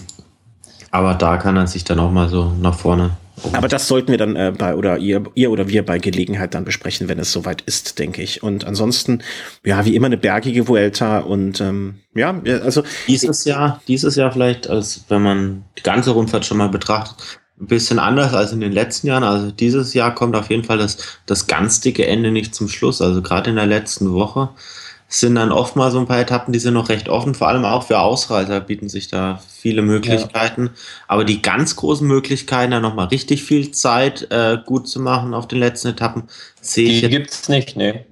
Aber 0.91 1.13
da 1.13 1.37
kann 1.37 1.59
er 1.59 1.67
sich 1.67 1.85
dann 1.85 1.99
auch 1.99 2.11
mal 2.11 2.31
so 2.31 2.55
nach 2.59 2.75
vorne 2.75 3.11
aber 3.53 3.69
das 3.69 3.89
sollten 3.89 4.11
wir 4.11 4.19
dann 4.19 4.37
äh, 4.37 4.53
bei 4.57 4.75
oder 4.75 4.99
ihr, 4.99 5.25
ihr 5.35 5.51
oder 5.51 5.69
wir 5.69 5.85
bei 5.85 5.99
Gelegenheit 5.99 6.55
dann 6.55 6.65
besprechen, 6.65 7.09
wenn 7.09 7.19
es 7.19 7.33
soweit 7.33 7.63
ist, 7.63 7.99
denke 7.99 8.23
ich. 8.23 8.43
Und 8.43 8.65
ansonsten, 8.65 9.23
ja, 9.65 9.85
wie 9.85 9.95
immer 9.95 10.07
eine 10.07 10.17
bergige 10.17 10.69
Vuelta 10.69 11.19
und 11.19 11.61
ähm, 11.61 11.97
ja, 12.15 12.41
also 12.63 12.83
dieses 13.07 13.45
Jahr, 13.45 13.83
dieses 13.89 14.17
Jahr 14.17 14.33
vielleicht, 14.33 14.69
als 14.69 15.05
wenn 15.09 15.23
man 15.23 15.65
die 15.79 15.83
ganze 15.83 16.13
Rundfahrt 16.13 16.47
schon 16.47 16.59
mal 16.59 16.69
betrachtet, 16.69 17.41
ein 17.61 17.67
bisschen 17.67 17.99
anders 17.99 18.35
als 18.35 18.53
in 18.53 18.61
den 18.61 18.73
letzten 18.73 19.07
Jahren. 19.07 19.25
Also 19.25 19.51
dieses 19.51 19.95
Jahr 19.95 20.15
kommt 20.15 20.37
auf 20.37 20.51
jeden 20.51 20.65
Fall 20.65 20.79
das, 20.79 21.19
das 21.27 21.47
ganz 21.47 21.81
dicke 21.81 22.07
Ende 22.07 22.31
nicht 22.31 22.55
zum 22.55 22.69
Schluss. 22.69 23.01
Also 23.01 23.23
gerade 23.23 23.51
in 23.51 23.57
der 23.57 23.67
letzten 23.67 24.13
Woche 24.13 24.51
sind 25.09 25.37
dann 25.37 25.53
oft 25.53 25.77
mal 25.77 25.91
so 25.91 25.99
ein 26.01 26.07
paar 26.07 26.21
Etappen, 26.21 26.53
die 26.53 26.59
sind 26.59 26.75
noch 26.75 26.89
recht 26.89 27.09
offen, 27.09 27.35
vor 27.35 27.49
allem 27.49 27.65
auch 27.65 27.85
für 27.85 28.01
Ausreißer 28.01 28.61
bieten 28.61 28.89
sich 28.89 29.09
da 29.09 29.41
viele 29.49 29.83
Möglichkeiten. 29.83 30.67
Ja. 30.67 30.73
Aber 31.07 31.25
die 31.25 31.43
ganz 31.43 31.77
großen 31.77 32.07
Möglichkeiten, 32.07 32.73
da 32.73 32.81
nochmal 32.81 33.07
richtig 33.07 33.45
viel 33.45 33.71
Zeit 33.71 34.27
äh, 34.31 34.59
gut 34.65 34.89
zu 34.89 35.01
machen 35.01 35.33
auf 35.33 35.47
den 35.47 35.61
letzten 35.61 35.89
Etappen, 35.89 36.25
sehe 36.61 36.91
ich. 36.91 37.01
Die 37.03 37.09
gibt's 37.09 37.49
nicht, 37.49 37.77
ne. 37.77 38.05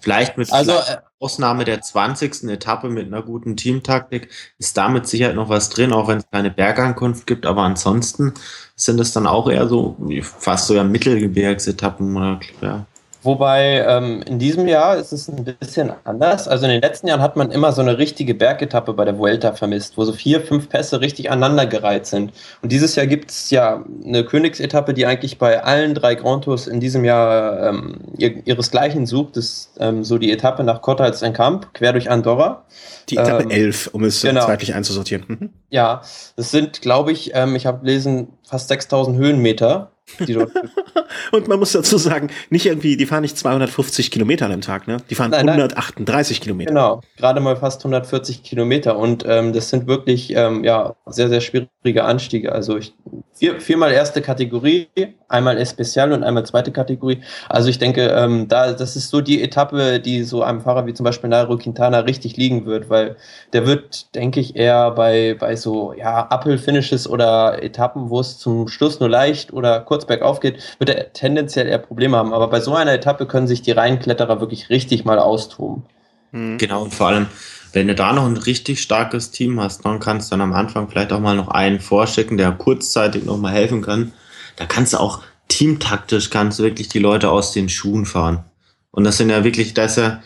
Vielleicht 0.00 0.36
mit 0.36 0.52
also, 0.52 0.72
äh, 0.72 0.98
Ausnahme 1.20 1.64
der 1.64 1.80
20. 1.80 2.50
Etappe 2.50 2.88
mit 2.88 3.06
einer 3.06 3.22
guten 3.22 3.56
Teamtaktik 3.56 4.28
ist 4.58 4.76
damit 4.76 5.06
sicher 5.06 5.32
noch 5.32 5.48
was 5.48 5.70
drin, 5.70 5.92
auch 5.92 6.08
wenn 6.08 6.18
es 6.18 6.30
keine 6.30 6.50
Bergankunft 6.50 7.28
gibt. 7.28 7.46
Aber 7.46 7.62
ansonsten 7.62 8.34
sind 8.74 8.98
es 8.98 9.12
dann 9.12 9.28
auch 9.28 9.48
eher 9.48 9.68
so 9.68 9.96
fast 10.22 10.66
so 10.66 10.74
ja 10.74 10.82
Mittelgebirgsetappen 10.82 12.16
oder 12.16 12.40
ja, 12.60 12.86
Wobei 13.22 13.84
ähm, 13.86 14.22
in 14.26 14.40
diesem 14.40 14.66
Jahr 14.66 14.96
ist 14.96 15.12
es 15.12 15.28
ein 15.28 15.44
bisschen 15.44 15.92
anders. 16.02 16.48
Also 16.48 16.64
in 16.64 16.72
den 16.72 16.80
letzten 16.80 17.06
Jahren 17.06 17.20
hat 17.20 17.36
man 17.36 17.52
immer 17.52 17.70
so 17.70 17.80
eine 17.80 17.96
richtige 17.96 18.34
Bergetappe 18.34 18.94
bei 18.94 19.04
der 19.04 19.16
Vuelta 19.16 19.52
vermisst, 19.52 19.96
wo 19.96 20.04
so 20.04 20.12
vier, 20.12 20.40
fünf 20.40 20.68
Pässe 20.68 21.00
richtig 21.00 21.30
aneinandergereiht 21.30 22.06
sind. 22.06 22.32
Und 22.62 22.72
dieses 22.72 22.96
Jahr 22.96 23.06
gibt 23.06 23.30
es 23.30 23.50
ja 23.50 23.84
eine 24.04 24.24
Königsetappe, 24.24 24.92
die 24.92 25.06
eigentlich 25.06 25.38
bei 25.38 25.62
allen 25.62 25.94
drei 25.94 26.16
Grand 26.16 26.44
Tours 26.44 26.66
in 26.66 26.80
diesem 26.80 27.04
Jahr 27.04 27.68
ähm, 27.68 28.00
ihresgleichen 28.18 29.06
sucht. 29.06 29.36
Das 29.36 29.44
ist 29.44 29.70
ähm, 29.78 30.02
so 30.02 30.18
die 30.18 30.32
Etappe 30.32 30.64
nach 30.64 30.82
Cottals 30.82 31.22
en 31.22 31.32
Camp, 31.32 31.72
quer 31.74 31.92
durch 31.92 32.10
Andorra. 32.10 32.64
Die 33.08 33.18
Etappe 33.18 33.44
ähm, 33.44 33.50
11, 33.50 33.90
um 33.92 34.02
es 34.02 34.22
genau. 34.22 34.46
zeitlich 34.46 34.74
einzusortieren. 34.74 35.24
Mhm. 35.28 35.50
Ja, 35.70 36.02
das 36.34 36.50
sind, 36.50 36.82
glaube 36.82 37.12
ich, 37.12 37.30
ähm, 37.34 37.54
ich 37.54 37.66
habe 37.66 37.80
gelesen, 37.80 38.32
fast 38.42 38.66
6000 38.66 39.16
Höhenmeter 39.16 39.91
und 41.32 41.48
man 41.48 41.58
muss 41.58 41.72
dazu 41.72 41.96
sagen, 41.96 42.30
nicht 42.50 42.66
irgendwie, 42.66 42.96
die 42.96 43.06
fahren 43.06 43.22
nicht 43.22 43.38
250 43.38 44.10
Kilometer 44.10 44.50
am 44.50 44.60
Tag, 44.60 44.86
ne? 44.86 44.98
Die 45.10 45.14
fahren 45.14 45.30
nein, 45.30 45.48
138 45.48 46.38
nein. 46.38 46.42
Kilometer. 46.42 46.70
Genau, 46.70 47.00
gerade 47.16 47.40
mal 47.40 47.56
fast 47.56 47.80
140 47.80 48.42
Kilometer 48.42 48.96
und 48.98 49.24
ähm, 49.26 49.52
das 49.52 49.70
sind 49.70 49.86
wirklich 49.86 50.34
ähm, 50.34 50.64
ja 50.64 50.94
sehr, 51.06 51.28
sehr 51.28 51.40
schwierige 51.40 52.04
Anstiege. 52.04 52.52
Also 52.52 52.76
ich, 52.76 52.94
vier, 53.34 53.60
viermal 53.60 53.92
erste 53.92 54.22
Kategorie, 54.22 54.88
einmal 55.28 55.56
Especial 55.58 56.12
und 56.12 56.22
einmal 56.22 56.44
zweite 56.44 56.72
Kategorie. 56.72 57.22
Also 57.48 57.68
ich 57.68 57.78
denke, 57.78 58.08
ähm, 58.08 58.48
da 58.48 58.72
das 58.72 58.96
ist 58.96 59.10
so 59.10 59.20
die 59.20 59.42
Etappe, 59.42 60.00
die 60.00 60.24
so 60.24 60.42
einem 60.42 60.60
Fahrer 60.60 60.86
wie 60.86 60.94
zum 60.94 61.04
Beispiel 61.04 61.30
Nairo 61.30 61.56
Quintana 61.56 62.00
richtig 62.00 62.36
liegen 62.36 62.66
wird, 62.66 62.90
weil 62.90 63.16
der 63.52 63.66
wird, 63.66 64.14
denke 64.14 64.40
ich, 64.40 64.56
eher 64.56 64.90
bei, 64.90 65.36
bei 65.38 65.56
so 65.56 65.92
ja, 65.94 66.28
Uphill-Finishes 66.30 67.08
oder 67.08 67.62
Etappen, 67.62 68.10
wo 68.10 68.20
es 68.20 68.38
zum 68.38 68.68
Schluss 68.68 69.00
nur 69.00 69.08
leicht 69.08 69.52
oder 69.52 69.80
kurz 69.80 69.91
bergauf 70.06 70.40
geht, 70.40 70.62
wird 70.78 70.90
er 70.90 71.12
tendenziell 71.12 71.66
eher 71.68 71.78
Probleme 71.78 72.16
haben. 72.16 72.32
Aber 72.32 72.48
bei 72.48 72.60
so 72.60 72.74
einer 72.74 72.92
Etappe 72.92 73.26
können 73.26 73.46
sich 73.46 73.62
die 73.62 73.72
Reihenkletterer 73.72 74.40
wirklich 74.40 74.70
richtig 74.70 75.04
mal 75.04 75.18
austoben. 75.18 75.84
Mhm. 76.32 76.58
Genau, 76.58 76.82
und 76.82 76.94
vor 76.94 77.08
allem, 77.08 77.26
wenn 77.72 77.88
du 77.88 77.94
da 77.94 78.12
noch 78.12 78.26
ein 78.26 78.36
richtig 78.36 78.80
starkes 78.80 79.30
Team 79.30 79.60
hast, 79.60 79.84
dann 79.84 80.00
kannst 80.00 80.30
du 80.30 80.34
dann 80.34 80.40
am 80.40 80.52
Anfang 80.52 80.88
vielleicht 80.88 81.12
auch 81.12 81.20
mal 81.20 81.36
noch 81.36 81.48
einen 81.48 81.80
vorschicken, 81.80 82.36
der 82.36 82.52
kurzzeitig 82.52 83.24
noch 83.24 83.38
mal 83.38 83.52
helfen 83.52 83.82
kann. 83.82 84.12
Da 84.56 84.66
kannst 84.66 84.92
du 84.92 84.98
auch 84.98 85.22
teamtaktisch 85.52 86.30
kannst 86.30 86.58
du 86.58 86.62
wirklich 86.62 86.88
die 86.88 86.98
Leute 86.98 87.30
aus 87.30 87.52
den 87.52 87.68
Schuhen 87.68 88.06
fahren. 88.06 88.44
Und 88.90 89.04
das 89.04 89.18
sind 89.18 89.30
ja 89.30 89.44
wirklich, 89.44 89.74
das 89.74 89.92
ist 89.92 89.96
ja, 89.98 90.22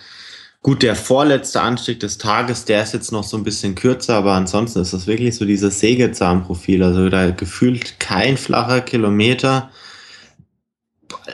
Gut, 0.67 0.83
der 0.83 0.97
vorletzte 0.97 1.61
Anstieg 1.61 2.01
des 2.01 2.19
Tages, 2.19 2.65
der 2.65 2.83
ist 2.83 2.93
jetzt 2.93 3.13
noch 3.13 3.23
so 3.23 3.37
ein 3.37 3.45
bisschen 3.45 3.77
kürzer, 3.77 4.17
aber 4.17 4.33
ansonsten 4.33 4.81
ist 4.81 4.93
das 4.93 5.07
wirklich 5.07 5.37
so 5.37 5.45
dieses 5.45 5.79
Sägezahnprofil. 5.79 6.83
Also 6.83 7.09
da 7.09 7.31
gefühlt 7.31 8.01
kein 8.01 8.37
flacher 8.37 8.81
Kilometer. 8.81 9.71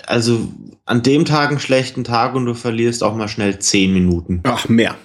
Also 0.06 0.52
an 0.84 1.02
dem 1.02 1.24
Tag 1.24 1.48
einen 1.48 1.60
schlechten 1.60 2.04
Tag 2.04 2.34
und 2.34 2.44
du 2.44 2.52
verlierst 2.52 3.02
auch 3.02 3.14
mal 3.14 3.26
schnell 3.26 3.58
zehn 3.58 3.94
Minuten. 3.94 4.40
Ach, 4.42 4.68
mehr. 4.68 4.96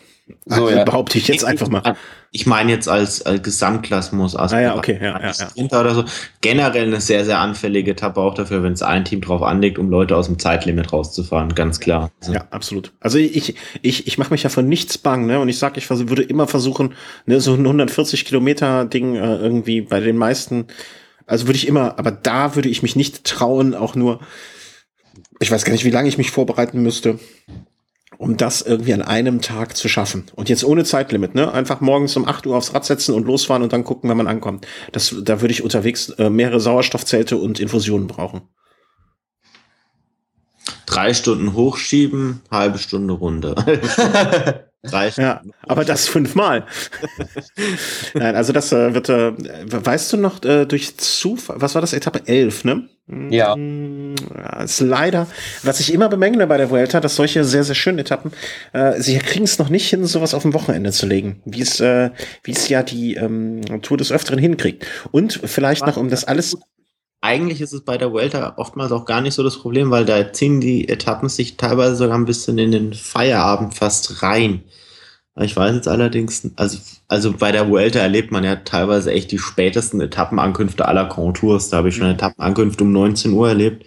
So, 0.46 0.66
also, 0.66 0.70
ja. 0.72 0.84
behaupte 0.84 1.18
ich 1.20 1.30
jetzt 1.30 1.46
einfach 1.46 1.70
mal. 1.70 1.96
Ich 2.32 2.46
meine 2.46 2.72
jetzt 2.72 2.90
als, 2.90 3.22
als 3.22 3.42
Gesamtklasmus, 3.42 4.36
also 4.36 4.56
ah, 4.56 4.60
ja, 4.60 4.76
okay, 4.76 5.00
ja, 5.02 5.20
ja, 5.20 5.32
ja. 5.32 5.80
oder 5.80 5.96
so. 5.96 6.04
Generell 6.42 6.88
eine 6.88 7.00
sehr, 7.00 7.24
sehr 7.26 7.40
anfällige 7.40 7.92
Etappe 7.92 8.20
auch 8.20 8.34
dafür, 8.34 8.64
wenn 8.64 8.74
es 8.74 8.82
ein 8.82 9.06
Team 9.06 9.22
drauf 9.22 9.42
anlegt, 9.42 9.80
um 9.80 9.90
Leute 9.90 10.16
aus 10.16 10.28
dem 10.28 10.38
Zeitlimit 10.38 10.92
rauszufahren, 10.92 11.56
ganz 11.56 11.80
klar. 11.80 12.12
Also. 12.20 12.34
Ja, 12.34 12.48
absolut. 12.52 12.92
Also 13.00 13.18
ich, 13.18 13.56
ich, 13.82 14.08
ich 14.08 14.18
mache 14.18 14.32
mich 14.32 14.44
ja 14.44 14.50
von 14.50 14.68
nichts 14.68 14.98
bang, 14.98 15.26
ne? 15.26 15.40
Und 15.40 15.50
ich 15.50 15.58
sag, 15.58 15.78
ich 15.78 15.90
würde 15.90 16.24
immer 16.24 16.48
versuchen, 16.48 16.96
ne, 17.26 17.40
so 17.40 17.54
ein 17.54 17.62
140 17.62 18.26
Kilometer 18.26 18.86
Ding 18.86 19.16
äh, 19.16 19.38
irgendwie 19.38 19.82
bei 19.82 20.00
den 20.00 20.18
meisten, 20.18 20.68
also 21.26 21.48
würde 21.48 21.58
ich 21.58 21.68
immer, 21.68 21.98
aber 21.98 22.12
da 22.12 22.56
würde 22.56 22.70
ich 22.70 22.84
mich 22.84 22.96
nicht 22.96 23.24
trauen, 23.24 23.74
auch 23.74 23.96
nur, 23.96 24.20
ich 25.40 25.52
weiß 25.52 25.64
gar 25.64 25.72
nicht, 25.72 25.86
wie 25.86 25.92
lange 25.92 26.10
ich 26.10 26.18
mich 26.18 26.32
vorbereiten 26.32 26.82
müsste 26.82 27.20
um 28.18 28.38
das 28.38 28.62
irgendwie 28.62 28.94
an 28.94 29.02
einem 29.02 29.42
Tag 29.42 29.78
zu 29.78 29.88
schaffen. 29.88 30.26
Und 30.36 30.50
jetzt 30.50 30.64
ohne 30.64 30.84
Zeitlimit, 30.84 31.36
ne? 31.36 31.52
Einfach 31.52 31.82
morgens 31.82 32.16
um 32.16 32.28
8 32.28 32.48
Uhr 32.48 32.58
aufs 32.58 32.74
Rad 32.74 32.86
setzen 32.86 33.14
und 33.14 33.26
losfahren 33.26 33.64
und 33.64 33.74
dann 33.74 33.84
gucken, 33.84 34.10
wenn 34.10 34.18
man 34.18 34.28
ankommt. 34.28 34.66
Das, 34.92 35.16
da 35.22 35.42
würde 35.42 35.54
ich 35.54 35.64
unterwegs 35.64 36.10
äh, 36.10 36.30
mehrere 36.30 36.60
Sauerstoffzelte 36.60 37.38
und 37.38 37.60
Infusionen 37.60 38.08
brauchen. 38.08 38.42
Drei 40.86 41.14
Stunden 41.14 41.54
hochschieben, 41.54 42.42
halbe 42.50 42.80
Stunde 42.80 43.14
Runde. 43.14 43.56
Drei 44.84 45.12
Stunden 45.12 45.30
ja, 45.30 45.42
aber 45.64 45.86
das 45.86 46.08
fünfmal. 46.08 46.66
Nein, 48.14 48.36
also 48.36 48.54
das 48.54 48.72
äh, 48.72 48.94
wird, 48.94 49.10
äh, 49.10 49.34
weißt 49.36 50.14
du 50.14 50.18
noch, 50.18 50.44
äh, 50.44 50.66
durch 50.66 50.98
Zufall, 50.98 51.60
was 51.60 51.76
war 51.76 51.82
das, 51.82 51.94
Etappe 51.94 52.26
11, 52.26 52.64
ne? 52.64 52.90
Ja. 53.08 53.56
ja. 53.56 54.64
Ist 54.64 54.82
leider, 54.82 55.28
was 55.64 55.80
ich 55.80 55.94
immer 55.94 56.10
bemängle 56.10 56.46
bei 56.46 56.58
der 56.58 56.70
Vuelta, 56.70 57.00
dass 57.00 57.16
solche 57.16 57.46
sehr, 57.46 57.64
sehr 57.64 57.76
schönen 57.76 58.00
Etappen, 58.00 58.32
äh, 58.74 59.00
sie 59.02 59.18
kriegen 59.20 59.46
es 59.46 59.60
noch 59.60 59.70
nicht 59.70 59.90
hin, 59.90 60.06
sowas 60.06 60.34
auf 60.34 60.42
dem 60.42 60.54
Wochenende 60.54 60.92
zu 60.92 61.06
legen, 61.06 61.42
wie 61.46 61.62
es, 61.62 61.80
äh, 61.80 62.10
wie 62.44 62.52
es 62.52 62.68
ja 62.68 62.84
die 62.84 63.16
ähm, 63.16 63.62
Tour 63.82 63.98
des 63.98 64.12
Öfteren 64.12 64.40
hinkriegt. 64.40 64.86
Und 65.12 65.40
vielleicht 65.46 65.86
noch, 65.86 65.96
um 65.96 66.10
das 66.10 66.26
alles. 66.26 66.58
eigentlich 67.22 67.62
ist 67.62 67.74
es 67.74 67.86
bei 67.86 67.98
der 67.98 68.14
Welter 68.14 68.56
oftmals 68.58 68.92
auch 68.92 69.06
gar 69.06 69.22
nicht 69.22 69.36
so 69.36 69.44
das 69.44 69.58
Problem, 69.58 69.90
weil 69.90 70.04
da 70.04 70.34
ziehen 70.34 70.60
die 70.60 70.90
Etappen 70.90 71.30
sich 71.30 71.56
teilweise 71.56 71.96
sogar 71.96 72.18
ein 72.18 72.26
bisschen 72.26 72.58
in 72.58 72.72
den 72.72 72.94
Feierabend 72.94 73.74
fast 73.74 74.22
rein. 74.22 74.64
Ich 75.40 75.56
weiß 75.56 75.76
jetzt 75.76 75.88
allerdings, 75.88 76.50
also, 76.56 76.80
also 77.08 77.34
bei 77.34 77.52
der 77.52 77.70
Vuelta 77.70 78.00
erlebt 78.00 78.32
man 78.32 78.44
ja 78.44 78.56
teilweise 78.56 79.12
echt 79.12 79.32
die 79.32 79.38
spätesten 79.38 80.02
Etappenankünfte 80.02 80.88
aller 80.88 81.06
Contours. 81.06 81.70
Da 81.70 81.78
habe 81.78 81.90
ich 81.90 81.96
schon 81.96 82.08
mhm. 82.08 82.14
Etappenankünfte 82.14 82.84
um 82.84 82.92
19 82.92 83.34
Uhr 83.34 83.50
erlebt. 83.50 83.86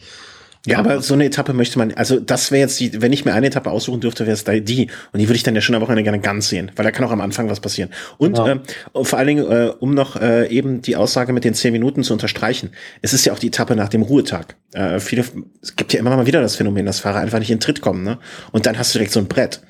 Ja, 0.67 0.79
aber 0.79 1.01
so 1.01 1.15
eine 1.15 1.25
Etappe 1.25 1.55
möchte 1.55 1.79
man, 1.79 1.93
also 1.95 2.21
das 2.21 2.51
wäre 2.51 2.61
jetzt 2.61 2.79
die, 2.81 3.01
wenn 3.01 3.15
ich 3.15 3.25
mir 3.25 3.33
eine 3.33 3.47
Etappe 3.47 3.71
aussuchen 3.71 4.01
dürfte, 4.01 4.27
wäre 4.27 4.35
es 4.35 4.45
die. 4.45 4.89
Und 5.11 5.19
die 5.19 5.27
würde 5.27 5.37
ich 5.37 5.43
dann 5.43 5.55
ja 5.55 5.63
schon 5.63 5.75
am 5.75 5.81
Wochenende 5.81 6.03
gerne 6.03 6.21
ganz 6.21 6.51
sehen, 6.51 6.71
weil 6.77 6.85
da 6.85 6.91
kann 6.91 7.07
auch 7.07 7.11
am 7.11 7.23
Anfang 7.23 7.49
was 7.49 7.61
passieren. 7.61 7.89
Und 8.19 8.35
genau. 8.35 8.47
äh, 8.47 9.05
vor 9.05 9.19
allen 9.19 9.29
Dingen, 9.29 9.51
äh, 9.51 9.73
um 9.81 9.95
noch 9.95 10.21
äh, 10.21 10.49
eben 10.49 10.83
die 10.83 10.97
Aussage 10.97 11.33
mit 11.33 11.45
den 11.45 11.55
zehn 11.55 11.73
Minuten 11.73 12.03
zu 12.03 12.13
unterstreichen, 12.13 12.73
es 13.01 13.15
ist 13.15 13.25
ja 13.25 13.33
auch 13.33 13.39
die 13.39 13.47
Etappe 13.47 13.75
nach 13.75 13.89
dem 13.89 14.03
Ruhetag. 14.03 14.57
Äh, 14.75 15.01
viele, 15.01 15.25
es 15.63 15.77
gibt 15.77 15.95
ja 15.95 15.99
immer 15.99 16.15
mal 16.15 16.27
wieder 16.27 16.43
das 16.43 16.57
Phänomen, 16.57 16.85
dass 16.85 17.01
Fahrer 17.01 17.21
einfach 17.21 17.39
nicht 17.39 17.51
in 17.51 17.61
Tritt 17.61 17.81
kommen, 17.81 18.05
ne? 18.05 18.19
Und 18.53 18.67
dann 18.67 18.79
hast 18.79 18.95
du 18.95 18.99
direkt 18.99 19.13
so 19.13 19.21
ein 19.21 19.29
Brett. 19.29 19.63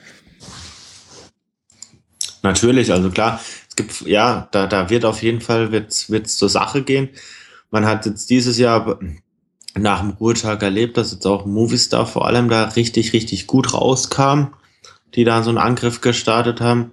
Natürlich, 2.42 2.92
also 2.92 3.10
klar, 3.10 3.40
es 3.68 3.76
gibt, 3.76 4.00
ja, 4.02 4.48
da, 4.50 4.66
da 4.66 4.90
wird 4.90 5.04
auf 5.04 5.22
jeden 5.22 5.40
Fall 5.40 5.72
wird's, 5.72 6.10
wird's 6.10 6.36
zur 6.36 6.48
Sache 6.48 6.82
gehen. 6.82 7.10
Man 7.70 7.86
hat 7.86 8.06
jetzt 8.06 8.30
dieses 8.30 8.58
Jahr 8.58 8.98
nach 9.74 10.00
dem 10.00 10.10
Ruhetag 10.10 10.62
erlebt, 10.62 10.96
dass 10.96 11.12
jetzt 11.12 11.26
auch 11.26 11.46
Movistar 11.46 12.06
vor 12.06 12.26
allem 12.26 12.48
da 12.48 12.64
richtig, 12.64 13.12
richtig 13.12 13.46
gut 13.46 13.72
rauskam, 13.72 14.48
die 15.14 15.24
da 15.24 15.42
so 15.42 15.50
einen 15.50 15.58
Angriff 15.58 16.00
gestartet 16.00 16.60
haben. 16.60 16.92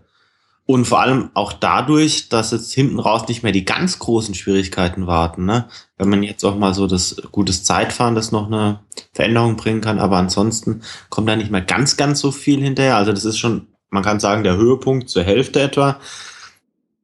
Und 0.65 0.83
vor 0.83 0.99
allem 0.99 1.29
auch 1.33 1.53
dadurch, 1.53 2.27
dass 2.27 2.51
jetzt 2.51 2.73
hinten 2.73 2.99
raus 2.99 3.25
nicht 3.29 3.41
mehr 3.41 3.53
die 3.53 3.63
ganz 3.63 3.99
großen 3.99 4.35
Schwierigkeiten 4.35 5.07
warten. 5.07 5.45
Ne? 5.45 5.69
Wenn 5.97 6.09
man 6.09 6.23
jetzt 6.23 6.43
auch 6.43 6.57
mal 6.57 6.73
so 6.73 6.87
das 6.87 7.15
gutes 7.31 7.63
Zeitfahren, 7.63 8.15
das 8.15 8.33
noch 8.33 8.47
eine 8.47 8.81
Veränderung 9.13 9.55
bringen 9.55 9.79
kann, 9.79 9.97
aber 9.97 10.17
ansonsten 10.17 10.81
kommt 11.09 11.29
da 11.29 11.37
nicht 11.37 11.51
mehr 11.51 11.61
ganz, 11.61 11.95
ganz 11.95 12.19
so 12.19 12.31
viel 12.31 12.61
hinterher. 12.61 12.97
Also 12.97 13.13
das 13.13 13.23
ist 13.23 13.37
schon, 13.37 13.67
man 13.89 14.03
kann 14.03 14.19
sagen, 14.19 14.43
der 14.43 14.57
Höhepunkt 14.57 15.09
zur 15.09 15.23
Hälfte 15.23 15.61
etwa. 15.61 15.99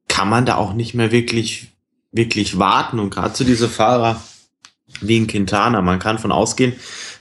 Kann 0.08 0.28
man 0.28 0.46
da 0.46 0.56
auch 0.56 0.74
nicht 0.74 0.94
mehr 0.94 1.10
wirklich, 1.10 1.68
wirklich 2.12 2.58
warten. 2.58 2.98
Und 2.98 3.10
gerade 3.10 3.32
zu 3.32 3.44
diese 3.44 3.68
Fahrer, 3.68 4.20
wie 5.00 5.18
ein 5.18 5.26
Quintana. 5.26 5.80
Man 5.80 5.98
kann 5.98 6.18
von 6.18 6.32
ausgehen, 6.32 6.74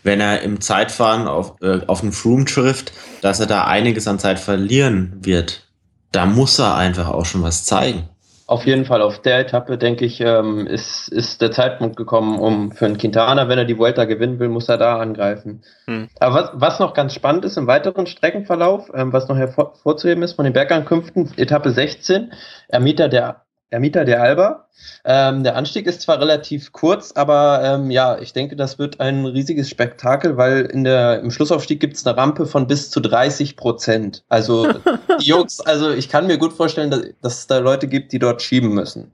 wenn 0.04 0.20
er 0.20 0.42
im 0.42 0.62
Zeitfahren 0.62 1.28
auf, 1.28 1.56
äh, 1.62 1.82
auf 1.88 2.02
den 2.02 2.12
Froome 2.12 2.46
trifft, 2.46 2.94
dass 3.22 3.40
er 3.40 3.48
da 3.48 3.66
einiges 3.66 4.08
an 4.08 4.20
Zeit 4.20 4.40
verlieren 4.40 5.14
wird. 5.22 5.68
Da 6.12 6.26
muss 6.26 6.60
er 6.60 6.76
einfach 6.76 7.08
auch 7.08 7.26
schon 7.26 7.42
was 7.42 7.66
zeigen. 7.66 8.08
Auf 8.54 8.68
jeden 8.68 8.86
Fall, 8.86 9.02
auf 9.02 9.20
der 9.20 9.40
Etappe, 9.40 9.80
denke 9.80 10.06
ich, 10.06 10.22
ähm, 10.22 10.68
ist, 10.68 11.08
ist 11.08 11.42
der 11.42 11.52
Zeitpunkt 11.52 11.98
gekommen, 11.98 12.38
um 12.38 12.72
für 12.72 12.86
einen 12.86 13.00
Quintana, 13.00 13.50
wenn 13.50 13.58
er 13.58 13.66
die 13.66 13.80
Vuelta 13.80 14.06
gewinnen 14.06 14.38
will, 14.38 14.48
muss 14.48 14.70
er 14.70 14.78
da 14.78 15.00
angreifen. 15.00 15.64
Hm. 15.86 16.08
Aber 16.20 16.36
was, 16.36 16.52
was 16.54 16.80
noch 16.80 16.94
ganz 16.94 17.16
spannend 17.16 17.46
ist 17.46 17.58
im 17.58 17.66
weiteren 17.66 18.06
Streckenverlauf, 18.06 18.92
ähm, 18.94 19.12
was 19.12 19.28
noch 19.28 19.38
hervorzuheben 19.38 20.22
ist 20.22 20.34
von 20.34 20.46
den 20.46 20.54
Bergankünften, 20.54 21.32
Etappe 21.36 21.72
16, 21.72 22.32
Ermieter 22.68 23.10
der 23.10 23.42
Ermieter 23.74 24.06
der 24.06 24.22
Alba. 24.22 24.68
Ähm, 25.04 25.44
der 25.44 25.56
Anstieg 25.56 25.88
ist 25.88 26.02
zwar 26.02 26.20
relativ 26.20 26.72
kurz, 26.72 27.12
aber 27.14 27.62
ähm, 27.64 27.90
ja, 27.90 28.20
ich 28.20 28.32
denke, 28.32 28.56
das 28.56 28.78
wird 28.78 29.00
ein 29.00 29.26
riesiges 29.26 29.68
Spektakel, 29.68 30.38
weil 30.38 30.62
in 30.62 30.84
der, 30.84 31.22
im 31.22 31.32
Schlussaufstieg 31.32 31.80
gibt 31.80 31.96
es 31.96 32.06
eine 32.06 32.16
Rampe 32.16 32.46
von 32.46 32.68
bis 32.68 32.92
zu 32.92 33.00
30 33.00 33.58
Prozent. 33.58 34.24
Also 34.30 34.72
die 35.20 35.26
Jungs, 35.26 35.60
also 35.60 35.90
ich 35.90 36.08
kann 36.08 36.28
mir 36.28 36.38
gut 36.38 36.54
vorstellen, 36.54 36.92
dass, 36.92 37.02
dass 37.22 37.40
es 37.40 37.48
da 37.48 37.58
Leute 37.58 37.88
gibt, 37.88 38.14
die 38.14 38.20
dort 38.20 38.44
schieben 38.44 38.74
müssen. 38.76 39.12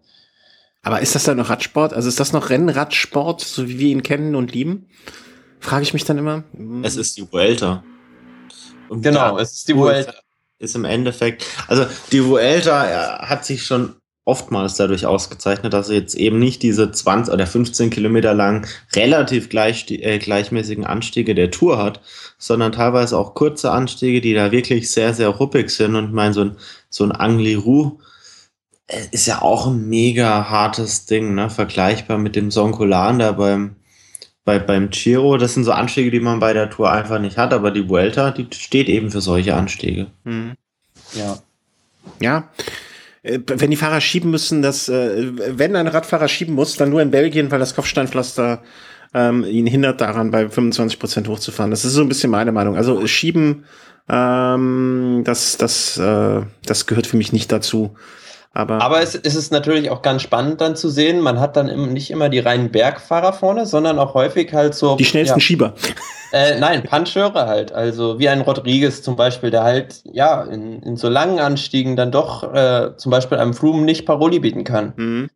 Aber 0.83 0.99
ist 0.99 1.15
das 1.15 1.23
dann 1.23 1.37
noch 1.37 1.49
Radsport? 1.49 1.93
Also 1.93 2.09
ist 2.09 2.19
das 2.19 2.33
noch 2.33 2.49
Rennradsport, 2.49 3.41
so 3.41 3.67
wie 3.67 3.79
wir 3.79 3.89
ihn 3.89 4.03
kennen 4.03 4.35
und 4.35 4.53
lieben? 4.53 4.87
Frage 5.61 5.83
ich 5.83 5.93
mich 5.93 6.03
dann 6.03 6.17
immer. 6.17 6.43
Es 6.83 6.97
ist 6.97 7.15
die 7.17 7.31
Vuelta. 7.31 7.83
Und 8.89 9.03
genau, 9.03 9.37
es 9.37 9.53
ist 9.53 9.67
die 9.69 9.75
Vuelta. 9.75 10.13
Ist 10.57 10.75
im 10.75 10.83
Endeffekt, 10.83 11.45
also 11.69 11.85
die 12.11 12.25
Vuelta 12.25 13.25
hat 13.25 13.45
sich 13.45 13.65
schon 13.65 13.95
oftmals 14.25 14.75
dadurch 14.75 15.05
ausgezeichnet, 15.05 15.73
dass 15.73 15.89
er 15.89 15.95
jetzt 15.95 16.15
eben 16.15 16.39
nicht 16.39 16.61
diese 16.61 16.91
20 16.91 17.33
oder 17.33 17.47
15 17.47 17.89
Kilometer 17.89 18.33
lang 18.33 18.67
relativ 18.95 19.49
gleich, 19.49 19.89
äh, 19.89 20.19
gleichmäßigen 20.19 20.85
Anstiege 20.85 21.33
der 21.33 21.51
Tour 21.51 21.81
hat, 21.81 22.01
sondern 22.37 22.71
teilweise 22.71 23.17
auch 23.17 23.33
kurze 23.33 23.71
Anstiege, 23.71 24.21
die 24.21 24.33
da 24.33 24.51
wirklich 24.51 24.91
sehr, 24.91 25.13
sehr 25.13 25.29
ruppig 25.29 25.71
sind. 25.71 25.95
Und 25.95 26.05
ich 26.05 26.11
meine, 26.11 26.33
so 26.33 26.41
ein, 26.41 26.57
so 26.89 27.03
ein 27.03 27.11
Angliru 27.11 27.97
äh, 28.87 29.01
ist 29.11 29.25
ja 29.25 29.41
auch 29.41 29.67
ein 29.67 29.89
mega 29.89 30.49
hartes 30.49 31.05
Ding, 31.05 31.33
ne? 31.33 31.49
vergleichbar 31.49 32.17
mit 32.17 32.35
dem 32.35 32.51
Sonkolan 32.51 33.19
da 33.19 33.31
beim, 33.31 33.77
bei, 34.45 34.59
beim 34.59 34.91
Giro. 34.91 35.37
Das 35.37 35.55
sind 35.55 35.63
so 35.63 35.71
Anstiege, 35.71 36.11
die 36.11 36.19
man 36.19 36.39
bei 36.39 36.53
der 36.53 36.69
Tour 36.69 36.91
einfach 36.91 37.19
nicht 37.19 37.37
hat, 37.37 37.53
aber 37.53 37.71
die 37.71 37.89
Vuelta, 37.89 38.29
die 38.29 38.47
steht 38.53 38.89
eben 38.89 39.09
für 39.09 39.21
solche 39.21 39.55
Anstiege. 39.55 40.07
Mhm. 40.23 40.53
Ja. 41.13 41.39
Ja, 42.19 42.49
wenn 43.23 43.69
die 43.69 43.77
Fahrer 43.77 44.01
schieben 44.01 44.31
müssen, 44.31 44.61
dass 44.61 44.87
äh, 44.87 45.31
wenn 45.57 45.75
ein 45.75 45.87
Radfahrer 45.87 46.27
schieben 46.27 46.55
muss, 46.55 46.77
dann 46.77 46.89
nur 46.89 47.01
in 47.01 47.11
Belgien, 47.11 47.51
weil 47.51 47.59
das 47.59 47.75
Kopfsteinpflaster 47.75 48.61
ähm, 49.13 49.43
ihn 49.43 49.67
hindert 49.67 50.01
daran, 50.01 50.31
bei 50.31 50.47
25 50.47 50.99
Prozent 50.99 51.27
hochzufahren. 51.27 51.71
Das 51.71 51.83
ist 51.83 51.93
so 51.93 52.01
ein 52.01 52.09
bisschen 52.09 52.31
meine 52.31 52.51
Meinung. 52.51 52.77
Also 52.77 53.05
schieben, 53.07 53.65
ähm, 54.07 55.23
das, 55.25 55.57
das, 55.57 55.97
äh, 55.97 56.41
das 56.65 56.85
gehört 56.85 57.07
für 57.07 57.17
mich 57.17 57.33
nicht 57.33 57.51
dazu. 57.51 57.95
Aber, 58.51 58.81
Aber 58.81 59.01
es, 59.01 59.13
es 59.15 59.35
ist 59.35 59.51
natürlich 59.51 59.91
auch 59.91 60.01
ganz 60.01 60.23
spannend 60.23 60.59
dann 60.59 60.75
zu 60.75 60.89
sehen, 60.89 61.21
man 61.21 61.39
hat 61.39 61.55
dann 61.55 61.93
nicht 61.93 62.09
immer 62.09 62.29
die 62.29 62.39
reinen 62.39 62.71
Bergfahrer 62.71 63.31
vorne, 63.31 63.65
sondern 63.65 63.99
auch 63.99 64.15
häufig 64.15 64.53
halt 64.53 64.73
so. 64.73 64.95
Die 64.95 65.05
schnellsten 65.05 65.37
ja, 65.37 65.41
Schieber. 65.41 65.73
Äh, 66.31 66.59
nein, 66.59 66.83
Puncheure 66.83 67.47
halt. 67.47 67.71
Also 67.71 68.19
wie 68.19 68.29
ein 68.29 68.41
Rodriguez 68.41 69.01
zum 69.01 69.15
Beispiel, 69.15 69.51
der 69.51 69.63
halt 69.63 70.01
ja 70.03 70.43
in, 70.43 70.81
in 70.83 70.95
so 70.95 71.09
langen 71.09 71.39
Anstiegen 71.39 71.95
dann 71.95 72.11
doch 72.11 72.53
äh, 72.53 72.95
zum 72.97 73.11
Beispiel 73.11 73.37
einem 73.37 73.53
Froome 73.53 73.83
nicht 73.83 74.05
Paroli 74.05 74.39
bieten 74.39 74.63
kann. 74.63 74.93
Mhm. 74.95 75.29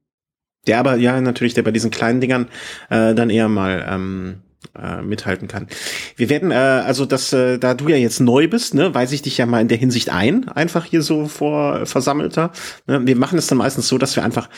Der 0.67 0.79
aber 0.79 0.95
ja 0.95 1.19
natürlich, 1.19 1.53
der 1.53 1.63
bei 1.63 1.71
diesen 1.71 1.91
kleinen 1.91 2.21
Dingern 2.21 2.47
äh, 2.89 3.13
dann 3.13 3.29
eher 3.29 3.49
mal 3.49 3.85
ähm, 3.89 4.41
äh, 4.77 5.01
mithalten 5.01 5.47
kann. 5.47 5.67
Wir 6.15 6.29
werden, 6.29 6.51
äh, 6.51 6.55
also 6.55 7.05
das, 7.05 7.33
äh, 7.33 7.57
da 7.59 7.73
du 7.73 7.89
ja 7.89 7.95
jetzt 7.95 8.19
neu 8.19 8.47
bist, 8.47 8.73
ne, 8.73 8.93
weise 8.93 9.15
ich 9.15 9.21
dich 9.21 9.37
ja 9.37 9.45
mal 9.45 9.61
in 9.61 9.67
der 9.67 9.77
Hinsicht 9.77 10.09
ein, 10.09 10.47
einfach 10.49 10.85
hier 10.85 11.01
so 11.01 11.27
vor 11.27 11.85
Versammelter. 11.85 12.51
Ne? 12.87 13.01
Wir 13.05 13.15
machen 13.15 13.37
es 13.37 13.47
dann 13.47 13.57
meistens 13.57 13.87
so, 13.87 13.97
dass 13.97 14.15
wir 14.15 14.23
einfach, 14.23 14.49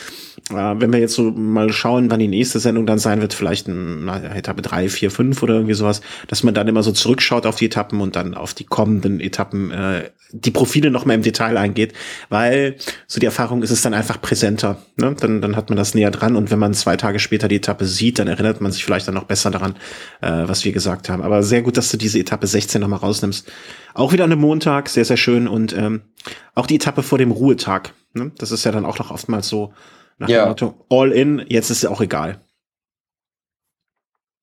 äh, 0.50 0.54
wenn 0.54 0.92
wir 0.92 1.00
jetzt 1.00 1.14
so 1.14 1.30
mal 1.30 1.72
schauen, 1.72 2.10
wann 2.10 2.20
die 2.20 2.28
nächste 2.28 2.58
Sendung 2.58 2.86
dann 2.86 2.98
sein 2.98 3.20
wird, 3.20 3.34
vielleicht 3.34 3.68
in 3.68 4.08
Etappe 4.08 4.62
drei, 4.62 4.88
vier, 4.88 5.10
fünf 5.10 5.42
oder 5.42 5.54
irgendwie 5.54 5.74
sowas, 5.74 6.00
dass 6.28 6.42
man 6.42 6.54
dann 6.54 6.68
immer 6.68 6.82
so 6.82 6.92
zurückschaut 6.92 7.46
auf 7.46 7.56
die 7.56 7.66
Etappen 7.66 8.00
und 8.00 8.16
dann 8.16 8.34
auf 8.34 8.54
die 8.54 8.64
kommenden 8.64 9.20
Etappen 9.20 9.70
äh, 9.70 10.10
die 10.32 10.50
Profile 10.50 10.90
noch 10.90 11.04
mal 11.04 11.14
im 11.14 11.22
Detail 11.22 11.56
eingeht, 11.56 11.92
weil 12.28 12.76
so 13.06 13.20
die 13.20 13.26
Erfahrung 13.26 13.62
ist 13.62 13.70
es 13.70 13.82
dann 13.82 13.94
einfach 13.94 14.20
präsenter. 14.20 14.78
Ne? 14.96 15.14
Dann, 15.18 15.40
dann 15.40 15.56
hat 15.56 15.70
man 15.70 15.76
das 15.76 15.94
näher 15.94 16.10
dran 16.10 16.36
und 16.36 16.50
wenn 16.50 16.58
man 16.58 16.74
zwei 16.74 16.96
Tage 16.96 17.18
später 17.18 17.48
die 17.48 17.56
Etappe 17.56 17.86
sieht, 17.86 18.18
dann 18.18 18.28
erinnert 18.28 18.60
man 18.60 18.72
sich 18.72 18.84
vielleicht 18.84 19.06
dann 19.06 19.14
noch 19.14 19.24
besser 19.24 19.50
daran, 19.50 19.76
äh, 20.20 20.30
was 20.46 20.64
wir 20.64 20.72
gesagt 20.72 21.08
haben. 21.08 21.22
Aber 21.22 21.42
sehr 21.42 21.62
gut, 21.62 21.76
dass 21.76 21.90
du 21.90 21.96
diese 21.96 22.18
Etappe 22.18 22.46
16 22.46 22.80
nochmal 22.80 23.00
rausnimmst. 23.00 23.50
Auch 23.94 24.12
wieder 24.12 24.24
an 24.24 24.32
einem 24.32 24.40
Montag, 24.40 24.88
sehr, 24.88 25.04
sehr 25.04 25.16
schön. 25.16 25.48
Und 25.48 25.72
ähm, 25.72 26.02
auch 26.54 26.66
die 26.66 26.76
Etappe 26.76 27.02
vor 27.02 27.18
dem 27.18 27.30
Ruhetag. 27.30 27.92
Ne? 28.14 28.32
Das 28.38 28.50
ist 28.50 28.64
ja 28.64 28.72
dann 28.72 28.84
auch 28.86 28.98
noch 28.98 29.10
oftmals 29.10 29.48
so 29.48 29.72
nach 30.18 30.28
ja. 30.28 30.44
dem 30.44 30.48
Motto, 30.48 30.86
all 30.88 31.12
in, 31.12 31.44
jetzt 31.48 31.70
ist 31.70 31.82
ja 31.82 31.90
auch 31.90 32.00
egal. 32.00 32.40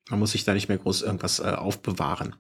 Man 0.10 0.20
muss 0.20 0.34
sich 0.34 0.44
da 0.44 0.54
nicht 0.54 0.68
mehr 0.68 0.78
groß 0.78 1.02
irgendwas 1.02 1.40
äh, 1.40 1.44
aufbewahren. 1.44 2.36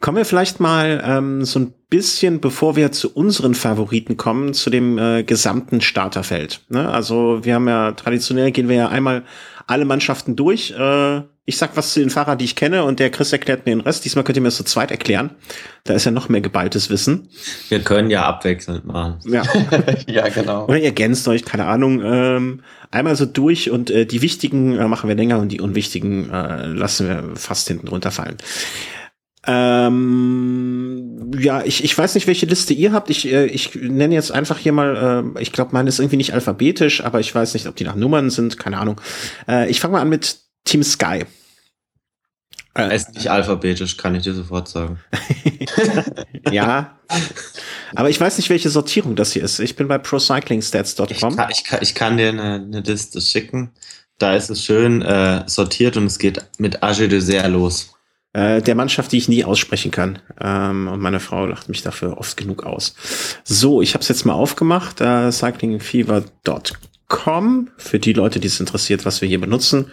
Kommen 0.00 0.18
wir 0.18 0.24
vielleicht 0.24 0.60
mal 0.60 1.02
ähm, 1.04 1.44
so 1.44 1.58
ein 1.58 1.74
bisschen, 1.88 2.40
bevor 2.40 2.76
wir 2.76 2.92
zu 2.92 3.12
unseren 3.12 3.54
Favoriten 3.54 4.16
kommen, 4.16 4.54
zu 4.54 4.70
dem 4.70 4.96
äh, 4.98 5.24
gesamten 5.24 5.80
Starterfeld. 5.80 6.64
Ne? 6.68 6.88
Also 6.88 7.40
wir 7.42 7.54
haben 7.54 7.66
ja 7.66 7.92
traditionell 7.92 8.52
gehen 8.52 8.68
wir 8.68 8.76
ja 8.76 8.88
einmal 8.88 9.24
alle 9.66 9.84
Mannschaften 9.84 10.36
durch. 10.36 10.72
Äh, 10.72 11.22
ich 11.48 11.58
sag 11.58 11.76
was 11.76 11.92
zu 11.92 12.00
den 12.00 12.10
Fahrern, 12.10 12.38
die 12.38 12.44
ich 12.44 12.56
kenne, 12.56 12.82
und 12.82 12.98
der 12.98 13.10
Chris 13.10 13.32
erklärt 13.32 13.66
mir 13.66 13.72
den 13.72 13.80
Rest. 13.80 14.04
Diesmal 14.04 14.24
könnt 14.24 14.36
ihr 14.36 14.42
mir 14.42 14.48
das 14.48 14.56
zu 14.56 14.64
zweit 14.64 14.90
erklären. 14.90 15.30
Da 15.84 15.94
ist 15.94 16.04
ja 16.04 16.10
noch 16.10 16.28
mehr 16.28 16.40
geballtes 16.40 16.90
Wissen. 16.90 17.28
Wir 17.68 17.80
können 17.80 18.10
ja 18.10 18.24
abwechselnd 18.24 18.84
machen. 18.84 19.18
Ja, 19.24 19.44
ja 20.08 20.28
genau. 20.28 20.64
Oder 20.64 20.78
ihr 20.78 20.86
ergänzt 20.86 21.28
euch, 21.28 21.44
keine 21.44 21.66
Ahnung. 21.66 22.02
Ähm, 22.04 22.62
einmal 22.90 23.14
so 23.14 23.26
durch 23.26 23.70
und 23.70 23.90
äh, 23.90 24.06
die 24.06 24.22
wichtigen 24.22 24.76
äh, 24.76 24.88
machen 24.88 25.08
wir 25.08 25.14
länger 25.14 25.38
und 25.38 25.50
die 25.50 25.60
unwichtigen 25.60 26.30
äh, 26.30 26.66
lassen 26.66 27.08
wir 27.08 27.36
fast 27.36 27.68
hinten 27.68 27.88
runterfallen. 27.88 28.38
Ähm, 29.46 31.30
ja, 31.38 31.62
ich, 31.64 31.84
ich 31.84 31.96
weiß 31.96 32.14
nicht, 32.14 32.26
welche 32.26 32.46
Liste 32.46 32.74
ihr 32.74 32.92
habt. 32.92 33.10
Ich, 33.10 33.30
äh, 33.30 33.46
ich 33.46 33.74
nenne 33.74 34.14
jetzt 34.14 34.32
einfach 34.32 34.58
hier 34.58 34.72
mal, 34.72 35.34
äh, 35.36 35.42
ich 35.42 35.52
glaube, 35.52 35.70
meine 35.72 35.88
ist 35.88 35.98
irgendwie 35.98 36.16
nicht 36.16 36.34
alphabetisch, 36.34 37.04
aber 37.04 37.20
ich 37.20 37.34
weiß 37.34 37.54
nicht, 37.54 37.66
ob 37.66 37.76
die 37.76 37.84
nach 37.84 37.94
Nummern 37.94 38.30
sind, 38.30 38.58
keine 38.58 38.78
Ahnung. 38.78 39.00
Äh, 39.48 39.70
ich 39.70 39.80
fange 39.80 39.92
mal 39.92 40.00
an 40.00 40.08
mit 40.08 40.38
Team 40.64 40.82
Sky. 40.82 41.24
Er 42.74 42.92
ist 42.92 43.14
nicht 43.14 43.30
alphabetisch, 43.30 43.96
kann 43.96 44.14
ich 44.14 44.24
dir 44.24 44.34
sofort 44.34 44.68
sagen. 44.68 44.98
ja. 46.50 46.98
Aber 47.94 48.10
ich 48.10 48.20
weiß 48.20 48.36
nicht, 48.36 48.50
welche 48.50 48.68
Sortierung 48.68 49.16
das 49.16 49.32
hier 49.32 49.42
ist. 49.42 49.60
Ich 49.60 49.76
bin 49.76 49.88
bei 49.88 49.96
procyclingstats.com. 49.96 51.08
Ich 51.10 51.20
kann, 51.20 51.50
ich, 51.50 51.64
kann, 51.64 51.78
ich 51.82 51.94
kann 51.94 52.16
dir 52.16 52.28
eine, 52.28 52.54
eine 52.54 52.80
Liste 52.80 53.20
schicken. 53.20 53.70
Da 54.18 54.34
ist 54.34 54.50
es 54.50 54.64
schön 54.64 55.02
äh, 55.02 55.44
sortiert 55.46 55.96
und 55.96 56.06
es 56.06 56.18
geht 56.18 56.44
mit 56.58 56.82
Age 56.82 57.08
de 57.08 57.20
Serre 57.20 57.48
los. 57.48 57.95
Äh, 58.36 58.60
der 58.60 58.74
Mannschaft, 58.74 59.12
die 59.12 59.16
ich 59.16 59.30
nie 59.30 59.44
aussprechen 59.44 59.90
kann. 59.90 60.18
Ähm, 60.38 60.88
und 60.88 61.00
meine 61.00 61.20
Frau 61.20 61.46
lacht 61.46 61.70
mich 61.70 61.80
dafür 61.80 62.18
oft 62.18 62.36
genug 62.36 62.64
aus. 62.64 62.94
So, 63.44 63.80
ich 63.80 63.94
habe 63.94 64.02
es 64.02 64.08
jetzt 64.08 64.26
mal 64.26 64.34
aufgemacht. 64.34 65.00
Äh, 65.00 65.32
cyclingfever.com 65.32 67.70
für 67.78 67.98
die 67.98 68.12
Leute, 68.12 68.38
die 68.38 68.48
es 68.48 68.60
interessiert, 68.60 69.06
was 69.06 69.22
wir 69.22 69.28
hier 69.28 69.40
benutzen. 69.40 69.90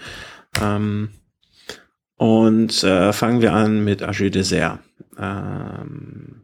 Ähm, 0.62 1.12
und 2.18 2.84
äh, 2.84 3.14
fangen 3.14 3.42
wir 3.42 3.54
an 3.54 3.86
mit 3.86 4.04
Age 4.04 4.30
de 4.30 4.42
Serre. 4.42 4.80
Ähm, 5.18 6.42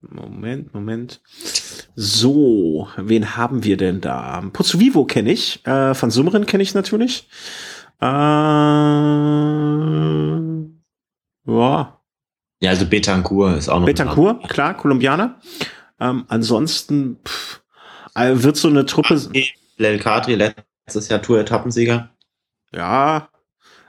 Moment, 0.00 0.74
Moment. 0.74 1.20
So, 1.94 2.88
wen 2.96 3.36
haben 3.36 3.62
wir 3.62 3.76
denn 3.76 4.00
da? 4.00 4.42
Pozzo 4.52 4.80
Vivo 4.80 5.04
kenne 5.04 5.30
ich. 5.30 5.64
Äh, 5.64 5.94
Van 5.94 6.10
Summeren 6.10 6.44
kenne 6.44 6.64
ich 6.64 6.74
natürlich. 6.74 7.28
Äh, 8.00 8.06
ja. 11.46 12.00
Ja, 12.60 12.70
also 12.70 12.86
Betancourt 12.86 13.58
ist 13.58 13.68
auch 13.68 13.80
noch. 13.80 13.86
Betancourt, 13.86 14.48
klar, 14.48 14.74
Kolumbianer. 14.74 15.38
Ähm, 16.00 16.24
ansonsten 16.28 17.18
pff, 17.24 17.62
äh, 18.14 18.32
wird 18.34 18.56
so 18.56 18.68
eine 18.68 18.86
Truppe. 18.86 19.20
Lel 19.76 19.98
Kadri, 19.98 20.34
letztes 20.34 21.08
Jahr 21.08 21.20
Tour-Etappensieger. 21.20 22.10
Ja, 22.74 23.28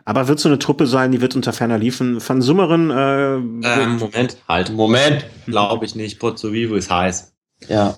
aber 0.07 0.29
wird 0.29 0.39
so 0.39 0.47
eine 0.47 0.57
Truppe 0.57 0.87
sein, 0.87 1.11
die 1.11 1.19
wird 1.19 1.35
unter 1.35 1.51
ferner 1.51 1.77
liefen. 1.77 2.25
Van 2.25 2.41
Summeren. 2.41 2.91
Äh, 2.91 3.35
ähm, 3.35 3.97
Moment, 3.97 4.37
halt. 4.47 4.69
Moment. 4.71 5.25
Glaube 5.47 5.83
ich 5.83 5.95
nicht. 5.95 6.17
Pozzo 6.17 6.53
Vivo 6.53 6.75
ist 6.75 6.89
heiß. 6.89 7.35
Ja. 7.67 7.97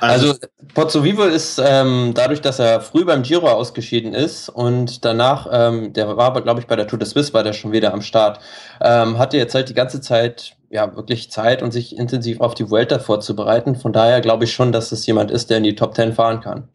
Also, 0.00 0.28
also 0.28 0.40
Pozzo 0.74 1.04
Vivo 1.04 1.24
ist 1.24 1.60
ähm, 1.64 2.12
dadurch, 2.14 2.40
dass 2.40 2.58
er 2.58 2.80
früh 2.80 3.04
beim 3.04 3.22
Giro 3.22 3.48
ausgeschieden 3.48 4.14
ist 4.14 4.48
und 4.48 5.04
danach, 5.04 5.48
ähm, 5.50 5.92
der 5.92 6.16
war 6.16 6.26
aber, 6.26 6.42
glaube 6.42 6.60
ich, 6.60 6.66
bei 6.66 6.76
der 6.76 6.86
Tour 6.86 6.98
de 6.98 7.06
Suisse, 7.06 7.32
war 7.32 7.42
der 7.42 7.52
schon 7.52 7.72
wieder 7.72 7.92
am 7.92 8.02
Start, 8.02 8.40
ähm, 8.80 9.18
hatte 9.18 9.36
jetzt 9.36 9.54
halt 9.54 9.68
die 9.68 9.74
ganze 9.74 10.00
Zeit 10.00 10.56
ja 10.70 10.94
wirklich 10.96 11.30
Zeit 11.30 11.62
und 11.62 11.72
sich 11.72 11.96
intensiv 11.96 12.40
auf 12.40 12.54
die 12.54 12.68
Vuelta 12.68 12.98
vorzubereiten. 12.98 13.76
Von 13.76 13.92
daher 13.92 14.20
glaube 14.20 14.44
ich 14.44 14.52
schon, 14.52 14.72
dass 14.72 14.90
es 14.92 15.06
jemand 15.06 15.30
ist, 15.30 15.50
der 15.50 15.58
in 15.58 15.64
die 15.64 15.76
Top 15.76 15.94
Ten 15.94 16.12
fahren 16.12 16.40
kann. 16.40 16.68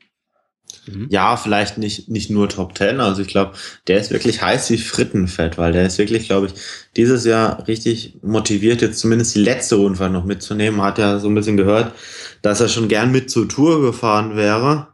Mhm. 0.85 1.07
Ja, 1.09 1.37
vielleicht 1.37 1.77
nicht, 1.77 2.09
nicht 2.09 2.29
nur 2.29 2.49
Top 2.49 2.75
Ten. 2.75 2.99
Also 2.99 3.21
ich 3.21 3.27
glaube, 3.27 3.53
der 3.87 3.99
ist 3.99 4.11
wirklich 4.11 4.41
heiß 4.41 4.69
wie 4.69 4.77
Frittenfett, 4.77 5.57
weil 5.57 5.71
der 5.71 5.85
ist 5.85 5.97
wirklich, 5.97 6.27
glaube 6.27 6.47
ich, 6.47 6.53
dieses 6.95 7.25
Jahr 7.25 7.67
richtig 7.67 8.17
motiviert, 8.21 8.81
jetzt 8.81 8.99
zumindest 8.99 9.35
die 9.35 9.43
letzte 9.43 9.75
Rundfahrt 9.75 10.11
noch 10.11 10.25
mitzunehmen. 10.25 10.81
Hat 10.81 10.97
ja 10.97 11.19
so 11.19 11.27
ein 11.27 11.35
bisschen 11.35 11.57
gehört, 11.57 11.93
dass 12.41 12.61
er 12.61 12.69
schon 12.69 12.87
gern 12.87 13.11
mit 13.11 13.29
zur 13.29 13.47
Tour 13.47 13.81
gefahren 13.81 14.35
wäre. 14.35 14.87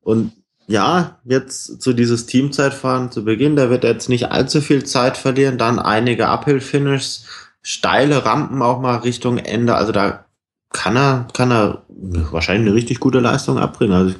Und 0.00 0.32
ja, 0.66 1.18
jetzt 1.24 1.82
zu 1.82 1.92
dieses 1.92 2.26
Teamzeitfahren 2.26 3.10
zu 3.10 3.24
Beginn, 3.24 3.56
da 3.56 3.70
wird 3.70 3.84
er 3.84 3.92
jetzt 3.92 4.08
nicht 4.08 4.30
allzu 4.30 4.60
viel 4.60 4.84
Zeit 4.84 5.16
verlieren. 5.16 5.58
Dann 5.58 5.78
einige 5.78 6.28
Uphill-Finishes, 6.28 7.26
steile 7.62 8.24
Rampen 8.24 8.62
auch 8.62 8.80
mal 8.80 8.96
Richtung 8.98 9.38
Ende. 9.38 9.74
Also 9.74 9.90
da 9.92 10.24
kann 10.72 10.96
er, 10.96 11.26
kann 11.32 11.50
er 11.50 11.82
wahrscheinlich 11.88 12.68
eine 12.68 12.76
richtig 12.76 13.00
gute 13.00 13.18
Leistung 13.18 13.58
abbringen. 13.58 13.94
Also 13.94 14.14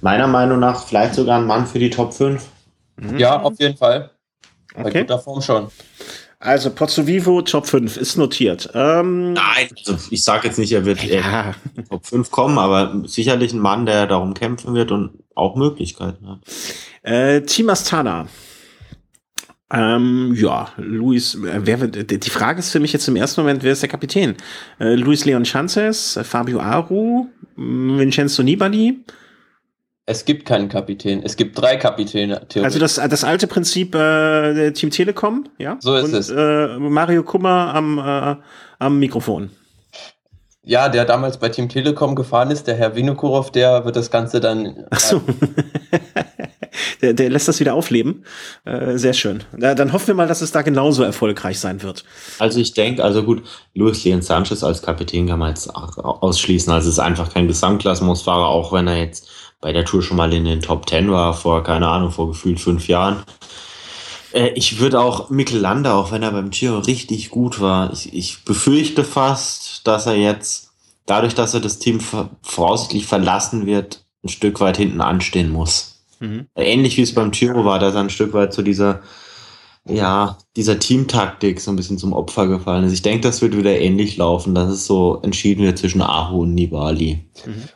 meiner 0.00 0.28
Meinung 0.28 0.60
nach 0.60 0.84
vielleicht 0.84 1.14
sogar 1.14 1.38
ein 1.38 1.46
Mann 1.46 1.66
für 1.66 1.80
die 1.80 1.90
Top 1.90 2.14
5. 2.14 2.46
Mhm. 2.96 3.18
Ja, 3.18 3.40
auf 3.40 3.58
jeden 3.58 3.76
Fall. 3.76 4.10
Bei 4.74 4.86
okay. 4.86 5.00
guter 5.00 5.18
Form 5.18 5.42
schon. 5.42 5.68
Also 6.40 6.70
Pozzo 6.70 7.06
Vivo 7.06 7.42
Top 7.42 7.66
5 7.66 7.96
ist 7.96 8.16
notiert. 8.16 8.70
Ähm, 8.72 9.32
Nein, 9.32 9.68
also 9.76 9.96
ich 10.10 10.22
sage 10.22 10.46
jetzt 10.46 10.58
nicht, 10.58 10.70
er 10.70 10.84
wird 10.84 11.02
ja. 11.02 11.54
Top 11.88 12.06
5 12.06 12.30
kommen, 12.30 12.58
aber 12.58 13.02
sicherlich 13.06 13.52
ein 13.52 13.58
Mann, 13.58 13.86
der 13.86 14.06
darum 14.06 14.34
kämpfen 14.34 14.74
wird 14.74 14.92
und 14.92 15.10
auch 15.34 15.56
Möglichkeiten 15.56 16.28
hat. 16.28 16.38
Äh, 17.02 17.42
Team 17.42 17.70
Astana. 17.70 18.28
Ähm, 19.70 20.32
ja, 20.34 20.68
Luis, 20.76 21.34
äh, 21.34 21.60
wer 21.64 21.80
wird, 21.80 22.10
die 22.10 22.30
Frage 22.30 22.60
ist 22.60 22.70
für 22.70 22.80
mich 22.80 22.92
jetzt 22.92 23.08
im 23.08 23.16
ersten 23.16 23.40
Moment, 23.40 23.62
wer 23.64 23.72
ist 23.72 23.82
der 23.82 23.88
Kapitän? 23.88 24.36
Äh, 24.78 24.94
Luis 24.94 25.24
Leon 25.24 25.44
Chances, 25.44 26.18
Fabio 26.22 26.60
Aru, 26.60 27.26
Vincenzo 27.56 28.42
Nibali? 28.42 29.04
Es 30.10 30.24
gibt 30.24 30.46
keinen 30.46 30.70
Kapitän. 30.70 31.22
Es 31.22 31.36
gibt 31.36 31.60
drei 31.60 31.76
Kapitäne. 31.76 32.40
Also 32.62 32.78
das, 32.78 32.94
das 32.94 33.24
alte 33.24 33.46
Prinzip 33.46 33.94
äh, 33.94 34.70
Team 34.72 34.88
Telekom, 34.88 35.44
ja? 35.58 35.76
So 35.80 35.96
ist 35.96 36.04
Und, 36.06 36.14
es. 36.14 36.30
Äh, 36.30 36.78
Mario 36.78 37.22
Kummer 37.22 37.74
am, 37.74 37.98
äh, 37.98 38.36
am 38.78 38.98
Mikrofon. 38.98 39.50
Ja, 40.62 40.88
der 40.88 41.04
damals 41.04 41.36
bei 41.36 41.50
Team 41.50 41.68
Telekom 41.68 42.14
gefahren 42.14 42.50
ist, 42.50 42.66
der 42.66 42.76
Herr 42.76 42.96
Vinokurov, 42.96 43.52
der 43.52 43.84
wird 43.84 43.96
das 43.96 44.10
Ganze 44.10 44.40
dann. 44.40 44.86
Ach 44.88 44.98
so. 44.98 45.20
der, 47.02 47.12
der 47.12 47.28
lässt 47.28 47.48
das 47.48 47.60
wieder 47.60 47.74
aufleben. 47.74 48.24
Äh, 48.64 48.96
sehr 48.96 49.12
schön. 49.12 49.44
Da, 49.58 49.74
dann 49.74 49.92
hoffen 49.92 50.06
wir 50.06 50.14
mal, 50.14 50.26
dass 50.26 50.40
es 50.40 50.52
da 50.52 50.62
genauso 50.62 51.02
erfolgreich 51.02 51.60
sein 51.60 51.82
wird. 51.82 52.04
Also 52.38 52.60
ich 52.60 52.72
denke, 52.72 53.04
also 53.04 53.22
gut, 53.22 53.42
Luis 53.74 54.04
Leon 54.04 54.22
Sanchez 54.22 54.64
als 54.64 54.80
Kapitän 54.80 55.26
kann 55.26 55.38
man 55.38 55.50
jetzt 55.50 55.68
ausschließen. 55.68 56.72
Also 56.72 56.88
es 56.88 56.94
ist 56.94 56.98
einfach 56.98 57.30
kein 57.34 57.46
Gesamtklassementsfahrer, 57.46 58.46
auch 58.46 58.72
wenn 58.72 58.86
er 58.86 58.96
jetzt 58.96 59.28
bei 59.60 59.72
der 59.72 59.84
Tour 59.84 60.02
schon 60.02 60.16
mal 60.16 60.32
in 60.32 60.44
den 60.44 60.60
Top 60.60 60.86
Ten 60.86 61.10
war, 61.10 61.34
vor, 61.34 61.62
keine 61.62 61.88
Ahnung, 61.88 62.10
vor 62.10 62.28
gefühlt 62.28 62.60
fünf 62.60 62.88
Jahren. 62.88 63.22
Äh, 64.32 64.50
ich 64.54 64.78
würde 64.78 65.00
auch 65.00 65.30
Mikkel 65.30 65.58
Lander, 65.58 65.94
auch 65.94 66.12
wenn 66.12 66.22
er 66.22 66.32
beim 66.32 66.50
Giro 66.50 66.78
richtig 66.78 67.30
gut 67.30 67.60
war, 67.60 67.92
ich, 67.92 68.12
ich 68.14 68.44
befürchte 68.44 69.04
fast, 69.04 69.86
dass 69.86 70.06
er 70.06 70.16
jetzt, 70.16 70.70
dadurch, 71.06 71.34
dass 71.34 71.54
er 71.54 71.60
das 71.60 71.78
Team 71.78 72.00
voraussichtlich 72.42 73.06
verlassen 73.06 73.66
wird, 73.66 74.04
ein 74.24 74.28
Stück 74.28 74.60
weit 74.60 74.76
hinten 74.76 75.00
anstehen 75.00 75.50
muss. 75.50 76.04
Mhm. 76.20 76.46
Ähnlich 76.56 76.96
wie 76.96 77.02
es 77.02 77.14
beim 77.14 77.30
Giro 77.30 77.64
war, 77.64 77.78
dass 77.78 77.94
er 77.94 78.00
ein 78.00 78.10
Stück 78.10 78.32
weit 78.34 78.52
zu 78.52 78.62
dieser, 78.62 79.02
ja, 79.84 80.36
dieser 80.56 80.78
Teamtaktik 80.78 81.60
so 81.60 81.70
ein 81.70 81.76
bisschen 81.76 81.98
zum 81.98 82.12
Opfer 82.12 82.46
gefallen 82.46 82.84
ist. 82.84 82.92
Ich 82.92 83.02
denke, 83.02 83.20
das 83.20 83.40
wird 83.40 83.56
wieder 83.56 83.78
ähnlich 83.78 84.16
laufen, 84.16 84.54
dass 84.54 84.70
es 84.70 84.86
so 84.86 85.20
entschieden 85.22 85.64
wird 85.64 85.78
zwischen 85.78 86.02
Ahu 86.02 86.42
und 86.42 86.54
Nibali. 86.54 87.24
Mhm. 87.46 87.68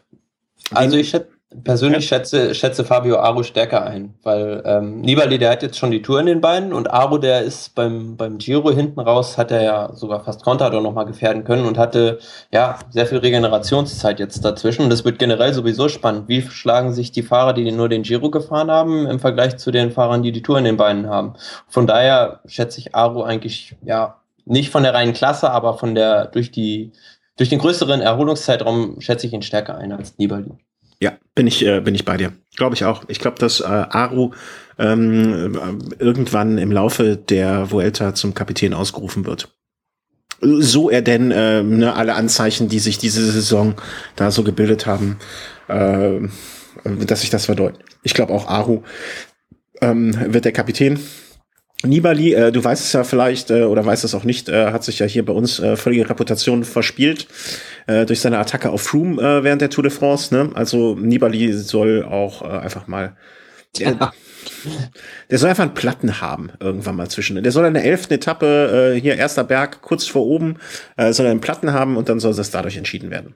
Also 0.71 0.97
ich 0.97 1.13
hätte 1.13 1.32
persönlich 1.65 2.11
ja. 2.11 2.17
schätze, 2.17 2.55
schätze 2.55 2.85
Fabio 2.85 3.19
Aru 3.19 3.43
stärker 3.43 3.85
ein, 3.85 4.15
weil 4.23 4.63
ähm, 4.65 5.01
Nibali, 5.01 5.39
der 5.39 5.51
hat 5.51 5.63
jetzt 5.63 5.79
schon 5.79 5.91
die 5.91 6.03
Tour 6.03 6.21
in 6.21 6.27
den 6.27 6.41
Beinen 6.41 6.73
und 6.73 6.91
Aru, 6.91 7.19
der 7.19 7.43
ist 7.43 7.75
beim, 7.75 8.17
beim 8.17 8.39
Giro 8.39 8.71
hinten 8.71 9.01
raus, 9.01 9.39
hat 9.39 9.51
er 9.51 9.63
ja 9.63 9.91
sogar 9.95 10.25
fast 10.25 10.43
Contador 10.43 10.81
nochmal 10.81 11.07
gefährden 11.07 11.45
können 11.45 11.67
und 11.67 11.79
hatte 11.79 12.19
ja 12.53 12.79
sehr 12.91 13.07
viel 13.07 13.19
Regenerationszeit 13.19 14.19
jetzt 14.19 14.45
dazwischen. 14.45 14.83
Und 14.83 14.91
das 14.91 15.05
wird 15.05 15.19
generell 15.19 15.53
sowieso 15.55 15.89
spannend. 15.89 16.29
Wie 16.29 16.43
schlagen 16.43 16.93
sich 16.93 17.13
die 17.13 17.23
Fahrer, 17.23 17.53
die 17.53 17.71
nur 17.73 17.89
den 17.89 18.03
Giro 18.03 18.31
gefahren 18.31 18.71
haben, 18.71 19.07
im 19.07 19.21
Vergleich 19.21 19.57
zu 19.59 19.71
den 19.71 19.93
Fahrern, 19.93 20.23
die 20.23 20.33
die 20.33 20.43
Tour 20.43 20.59
in 20.59 20.65
den 20.65 20.77
Beinen 20.77 21.09
haben? 21.09 21.35
Von 21.69 21.87
daher 21.87 22.41
schätze 22.47 22.81
ich 22.81 22.95
Aru 22.95 23.23
eigentlich, 23.23 23.77
ja, 23.85 24.17
nicht 24.45 24.71
von 24.71 24.83
der 24.83 24.95
reinen 24.95 25.13
Klasse, 25.13 25.51
aber 25.51 25.79
von 25.79 25.95
der, 25.95 26.27
durch 26.27 26.51
die, 26.51 26.93
durch 27.37 27.49
den 27.49 27.59
größeren 27.59 28.01
Erholungszeitraum 28.01 29.01
schätze 29.01 29.27
ich 29.27 29.33
ihn 29.33 29.43
stärker 29.43 29.77
ein 29.77 29.93
als 29.93 30.19
Nibali. 30.19 30.53
Ja, 31.03 31.19
bin 31.35 31.49
ich, 31.49 31.67
äh, 31.67 31.81
bin 31.81 31.97
ich 31.97 32.05
bei 32.05 32.17
dir. 32.17 32.33
Glaube 32.55 32.77
ich 32.77 32.85
auch. 32.85 33.03
Ich 33.09 33.19
glaube, 33.19 33.37
dass 33.37 33.59
äh, 33.59 33.65
Aru 33.65 34.31
ähm, 34.79 35.57
äh, 35.57 35.95
irgendwann 35.99 36.59
im 36.59 36.71
Laufe 36.71 37.17
der 37.17 37.73
Vuelta 37.73 38.15
zum 38.15 38.35
Kapitän 38.35 38.73
ausgerufen 38.73 39.27
wird. 39.27 39.53
So 40.41 40.91
er 40.91 41.03
denn 41.03 41.33
äh, 41.33 41.65
ne, 41.65 41.95
alle 41.95 42.15
Anzeichen, 42.15 42.69
die 42.69 42.79
sich 42.79 42.99
diese 42.99 43.33
Saison 43.33 43.75
da 44.15 44.31
so 44.31 44.45
gebildet 44.45 44.87
haben, 44.87 45.19
äh, 45.67 46.21
dass 46.85 47.23
sich 47.23 47.31
das 47.31 47.47
verdeutlicht. 47.47 47.99
Ich 48.05 48.15
glaube 48.15 48.33
auch 48.33 48.47
Aru 48.47 48.85
ähm, 49.81 50.33
wird 50.33 50.45
der 50.45 50.53
Kapitän. 50.53 51.01
Nibali, 51.85 52.35
äh, 52.35 52.53
du 52.53 52.63
weißt 52.63 52.85
es 52.85 52.93
ja 52.93 53.05
vielleicht 53.05 53.51
äh, 53.51 53.65
oder 53.65 53.85
weißt 53.85 54.05
es 54.05 54.15
auch 54.15 54.25
nicht, 54.25 54.49
äh, 54.49 54.71
hat 54.73 54.85
sich 54.85 54.99
ja 54.99 55.07
hier 55.07 55.25
bei 55.25 55.33
uns 55.33 55.59
äh, 55.59 55.77
völlige 55.77 56.09
Reputation 56.09 56.65
verspielt 56.65 57.27
äh, 57.87 58.07
durch 58.07 58.21
seine 58.21 58.39
Attacke 58.39 58.71
auf 58.71 58.83
Froome 58.83 59.21
äh, 59.21 59.45
während 59.45 59.63
der 59.63 59.71
Tour 59.71 59.85
de 59.85 59.93
France. 59.93 60.35
Ne? 60.35 60.51
Also 60.55 60.95
Nibali 60.95 61.53
soll 61.53 62.05
auch 62.05 62.43
äh, 62.43 62.59
einfach 62.59 62.87
mal 62.87 63.17
der, 63.79 64.13
der 65.31 65.39
soll 65.39 65.49
einfach 65.51 65.65
einen 65.65 65.75
Platten 65.75 66.21
haben, 66.21 66.51
irgendwann 66.61 66.97
mal 66.97 67.09
zwischen. 67.09 67.43
Der 67.43 67.53
soll 67.53 67.67
in 67.67 67.75
der 67.75 67.85
elften 67.85 68.13
Etappe, 68.13 68.95
äh, 68.97 69.01
hier 69.01 69.17
erster 69.17 69.45
Berg, 69.45 69.81
kurz 69.83 70.07
vor 70.07 70.27
oben, 70.27 70.57
äh, 70.97 71.13
soll 71.13 71.27
einen 71.27 71.41
Platten 71.41 71.73
haben 71.73 71.97
und 71.97 72.09
dann 72.09 72.21
soll 72.21 72.35
das 72.35 72.51
dadurch 72.51 72.77
entschieden 72.77 73.11
werden. 73.11 73.35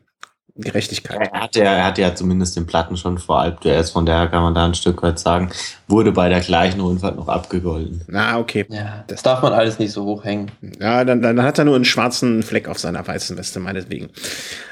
Gerechtigkeit. 0.58 1.30
Er 1.32 1.40
hatte, 1.40 1.58
ja, 1.60 1.72
er 1.74 1.84
hatte 1.84 2.00
ja 2.00 2.14
zumindest 2.14 2.56
den 2.56 2.66
Platten 2.66 2.96
schon 2.96 3.18
vor 3.18 3.40
Alp 3.40 3.60
d'Huez, 3.60 3.92
von 3.92 4.06
daher 4.06 4.28
kann 4.28 4.42
man 4.42 4.54
da 4.54 4.64
ein 4.64 4.74
Stück 4.74 5.02
weit 5.02 5.18
sagen, 5.18 5.50
wurde 5.86 6.12
bei 6.12 6.28
der 6.28 6.40
gleichen 6.40 6.80
Rundfahrt 6.80 7.16
noch 7.16 7.28
abgegolden. 7.28 8.02
Na, 8.08 8.38
okay. 8.38 8.64
Ja, 8.68 9.04
das 9.06 9.22
darf 9.22 9.42
man 9.42 9.52
alles 9.52 9.78
nicht 9.78 9.92
so 9.92 10.04
hoch 10.04 10.24
hängen. 10.24 10.50
Ja, 10.80 11.04
dann, 11.04 11.20
dann 11.20 11.42
hat 11.42 11.58
er 11.58 11.64
nur 11.64 11.76
einen 11.76 11.84
schwarzen 11.84 12.42
Fleck 12.42 12.68
auf 12.68 12.78
seiner 12.78 13.06
weißen 13.06 13.36
Weste, 13.36 13.60
meinetwegen. 13.60 14.08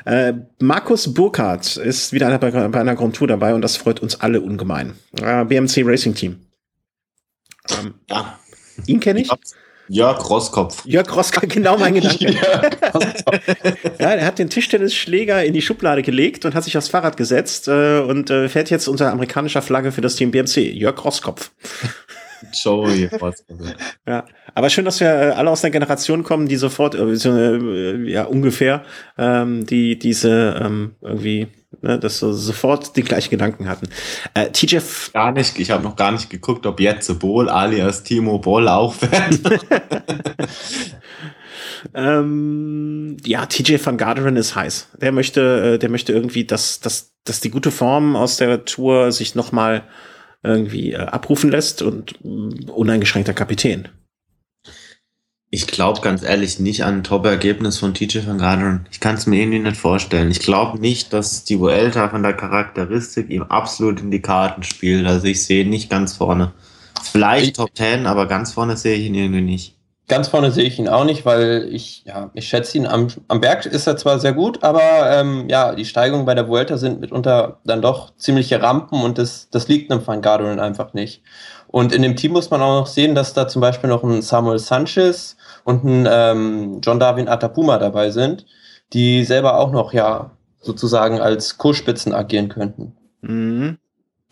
Äh, 0.06 0.32
Markus 0.60 1.12
Burkhardt 1.12 1.76
ist 1.76 2.12
wieder 2.12 2.36
bei, 2.38 2.50
bei 2.50 2.80
einer 2.80 2.94
Grand 2.94 3.16
Tour 3.16 3.28
dabei 3.28 3.54
und 3.54 3.60
das 3.60 3.76
freut 3.76 4.00
uns 4.00 4.20
alle 4.20 4.40
ungemein. 4.40 4.94
Äh, 5.20 5.44
BMC 5.44 5.82
Racing 5.84 6.14
Team. 6.14 6.46
Ähm, 7.70 7.94
ja. 8.08 8.38
Ihn 8.86 9.00
kenne 9.00 9.20
ich. 9.20 9.30
Jörg 9.88 10.30
Rosskopf. 10.30 10.84
Jörg 10.86 11.14
Rosskopf, 11.14 11.48
genau 11.48 11.76
mein 11.76 11.94
Gedanke. 11.94 12.32
ja, 13.98 14.10
er 14.10 14.26
hat 14.26 14.38
den 14.38 14.50
Tischtennisschläger 14.50 15.44
in 15.44 15.52
die 15.52 15.62
Schublade 15.62 16.02
gelegt 16.02 16.44
und 16.44 16.54
hat 16.54 16.64
sich 16.64 16.76
aufs 16.76 16.88
Fahrrad 16.88 17.16
gesetzt 17.16 17.68
äh, 17.68 18.00
und 18.00 18.30
äh, 18.30 18.48
fährt 18.48 18.70
jetzt 18.70 18.88
unter 18.88 19.12
amerikanischer 19.12 19.62
Flagge 19.62 19.92
für 19.92 20.00
das 20.00 20.16
Team 20.16 20.30
BMC. 20.30 20.56
Jörg 20.72 21.04
Rosskopf. 21.04 21.50
Joey 22.52 23.08
Ja, 24.06 24.24
aber 24.54 24.70
schön, 24.70 24.84
dass 24.84 25.00
wir 25.00 25.08
äh, 25.08 25.30
alle 25.30 25.50
aus 25.50 25.62
der 25.62 25.70
Generation 25.70 26.22
kommen, 26.22 26.46
die 26.46 26.56
sofort, 26.56 26.94
äh, 26.94 27.04
äh, 27.04 28.10
ja, 28.10 28.24
ungefähr, 28.24 28.84
ähm, 29.18 29.66
die 29.66 29.98
diese 29.98 30.60
ähm, 30.62 30.94
irgendwie 31.00 31.48
ne, 31.82 31.98
dass 31.98 32.18
so 32.18 32.32
sofort 32.32 32.96
die 32.96 33.02
gleichen 33.02 33.30
Gedanken 33.30 33.68
hatten. 33.68 33.88
Äh, 34.34 34.50
TJ 34.50 34.78
gar 35.12 35.32
nicht, 35.32 35.58
ich 35.58 35.70
habe 35.70 35.82
noch 35.82 35.96
gar 35.96 36.12
nicht 36.12 36.30
geguckt, 36.30 36.66
ob 36.66 36.80
jetzt 36.80 37.18
Bohl 37.18 37.48
alias 37.48 38.02
Timo 38.02 38.38
Boll 38.38 38.68
auch 38.68 38.94
wird. 39.00 39.40
ähm, 41.94 43.16
ja, 43.24 43.46
TJ 43.46 43.76
van 43.82 43.96
Garderen 43.96 44.36
ist 44.36 44.54
heiß. 44.54 44.88
Der 45.00 45.12
möchte, 45.12 45.74
äh, 45.74 45.78
der 45.78 45.88
möchte 45.88 46.12
irgendwie, 46.12 46.44
dass, 46.44 46.80
dass, 46.80 47.12
dass 47.24 47.40
die 47.40 47.50
gute 47.50 47.70
Form 47.70 48.16
aus 48.16 48.36
der 48.36 48.64
Tour 48.64 49.12
sich 49.12 49.34
noch 49.34 49.52
mal 49.52 49.84
irgendwie 50.42 50.92
äh, 50.92 50.98
abrufen 50.98 51.50
lässt 51.50 51.82
und 51.82 52.12
äh, 52.24 52.70
uneingeschränkter 52.70 53.34
Kapitän. 53.34 53.88
Ich 55.54 55.68
glaube 55.68 56.00
ganz 56.00 56.24
ehrlich 56.24 56.58
nicht 56.58 56.82
an 56.82 56.94
ein 56.94 57.04
Top-Ergebnis 57.04 57.78
von 57.78 57.94
TJ 57.94 58.26
van 58.26 58.38
Garderen. 58.38 58.86
Ich 58.90 58.98
kann 58.98 59.14
es 59.14 59.26
mir 59.26 59.40
irgendwie 59.40 59.60
nicht 59.60 59.76
vorstellen. 59.76 60.32
Ich 60.32 60.40
glaube 60.40 60.80
nicht, 60.80 61.12
dass 61.12 61.44
die 61.44 61.60
Vuelta 61.60 62.08
von 62.08 62.24
der 62.24 62.32
Charakteristik 62.32 63.30
ihm 63.30 63.44
absolut 63.44 64.00
in 64.00 64.10
die 64.10 64.20
Karten 64.20 64.64
spielt. 64.64 65.06
Also 65.06 65.28
ich 65.28 65.44
sehe 65.44 65.62
ihn 65.62 65.70
nicht 65.70 65.88
ganz 65.88 66.16
vorne. 66.16 66.50
Vielleicht 67.04 67.46
ich, 67.46 67.52
Top 67.52 67.70
10, 67.72 68.06
aber 68.06 68.26
ganz 68.26 68.52
vorne 68.52 68.76
sehe 68.76 68.96
ich 68.96 69.06
ihn 69.06 69.14
irgendwie 69.14 69.42
nicht. 69.42 69.76
Ganz 70.08 70.26
vorne 70.26 70.50
sehe 70.50 70.64
ich 70.64 70.80
ihn 70.80 70.88
auch 70.88 71.04
nicht, 71.04 71.24
weil 71.24 71.68
ich, 71.70 72.02
ja, 72.04 72.30
ich 72.34 72.48
schätze 72.48 72.76
ihn 72.76 72.88
am, 72.88 73.06
am 73.28 73.40
Berg 73.40 73.64
ist 73.64 73.86
er 73.86 73.96
zwar 73.96 74.18
sehr 74.18 74.32
gut, 74.32 74.64
aber 74.64 74.82
ähm, 75.12 75.48
ja, 75.48 75.76
die 75.76 75.84
Steigungen 75.84 76.26
bei 76.26 76.34
der 76.34 76.48
Vuelta 76.48 76.78
sind 76.78 77.00
mitunter 77.00 77.60
dann 77.64 77.80
doch 77.80 78.12
ziemliche 78.16 78.60
Rampen 78.60 79.00
und 79.02 79.18
das, 79.18 79.50
das 79.50 79.68
liegt 79.68 79.92
einem 79.92 80.04
Van 80.04 80.20
Garderen 80.20 80.58
einfach 80.58 80.94
nicht. 80.94 81.22
Und 81.68 81.92
in 81.92 82.02
dem 82.02 82.16
Team 82.16 82.32
muss 82.32 82.50
man 82.50 82.60
auch 82.60 82.80
noch 82.80 82.86
sehen, 82.86 83.14
dass 83.14 83.34
da 83.34 83.48
zum 83.48 83.60
Beispiel 83.60 83.88
noch 83.88 84.02
ein 84.02 84.20
Samuel 84.20 84.58
Sanchez 84.58 85.36
und 85.64 85.84
ein 85.84 86.08
ähm, 86.10 86.80
John 86.82 87.00
Darwin 87.00 87.28
Atapuma 87.28 87.78
dabei 87.78 88.10
sind, 88.10 88.46
die 88.92 89.24
selber 89.24 89.58
auch 89.58 89.72
noch 89.72 89.92
ja 89.92 90.30
sozusagen 90.60 91.20
als 91.20 91.58
Co-Spitzen 91.58 92.14
agieren 92.14 92.48
könnten. 92.48 92.96
Mhm. 93.22 93.78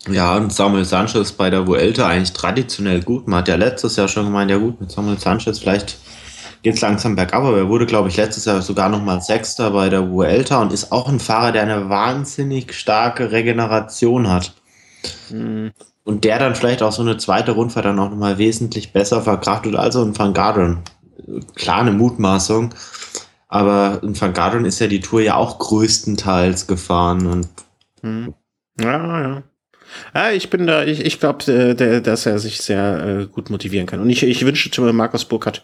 Ja, 0.09 0.35
und 0.35 0.51
Samuel 0.51 0.85
Sanchez 0.85 1.31
bei 1.31 1.49
der 1.49 1.65
Vuelta 1.65 2.07
eigentlich 2.07 2.33
traditionell 2.33 3.01
gut. 3.01 3.27
Man 3.27 3.39
hat 3.39 3.47
ja 3.47 3.55
letztes 3.55 3.95
Jahr 3.95 4.07
schon 4.07 4.25
gemeint, 4.25 4.51
ja 4.51 4.57
gut, 4.57 4.81
mit 4.81 4.91
Samuel 4.91 5.17
Sanchez 5.17 5.59
vielleicht 5.59 5.97
geht 6.61 6.75
es 6.75 6.81
langsam 6.81 7.15
bergab, 7.15 7.43
aber 7.43 7.57
er 7.57 7.69
wurde, 7.69 7.85
glaube 7.85 8.09
ich, 8.09 8.17
letztes 8.17 8.45
Jahr 8.45 8.61
sogar 8.61 8.89
noch 8.89 9.01
mal 9.01 9.21
Sechster 9.21 9.71
bei 9.71 9.89
der 9.89 10.09
Vuelta 10.09 10.61
und 10.61 10.73
ist 10.73 10.91
auch 10.91 11.09
ein 11.09 11.19
Fahrer, 11.19 11.51
der 11.51 11.63
eine 11.63 11.89
wahnsinnig 11.89 12.73
starke 12.73 13.31
Regeneration 13.31 14.29
hat. 14.29 14.53
Mhm 15.29 15.71
und 16.03 16.23
der 16.23 16.39
dann 16.39 16.55
vielleicht 16.55 16.83
auch 16.83 16.91
so 16.91 17.01
eine 17.01 17.17
zweite 17.17 17.51
Rundfahrt 17.51 17.85
dann 17.85 17.99
auch 17.99 18.09
nochmal 18.09 18.37
wesentlich 18.37 18.93
besser 18.93 19.21
verkraftet 19.21 19.75
als 19.75 19.95
ein 19.95 20.17
Van 20.17 20.33
Garderen. 20.33 20.79
Klar, 21.55 21.81
eine 21.81 21.91
Mutmaßung, 21.91 22.73
aber 23.47 24.01
ein 24.03 24.19
Van 24.19 24.33
Garderen 24.33 24.65
ist 24.65 24.79
ja 24.79 24.87
die 24.87 24.99
Tour 24.99 25.21
ja 25.21 25.35
auch 25.35 25.59
größtenteils 25.59 26.67
gefahren 26.67 27.27
und 27.27 27.47
hm. 28.01 28.33
ja, 28.79 29.21
ja. 29.21 29.43
Ja, 30.13 30.31
ich 30.31 30.49
bin 30.49 30.65
da, 30.65 30.83
ich, 30.83 31.05
ich 31.05 31.19
glaube, 31.19 31.51
äh, 31.51 32.01
dass 32.01 32.25
er 32.25 32.39
sich 32.39 32.61
sehr 32.61 33.05
äh, 33.05 33.25
gut 33.27 33.49
motivieren 33.49 33.85
kann. 33.85 33.99
Und 33.99 34.09
ich, 34.09 34.23
ich 34.23 34.43
wünsche 34.43 34.81
Markus 34.91 35.25
Burkhardt 35.25 35.63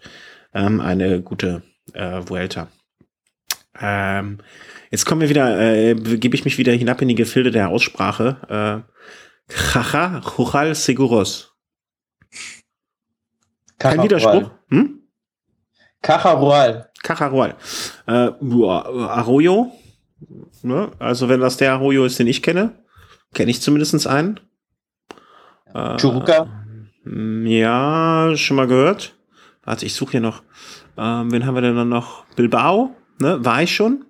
ähm, 0.53 0.81
eine 0.81 1.21
gute 1.21 1.63
äh, 1.93 2.21
Vuelta. 2.27 2.67
Ähm, 3.79 4.39
jetzt 4.91 5.05
kommen 5.05 5.21
wir 5.21 5.29
wieder, 5.29 5.59
äh, 5.59 5.95
gebe 5.95 6.35
ich 6.35 6.45
mich 6.45 6.57
wieder 6.57 6.73
hinab 6.73 7.01
in 7.01 7.07
die 7.07 7.15
Gefilde 7.15 7.51
der 7.51 7.69
Aussprache. 7.69 8.85
Äh, 9.49 9.53
Jaja, 9.73 10.21
Jural 10.37 10.75
Seguros. 10.75 11.55
Kein 13.79 14.03
Widerspruch. 14.03 14.51
Hm? 14.69 14.98
Cajarual. 16.01 16.89
Cajarual. 17.03 17.55
Äh, 18.07 18.11
Arroyo. 18.11 19.71
Ne? 20.63 20.91
Also 20.99 21.29
wenn 21.29 21.39
das 21.39 21.57
der 21.57 21.73
Arroyo 21.73 22.05
ist, 22.05 22.19
den 22.19 22.27
ich 22.27 22.41
kenne, 22.41 22.71
kenne 23.33 23.51
ich 23.51 23.61
zumindest 23.61 24.07
einen. 24.07 24.39
Äh, 25.73 25.97
Churuca. 25.97 26.47
Ja, 27.05 28.31
schon 28.35 28.57
mal 28.57 28.67
gehört. 28.67 29.15
Warte, 29.63 29.85
ich 29.85 29.93
suche 29.93 30.11
hier 30.11 30.21
noch. 30.21 30.43
Ähm, 30.97 31.31
wen 31.31 31.45
haben 31.45 31.55
wir 31.55 31.61
denn 31.61 31.75
dann 31.75 31.89
noch? 31.89 32.25
Bilbao, 32.35 32.95
ne? 33.19 33.43
War 33.43 33.63
ich 33.63 33.73
schon? 33.73 34.05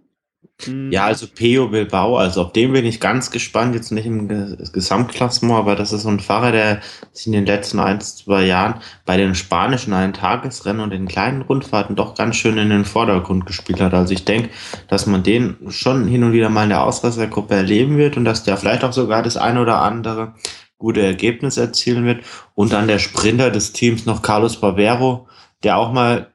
Mhm. 0.67 0.91
Ja, 0.91 1.05
also 1.05 1.27
Peo 1.27 1.67
Bilbao, 1.67 2.17
also 2.17 2.41
auf 2.41 2.53
den 2.53 2.73
bin 2.73 2.85
ich 2.85 2.99
ganz 2.99 3.31
gespannt, 3.31 3.75
jetzt 3.75 3.91
nicht 3.91 4.05
im 4.05 4.27
Gesamtklassement, 4.73 5.57
aber 5.57 5.75
das 5.75 5.93
ist 5.93 6.03
so 6.03 6.09
ein 6.09 6.19
Fahrer, 6.19 6.51
der 6.51 6.81
sich 7.13 7.27
in 7.27 7.33
den 7.33 7.45
letzten 7.45 7.79
ein, 7.79 8.01
zwei 8.01 8.45
Jahren 8.45 8.81
bei 9.05 9.17
den 9.17 9.35
spanischen 9.35 9.93
Eintagesrennen 9.93 10.81
und 10.81 10.91
den 10.91 11.07
kleinen 11.07 11.41
Rundfahrten 11.41 11.95
doch 11.95 12.15
ganz 12.15 12.35
schön 12.35 12.57
in 12.57 12.69
den 12.69 12.85
Vordergrund 12.85 13.45
gespielt 13.45 13.79
hat. 13.79 13.93
Also 13.93 14.13
ich 14.13 14.25
denke, 14.25 14.49
dass 14.87 15.05
man 15.05 15.23
den 15.23 15.55
schon 15.69 16.07
hin 16.07 16.23
und 16.23 16.33
wieder 16.33 16.49
mal 16.49 16.63
in 16.63 16.69
der 16.69 16.83
Ausreißergruppe 16.83 17.55
erleben 17.55 17.97
wird 17.97 18.17
und 18.17 18.25
dass 18.25 18.43
der 18.43 18.57
vielleicht 18.57 18.83
auch 18.83 18.93
sogar 18.93 19.23
das 19.23 19.37
eine 19.37 19.61
oder 19.61 19.81
andere 19.81 20.33
gute 20.77 21.01
Ergebnis 21.01 21.57
erzielen 21.57 22.05
wird. 22.05 22.23
Und 22.55 22.73
dann 22.73 22.87
der 22.87 22.99
Sprinter 22.99 23.51
des 23.51 23.73
Teams 23.73 24.05
noch 24.05 24.21
Carlos 24.21 24.59
Barbero, 24.59 25.27
der 25.63 25.77
auch 25.77 25.91
mal 25.91 26.33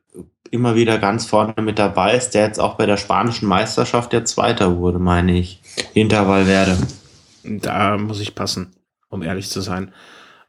immer 0.55 0.77
wieder 0.77 0.99
ganz 0.99 1.27
vorne 1.27 1.55
mit 1.61 1.79
dabei 1.79 2.17
ist, 2.17 2.31
der 2.31 2.47
jetzt 2.47 2.61
auch 2.61 2.77
bei 2.77 2.87
der 2.87 2.97
spanischen 2.97 3.49
Meisterschaft 3.49 4.13
der 4.13 4.25
Zweiter 4.25 4.77
wurde, 4.77 5.01
meine 5.01 5.37
ich. 5.37 5.61
Hinter 5.93 6.29
Valverde. 6.29 6.79
Da 7.43 7.99
muss 7.99 8.21
ich 8.21 8.35
passen, 8.35 8.73
um 9.11 9.23
ehrlich 9.23 9.51
zu 9.51 9.61
sein. 9.61 9.93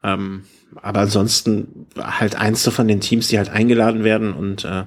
Ähm, 0.03 0.44
aber 0.82 1.02
ansonsten 1.02 1.88
halt 1.98 2.36
eins 2.36 2.68
von 2.69 2.88
den 2.88 3.02
Teams, 3.02 3.30
die 3.30 3.38
halt 3.38 3.49
eingeladen 3.49 4.03
werden 4.03 4.34
und 4.34 4.64
äh, 4.64 4.84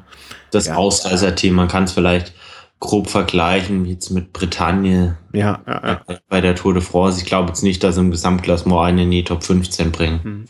das 0.53 0.67
ja. 0.67 0.77
Ausreißer-Team, 0.77 1.55
man 1.55 1.69
kann 1.69 1.85
es 1.85 1.93
vielleicht 1.93 2.33
grob 2.79 3.11
vergleichen, 3.11 3.85
wie 3.85 3.93
jetzt 3.93 4.11
mit 4.11 4.33
Bretagne. 4.33 5.19
Ja, 5.33 5.61
ja, 5.67 6.01
ja. 6.09 6.19
Bei 6.29 6.41
der 6.41 6.55
Tour 6.55 6.75
de 6.75 6.83
France. 6.83 7.21
Ich 7.21 7.27
glaube 7.27 7.49
jetzt 7.49 7.63
nicht, 7.63 7.83
dass 7.83 7.97
im 7.97 8.13
Gesamtklassement 8.13 8.81
einen 8.81 8.99
in 8.99 9.11
die 9.11 9.25
Top 9.25 9.43
15 9.43 9.91
bringen. 9.91 10.49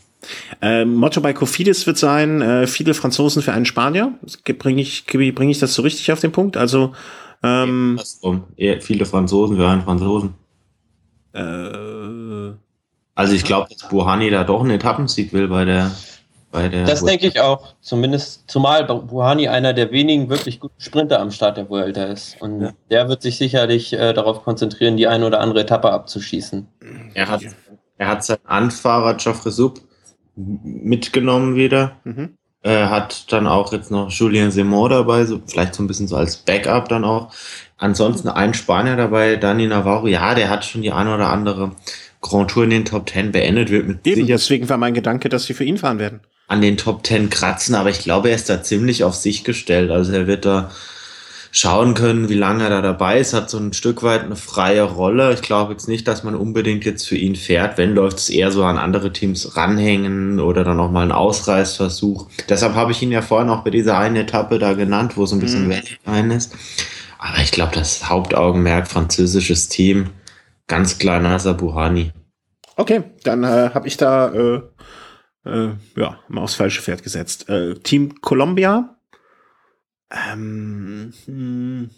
Mhm. 0.61 0.67
Äh, 0.67 0.85
Motto 0.85 1.21
bei 1.21 1.33
Kofidis 1.33 1.87
wird 1.87 1.97
sein, 1.97 2.41
äh, 2.41 2.67
viele 2.67 2.93
Franzosen 2.93 3.41
für 3.41 3.53
einen 3.53 3.65
Spanier. 3.65 4.13
Bringe 4.57 4.81
ich, 4.81 5.05
bring 5.05 5.49
ich 5.49 5.59
das 5.59 5.73
so 5.73 5.81
richtig 5.81 6.11
auf 6.11 6.19
den 6.19 6.31
Punkt? 6.31 6.57
Also 6.57 6.93
ähm, 7.41 7.99
ja, 8.57 8.79
viele 8.81 9.05
Franzosen 9.05 9.55
für 9.55 9.67
einen 9.67 9.81
Franzosen. 9.81 10.33
Äh, 11.33 12.53
also 13.15 13.33
ich 13.33 13.43
glaube, 13.43 13.69
dass 13.69 13.87
Buhani 13.89 14.29
da 14.29 14.43
doch 14.43 14.61
einen 14.61 14.71
Etappensieg 14.71 15.31
will 15.33 15.47
bei 15.47 15.65
der 15.65 15.91
bei 16.51 16.67
der 16.67 16.85
Das 16.85 17.03
denke 17.03 17.27
ich 17.27 17.39
auch. 17.39 17.75
Zumindest, 17.79 18.49
zumal 18.49 18.83
Buhani 18.85 19.47
einer 19.47 19.73
der 19.73 19.91
wenigen 19.91 20.29
wirklich 20.29 20.59
guten 20.59 20.81
Sprinter 20.81 21.19
am 21.19 21.29
Start 21.31 21.57
der 21.57 21.69
Vuelta 21.69 22.05
ist. 22.05 22.41
Und 22.41 22.61
ja. 22.61 22.71
der 22.89 23.07
wird 23.07 23.21
sich 23.21 23.37
sicherlich 23.37 23.93
äh, 23.93 24.13
darauf 24.13 24.43
konzentrieren, 24.43 24.97
die 24.97 25.07
eine 25.07 25.27
oder 25.27 25.41
andere 25.41 25.61
Etappe 25.61 25.91
abzuschießen. 25.91 26.67
Er 27.13 27.27
hat, 27.27 27.41
er 27.97 28.07
hat 28.07 28.23
seinen 28.23 28.45
Anfahrer 28.45 29.13
Geoffrey 29.13 29.51
Sub 29.51 29.79
mitgenommen 30.63 31.55
wieder. 31.55 31.97
Mhm. 32.03 32.35
Äh, 32.61 32.87
hat 32.87 33.31
dann 33.31 33.47
auch 33.47 33.71
jetzt 33.71 33.89
noch 33.89 34.11
Julien 34.11 34.51
Simon 34.51 34.89
dabei, 34.89 35.23
so, 35.23 35.41
vielleicht 35.45 35.75
so 35.75 35.81
ein 35.81 35.87
bisschen 35.87 36.09
so 36.09 36.17
als 36.17 36.37
Backup 36.37 36.89
dann 36.89 37.05
auch. 37.05 37.31
Ansonsten 37.77 38.27
ein 38.27 38.53
Spanier 38.53 38.97
dabei, 38.97 39.37
Dani 39.37 39.67
Navarro, 39.67 40.07
ja, 40.07 40.35
der 40.35 40.49
hat 40.49 40.65
schon 40.65 40.81
die 40.81 40.91
eine 40.91 41.15
oder 41.15 41.29
andere 41.29 41.71
Grand 42.21 42.51
Tour 42.51 42.65
in 42.65 42.71
den 42.71 42.85
Top 42.85 43.05
Ten 43.05 43.31
beendet, 43.31 43.69
wird 43.69 43.87
mit 43.87 44.05
Eben, 44.05 44.27
deswegen 44.27 44.67
war 44.67 44.77
mein 44.77 44.93
Gedanke, 44.93 45.29
dass 45.29 45.45
sie 45.45 45.53
für 45.53 45.63
ihn 45.63 45.77
fahren 45.77 45.99
werden. 45.99 46.19
An 46.47 46.61
den 46.61 46.75
Top 46.75 47.03
Ten 47.03 47.29
kratzen, 47.29 47.75
aber 47.75 47.91
ich 47.91 47.99
glaube, 47.99 48.29
er 48.29 48.35
ist 48.35 48.49
da 48.49 48.61
ziemlich 48.61 49.05
auf 49.05 49.15
sich 49.15 49.45
gestellt. 49.45 49.89
Also 49.91 50.11
er 50.11 50.27
wird 50.27 50.45
da 50.45 50.69
schauen 51.51 51.93
können, 51.93 52.29
wie 52.29 52.35
lange 52.35 52.63
er 52.63 52.69
da 52.69 52.81
dabei 52.81 53.19
ist, 53.19 53.33
hat 53.33 53.49
so 53.49 53.57
ein 53.57 53.73
Stück 53.73 54.03
weit 54.03 54.23
eine 54.23 54.35
freie 54.35 54.83
Rolle. 54.83 55.33
Ich 55.33 55.41
glaube 55.41 55.71
jetzt 55.73 55.87
nicht, 55.87 56.07
dass 56.07 56.23
man 56.23 56.35
unbedingt 56.35 56.85
jetzt 56.85 57.07
für 57.07 57.17
ihn 57.17 57.35
fährt. 57.35 57.77
Wenn 57.77 57.95
läuft 57.95 58.19
es 58.19 58.29
eher 58.29 58.51
so 58.51 58.63
an 58.63 58.77
andere 58.77 59.11
Teams 59.11 59.55
ranhängen 59.57 60.39
oder 60.39 60.63
dann 60.63 60.79
auch 60.79 60.91
mal 60.91 61.01
einen 61.01 61.11
Ausreißversuch. 61.11 62.27
Deshalb 62.47 62.75
habe 62.75 62.91
ich 62.91 63.01
ihn 63.01 63.11
ja 63.11 63.21
vorhin 63.21 63.49
auch 63.49 63.63
bei 63.63 63.71
dieser 63.71 63.97
einen 63.97 64.17
Etappe 64.17 64.59
da 64.59 64.73
genannt, 64.73 65.17
wo 65.17 65.25
so 65.25 65.35
ein 65.35 65.39
bisschen 65.39 65.67
mhm. 65.67 65.73
rein 66.05 66.31
ist. 66.31 66.55
Aber 67.17 67.39
ich 67.39 67.51
glaube, 67.51 67.73
das 67.73 68.09
Hauptaugenmerk 68.09 68.87
französisches 68.87 69.67
Team, 69.67 70.11
ganz 70.67 70.97
klar 70.99 71.19
Nasa 71.19 71.53
Buhani. 71.53 72.11
Okay, 72.77 73.03
dann 73.23 73.43
äh, 73.43 73.71
habe 73.73 73.87
ich 73.87 73.97
da 73.97 74.31
äh, 74.33 74.61
äh, 75.45 75.71
ja 75.97 76.19
mal 76.29 76.41
aufs 76.41 76.55
falsche 76.55 76.81
Pferd 76.81 77.03
gesetzt. 77.03 77.49
Äh, 77.49 77.73
Team 77.75 78.21
Columbia 78.21 78.95
ähm, 80.11 81.13
hm. 81.25 81.89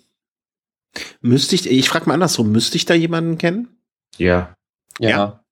Müsste 1.22 1.56
ich, 1.56 1.70
ich 1.70 1.90
frage 1.90 2.08
mal 2.08 2.16
andersrum, 2.16 2.52
müsste 2.52 2.78
ich 2.78 2.86
da 2.86 2.94
jemanden 2.94 3.38
kennen? 3.38 3.70
Ja. 4.18 4.56
Ja. 5.00 5.44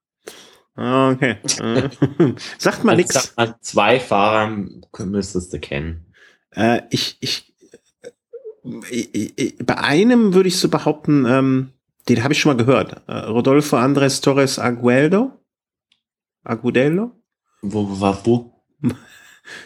Ah, 0.76 1.12
okay. 1.12 1.38
Sagt 2.58 2.84
mal 2.84 2.96
also 2.96 3.02
nichts. 3.02 3.36
Zwei 3.62 4.00
Fahrer 4.00 4.66
müsstest 5.00 5.54
du 5.54 5.60
kennen. 5.60 6.14
Äh, 6.52 6.82
ich, 6.90 7.18
ich, 7.20 7.54
ich, 8.90 9.16
äh, 9.16 9.32
ich, 9.36 9.58
bei 9.58 9.78
einem 9.78 10.34
würde 10.34 10.50
ich 10.50 10.58
so 10.58 10.70
behaupten, 10.70 11.26
ähm, 11.26 11.74
den 12.08 12.24
habe 12.24 12.34
ich 12.34 12.40
schon 12.40 12.56
mal 12.56 12.64
gehört. 12.64 13.02
Äh, 13.08 13.14
Rodolfo 13.14 13.78
Andres 13.78 14.22
Torres 14.22 14.58
Agueldo? 14.58 15.32
Agudelo? 16.44 17.12
Wo 17.62 18.00
war 18.00 18.26
wo? 18.26 18.54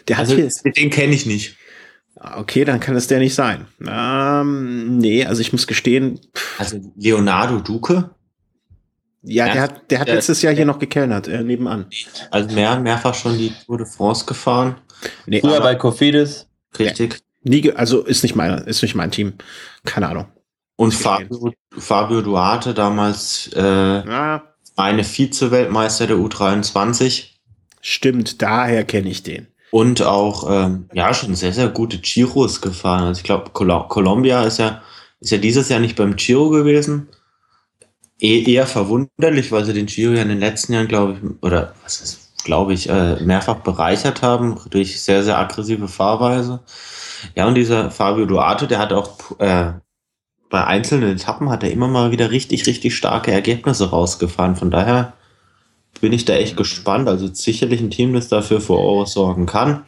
Der 0.07 0.17
hat 0.17 0.29
also, 0.29 0.35
hier, 0.35 0.49
den 0.73 0.89
kenne 0.89 1.13
ich 1.13 1.25
nicht. 1.25 1.57
Okay, 2.37 2.63
dann 2.63 2.79
kann 2.79 2.95
es 2.95 3.07
der 3.07 3.19
nicht 3.19 3.35
sein. 3.35 3.67
Ähm, 3.85 4.97
nee, 4.97 5.25
also 5.25 5.41
ich 5.41 5.51
muss 5.51 5.67
gestehen. 5.67 6.19
Also 6.57 6.79
Leonardo 6.95 7.59
Duque? 7.59 8.09
Ja, 9.23 9.45
der, 9.45 9.53
der 9.53 9.61
hat, 9.61 9.91
der 9.91 9.99
hat 9.99 10.07
der, 10.07 10.15
letztes 10.15 10.41
Jahr 10.41 10.53
hier 10.53 10.65
noch 10.65 10.79
gekellnert, 10.79 11.27
äh, 11.27 11.43
nebenan. 11.43 11.85
Also 12.31 12.53
mehr, 12.55 12.79
mehrfach 12.79 13.13
schon 13.13 13.37
die 13.37 13.53
Tour 13.65 13.77
de 13.77 13.87
France 13.87 14.25
gefahren. 14.25 14.75
Nee, 15.25 15.41
Früher 15.41 15.61
bei 15.61 15.75
Cofidis. 15.75 16.47
Richtig. 16.77 17.19
Nie, 17.43 17.71
also 17.73 18.03
ist 18.03 18.23
nicht 18.23 18.35
mein, 18.35 18.59
ist 18.65 18.81
nicht 18.81 18.95
mein 18.95 19.11
Team. 19.11 19.33
Keine 19.83 20.09
Ahnung. 20.09 20.27
Und 20.75 20.93
Fabio, 20.93 21.53
Fabio 21.77 22.21
Duarte 22.21 22.73
damals 22.73 23.49
äh, 23.53 23.61
ah. 23.61 24.43
eine 24.75 25.03
Vize-Weltmeister 25.03 26.07
der 26.07 26.17
U23. 26.17 27.31
Stimmt, 27.81 28.41
daher 28.41 28.85
kenne 28.85 29.09
ich 29.09 29.23
den. 29.23 29.47
Und 29.73 30.03
auch 30.03 30.45
ähm, 30.51 30.87
ja 30.93 31.15
schon 31.15 31.33
sehr 31.33 31.51
sehr 31.51 31.67
gute 31.67 31.97
Giros 31.97 32.61
gefahren. 32.61 33.05
Also 33.05 33.17
ich 33.17 33.23
glaube 33.23 33.49
Col 33.53 33.87
Colombia 33.89 34.43
ist 34.43 34.59
ja 34.59 34.83
ist 35.19 35.31
ja 35.31 35.39
dieses 35.39 35.67
Jahr 35.69 35.79
nicht 35.79 35.95
beim 35.95 36.15
Giro 36.15 36.49
gewesen. 36.49 37.09
E 38.19 38.43
eher 38.43 38.67
verwunderlich, 38.67 39.51
weil 39.51 39.65
sie 39.65 39.73
den 39.73 39.87
Giro 39.87 40.13
ja 40.13 40.21
in 40.21 40.29
den 40.29 40.39
letzten 40.39 40.73
Jahren 40.73 40.87
glaube 40.87 41.13
ich 41.13 41.43
oder 41.43 41.73
was 41.81 42.01
ist 42.01 42.43
glaube 42.43 42.73
ich 42.73 42.87
äh, 42.87 43.15
mehrfach 43.23 43.61
bereichert 43.61 44.21
haben 44.21 44.59
durch 44.69 45.01
sehr 45.01 45.23
sehr 45.23 45.39
aggressive 45.39 45.87
Fahrweise. 45.87 46.59
Ja 47.33 47.47
und 47.47 47.55
dieser 47.55 47.89
Fabio 47.89 48.27
Duarte, 48.27 48.67
der 48.67 48.77
hat 48.77 48.93
auch 48.93 49.39
äh, 49.39 49.73
bei 50.51 50.63
einzelnen 50.65 51.15
Etappen 51.15 51.49
hat 51.49 51.63
er 51.63 51.71
immer 51.71 51.87
mal 51.87 52.11
wieder 52.11 52.29
richtig, 52.29 52.67
richtig 52.67 52.95
starke 52.95 53.31
Ergebnisse 53.31 53.89
rausgefahren. 53.89 54.55
Von 54.55 54.69
daher 54.69 55.13
bin 56.01 56.13
ich 56.13 56.25
da 56.25 56.33
echt 56.33 56.57
gespannt. 56.57 57.07
Also 57.07 57.27
sicherlich 57.27 57.81
ein 57.81 57.91
Team, 57.91 58.13
das 58.13 58.27
dafür 58.27 58.61
vor 58.61 59.05
sorgen 59.05 59.45
kann. 59.45 59.85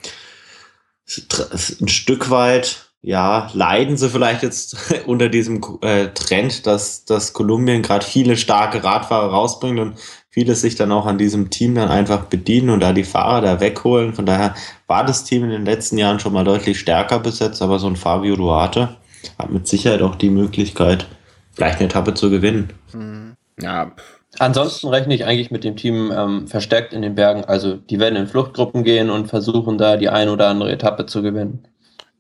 Ein 1.80 1.88
Stück 1.88 2.30
weit, 2.30 2.86
ja, 3.02 3.50
leiden 3.54 3.98
sie 3.98 4.10
vielleicht 4.10 4.42
jetzt 4.42 4.78
unter 5.06 5.30
diesem 5.30 5.62
äh, 5.82 6.08
Trend, 6.08 6.66
dass, 6.66 7.06
dass 7.06 7.34
Kolumbien 7.34 7.84
gerade 7.84 8.06
viele 8.06 8.38
starke 8.38 8.84
Radfahrer 8.84 9.30
rausbringt 9.30 9.80
und 9.80 10.00
viele 10.30 10.56
sich 10.56 10.76
dann 10.76 10.92
auch 10.92 11.06
an 11.06 11.18
diesem 11.18 11.50
Team 11.50 11.76
dann 11.76 11.90
einfach 11.90 12.26
bedienen 12.26 12.72
und 12.72 12.80
da 12.80 12.94
die 12.94 13.04
Fahrer 13.04 13.42
da 13.42 13.60
wegholen. 13.60 14.14
Von 14.14 14.26
daher 14.26 14.56
war 14.88 15.06
das 15.06 15.24
Team 15.24 15.44
in 15.44 15.52
den 15.52 15.66
letzten 15.66 15.98
Jahren 15.98 16.20
schon 16.20 16.34
mal 16.34 16.44
deutlich 16.44 16.80
stärker 16.80 17.20
besetzt, 17.20 17.62
aber 17.62 17.78
so 17.78 17.88
ein 17.88 17.96
Fabio 17.96 18.36
Duarte 18.36 18.98
hat 19.38 19.52
mit 19.52 19.68
Sicherheit 19.68 20.02
auch 20.02 20.16
die 20.16 20.30
Möglichkeit, 20.30 21.08
vielleicht 21.54 21.78
eine 21.78 21.86
Etappe 21.86 22.16
zu 22.16 22.30
gewinnen. 22.30 22.74
Mhm. 22.92 23.36
Ja. 23.62 23.92
Ansonsten 24.40 24.88
rechne 24.88 25.16
ich 25.16 25.26
eigentlich 25.26 25.52
mit 25.52 25.64
dem 25.64 25.76
Team 25.76 26.12
ähm, 26.16 26.48
verstärkt 26.48 26.94
in 26.94 27.02
den 27.02 27.16
Bergen. 27.16 27.46
Also 27.46 27.76
die 27.76 28.00
werden 28.00 28.16
in 28.16 28.28
Fluchtgruppen 28.28 28.84
gehen 28.84 29.10
und 29.10 29.28
versuchen 29.28 29.78
da 29.78 29.98
die 29.98 30.10
ein 30.10 30.30
oder 30.30 30.48
andere 30.48 30.72
Etappe 30.72 31.06
zu 31.06 31.22
gewinnen. 31.22 31.68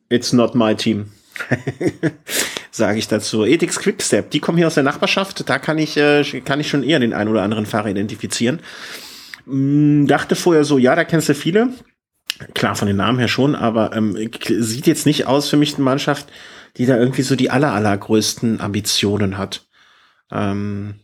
It's 0.09 0.31
not 0.33 0.55
my 0.55 0.75
team. 0.75 1.11
Sage 2.71 2.99
ich 2.99 3.07
dazu. 3.07 3.43
Ethics 3.43 3.79
Quickstep, 3.79 4.31
die 4.31 4.39
kommen 4.39 4.57
hier 4.57 4.67
aus 4.67 4.75
der 4.75 4.83
Nachbarschaft. 4.83 5.49
Da 5.49 5.59
kann 5.59 5.77
ich, 5.77 5.97
äh, 5.97 6.23
kann 6.41 6.59
ich 6.59 6.69
schon 6.69 6.83
eher 6.83 6.99
den 6.99 7.13
einen 7.13 7.29
oder 7.29 7.41
anderen 7.41 7.65
Fahrer 7.65 7.89
identifizieren. 7.89 8.59
Hm, 9.45 10.07
dachte 10.07 10.35
vorher 10.35 10.63
so, 10.63 10.77
ja, 10.77 10.95
da 10.95 11.03
kennst 11.03 11.29
du 11.29 11.35
viele. 11.35 11.69
Klar, 12.53 12.75
von 12.75 12.87
den 12.87 12.97
Namen 12.97 13.19
her 13.19 13.29
schon, 13.29 13.55
aber 13.55 13.95
ähm, 13.95 14.17
sieht 14.41 14.87
jetzt 14.87 15.05
nicht 15.05 15.25
aus 15.25 15.49
für 15.49 15.55
mich 15.55 15.75
eine 15.75 15.83
Mannschaft, 15.83 16.27
die 16.77 16.85
da 16.85 16.97
irgendwie 16.97 17.21
so 17.21 17.35
die 17.35 17.49
aller, 17.49 17.71
allergrößten 17.71 18.59
Ambitionen 18.59 19.37
hat, 19.37 19.65
ähm, 20.31 20.95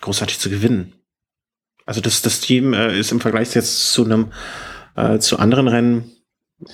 großartig 0.00 0.38
zu 0.38 0.50
gewinnen. 0.50 0.94
Also 1.86 2.00
das, 2.00 2.22
das 2.22 2.40
Team 2.40 2.74
äh, 2.74 2.98
ist 2.98 3.12
im 3.12 3.20
Vergleich 3.20 3.54
jetzt 3.54 3.92
zu 3.92 4.04
einem, 4.04 4.32
äh, 4.96 5.18
zu 5.18 5.38
anderen 5.38 5.68
Rennen, 5.68 6.10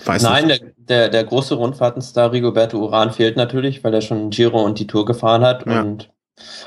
weiß 0.04 0.22
Nein, 0.22 0.46
nicht. 0.46 0.62
Der, 0.62 0.72
der, 0.76 1.08
der 1.10 1.24
große 1.24 1.54
Rundfahrtenstar 1.54 2.32
Rigoberto 2.32 2.78
Uran 2.78 3.12
fehlt 3.12 3.36
natürlich, 3.36 3.84
weil 3.84 3.94
er 3.94 4.00
schon 4.00 4.30
Giro 4.30 4.62
und 4.62 4.78
die 4.78 4.86
Tour 4.86 5.04
gefahren 5.04 5.42
hat 5.42 5.66
ja. 5.66 5.82
und 5.82 6.10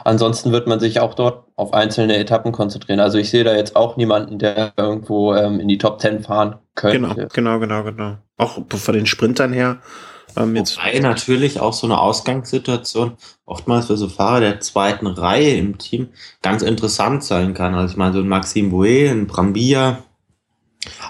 Ansonsten 0.04 0.52
wird 0.52 0.68
man 0.68 0.80
sich 0.80 1.00
auch 1.00 1.14
dort 1.14 1.46
auf 1.56 1.74
einzelne 1.74 2.18
Etappen 2.18 2.52
konzentrieren. 2.52 3.00
Also 3.00 3.18
ich 3.18 3.30
sehe 3.30 3.44
da 3.44 3.56
jetzt 3.56 3.76
auch 3.76 3.98
niemanden, 3.98 4.40
der 4.40 4.74
irgendwo 4.78 5.36
ähm, 5.36 5.60
in 5.60 5.68
die 5.68 5.78
Top 5.78 6.00
10 6.00 6.24
fahren 6.24 6.56
könnte. 6.76 7.28
Genau, 7.34 7.60
genau, 7.60 7.60
genau, 7.60 7.84
genau. 7.84 8.18
Auch 8.38 8.60
von 8.70 8.94
den 8.94 9.06
Sprintern 9.06 9.52
her 9.52 9.80
ähm, 10.38 10.56
jetzt 10.56 10.78
Wobei 10.78 11.00
natürlich 11.00 11.60
auch 11.60 11.74
so 11.74 11.88
eine 11.88 12.00
Ausgangssituation 12.00 13.18
oftmals 13.46 13.88
für 13.88 13.98
so 13.98 14.08
Fahrer 14.08 14.42
der 14.42 14.60
zweiten 14.60 15.08
Reihe 15.08 15.58
im 15.58 15.78
Team 15.78 16.10
ganz 16.42 16.62
interessant 16.62 17.24
sein 17.24 17.54
kann. 17.54 17.76
Also 17.76 17.94
ich 17.94 17.98
meine, 17.98 18.14
so 18.14 18.20
ein 18.20 18.28
Maxim 18.28 18.70
Bouet, 18.70 19.10
ein 19.10 19.28
Brambilla, 19.28 20.04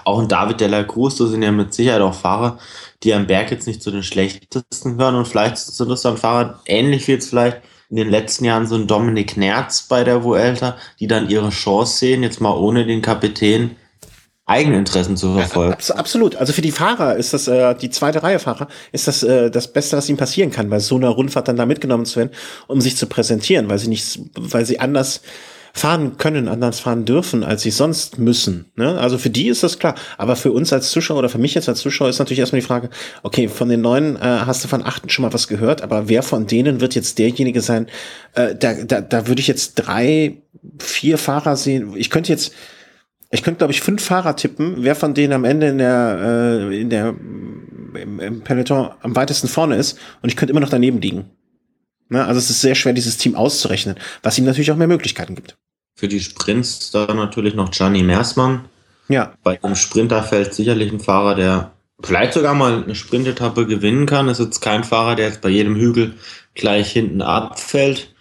auch 0.04 0.20
ein 0.20 0.28
David 0.28 0.60
de 0.60 0.68
la 0.68 0.84
Cruz, 0.84 1.16
das 1.16 1.30
sind 1.30 1.42
ja 1.42 1.52
mit 1.52 1.74
Sicherheit 1.74 2.00
auch 2.00 2.14
Fahrer, 2.14 2.58
die 3.02 3.14
am 3.14 3.26
Berg 3.26 3.50
jetzt 3.50 3.66
nicht 3.66 3.82
zu 3.82 3.90
den 3.90 4.02
schlechtesten 4.02 4.96
hören 4.96 5.14
und 5.14 5.28
vielleicht 5.28 5.58
sind 5.58 5.88
das 5.88 6.02
dann 6.02 6.16
Fahrer, 6.16 6.60
ähnlich 6.66 7.06
wie 7.06 7.12
jetzt 7.12 7.28
vielleicht 7.28 7.58
in 7.90 7.96
den 7.96 8.10
letzten 8.10 8.44
Jahren 8.44 8.66
so 8.66 8.74
ein 8.74 8.86
Dominik 8.86 9.36
Nerz 9.36 9.82
bei 9.82 10.04
der 10.04 10.22
Vuelta, 10.24 10.76
die 11.00 11.06
dann 11.06 11.30
ihre 11.30 11.50
Chance 11.50 11.98
sehen, 11.98 12.22
jetzt 12.22 12.40
mal 12.40 12.56
ohne 12.56 12.84
den 12.86 13.02
Kapitän 13.02 13.76
Eigeninteressen 14.48 15.16
zu 15.16 15.34
verfolgen. 15.34 15.74
Abs 15.74 15.90
absolut. 15.90 16.36
Also 16.36 16.52
für 16.52 16.62
die 16.62 16.72
Fahrer 16.72 17.16
ist 17.16 17.34
das, 17.34 17.48
äh, 17.48 17.74
die 17.74 17.90
zweite 17.90 18.22
Reihe 18.22 18.38
Fahrer, 18.38 18.68
ist 18.92 19.06
das 19.06 19.22
äh, 19.22 19.50
das 19.50 19.72
Beste, 19.72 19.96
was 19.96 20.08
ihnen 20.08 20.18
passieren 20.18 20.50
kann, 20.50 20.70
bei 20.70 20.80
so 20.80 20.96
einer 20.96 21.10
Rundfahrt 21.10 21.48
dann 21.48 21.56
da 21.56 21.66
mitgenommen 21.66 22.06
zu 22.06 22.16
werden, 22.16 22.30
um 22.66 22.80
sich 22.80 22.96
zu 22.96 23.06
präsentieren, 23.06 23.68
weil 23.68 23.78
sie 23.78 23.88
nicht, 23.88 24.20
weil 24.36 24.64
sie 24.64 24.80
anders 24.80 25.20
fahren 25.74 26.16
können, 26.16 26.48
anders 26.48 26.80
fahren 26.80 27.04
dürfen, 27.04 27.44
als 27.44 27.62
sie 27.62 27.70
sonst 27.70 28.18
müssen. 28.18 28.70
Ne? 28.74 28.98
Also 28.98 29.18
für 29.18 29.30
die 29.30 29.48
ist 29.48 29.62
das 29.62 29.78
klar. 29.78 29.94
Aber 30.16 30.34
für 30.34 30.50
uns 30.50 30.72
als 30.72 30.90
Zuschauer 30.90 31.18
oder 31.18 31.28
für 31.28 31.38
mich 31.38 31.54
jetzt 31.54 31.68
als 31.68 31.80
Zuschauer 31.80 32.08
ist 32.08 32.18
natürlich 32.18 32.40
erstmal 32.40 32.60
die 32.60 32.66
Frage, 32.66 32.90
okay, 33.22 33.48
von 33.48 33.68
den 33.68 33.82
neuen 33.82 34.16
äh, 34.16 34.20
hast 34.20 34.64
du 34.64 34.68
von 34.68 34.84
achten 34.84 35.10
schon 35.10 35.24
mal 35.24 35.32
was 35.32 35.46
gehört, 35.46 35.82
aber 35.82 36.08
wer 36.08 36.22
von 36.22 36.46
denen 36.46 36.80
wird 36.80 36.94
jetzt 36.94 37.18
derjenige 37.18 37.60
sein, 37.60 37.86
äh, 38.34 38.54
da, 38.54 38.74
da, 38.74 39.02
da 39.02 39.26
würde 39.26 39.40
ich 39.40 39.46
jetzt 39.46 39.74
drei, 39.74 40.38
vier 40.78 41.18
Fahrer 41.18 41.56
sehen. 41.56 41.92
Ich 41.96 42.10
könnte 42.10 42.32
jetzt 42.32 42.52
ich 43.30 43.42
könnte, 43.42 43.58
glaube 43.58 43.72
ich, 43.72 43.80
fünf 43.80 44.02
Fahrer 44.02 44.36
tippen, 44.36 44.76
wer 44.78 44.94
von 44.94 45.14
denen 45.14 45.32
am 45.32 45.44
Ende 45.44 45.68
in 45.68 45.78
der, 45.78 46.18
äh, 46.70 46.80
in 46.80 46.90
der 46.90 47.14
im, 47.94 48.20
im 48.20 48.40
Peloton 48.42 48.90
am 49.02 49.16
weitesten 49.16 49.48
vorne 49.48 49.76
ist 49.76 49.98
und 50.22 50.28
ich 50.28 50.36
könnte 50.36 50.52
immer 50.52 50.60
noch 50.60 50.70
daneben 50.70 51.00
liegen. 51.00 51.30
Ne? 52.08 52.24
Also 52.24 52.38
es 52.38 52.50
ist 52.50 52.60
sehr 52.60 52.74
schwer, 52.74 52.92
dieses 52.92 53.18
Team 53.18 53.34
auszurechnen, 53.34 53.96
was 54.22 54.38
ihm 54.38 54.44
natürlich 54.44 54.70
auch 54.70 54.76
mehr 54.76 54.86
Möglichkeiten 54.86 55.34
gibt. 55.34 55.56
Für 55.94 56.08
die 56.08 56.20
Sprints 56.20 56.90
da 56.90 57.12
natürlich 57.12 57.54
noch 57.54 57.70
Gianni 57.70 58.02
Mersmann. 58.02 58.66
Ja. 59.08 59.32
Bei 59.42 59.56
dem 59.56 59.74
Sprinterfeld 59.74 60.54
sicherlich 60.54 60.92
ein 60.92 61.00
Fahrer, 61.00 61.34
der 61.34 61.72
vielleicht 62.02 62.34
sogar 62.34 62.54
mal 62.54 62.84
eine 62.84 62.94
Sprintetappe 62.94 63.66
gewinnen 63.66 64.06
kann. 64.06 64.28
ist 64.28 64.38
jetzt 64.38 64.60
kein 64.60 64.84
Fahrer, 64.84 65.16
der 65.16 65.26
jetzt 65.26 65.40
bei 65.40 65.48
jedem 65.48 65.74
Hügel 65.74 66.14
gleich 66.54 66.92
hinten 66.92 67.22
abfällt 67.22 68.14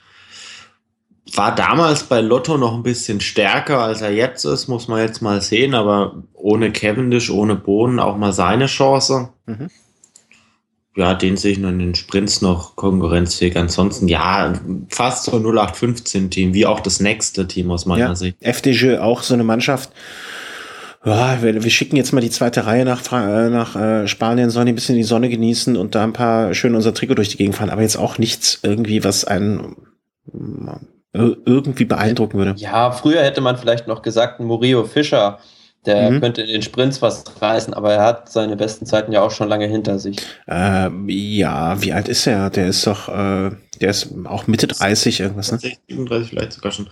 war 1.34 1.54
damals 1.54 2.04
bei 2.04 2.22
Lotto 2.22 2.58
noch 2.58 2.74
ein 2.74 2.84
bisschen 2.84 3.20
stärker, 3.20 3.80
als 3.80 4.02
er 4.02 4.12
jetzt 4.12 4.46
ist, 4.46 4.68
muss 4.68 4.88
man 4.88 5.02
jetzt 5.02 5.22
mal 5.22 5.42
sehen, 5.42 5.74
aber 5.74 6.24
ohne 6.34 6.72
Cavendish, 6.72 7.30
ohne 7.30 7.56
Bohnen 7.56 8.00
auch 8.00 8.18
mal 8.18 8.34
seine 8.34 8.68
Chance. 8.68 9.30
Mhm. 9.46 9.70
Ja, 10.96 11.14
den 11.14 11.38
sehe 11.38 11.52
ich 11.52 11.60
nur 11.60 11.70
in 11.70 11.78
den 11.78 11.96
Sprints 11.96 12.42
noch 12.42 12.76
konkurrenzfähig. 12.76 13.56
Ansonsten, 13.56 14.08
ja, 14.08 14.54
fast 14.90 15.26
so 15.26 15.34
0815-Team, 15.34 16.56
wie 16.56 16.66
auch 16.66 16.80
das 16.80 17.00
nächste 17.00 17.48
Team 17.48 17.70
aus 17.70 17.86
meiner 17.86 18.08
ja, 18.08 18.16
Sicht. 18.16 18.38
FDG 18.40 18.98
auch 18.98 19.22
so 19.22 19.36
eine 19.36 19.44
Mannschaft. 19.44 19.92
Ja, 21.06 21.42
wir, 21.44 21.64
wir, 21.64 21.70
schicken 21.70 21.98
jetzt 21.98 22.14
mal 22.14 22.22
die 22.22 22.32
zweite 22.32 22.66
Reihe 22.66 22.84
nach, 22.84 23.04
äh, 23.14 23.50
nach 23.50 23.76
äh, 23.76 24.08
Spanien, 24.08 24.50
sollen 24.50 24.66
die 24.66 24.72
ein 24.72 24.76
bisschen 24.76 24.96
die 24.96 25.04
Sonne 25.04 25.30
genießen 25.30 25.78
und 25.78 25.94
da 25.94 26.04
ein 26.04 26.14
paar 26.14 26.56
schön 26.56 26.74
unser 26.74 26.96
Trikot 26.96 27.14
durch 27.14 27.30
die 27.30 27.38
Gegend 27.38 27.56
fahren, 27.56 27.70
aber 27.70 27.84
jetzt 27.84 27.98
auch 27.98 28.18
nichts 28.18 28.60
irgendwie, 28.64 29.04
was 29.04 29.24
einen 29.24 29.76
irgendwie 31.46 31.86
beeindrucken 31.86 32.38
würde. 32.38 32.54
Ja, 32.58 32.92
früher 32.92 33.24
hätte 33.24 33.42
man 33.42 33.58
vielleicht 33.58 33.88
noch 33.88 34.02
gesagt, 34.02 34.40
Murillo 34.40 34.84
Fischer, 34.86 35.40
der 35.86 36.12
mhm. 36.12 36.20
könnte 36.20 36.42
in 36.42 36.48
den 36.48 36.62
Sprints 36.62 37.02
was 37.02 37.24
reißen, 37.42 37.74
aber 37.74 37.94
er 37.94 38.04
hat 38.04 38.32
seine 38.32 38.56
besten 38.56 38.86
Zeiten 38.86 39.12
ja 39.12 39.22
auch 39.22 39.32
schon 39.32 39.48
lange 39.48 39.68
hinter 39.68 40.00
sich. 40.00 40.18
Äh, 40.48 40.90
ja, 41.08 41.82
wie 41.82 41.94
alt 41.94 42.08
ist 42.10 42.28
er? 42.28 42.50
Der 42.50 42.68
ist 42.68 42.86
doch, 42.86 43.08
äh, 43.08 43.52
der 43.80 43.90
ist 43.90 44.10
auch 44.26 44.48
Mitte 44.48 44.68
30 44.68 45.20
irgendwas, 45.20 45.52
ne? 45.52 45.60
37 45.60 46.30
vielleicht 46.30 46.54
sogar 46.54 46.72
schon. 46.72 46.88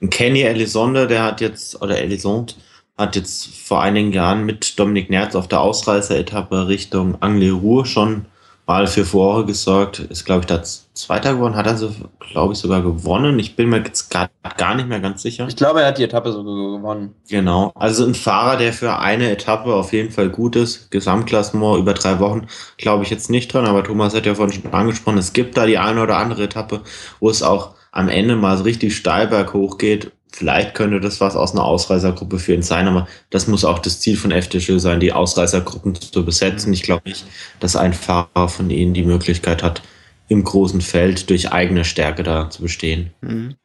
Und 0.00 0.10
Kenny 0.10 0.42
Elisonde, 0.42 1.06
der 1.06 1.22
hat 1.22 1.40
jetzt, 1.40 1.80
oder 1.80 1.98
Elisonde, 1.98 2.54
hat 2.98 3.16
jetzt 3.16 3.46
vor 3.46 3.82
einigen 3.82 4.12
Jahren 4.12 4.44
mit 4.44 4.78
Dominik 4.78 5.08
Nerz 5.08 5.34
auf 5.34 5.48
der 5.48 5.60
Ausreißer-Etappe 5.60 6.68
Richtung 6.68 7.20
Anglais-Ruhr 7.22 7.86
schon 7.86 8.26
Mal 8.72 8.86
für 8.86 9.04
Furore 9.04 9.44
gesorgt, 9.44 9.98
ist, 9.98 10.24
glaube 10.24 10.40
ich, 10.40 10.46
da 10.46 10.62
Zweiter 10.62 11.34
geworden, 11.34 11.56
hat 11.56 11.66
er 11.66 11.76
so, 11.76 11.94
glaube 12.20 12.54
ich, 12.54 12.58
sogar 12.58 12.80
gewonnen. 12.80 13.38
Ich 13.38 13.54
bin 13.54 13.68
mir 13.68 13.84
jetzt 13.84 14.08
gar, 14.08 14.30
gar 14.56 14.74
nicht 14.74 14.88
mehr 14.88 14.98
ganz 14.98 15.20
sicher. 15.20 15.46
Ich 15.46 15.56
glaube, 15.56 15.82
er 15.82 15.88
hat 15.88 15.98
die 15.98 16.04
Etappe 16.04 16.32
sogar 16.32 16.78
gewonnen. 16.78 17.14
Genau. 17.28 17.72
Also 17.74 18.06
ein 18.06 18.14
Fahrer, 18.14 18.56
der 18.56 18.72
für 18.72 18.98
eine 18.98 19.30
Etappe 19.30 19.74
auf 19.74 19.92
jeden 19.92 20.10
Fall 20.10 20.30
gut 20.30 20.56
ist. 20.56 20.90
Gesamtklassement 20.90 21.80
über 21.80 21.92
drei 21.92 22.18
Wochen, 22.18 22.46
glaube 22.78 23.04
ich 23.04 23.10
jetzt 23.10 23.28
nicht 23.28 23.52
dran, 23.52 23.66
aber 23.66 23.84
Thomas 23.84 24.14
hat 24.14 24.24
ja 24.24 24.34
vorhin 24.34 24.58
schon 24.58 24.72
angesprochen, 24.72 25.18
es 25.18 25.34
gibt 25.34 25.58
da 25.58 25.66
die 25.66 25.76
eine 25.76 26.02
oder 26.02 26.16
andere 26.16 26.44
Etappe, 26.44 26.80
wo 27.20 27.28
es 27.28 27.42
auch 27.42 27.74
am 27.90 28.08
Ende 28.08 28.36
mal 28.36 28.56
so 28.56 28.64
richtig 28.64 28.96
steil 28.96 29.28
berghoch 29.28 29.76
geht 29.76 30.12
vielleicht 30.32 30.74
könnte 30.74 31.00
das 31.00 31.20
was 31.20 31.36
aus 31.36 31.52
einer 31.52 31.64
Ausreißergruppe 31.64 32.38
für 32.38 32.54
ihn 32.54 32.62
sein, 32.62 32.88
aber 32.88 33.06
das 33.30 33.46
muss 33.46 33.64
auch 33.64 33.78
das 33.78 34.00
Ziel 34.00 34.16
von 34.16 34.32
FDJ 34.32 34.78
sein, 34.78 35.00
die 35.00 35.12
Ausreißergruppen 35.12 35.94
zu 35.94 36.24
besetzen. 36.24 36.72
Ich 36.72 36.82
glaube 36.82 37.02
nicht, 37.08 37.24
dass 37.60 37.76
ein 37.76 37.92
Fahrer 37.92 38.48
von 38.48 38.70
ihnen 38.70 38.94
die 38.94 39.04
Möglichkeit 39.04 39.62
hat, 39.62 39.82
im 40.28 40.42
großen 40.44 40.80
Feld 40.80 41.30
durch 41.30 41.52
eigene 41.52 41.84
Stärke 41.84 42.22
da 42.22 42.48
zu 42.50 42.62
bestehen. 42.62 43.12
Mhm. 43.20 43.56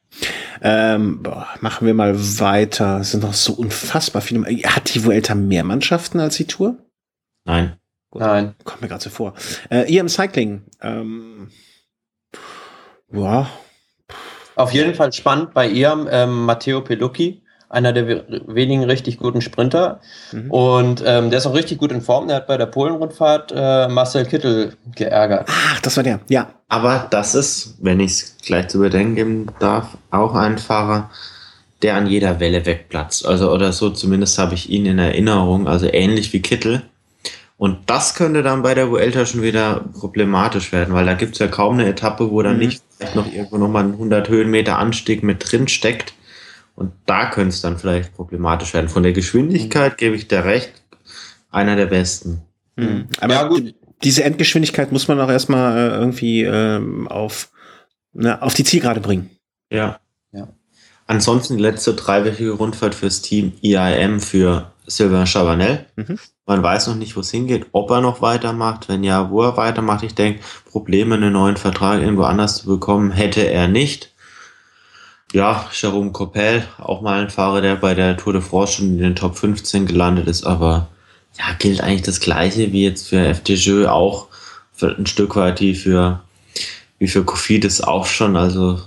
Ähm, 0.62 1.24
boah, 1.24 1.48
machen 1.62 1.86
wir 1.86 1.94
mal 1.94 2.16
weiter. 2.40 3.00
Es 3.00 3.12
sind 3.12 3.24
noch 3.24 3.34
so 3.34 3.54
unfassbar 3.54 4.22
viele. 4.22 4.46
Hat 4.64 4.94
die 4.94 5.06
Vuelta 5.06 5.36
mehr 5.36 5.64
Mannschaften 5.64 6.20
als 6.20 6.38
die 6.38 6.46
Tour? 6.46 6.78
Nein. 7.46 7.78
Gut, 8.10 8.22
Nein. 8.22 8.56
Kommt 8.64 8.82
mir 8.82 8.88
gerade 8.88 9.04
so 9.04 9.10
vor. 9.10 9.34
Äh, 9.70 9.94
EM 9.94 10.10
Cycling. 10.10 10.64
Ähm, 10.82 11.50
ja, 13.12 13.50
auf 14.58 14.74
jeden 14.74 14.96
Fall 14.96 15.14
spannend 15.14 15.54
bei 15.54 15.68
ihr 15.68 16.08
ähm, 16.12 16.46
Matteo 16.46 16.82
Pelucchi, 16.82 17.42
einer 17.70 17.94
der 17.94 18.26
wenigen 18.48 18.84
richtig 18.84 19.20
guten 19.20 19.42
Sprinter. 19.42 20.00
Mhm. 20.32 20.52
Und 20.52 21.04
ähm, 21.06 21.30
der 21.30 21.40
ist 21.40 21.46
auch 21.46 21.54
richtig 21.54 21.78
gut 21.78 21.92
in 21.92 22.02
Form. 22.02 22.28
Der 22.28 22.38
hat 22.38 22.48
bei 22.48 22.58
der 22.58 22.66
Polenrundfahrt 22.66 23.54
äh, 23.56 23.88
Marcel 23.88 24.26
Kittel 24.26 24.74
geärgert. 24.96 25.48
Ach, 25.50 25.80
das 25.82 25.98
war 25.98 26.04
der, 26.04 26.20
ja. 26.30 26.50
Aber 26.70 27.08
das 27.10 27.36
ist, 27.36 27.76
wenn 27.82 28.00
ich 28.00 28.12
es 28.12 28.38
gleich 28.44 28.68
zu 28.70 28.80
bedenken 28.80 29.16
geben 29.16 29.48
darf, 29.60 29.98
auch 30.12 30.34
ein 30.34 30.58
Fahrer, 30.58 31.10
der 31.82 31.96
an 31.96 32.08
jeder 32.08 32.40
Welle 32.40 32.66
wegplatzt. 32.66 33.26
Also, 33.26 33.52
oder 33.52 33.72
so 33.72 33.90
zumindest 33.90 34.40
habe 34.40 34.56
ich 34.56 34.70
ihn 34.70 34.86
in 34.86 35.00
Erinnerung. 35.00 35.68
Also 35.68 35.88
ähnlich 35.92 36.34
wie 36.34 36.42
Kittel. 36.42 36.84
Und 37.58 37.90
das 37.90 38.14
könnte 38.14 38.44
dann 38.44 38.62
bei 38.62 38.76
der 38.76 38.92
Vuelta 38.92 39.26
schon 39.26 39.42
wieder 39.42 39.84
problematisch 39.94 40.72
werden, 40.72 40.94
weil 40.94 41.08
da 41.08 41.16
gibt 41.16 41.34
es 41.34 41.40
ja 41.40 41.48
kaum 41.48 41.74
eine 41.74 41.88
Etappe, 41.88 42.30
wo 42.30 42.42
dann 42.44 42.54
mhm. 42.54 42.60
nicht 42.60 42.84
vielleicht 42.96 43.16
noch 43.16 43.32
irgendwo 43.32 43.58
nochmal 43.58 43.86
ein 43.86 43.94
100 43.94 44.30
Höhenmeter 44.30 44.78
Anstieg 44.78 45.24
mit 45.24 45.52
drin 45.52 45.68
steckt. 45.68 46.14
Und 46.76 46.94
da 47.08 47.32
könnte 47.32 47.50
es 47.50 47.62
dann 47.62 47.80
vielleicht 47.80 48.16
problematisch 48.16 48.76
werden. 48.76 48.90
Von 48.90 49.02
der 49.02 49.14
Geschwindigkeit 49.14 49.94
mhm. 49.94 49.98
gebe 49.98 50.16
ich 50.16 50.28
dir 50.28 50.46
recht, 50.46 50.72
einer 51.50 51.76
der 51.76 51.88
besten. 51.88 52.44
Mhm. 52.76 53.08
Aber 53.20 53.34
ja, 53.34 53.48
gut. 53.48 53.74
diese 54.04 54.24
Endgeschwindigkeit 54.24 54.92
muss 54.92 55.08
man 55.08 55.20
auch 55.20 55.30
erstmal 55.30 55.78
äh, 55.78 55.96
irgendwie 55.96 56.44
ähm, 56.44 57.08
auf, 57.08 57.50
ne, 58.14 58.40
auf 58.40 58.54
die 58.54 58.66
Zielgerade 58.66 59.00
bringen. 59.00 59.32
Ja. 59.72 60.00
ja. 60.32 60.48
Ansonsten 61.08 61.58
die 61.58 61.64
letzte 61.64 61.96
dreiwöchige 61.96 62.52
Rundfahrt 62.52 62.94
fürs 62.94 63.24
Team 63.24 63.54
IAM 63.62 64.20
für 64.20 64.72
Sylvain 64.86 65.26
Chavanel. 65.26 65.88
Mhm. 65.96 66.20
Man 66.48 66.64
weiß 66.64 66.88
noch 66.88 66.96
nicht, 66.96 67.16
wo 67.16 67.20
es 67.20 67.30
hingeht, 67.30 67.68
ob 67.74 67.92
er 67.92 68.02
noch 68.02 68.22
weitermacht. 68.22 68.88
Wenn 68.88 69.04
ja, 69.04 69.30
wo 69.30 69.44
er 69.44 69.58
weitermacht. 69.58 70.04
Ich 70.04 70.16
denke, 70.16 70.40
Probleme, 70.72 71.16
einen 71.16 71.34
neuen 71.34 71.58
Vertrag 71.58 72.02
irgendwo 72.02 72.24
anders 72.24 72.58
zu 72.58 72.68
bekommen, 72.68 73.12
hätte 73.12 73.42
er 73.42 73.68
nicht. 73.68 74.14
Ja, 75.34 75.70
Jerome 75.74 76.14
Coppel, 76.14 76.66
auch 76.78 77.02
mal 77.02 77.20
ein 77.20 77.30
Fahrer, 77.30 77.62
der 77.62 77.76
bei 77.76 77.94
der 77.94 78.16
Tour 78.16 78.32
de 78.32 78.42
France 78.42 78.74
schon 78.74 78.86
in 78.86 78.98
den 79.00 79.16
Top 79.16 79.38
15 79.38 79.86
gelandet 79.86 80.26
ist, 80.28 80.46
aber 80.46 80.88
ja, 81.38 81.44
gilt 81.60 81.82
eigentlich 81.82 82.04
das 82.04 82.22
Gleiche 82.22 82.72
wie 82.72 82.86
jetzt 82.86 83.10
für 83.10 83.20
FDJ 83.20 83.88
auch 83.88 84.30
für 84.72 84.96
ein 84.98 85.06
Stück 85.06 85.36
weit 85.36 85.60
wie 85.60 85.76
für, 85.76 86.22
wie 86.98 87.10
für 87.10 87.26
Kofidis 87.26 87.82
auch 87.82 88.06
schon. 88.06 88.38
Also 88.38 88.80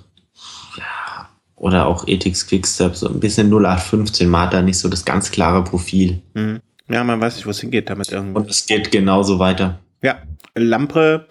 oder 1.61 1.87
auch 1.87 2.09
Ethics 2.09 2.47
Quickstep, 2.47 2.97
so 2.97 3.07
ein 3.07 3.21
bisschen 3.21 3.49
0815, 3.49 4.29
man 4.29 4.47
hat 4.47 4.55
da 4.55 4.63
nicht 4.63 4.79
so 4.79 4.89
das 4.89 5.05
ganz 5.05 5.31
klare 5.31 5.63
Profil. 5.63 6.23
Mhm. 6.33 6.61
Ja, 6.91 7.05
man 7.05 7.21
weiß 7.21 7.37
nicht, 7.37 7.47
wo 7.47 7.51
es 7.51 7.61
hingeht 7.61 7.89
damit 7.89 8.11
irgendwo. 8.11 8.41
Und 8.41 8.51
es 8.51 8.67
geht 8.67 8.91
genauso 8.91 9.39
weiter. 9.39 9.79
Ja, 10.03 10.19
Lampre, 10.55 11.27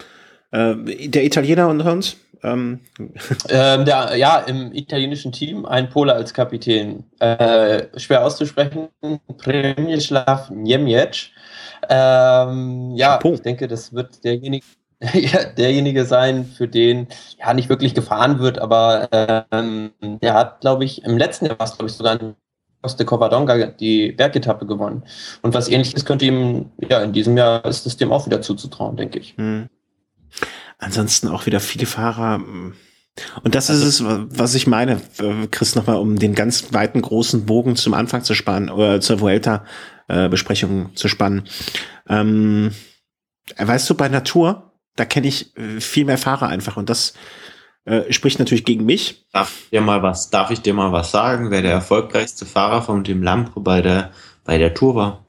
äh, 0.52 0.76
der 1.08 1.26
Italiener 1.26 1.68
unter 1.68 1.92
uns. 1.92 2.18
Ähm. 2.44 2.80
Ähm, 3.50 3.84
der, 3.86 4.16
ja, 4.16 4.38
im 4.40 4.74
italienischen 4.74 5.32
Team 5.32 5.66
ein 5.66 5.90
Pole 5.90 6.14
als 6.14 6.34
Kapitän. 6.34 7.04
Äh, 7.20 7.88
schwer 7.98 8.26
auszusprechen, 8.26 8.90
Premislav 9.38 10.50
Niemiec. 10.50 11.32
Ähm, 11.90 12.92
ja, 12.96 13.14
Chapeau. 13.14 13.34
ich 13.34 13.42
denke, 13.42 13.68
das 13.68 13.94
wird 13.94 14.24
derjenige, 14.24 14.66
derjenige 15.58 16.06
sein, 16.06 16.46
für 16.46 16.68
den 16.68 17.08
ja 17.40 17.54
nicht 17.54 17.70
wirklich 17.70 17.94
gefahren 17.96 18.40
wird, 18.40 18.60
aber 18.60 19.10
ähm, 19.52 19.92
der 20.02 20.34
hat, 20.34 20.62
glaube 20.62 20.86
ich, 20.86 21.04
im 21.04 21.18
letzten 21.18 21.48
Jahr 21.48 21.58
war 21.60 21.66
es, 21.66 21.76
glaube 21.76 21.90
ich, 21.90 21.94
sogar 21.96 22.20
in 22.80 22.84
Coste 22.84 23.06
Covadonga 23.06 23.68
die 23.68 24.12
Bergetappe 24.12 24.66
gewonnen. 24.66 25.04
Und 25.42 25.54
was 25.54 25.70
ähnliches 25.70 26.06
könnte 26.06 26.26
ihm, 26.26 26.72
ja, 26.78 27.02
in 27.02 27.14
diesem 27.14 27.36
Jahr 27.38 27.66
ist 27.66 27.86
es 27.86 27.98
dem 27.98 28.12
auch 28.12 28.26
wieder 28.26 28.42
zuzutrauen, 28.42 28.98
denke 28.98 29.20
ich. 29.20 29.36
Hm. 29.38 29.68
Ansonsten 30.78 31.28
auch 31.28 31.46
wieder 31.46 31.60
viele 31.60 31.86
Fahrer. 31.86 32.42
Und 33.44 33.56
das 33.56 33.70
also, 33.70 33.86
ist 33.86 34.00
es, 34.00 34.04
was 34.06 34.56
ich 34.56 34.66
meine, 34.66 35.02
äh, 35.20 35.48
Chris, 35.52 35.76
nochmal, 35.76 35.98
um 35.98 36.18
den 36.18 36.36
ganz 36.36 36.72
weiten, 36.72 37.02
großen 37.02 37.46
Bogen 37.46 37.76
zum 37.76 37.94
Anfang 37.94 38.24
zu 38.24 38.34
spannen, 38.34 38.70
oder 38.70 39.02
zur 39.02 39.20
Vuelta-Besprechung 39.20 40.92
äh, 40.92 40.96
zu 40.96 41.10
spannen. 41.10 41.44
Ähm, 42.08 42.72
weißt 43.58 43.90
du, 43.90 43.96
bei 43.96 44.08
Natur, 44.08 44.72
da 44.96 45.04
kenne 45.04 45.28
ich 45.28 45.56
äh, 45.58 45.82
viel 45.82 46.06
mehr 46.06 46.18
Fahrer 46.18 46.48
einfach 46.48 46.78
und 46.78 46.90
das 46.90 47.14
äh, 47.86 48.12
spricht 48.12 48.40
natürlich 48.40 48.66
gegen 48.66 48.86
mich. 48.86 49.26
Darf 49.32 49.64
ich 49.64 49.70
dir 49.70 49.82
mal 49.82 50.04
was, 50.04 50.30
darf 50.30 50.52
ich 50.52 50.62
dir 50.62 50.74
mal 50.74 50.92
was 50.92 51.12
sagen, 51.12 51.52
wer 51.52 51.62
der 51.62 51.72
erfolgreichste 51.72 52.46
Fahrer 52.46 52.82
von 52.82 53.04
dem 53.04 53.24
Lampre 53.24 53.62
bei 53.62 53.82
der, 53.82 54.12
bei 54.44 54.58
der 54.58 54.74
Tour 54.74 54.96
war? 54.96 55.26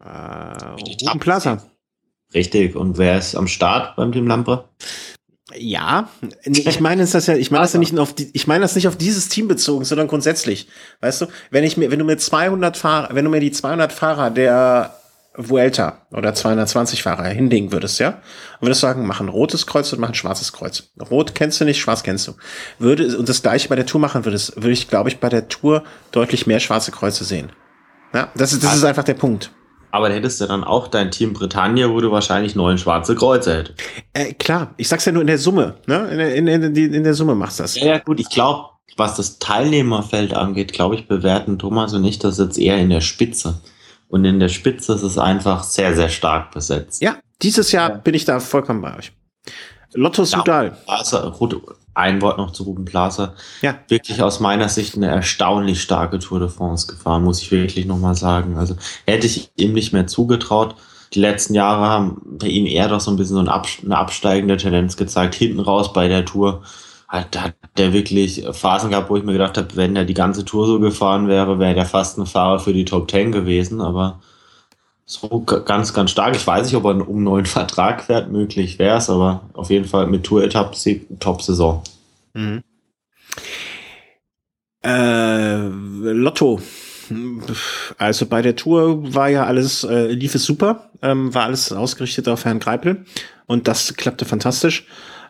Äh, 0.00 1.06
Ruben 1.06 1.20
Plaza. 1.20 1.62
Richtig. 2.34 2.76
Und 2.76 2.98
wer 2.98 3.18
ist 3.18 3.34
am 3.34 3.48
Start 3.48 3.96
beim 3.96 4.12
Team 4.12 4.26
Lampre? 4.26 4.68
Ja, 5.54 6.10
ich 6.44 6.80
meine 6.80 7.02
es 7.02 7.12
das 7.12 7.28
ja, 7.28 7.36
ich 7.36 7.50
meine 7.50 7.62
das 7.62 7.72
ja 7.72 7.78
nicht 7.80 7.96
auf 7.98 8.14
die, 8.14 8.30
ich 8.32 8.46
meine 8.46 8.62
das 8.62 8.74
nicht 8.74 8.88
auf 8.88 8.96
dieses 8.96 9.28
Team 9.28 9.48
bezogen, 9.48 9.84
sondern 9.84 10.08
grundsätzlich. 10.08 10.68
Weißt 11.00 11.22
du, 11.22 11.26
wenn 11.50 11.64
ich 11.64 11.76
mir, 11.76 11.90
wenn 11.90 11.98
du 11.98 12.04
mir 12.04 12.18
200 12.18 12.76
Fahrer, 12.76 13.14
wenn 13.14 13.24
du 13.24 13.30
mir 13.30 13.40
die 13.40 13.52
200 13.52 13.92
Fahrer 13.92 14.30
der 14.30 14.96
Vuelta 15.36 16.06
oder 16.12 16.34
220 16.34 17.02
Fahrer 17.02 17.24
hinlegen 17.24 17.72
würdest, 17.72 17.98
ja, 17.98 18.20
und 18.60 18.62
würdest 18.62 18.80
sagen, 18.80 19.06
mach 19.06 19.20
ein 19.20 19.28
rotes 19.28 19.66
Kreuz 19.66 19.92
und 19.92 20.00
mach 20.00 20.08
ein 20.08 20.14
schwarzes 20.14 20.52
Kreuz. 20.52 20.90
Rot 21.10 21.34
kennst 21.34 21.60
du 21.60 21.64
nicht, 21.64 21.80
schwarz 21.80 22.02
kennst 22.02 22.28
du. 22.28 22.34
Würde, 22.78 23.16
und 23.16 23.28
das 23.28 23.42
gleiche 23.42 23.68
bei 23.68 23.76
der 23.76 23.86
Tour 23.86 24.00
machen 24.00 24.24
würdest, 24.24 24.56
würde 24.56 24.72
ich, 24.72 24.88
glaube 24.88 25.08
ich, 25.08 25.18
bei 25.18 25.28
der 25.28 25.48
Tour 25.48 25.84
deutlich 26.12 26.46
mehr 26.46 26.60
schwarze 26.60 26.90
Kreuze 26.90 27.24
sehen. 27.24 27.50
Ja, 28.14 28.28
das 28.34 28.52
ist, 28.52 28.64
das 28.64 28.76
ist 28.76 28.84
einfach 28.84 29.04
der 29.04 29.14
Punkt. 29.14 29.50
Aber 29.90 30.10
hättest 30.10 30.40
du 30.40 30.46
dann 30.46 30.64
auch 30.64 30.88
dein 30.88 31.10
Team 31.10 31.32
Britannia, 31.32 31.90
wo 31.90 32.00
du 32.00 32.10
wahrscheinlich 32.10 32.54
neun 32.54 32.76
schwarze 32.76 33.14
Kreuze 33.14 33.56
hättest. 33.56 33.78
Äh, 34.12 34.34
klar, 34.34 34.74
ich 34.76 34.88
sag's 34.88 35.04
ja 35.04 35.12
nur 35.12 35.22
in 35.22 35.26
der 35.26 35.38
Summe, 35.38 35.76
ne? 35.86 36.08
In 36.10 36.18
der, 36.18 36.34
in, 36.34 36.46
in, 36.48 36.94
in 36.94 37.04
der 37.04 37.14
Summe 37.14 37.34
machst 37.34 37.58
du 37.58 37.64
das. 37.64 37.76
Ja, 37.76 37.86
ja 37.86 37.98
gut, 37.98 38.20
ich 38.20 38.28
glaube, 38.28 38.70
was 38.96 39.16
das 39.16 39.38
Teilnehmerfeld 39.38 40.34
angeht, 40.34 40.72
glaube 40.72 40.94
ich, 40.94 41.08
bewerten 41.08 41.58
Thomas 41.58 41.92
und 41.94 42.04
ich 42.04 42.18
das 42.18 42.38
jetzt 42.38 42.58
eher 42.58 42.78
in 42.78 42.90
der 42.90 43.00
Spitze. 43.00 43.60
Und 44.08 44.24
in 44.24 44.40
der 44.40 44.48
Spitze 44.48 44.94
ist 44.94 45.02
es 45.02 45.18
einfach 45.18 45.64
sehr, 45.64 45.94
sehr 45.96 46.08
stark 46.08 46.52
besetzt. 46.52 47.02
Ja, 47.02 47.16
dieses 47.42 47.72
Jahr 47.72 47.90
ja. 47.90 47.96
bin 47.96 48.14
ich 48.14 48.24
da 48.24 48.40
vollkommen 48.40 48.80
bei 48.80 48.96
euch. 48.96 49.12
Lotto 49.94 50.24
Sudal. 50.24 50.76
Ja, 50.86 51.02
ein 51.96 52.20
Wort 52.20 52.36
noch 52.36 52.52
zu 52.52 52.64
Ruben 52.64 52.84
Plaza. 52.84 53.34
Ja. 53.62 53.78
Wirklich 53.88 54.22
aus 54.22 54.38
meiner 54.38 54.68
Sicht 54.68 54.96
eine 54.96 55.08
erstaunlich 55.08 55.80
starke 55.80 56.18
Tour 56.18 56.40
de 56.40 56.48
France 56.48 56.86
gefahren, 56.86 57.24
muss 57.24 57.40
ich 57.40 57.50
wirklich 57.50 57.86
nochmal 57.86 58.14
sagen. 58.14 58.58
Also 58.58 58.76
hätte 59.06 59.26
ich 59.26 59.50
ihm 59.56 59.72
nicht 59.72 59.94
mehr 59.94 60.06
zugetraut. 60.06 60.74
Die 61.14 61.20
letzten 61.20 61.54
Jahre 61.54 61.86
haben 61.86 62.20
bei 62.38 62.48
ihm 62.48 62.66
eher 62.66 62.88
doch 62.88 63.00
so 63.00 63.10
ein 63.10 63.16
bisschen 63.16 63.36
so 63.36 63.40
eine 63.40 63.96
absteigende 63.96 64.58
Tendenz 64.58 64.98
gezeigt. 64.98 65.34
Hinten 65.34 65.60
raus 65.60 65.92
bei 65.94 66.08
der 66.08 66.26
Tour 66.26 66.62
hat, 67.08 67.40
hat 67.40 67.54
der 67.76 67.92
wirklich 67.92 68.44
Phasen 68.52 68.90
gehabt, 68.90 69.10
wo 69.10 69.16
ich 69.16 69.24
mir 69.24 69.32
gedacht 69.32 69.56
habe, 69.56 69.76
wenn 69.76 69.96
er 69.96 70.04
die 70.04 70.14
ganze 70.14 70.44
Tour 70.44 70.66
so 70.66 70.80
gefahren 70.80 71.28
wäre, 71.28 71.58
wäre 71.58 71.74
der 71.74 71.86
fast 71.86 72.18
ein 72.18 72.26
Fahrer 72.26 72.58
für 72.58 72.72
die 72.72 72.84
Top 72.84 73.08
Ten 73.08 73.32
gewesen, 73.32 73.80
aber 73.80 74.20
so 75.04 75.40
ganz, 75.40 75.94
ganz 75.94 76.10
stark. 76.10 76.34
Ich 76.34 76.46
weiß 76.46 76.66
nicht, 76.66 76.74
ob 76.74 76.84
er 76.84 77.08
um 77.08 77.16
einen 77.16 77.24
neuen 77.24 77.46
Vertrag 77.46 78.04
fährt, 78.04 78.30
möglich 78.30 78.78
wäre 78.78 78.98
es, 78.98 79.08
aber 79.08 79.42
auf 79.54 79.70
jeden 79.70 79.86
Fall 79.86 80.06
mit 80.08 80.24
Tour-Etappe 80.24 80.76
Top-Saison. 81.20 81.82
Mhm. 82.34 82.62
Äh, 84.84 85.68
Lotto. 86.12 86.60
Also 87.98 88.26
bei 88.26 88.42
der 88.42 88.56
Tour 88.56 89.14
war 89.14 89.28
ja 89.28 89.44
alles, 89.44 89.84
äh, 89.84 90.08
lief 90.08 90.34
es 90.34 90.44
super, 90.44 90.90
ähm, 91.02 91.32
war 91.32 91.44
alles 91.44 91.72
ausgerichtet 91.72 92.26
auf 92.26 92.44
Herrn 92.44 92.58
Greipel 92.58 93.04
und 93.46 93.68
das 93.68 93.94
klappte 93.94 94.24
fantastisch. 94.24 94.86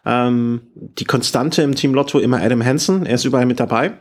Ähm, 0.06 0.62
die 0.74 1.04
Konstante 1.04 1.62
im 1.62 1.74
Team 1.74 1.92
Lotto 1.92 2.20
immer 2.20 2.40
Adam 2.40 2.64
Hansen, 2.64 3.04
er 3.04 3.16
ist 3.16 3.24
überall 3.24 3.46
mit 3.46 3.58
dabei. 3.58 3.94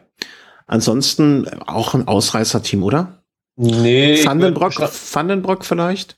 Ansonsten 0.67 1.47
auch 1.65 1.93
ein 1.93 2.07
Ausreißer-Team, 2.07 2.83
oder? 2.83 3.23
Nee. 3.55 4.23
Vandenbrock, 4.23 4.79
Vandenbrock 4.79 5.65
vielleicht? 5.65 6.17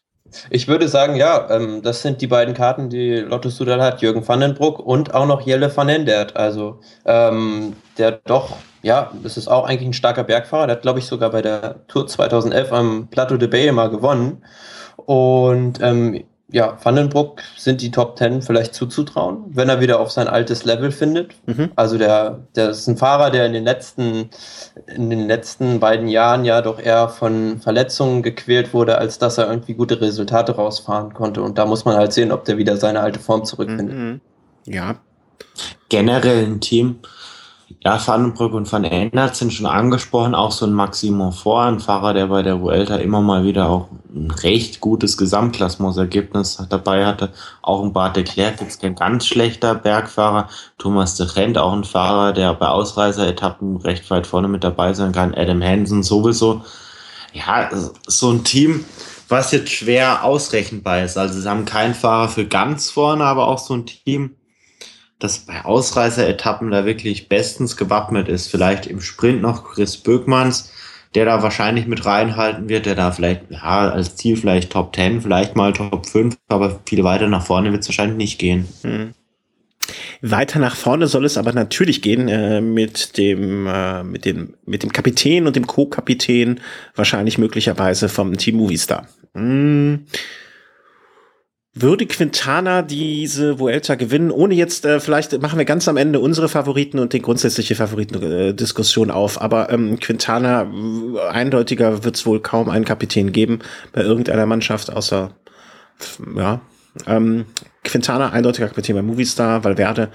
Ich 0.49 0.67
würde 0.67 0.87
sagen, 0.89 1.15
ja, 1.15 1.49
ähm, 1.49 1.81
das 1.81 2.01
sind 2.01 2.21
die 2.21 2.27
beiden 2.27 2.53
Karten, 2.53 2.89
die 2.89 3.15
Lotto 3.15 3.49
Sudal 3.49 3.81
hat, 3.81 4.01
Jürgen 4.01 4.27
Vandenbruck 4.27 4.79
und 4.79 5.13
auch 5.13 5.25
noch 5.25 5.41
Jelle 5.41 5.75
van 5.75 5.87
Endert. 5.87 6.35
Also 6.35 6.81
ähm, 7.05 7.73
der 7.97 8.19
doch, 8.25 8.57
ja, 8.81 9.11
das 9.23 9.37
ist 9.37 9.47
auch 9.47 9.65
eigentlich 9.65 9.89
ein 9.89 9.93
starker 9.93 10.23
Bergfahrer. 10.23 10.67
Der 10.67 10.75
hat, 10.75 10.81
glaube 10.81 10.99
ich, 10.99 11.05
sogar 11.05 11.29
bei 11.29 11.41
der 11.41 11.87
Tour 11.87 12.07
2011 12.07 12.73
am 12.73 13.07
Plateau 13.07 13.37
de 13.37 13.47
Bay 13.47 13.71
mal 13.71 13.89
gewonnen. 13.89 14.43
Und 14.97 15.79
ähm, 15.81 16.23
ja, 16.49 16.77
Vandenbruck 16.81 17.41
sind 17.57 17.81
die 17.81 17.91
Top 17.91 18.15
Ten 18.15 18.41
vielleicht 18.41 18.73
zuzutrauen, 18.73 19.43
wenn 19.49 19.67
er 19.67 19.81
wieder 19.81 19.99
auf 19.99 20.11
sein 20.11 20.29
altes 20.29 20.63
Level 20.63 20.91
findet. 20.91 21.35
Mhm. 21.45 21.71
Also 21.75 21.97
der, 21.97 22.39
der 22.55 22.69
ist 22.69 22.87
ein 22.87 22.95
Fahrer, 22.95 23.31
der 23.31 23.45
in 23.45 23.53
den 23.53 23.65
letzten, 23.65 24.29
in 24.87 25.09
den 25.09 25.27
letzten 25.27 25.81
beiden 25.81 26.07
Jahren 26.07 26.45
ja 26.45 26.61
doch 26.61 26.79
eher 26.79 27.09
von 27.09 27.59
Verletzungen 27.59 28.23
gequält 28.23 28.73
wurde, 28.73 28.97
als 28.97 29.19
dass 29.19 29.37
er 29.37 29.49
irgendwie 29.49 29.73
gute 29.73 29.99
Resultate 29.99 30.53
rausfahren 30.53 31.13
konnte. 31.13 31.41
Und 31.41 31.57
da 31.57 31.65
muss 31.65 31.83
man 31.83 31.97
halt 31.97 32.13
sehen, 32.13 32.31
ob 32.31 32.45
der 32.45 32.57
wieder 32.57 32.77
seine 32.77 33.01
alte 33.01 33.19
Form 33.19 33.43
zurückfindet. 33.43 33.97
Mhm. 33.97 34.21
Ja. 34.65 34.95
Generell 35.89 36.45
ein 36.45 36.61
Team, 36.61 36.99
ja, 37.81 37.99
Vandenbrück 38.05 38.53
und 38.53 38.71
Van 38.71 38.85
Endert 38.85 39.35
sind 39.35 39.53
schon 39.53 39.65
angesprochen, 39.65 40.35
auch 40.35 40.51
so 40.51 40.65
ein 40.65 40.71
Maximo 40.71 41.33
ein 41.59 41.79
Fahrer, 41.79 42.13
der 42.13 42.27
bei 42.27 42.41
der 42.41 42.61
Vuelta 42.61 42.95
immer 42.95 43.21
mal 43.21 43.43
wieder 43.43 43.69
auch 43.69 43.89
ein 44.13 44.31
recht 44.31 44.79
gutes 44.79 45.17
Gesamtklassementsergebnis 45.17 46.63
dabei 46.69 47.05
hatte. 47.05 47.33
Auch 47.61 47.83
ein 47.83 47.91
Bart 47.91 48.15
de 48.15 48.23
Klerk, 48.23 48.61
jetzt 48.61 48.81
kein 48.81 48.95
ganz 48.95 49.25
schlechter 49.27 49.75
Bergfahrer. 49.75 50.47
Thomas 50.77 51.15
de 51.15 51.27
Rent, 51.27 51.57
auch 51.57 51.73
ein 51.73 51.83
Fahrer, 51.83 52.31
der 52.31 52.53
bei 52.53 52.67
Ausreiseretappen 52.67 53.77
recht 53.77 54.09
weit 54.09 54.27
vorne 54.27 54.47
mit 54.47 54.63
dabei 54.63 54.93
sein 54.93 55.11
kann. 55.11 55.35
Adam 55.35 55.61
Hansen 55.61 56.03
sowieso. 56.03 56.61
Ja, 57.33 57.69
so 58.07 58.31
ein 58.31 58.45
Team, 58.45 58.85
was 59.27 59.51
jetzt 59.51 59.71
schwer 59.71 60.23
ausrechenbar 60.23 61.03
ist. 61.03 61.17
Also 61.17 61.39
sie 61.39 61.49
haben 61.49 61.65
keinen 61.65 61.93
Fahrer 61.93 62.29
für 62.29 62.45
ganz 62.45 62.89
vorne, 62.89 63.25
aber 63.25 63.47
auch 63.49 63.59
so 63.59 63.73
ein 63.73 63.85
Team, 63.85 64.35
das 65.19 65.39
bei 65.39 65.65
Ausreißeretappen 65.65 66.69
da 66.69 66.85
wirklich 66.85 67.27
bestens 67.27 67.75
gewappnet 67.75 68.27
ist. 68.27 68.47
Vielleicht 68.47 68.85
im 68.85 69.01
Sprint 69.01 69.41
noch 69.41 69.63
Chris 69.63 69.97
Böckmanns, 69.97 70.71
der 71.15 71.25
da 71.25 71.41
wahrscheinlich 71.41 71.87
mit 71.87 72.05
reinhalten 72.05 72.69
wird, 72.69 72.85
der 72.85 72.95
da 72.95 73.11
vielleicht, 73.11 73.49
ja, 73.49 73.89
als 73.89 74.15
Ziel 74.15 74.37
vielleicht 74.37 74.71
Top 74.71 74.95
10, 74.95 75.21
vielleicht 75.21 75.55
mal 75.55 75.73
Top 75.73 76.05
5, 76.05 76.37
aber 76.47 76.79
viel 76.85 77.03
weiter 77.03 77.27
nach 77.27 77.45
vorne 77.45 77.71
wird 77.71 77.81
es 77.81 77.89
wahrscheinlich 77.89 78.17
nicht 78.17 78.39
gehen. 78.39 78.67
Hm. 78.83 79.13
Weiter 80.21 80.59
nach 80.59 80.75
vorne 80.75 81.07
soll 81.07 81.25
es 81.25 81.37
aber 81.37 81.53
natürlich 81.53 82.01
gehen 82.01 82.27
äh, 82.27 82.59
mit 82.59 83.17
dem 83.17 83.67
äh, 83.67 84.03
mit 84.03 84.25
dem 84.25 84.55
mit 84.65 84.83
dem 84.83 84.91
Kapitän 84.91 85.47
und 85.47 85.55
dem 85.55 85.65
Co-Kapitän 85.65 86.59
wahrscheinlich 86.95 87.37
möglicherweise 87.37 88.09
vom 88.09 88.35
Team 88.35 88.57
Movistar. 88.57 89.07
Hm 89.33 90.05
würde 91.81 92.05
Quintana 92.05 92.81
diese 92.81 93.59
Vuelta 93.59 93.95
gewinnen, 93.95 94.31
ohne 94.31 94.55
jetzt, 94.55 94.85
äh, 94.85 94.99
vielleicht 94.99 95.41
machen 95.41 95.57
wir 95.57 95.65
ganz 95.65 95.87
am 95.87 95.97
Ende 95.97 96.19
unsere 96.19 96.49
Favoriten 96.49 96.99
und 96.99 97.13
die 97.13 97.21
grundsätzliche 97.21 97.75
Favoritendiskussion 97.75 99.11
auf, 99.11 99.41
aber 99.41 99.71
ähm, 99.71 99.99
Quintana, 99.99 100.63
äh, 100.63 101.29
eindeutiger 101.29 102.03
wird 102.03 102.15
es 102.15 102.25
wohl 102.25 102.41
kaum 102.41 102.69
einen 102.69 102.85
Kapitän 102.85 103.31
geben 103.31 103.59
bei 103.93 104.01
irgendeiner 104.01 104.45
Mannschaft, 104.45 104.91
außer, 104.91 105.31
ja, 106.35 106.61
ähm, 107.05 107.45
Quintana, 107.83 108.31
eindeutiger 108.31 108.67
Kapitän 108.67 108.95
bei 108.95 109.01
Movistar, 109.01 109.63
Valverde, 109.63 110.09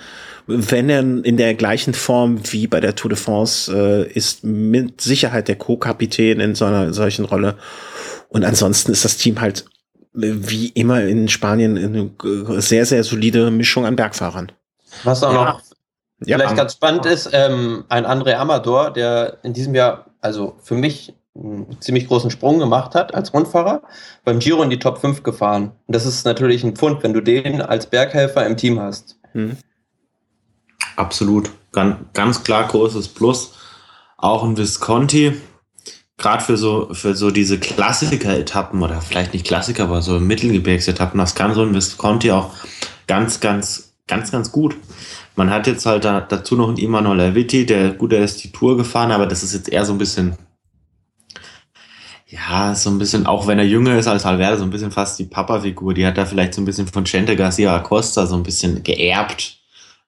wenn 0.46 0.90
er 0.90 1.00
in 1.00 1.36
der 1.36 1.54
gleichen 1.54 1.94
Form 1.94 2.40
wie 2.50 2.66
bei 2.66 2.80
der 2.80 2.94
Tour 2.94 3.10
de 3.10 3.18
France 3.18 3.72
äh, 3.72 4.10
ist, 4.12 4.44
mit 4.44 5.00
Sicherheit 5.00 5.48
der 5.48 5.56
Co-Kapitän 5.56 6.40
in 6.40 6.54
so 6.54 6.64
einer 6.64 6.92
solchen 6.92 7.24
Rolle. 7.24 7.56
Und 8.28 8.44
ansonsten 8.44 8.92
ist 8.92 9.04
das 9.04 9.16
Team 9.16 9.40
halt 9.40 9.66
wie 10.12 10.68
immer 10.68 11.02
in 11.02 11.28
Spanien 11.28 11.78
eine 11.78 12.60
sehr, 12.60 12.86
sehr 12.86 13.04
solide 13.04 13.50
Mischung 13.50 13.86
an 13.86 13.96
Bergfahrern. 13.96 14.52
Was 15.04 15.22
auch 15.22 15.32
ja. 15.32 15.44
noch 15.44 15.62
ja, 16.24 16.36
vielleicht 16.36 16.56
ganz 16.56 16.74
spannend 16.74 17.06
ist, 17.06 17.30
ähm, 17.32 17.84
ein 17.88 18.06
André 18.06 18.34
Amador, 18.34 18.92
der 18.92 19.38
in 19.42 19.52
diesem 19.52 19.74
Jahr, 19.74 20.06
also 20.20 20.56
für 20.62 20.74
mich 20.74 21.14
einen 21.34 21.80
ziemlich 21.80 22.08
großen 22.08 22.30
Sprung 22.30 22.58
gemacht 22.58 22.94
hat 22.94 23.14
als 23.14 23.32
Rundfahrer, 23.32 23.82
beim 24.24 24.38
Giro 24.38 24.62
in 24.62 24.70
die 24.70 24.78
Top 24.78 24.98
5 24.98 25.22
gefahren. 25.22 25.72
Und 25.86 25.96
das 25.96 26.04
ist 26.04 26.24
natürlich 26.24 26.62
ein 26.62 26.76
Pfund, 26.76 27.02
wenn 27.02 27.14
du 27.14 27.20
den 27.20 27.62
als 27.62 27.86
Berghelfer 27.86 28.46
im 28.46 28.56
Team 28.56 28.78
hast. 28.80 29.18
Mhm. 29.32 29.56
Absolut. 30.96 31.50
Ganz, 31.72 31.96
ganz 32.12 32.44
klar 32.44 32.68
großes 32.68 33.08
Plus. 33.08 33.54
Auch 34.18 34.44
ein 34.44 34.56
Visconti, 34.56 35.40
gerade 36.18 36.44
für 36.44 36.56
so, 36.56 36.88
für 36.92 37.14
so 37.14 37.30
diese 37.30 37.58
Klassiker-Etappen 37.58 38.82
oder 38.82 39.00
vielleicht 39.00 39.32
nicht 39.32 39.46
Klassiker, 39.46 39.84
aber 39.84 40.02
so 40.02 40.20
Mittelgebirgsetappen, 40.20 41.18
das 41.18 41.34
kann 41.34 41.54
so 41.54 41.62
ein 41.62 41.74
Visconti 41.74 42.30
auch 42.30 42.50
ganz, 43.06 43.40
ganz, 43.40 43.94
ganz, 44.06 44.30
ganz 44.30 44.52
gut. 44.52 44.76
Man 45.34 45.50
hat 45.50 45.66
jetzt 45.66 45.86
halt 45.86 46.04
da, 46.04 46.20
dazu 46.20 46.56
noch 46.56 46.68
einen 46.68 46.76
Immanuel 46.76 47.20
Erwitti, 47.20 47.66
der 47.66 47.92
gut, 47.92 48.12
der 48.12 48.22
ist 48.22 48.44
die 48.44 48.52
Tour 48.52 48.76
gefahren, 48.76 49.10
aber 49.10 49.26
das 49.26 49.42
ist 49.42 49.54
jetzt 49.54 49.68
eher 49.68 49.84
so 49.84 49.92
ein 49.92 49.98
bisschen, 49.98 50.36
ja, 52.32 52.74
so 52.74 52.90
ein 52.90 52.98
bisschen, 52.98 53.26
auch 53.26 53.46
wenn 53.46 53.58
er 53.58 53.66
jünger 53.66 53.98
ist 53.98 54.06
als 54.06 54.24
Alverde, 54.24 54.58
so 54.58 54.64
ein 54.64 54.70
bisschen 54.70 54.90
fast 54.90 55.18
die 55.18 55.24
Papa-Figur. 55.24 55.94
Die 55.94 56.06
hat 56.06 56.16
da 56.16 56.24
vielleicht 56.24 56.54
so 56.54 56.62
ein 56.62 56.64
bisschen 56.64 56.86
von 56.86 57.04
Chente 57.04 57.36
Garcia 57.36 57.76
Acosta 57.76 58.26
so 58.26 58.36
ein 58.36 58.42
bisschen 58.42 58.82
geerbt. 58.82 59.58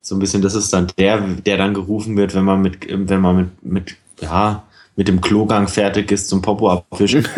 So 0.01 0.15
ein 0.15 0.19
bisschen, 0.19 0.43
das 0.43 0.55
ist 0.55 0.73
dann 0.73 0.87
der, 0.99 1.21
der 1.21 1.57
dann 1.57 1.75
gerufen 1.75 2.17
wird, 2.17 2.35
wenn 2.35 2.45
man 2.45 2.61
mit, 2.61 2.87
wenn 2.89 3.21
man 3.21 3.37
mit, 3.37 3.65
mit, 3.65 3.97
ja, 4.21 4.63
mit 4.97 5.09
dem 5.09 5.21
Klogang 5.21 5.69
fertig 5.69 6.13
ist 6.13 6.29
zum 6.29 6.43
Popo 6.43 6.71
abwischen. 6.71 7.27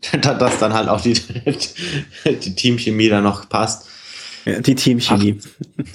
dass 0.22 0.58
dann 0.58 0.72
halt 0.72 0.88
auch 0.88 1.00
die, 1.00 1.14
die 2.24 2.54
Teamchemie 2.54 3.08
da 3.08 3.20
noch 3.20 3.48
passt. 3.48 3.88
Ja, 4.46 4.60
die 4.60 4.74
Teamchemie. 4.74 5.38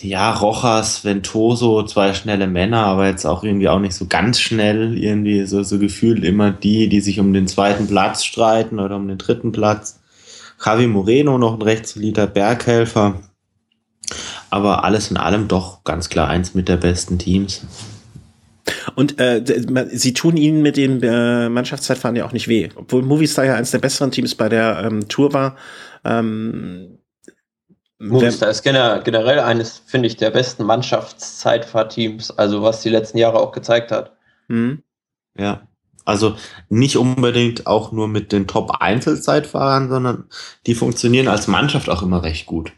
ja, 0.01 0.31
Rojas, 0.31 1.03
Ventoso, 1.03 1.83
zwei 1.83 2.13
schnelle 2.13 2.45
Männer, 2.45 2.85
aber 2.85 3.07
jetzt 3.07 3.25
auch 3.25 3.43
irgendwie 3.43 3.69
auch 3.69 3.79
nicht 3.79 3.95
so 3.95 4.05
ganz 4.05 4.39
schnell, 4.39 4.95
irgendwie 4.97 5.45
so, 5.45 5.63
so 5.63 5.79
gefühlt 5.79 6.23
immer 6.23 6.51
die, 6.51 6.87
die 6.87 7.01
sich 7.01 7.19
um 7.19 7.33
den 7.33 7.47
zweiten 7.47 7.87
Platz 7.87 8.23
streiten 8.23 8.79
oder 8.79 8.97
um 8.97 9.07
den 9.07 9.17
dritten 9.17 9.51
Platz. 9.51 9.99
Javi 10.63 10.85
Moreno 10.85 11.39
noch 11.39 11.55
ein 11.55 11.61
recht 11.63 11.87
solider 11.87 12.27
Berghelfer. 12.27 13.19
Aber 14.51 14.83
alles 14.83 15.09
in 15.09 15.17
allem 15.17 15.47
doch 15.47 15.83
ganz 15.83 16.09
klar 16.09 16.27
eins 16.27 16.53
mit 16.53 16.69
der 16.69 16.77
besten 16.77 17.17
Teams. 17.17 17.65
Und 18.95 19.19
äh, 19.19 19.43
sie 19.91 20.13
tun 20.13 20.37
ihnen 20.37 20.61
mit 20.61 20.77
dem 20.77 21.01
äh, 21.03 21.49
Mannschaftszeitfahren 21.49 22.15
ja 22.15 22.25
auch 22.25 22.31
nicht 22.31 22.47
weh. 22.47 22.69
Obwohl 22.75 23.03
Movistar 23.03 23.45
ja 23.45 23.55
eines 23.55 23.71
der 23.71 23.79
besseren 23.79 24.11
Teams 24.11 24.35
bei 24.35 24.49
der 24.49 24.83
ähm, 24.83 25.07
Tour 25.07 25.33
war. 25.33 25.55
Ähm, 26.03 26.99
Movistar 27.99 28.49
ist 28.49 28.63
generell 28.63 29.39
eines, 29.39 29.81
finde 29.85 30.07
ich, 30.07 30.17
der 30.17 30.31
besten 30.31 30.63
Mannschaftszeitfahrteams, 30.63 32.31
also 32.31 32.61
was 32.61 32.81
die 32.81 32.89
letzten 32.89 33.17
Jahre 33.17 33.39
auch 33.39 33.51
gezeigt 33.51 33.91
hat. 33.91 34.13
Mhm. 34.47 34.83
Ja, 35.37 35.67
also 36.03 36.35
nicht 36.69 36.97
unbedingt 36.97 37.67
auch 37.67 37.91
nur 37.91 38.07
mit 38.07 38.31
den 38.31 38.47
Top-Einzelzeitfahrern, 38.47 39.89
sondern 39.89 40.25
die 40.67 40.75
funktionieren 40.75 41.27
als 41.27 41.47
Mannschaft 41.47 41.89
auch 41.89 42.03
immer 42.03 42.23
recht 42.23 42.45
gut. 42.45 42.73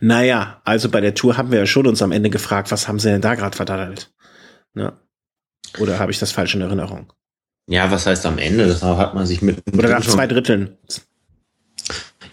Naja, 0.00 0.60
also 0.64 0.90
bei 0.90 1.00
der 1.00 1.14
Tour 1.14 1.36
haben 1.36 1.50
wir 1.50 1.58
ja 1.58 1.66
schon 1.66 1.86
uns 1.86 2.02
am 2.02 2.12
Ende 2.12 2.30
gefragt, 2.30 2.70
was 2.70 2.86
haben 2.86 2.98
sie 2.98 3.08
denn 3.08 3.20
da 3.20 3.34
gerade 3.34 3.56
verdattelt? 3.56 4.12
Ja. 4.76 4.92
Oder 5.78 5.98
habe 5.98 6.12
ich 6.12 6.18
das 6.18 6.32
falsch 6.32 6.54
in 6.54 6.60
Erinnerung? 6.60 7.12
Ja, 7.68 7.90
was 7.90 8.06
heißt 8.06 8.24
am 8.26 8.38
Ende? 8.38 8.66
Das 8.68 8.82
hat 8.82 9.14
man 9.14 9.26
sich 9.26 9.42
mit. 9.42 9.62
Oder 9.76 9.88
nach 9.88 10.06
zwei 10.06 10.26
Dritteln. 10.26 10.76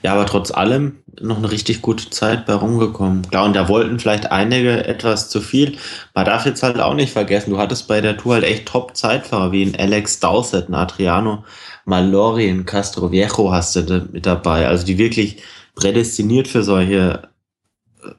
Ja, 0.03 0.13
aber 0.13 0.25
trotz 0.25 0.51
allem 0.51 0.97
noch 1.21 1.37
eine 1.37 1.49
richtig 1.49 1.81
gute 1.81 2.09
Zeit 2.09 2.45
bei 2.45 2.53
rumgekommen. 2.53 3.27
Klar, 3.29 3.45
und 3.45 3.55
da 3.55 3.69
wollten 3.69 3.99
vielleicht 3.99 4.31
einige 4.31 4.85
etwas 4.85 5.29
zu 5.29 5.39
viel. 5.39 5.77
Man 6.13 6.25
darf 6.25 6.45
jetzt 6.45 6.61
halt 6.61 6.79
auch 6.79 6.93
nicht 6.93 7.13
vergessen, 7.13 7.51
du 7.51 7.57
hattest 7.57 7.87
bei 7.87 8.01
der 8.01 8.17
Tour 8.17 8.35
halt 8.35 8.43
echt 8.43 8.65
Top-Zeitfahrer 8.65 9.51
wie 9.53 9.63
ein 9.63 9.79
Alex 9.79 10.19
Dowsett, 10.19 10.67
ein 10.67 10.75
Adriano 10.75 11.45
Malori, 11.85 12.49
ein 12.49 12.65
Castro 12.65 13.11
Viejo 13.11 13.51
hast 13.51 13.75
du 13.75 14.07
mit 14.11 14.25
dabei. 14.25 14.67
Also 14.67 14.85
die 14.85 14.97
wirklich 14.97 15.41
prädestiniert 15.75 16.47
für 16.49 16.63
solche 16.63 17.29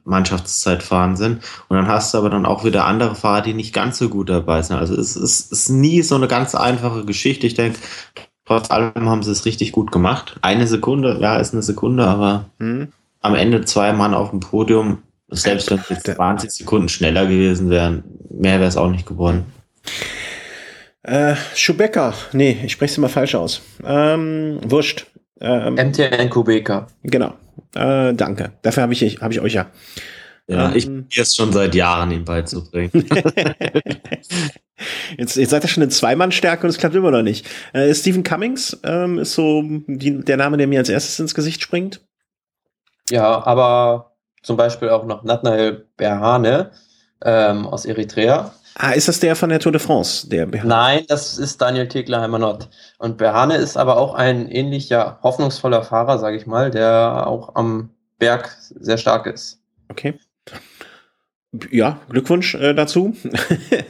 Mannschaftszeitfahren 0.03 1.15
sind. 1.15 1.41
Und 1.67 1.77
dann 1.77 1.87
hast 1.87 2.13
du 2.13 2.17
aber 2.17 2.29
dann 2.29 2.45
auch 2.45 2.63
wieder 2.63 2.85
andere 2.85 3.15
Fahrer, 3.15 3.41
die 3.41 3.53
nicht 3.53 3.73
ganz 3.73 3.97
so 3.97 4.09
gut 4.09 4.29
dabei 4.29 4.61
sind. 4.61 4.77
Also 4.77 4.95
es 4.95 5.15
ist, 5.15 5.51
ist 5.51 5.69
nie 5.69 6.01
so 6.01 6.15
eine 6.15 6.27
ganz 6.27 6.55
einfache 6.55 7.05
Geschichte. 7.05 7.47
Ich 7.47 7.53
denke, 7.53 7.79
trotz 8.45 8.71
allem 8.71 9.09
haben 9.09 9.23
sie 9.23 9.31
es 9.31 9.45
richtig 9.45 9.71
gut 9.71 9.91
gemacht. 9.91 10.37
Eine 10.41 10.67
Sekunde, 10.67 11.17
ja, 11.21 11.37
ist 11.37 11.53
eine 11.53 11.63
Sekunde, 11.63 12.05
aber 12.05 12.45
hm. 12.59 12.89
am 13.21 13.35
Ende 13.35 13.65
zwei 13.65 13.93
Mann 13.93 14.13
auf 14.13 14.29
dem 14.29 14.39
Podium, 14.39 14.99
selbst 15.29 15.69
wenn 15.71 15.79
es 15.79 15.89
jetzt 15.89 16.07
20 16.07 16.51
Sekunden 16.51 16.89
schneller 16.89 17.25
gewesen 17.25 17.69
wären, 17.69 18.03
mehr 18.29 18.59
wäre 18.59 18.69
es 18.69 18.77
auch 18.77 18.89
nicht 18.89 19.07
geworden. 19.07 19.45
Äh, 21.03 21.35
Schubecker, 21.53 22.13
nee, 22.33 22.57
ich 22.63 22.71
spreche 22.71 22.93
es 22.93 22.97
immer 22.97 23.09
falsch 23.09 23.35
aus. 23.35 23.61
Ähm, 23.83 24.59
wurscht. 24.63 25.05
Ähm, 25.41 25.75
MTN 25.75 26.29
Kubeka. 26.29 26.87
Genau. 27.03 27.33
Äh, 27.75 28.13
danke. 28.13 28.53
Dafür 28.61 28.83
habe 28.83 28.93
ich, 28.93 29.21
hab 29.21 29.31
ich 29.31 29.41
euch 29.41 29.53
ja. 29.53 29.67
Ja, 30.47 30.69
ähm, 30.69 30.75
ich 30.75 30.85
probiere 30.85 31.21
es 31.21 31.35
schon 31.35 31.51
seit 31.51 31.75
Jahren, 31.75 32.11
ihm 32.11 32.23
beizubringen. 32.23 32.91
jetzt, 35.17 35.35
jetzt 35.35 35.49
seid 35.49 35.63
ihr 35.63 35.67
schon 35.67 35.83
in 35.83 35.89
Zweimannstärke 35.89 36.63
und 36.63 36.69
es 36.69 36.77
klappt 36.77 36.95
immer 36.95 37.11
noch 37.11 37.23
nicht. 37.23 37.47
Äh, 37.73 37.93
Stephen 37.93 38.23
Cummings 38.23 38.79
ähm, 38.83 39.19
ist 39.19 39.33
so 39.33 39.63
die, 39.87 40.23
der 40.23 40.37
Name, 40.37 40.57
der 40.57 40.67
mir 40.67 40.79
als 40.79 40.89
erstes 40.89 41.19
ins 41.19 41.35
Gesicht 41.35 41.61
springt. 41.61 42.01
Ja, 43.09 43.45
aber 43.45 44.15
zum 44.43 44.57
Beispiel 44.57 44.89
auch 44.89 45.05
noch 45.05 45.23
Nathanael 45.23 45.87
Berhane 45.97 46.71
ähm, 47.23 47.65
aus 47.65 47.85
Eritrea. 47.85 48.53
Ah, 48.77 48.91
ist 48.91 49.07
das 49.07 49.21
der 49.21 49.37
von 49.37 49.49
der 49.49 49.61
Tour 49.61 49.71
de 49.71 49.79
France, 49.79 50.27
der 50.27 50.45
Berhane? 50.47 50.69
Nein, 50.69 51.05
das 51.07 51.37
ist 51.37 51.61
Daniel 51.61 51.87
Teglerheimer 51.87 52.39
Nott. 52.39 52.67
Und 52.97 53.17
Berhane 53.17 53.55
ist 53.55 53.77
aber 53.77 53.97
auch 53.97 54.15
ein 54.15 54.49
ähnlicher 54.49 55.17
hoffnungsvoller 55.23 55.81
Fahrer, 55.83 56.19
sage 56.19 56.35
ich 56.35 56.45
mal, 56.45 56.71
der 56.71 57.25
auch 57.25 57.55
am 57.55 57.91
Berg 58.19 58.53
sehr 58.59 58.97
stark 58.97 59.27
ist. 59.27 59.61
Okay. 59.87 60.19
Ja, 61.71 62.01
Glückwunsch 62.09 62.55
äh, 62.55 62.73
dazu. 62.73 63.15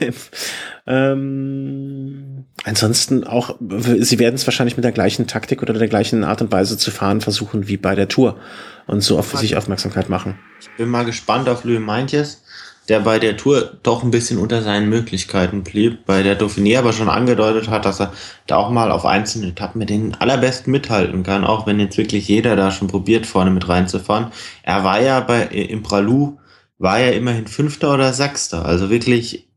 ähm, 0.85 2.45
ansonsten 2.63 3.23
auch, 3.23 3.55
sie 3.59 4.19
werden 4.19 4.35
es 4.35 4.45
wahrscheinlich 4.45 4.77
mit 4.77 4.83
der 4.83 4.91
gleichen 4.91 5.25
Taktik 5.25 5.63
oder 5.63 5.73
der 5.73 5.87
gleichen 5.87 6.23
Art 6.23 6.43
und 6.43 6.51
Weise 6.51 6.77
zu 6.77 6.91
fahren 6.91 7.21
versuchen 7.21 7.67
wie 7.67 7.77
bei 7.77 7.95
der 7.95 8.07
Tour 8.07 8.39
und 8.85 9.01
so 9.01 9.17
auf 9.17 9.35
sich 9.35 9.55
Aufmerksamkeit 9.55 10.09
machen. 10.09 10.37
Ich 10.61 10.69
bin 10.77 10.89
mal 10.89 11.05
gespannt 11.05 11.49
auf 11.49 11.63
Louis 11.63 11.79
Meintjes 11.79 12.43
der 12.89 12.99
bei 12.99 13.19
der 13.19 13.37
Tour 13.37 13.77
doch 13.83 14.03
ein 14.03 14.11
bisschen 14.11 14.37
unter 14.37 14.61
seinen 14.61 14.89
Möglichkeiten 14.89 15.63
blieb, 15.63 16.05
bei 16.05 16.23
der 16.23 16.39
Dauphiné 16.39 16.77
aber 16.77 16.93
schon 16.93 17.09
angedeutet 17.09 17.69
hat, 17.69 17.85
dass 17.85 17.99
er 17.99 18.13
da 18.47 18.57
auch 18.57 18.69
mal 18.69 18.91
auf 18.91 19.05
einzelnen 19.05 19.49
Etappen 19.49 19.79
mit 19.79 19.89
den 19.89 20.15
allerbesten 20.15 20.71
mithalten 20.71 21.23
kann, 21.23 21.43
auch 21.43 21.65
wenn 21.65 21.79
jetzt 21.79 21.97
wirklich 21.97 22.27
jeder 22.27 22.55
da 22.55 22.71
schon 22.71 22.87
probiert, 22.87 23.25
vorne 23.25 23.51
mit 23.51 23.67
reinzufahren. 23.67 24.27
Er 24.63 24.83
war 24.83 25.01
ja 25.01 25.19
bei, 25.19 25.43
im 25.43 25.83
Pralou, 25.83 26.37
war 26.77 26.99
ja 26.99 27.11
immerhin 27.11 27.47
Fünfter 27.47 27.93
oder 27.93 28.13
Sechster, 28.13 28.65
also 28.65 28.89
wirklich 28.89 29.47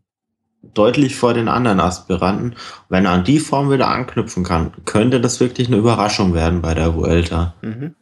deutlich 0.63 1.17
vor 1.17 1.35
den 1.35 1.49
anderen 1.49 1.81
Aspiranten. 1.81 2.57
Wenn 2.89 3.05
er 3.05 3.13
an 3.13 3.25
die 3.25 3.39
Form 3.41 3.71
wieder 3.71 3.89
anknüpfen 3.89 4.45
kann, 4.45 4.73
könnte 4.85 5.21
das 5.21 5.41
wirklich 5.41 5.69
eine 5.69 5.77
Überraschung 5.77 6.35
werden 6.35 6.63
bei 6.63 6.75
der 6.75 6.95
Vuelta. 6.95 7.55
Mhm 7.63 7.95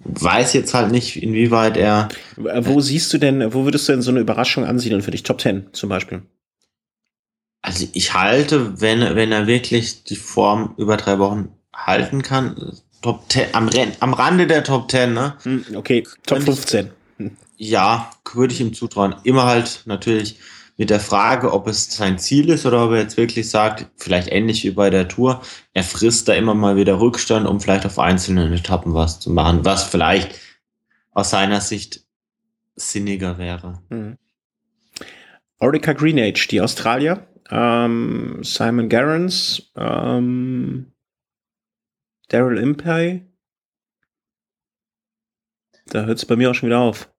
weiß 0.00 0.52
jetzt 0.52 0.74
halt 0.74 0.90
nicht, 0.90 1.22
inwieweit 1.22 1.76
er. 1.76 2.08
Wo 2.36 2.80
siehst 2.80 3.12
du 3.12 3.18
denn, 3.18 3.52
wo 3.52 3.64
würdest 3.64 3.88
du 3.88 3.92
denn 3.92 4.02
so 4.02 4.10
eine 4.10 4.20
Überraschung 4.20 4.64
ansiedeln 4.64 5.02
für 5.02 5.10
dich? 5.10 5.22
Top 5.22 5.40
10 5.40 5.68
zum 5.72 5.88
Beispiel? 5.88 6.22
Also 7.62 7.86
ich 7.92 8.14
halte, 8.14 8.80
wenn, 8.80 9.16
wenn 9.16 9.32
er 9.32 9.46
wirklich 9.46 10.04
die 10.04 10.16
Form 10.16 10.74
über 10.76 10.96
drei 10.96 11.18
Wochen 11.18 11.48
halten 11.74 12.22
kann, 12.22 12.72
Top 13.02 13.30
10, 13.30 13.54
am, 13.54 13.70
am 14.00 14.14
Rande 14.14 14.46
der 14.46 14.64
Top 14.64 14.90
10, 14.90 15.12
ne? 15.12 15.36
Hm, 15.42 15.64
okay, 15.74 16.04
Top 16.26 16.42
15. 16.42 16.90
Ich, 17.56 17.70
ja, 17.70 18.10
würde 18.34 18.54
ich 18.54 18.60
ihm 18.60 18.74
zutrauen. 18.74 19.16
Immer 19.24 19.44
halt 19.44 19.82
natürlich 19.86 20.38
mit 20.78 20.90
der 20.90 21.00
Frage, 21.00 21.52
ob 21.52 21.66
es 21.66 21.92
sein 21.94 22.18
Ziel 22.18 22.50
ist 22.50 22.64
oder 22.64 22.84
ob 22.84 22.92
er 22.92 23.00
jetzt 23.00 23.16
wirklich 23.16 23.50
sagt, 23.50 23.90
vielleicht 23.96 24.30
ähnlich 24.30 24.62
wie 24.62 24.70
bei 24.70 24.90
der 24.90 25.08
Tour, 25.08 25.42
er 25.74 25.82
frisst 25.82 26.28
da 26.28 26.34
immer 26.34 26.54
mal 26.54 26.76
wieder 26.76 27.00
Rückstand, 27.00 27.48
um 27.48 27.60
vielleicht 27.60 27.84
auf 27.84 27.98
einzelnen 27.98 28.52
Etappen 28.52 28.94
was 28.94 29.18
zu 29.18 29.30
machen, 29.30 29.64
was 29.64 29.82
vielleicht 29.82 30.38
aus 31.10 31.30
seiner 31.30 31.60
Sicht 31.60 32.06
sinniger 32.76 33.38
wäre. 33.38 33.82
Mhm. 33.90 34.18
Orica 35.58 35.92
Greenage, 35.94 36.46
die 36.48 36.60
Australier, 36.60 37.26
ähm, 37.50 38.38
Simon 38.42 38.88
Garrons, 38.88 39.72
ähm, 39.76 40.92
Daryl 42.28 42.58
Impey. 42.58 43.26
Da 45.86 46.04
hört 46.04 46.18
es 46.18 46.26
bei 46.26 46.36
mir 46.36 46.52
auch 46.52 46.54
schon 46.54 46.68
wieder 46.68 46.78
auf. 46.78 47.10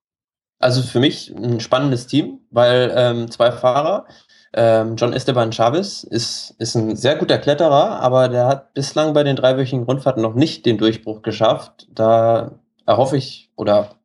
Also 0.59 0.81
für 0.81 0.99
mich 0.99 1.33
ein 1.35 1.59
spannendes 1.61 2.07
Team, 2.07 2.39
weil 2.51 2.91
ähm, 2.95 3.31
zwei 3.31 3.51
Fahrer, 3.51 4.05
ähm, 4.53 4.95
John 4.97 5.13
Esteban 5.13 5.51
Chavez 5.51 6.03
ist, 6.03 6.55
ist 6.59 6.75
ein 6.75 6.95
sehr 6.95 7.15
guter 7.15 7.37
Kletterer, 7.37 8.01
aber 8.01 8.27
der 8.27 8.47
hat 8.47 8.73
bislang 8.73 9.13
bei 9.13 9.23
den 9.23 9.35
dreiwöchigen 9.35 9.85
Rundfahrten 9.85 10.21
noch 10.21 10.33
nicht 10.33 10.65
den 10.65 10.77
Durchbruch 10.77 11.21
geschafft. 11.21 11.87
Da 11.93 12.59
erhoffe 12.85 13.15
ich 13.15 13.51
oder 13.55 13.95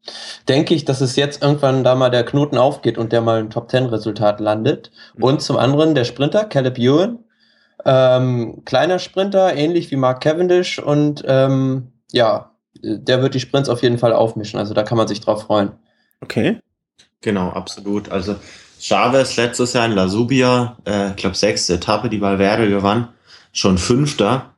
denke 0.48 0.74
ich, 0.74 0.84
dass 0.84 1.00
es 1.00 1.16
jetzt 1.16 1.42
irgendwann 1.42 1.82
da 1.82 1.94
mal 1.94 2.10
der 2.10 2.24
Knoten 2.24 2.58
aufgeht 2.58 2.98
und 2.98 3.12
der 3.12 3.22
mal 3.22 3.40
ein 3.40 3.50
Top-10-Resultat 3.50 4.40
landet. 4.40 4.90
Mhm. 5.16 5.24
Und 5.24 5.42
zum 5.42 5.56
anderen 5.56 5.94
der 5.94 6.04
Sprinter, 6.04 6.44
Caleb 6.44 6.78
Ewan, 6.78 7.20
ähm, 7.84 8.62
kleiner 8.64 8.98
Sprinter, 8.98 9.54
ähnlich 9.54 9.90
wie 9.90 9.96
Mark 9.96 10.22
Cavendish 10.22 10.78
und 10.78 11.24
ähm, 11.26 11.92
ja, 12.12 12.50
der 12.82 13.22
wird 13.22 13.34
die 13.34 13.40
Sprints 13.40 13.68
auf 13.68 13.82
jeden 13.82 13.98
Fall 13.98 14.12
aufmischen. 14.12 14.58
Also 14.60 14.74
da 14.74 14.82
kann 14.82 14.98
man 14.98 15.08
sich 15.08 15.20
drauf 15.20 15.42
freuen. 15.44 15.72
Okay. 16.24 16.60
Genau, 17.20 17.50
absolut. 17.50 18.10
Also 18.10 18.36
Chavez 18.80 19.36
letztes 19.36 19.74
Jahr 19.74 19.84
in 19.84 19.92
La 19.92 20.08
Subia, 20.08 20.78
äh, 20.86 21.10
ich 21.10 21.16
glaube 21.16 21.36
sechste 21.36 21.74
Etappe, 21.74 22.08
die 22.08 22.20
Valverde 22.20 22.68
gewann, 22.68 23.08
schon 23.52 23.76
fünfter. 23.76 24.54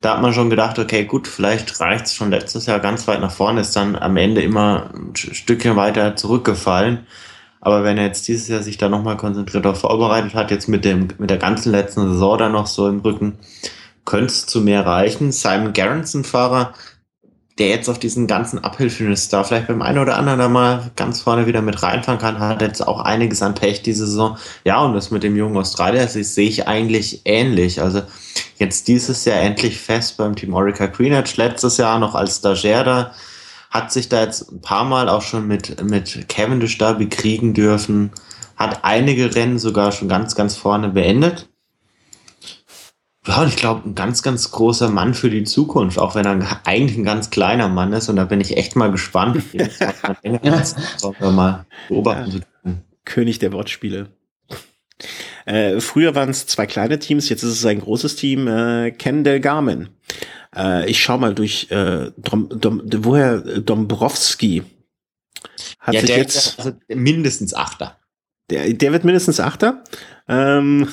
Da 0.00 0.14
hat 0.14 0.22
man 0.22 0.34
schon 0.34 0.50
gedacht, 0.50 0.78
okay, 0.78 1.04
gut, 1.04 1.28
vielleicht 1.28 1.80
reicht's 1.80 2.14
schon 2.14 2.30
letztes 2.30 2.66
Jahr 2.66 2.80
ganz 2.80 3.06
weit 3.06 3.20
nach 3.20 3.30
vorne, 3.30 3.60
ist 3.60 3.76
dann 3.76 3.96
am 3.96 4.16
Ende 4.16 4.42
immer 4.42 4.90
ein 4.92 5.14
Stückchen 5.14 5.76
weiter 5.76 6.16
zurückgefallen. 6.16 7.06
Aber 7.60 7.84
wenn 7.84 7.96
er 7.96 8.06
jetzt 8.06 8.26
dieses 8.28 8.48
Jahr 8.48 8.62
sich 8.62 8.76
da 8.76 8.88
nochmal 8.88 9.16
konzentriert 9.16 9.66
auf 9.66 9.80
vorbereitet 9.80 10.34
hat, 10.34 10.50
jetzt 10.50 10.68
mit 10.68 10.84
dem, 10.84 11.08
mit 11.18 11.30
der 11.30 11.38
ganzen 11.38 11.70
letzten 11.70 12.12
Saison 12.12 12.38
da 12.38 12.48
noch 12.48 12.66
so 12.66 12.88
im 12.88 13.00
Rücken, 13.00 13.38
könnte 14.04 14.26
es 14.26 14.46
zu 14.46 14.60
mehr 14.60 14.84
reichen. 14.84 15.32
Simon 15.32 15.72
Garrison 15.72 16.24
Fahrer, 16.24 16.74
der 17.58 17.68
jetzt 17.68 17.88
auf 17.88 18.00
diesen 18.00 18.26
ganzen 18.26 18.64
Abhilfen 18.64 19.14
da 19.30 19.44
vielleicht 19.44 19.68
beim 19.68 19.82
einen 19.82 19.98
oder 19.98 20.16
anderen 20.16 20.40
da 20.40 20.48
mal 20.48 20.90
ganz 20.96 21.20
vorne 21.20 21.46
wieder 21.46 21.62
mit 21.62 21.82
reinfahren 21.82 22.20
kann, 22.20 22.40
hat 22.40 22.62
jetzt 22.62 22.86
auch 22.86 23.00
einiges 23.00 23.42
an 23.42 23.54
Pech 23.54 23.82
diese 23.82 24.06
Saison. 24.06 24.36
Ja, 24.64 24.82
und 24.82 24.94
das 24.94 25.12
mit 25.12 25.22
dem 25.22 25.36
jungen 25.36 25.56
Australier 25.56 26.08
sehe 26.08 26.48
ich 26.48 26.66
eigentlich 26.66 27.22
ähnlich. 27.24 27.80
Also 27.80 28.02
jetzt 28.58 28.88
dieses 28.88 29.24
Jahr 29.24 29.40
endlich 29.40 29.78
fest 29.78 30.16
beim 30.16 30.34
Team 30.34 30.52
Orica 30.52 30.86
Greenwich, 30.86 31.36
letztes 31.36 31.76
Jahr 31.76 32.00
noch 32.00 32.16
als 32.16 32.38
Stagiaire 32.38 32.84
da, 32.84 33.14
hat 33.70 33.92
sich 33.92 34.08
da 34.08 34.22
jetzt 34.22 34.50
ein 34.50 34.60
paar 34.60 34.84
Mal 34.84 35.08
auch 35.08 35.22
schon 35.22 35.46
mit, 35.46 35.82
mit 35.82 36.28
Cavendish 36.28 36.78
da 36.78 36.92
bekriegen 36.92 37.54
dürfen, 37.54 38.10
hat 38.56 38.80
einige 38.82 39.34
Rennen 39.34 39.58
sogar 39.58 39.92
schon 39.92 40.08
ganz, 40.08 40.34
ganz 40.34 40.56
vorne 40.56 40.88
beendet. 40.88 41.48
Ja, 43.26 43.40
und 43.40 43.48
ich 43.48 43.56
glaube, 43.56 43.88
ein 43.88 43.94
ganz, 43.94 44.22
ganz 44.22 44.50
großer 44.50 44.90
Mann 44.90 45.14
für 45.14 45.30
die 45.30 45.44
Zukunft, 45.44 45.98
auch 45.98 46.14
wenn 46.14 46.26
er 46.26 46.60
eigentlich 46.64 46.98
ein 46.98 47.04
ganz 47.04 47.30
kleiner 47.30 47.68
Mann 47.68 47.92
ist. 47.92 48.08
Und 48.08 48.16
da 48.16 48.24
bin 48.24 48.40
ich 48.40 48.56
echt 48.56 48.76
mal 48.76 48.90
gespannt, 48.90 49.42
wie 49.52 49.58
das 50.42 50.76
mal 51.20 51.64
beobachten 51.88 52.30
zu 52.30 52.40
können. 52.62 52.84
König 53.04 53.38
der 53.38 53.52
Wortspiele. 53.52 54.08
Äh, 55.46 55.80
früher 55.80 56.14
waren 56.14 56.30
es 56.30 56.46
zwei 56.46 56.66
kleine 56.66 56.98
Teams, 56.98 57.28
jetzt 57.28 57.42
ist 57.42 57.50
es 57.50 57.66
ein 57.66 57.80
großes 57.80 58.16
Team. 58.16 58.46
Äh, 58.46 58.92
Ken 58.92 59.24
Del 59.24 59.40
Garmin. 59.40 59.88
Äh, 60.54 60.88
ich 60.88 61.02
schau 61.02 61.18
mal 61.18 61.34
durch, 61.34 61.70
äh, 61.70 62.10
Dom, 62.16 62.48
Dom, 62.48 62.82
woher 62.84 63.38
Dombrowski 63.38 64.62
hat 65.80 65.94
ja, 65.94 66.00
sich 66.00 66.10
jetzt 66.10 66.58
also 66.58 66.72
mindestens 66.88 67.54
Achter. 67.54 67.98
Der, 68.50 68.72
der 68.72 68.92
wird 68.92 69.04
mindestens 69.04 69.40
Achter. 69.40 69.84
Ähm, 70.28 70.88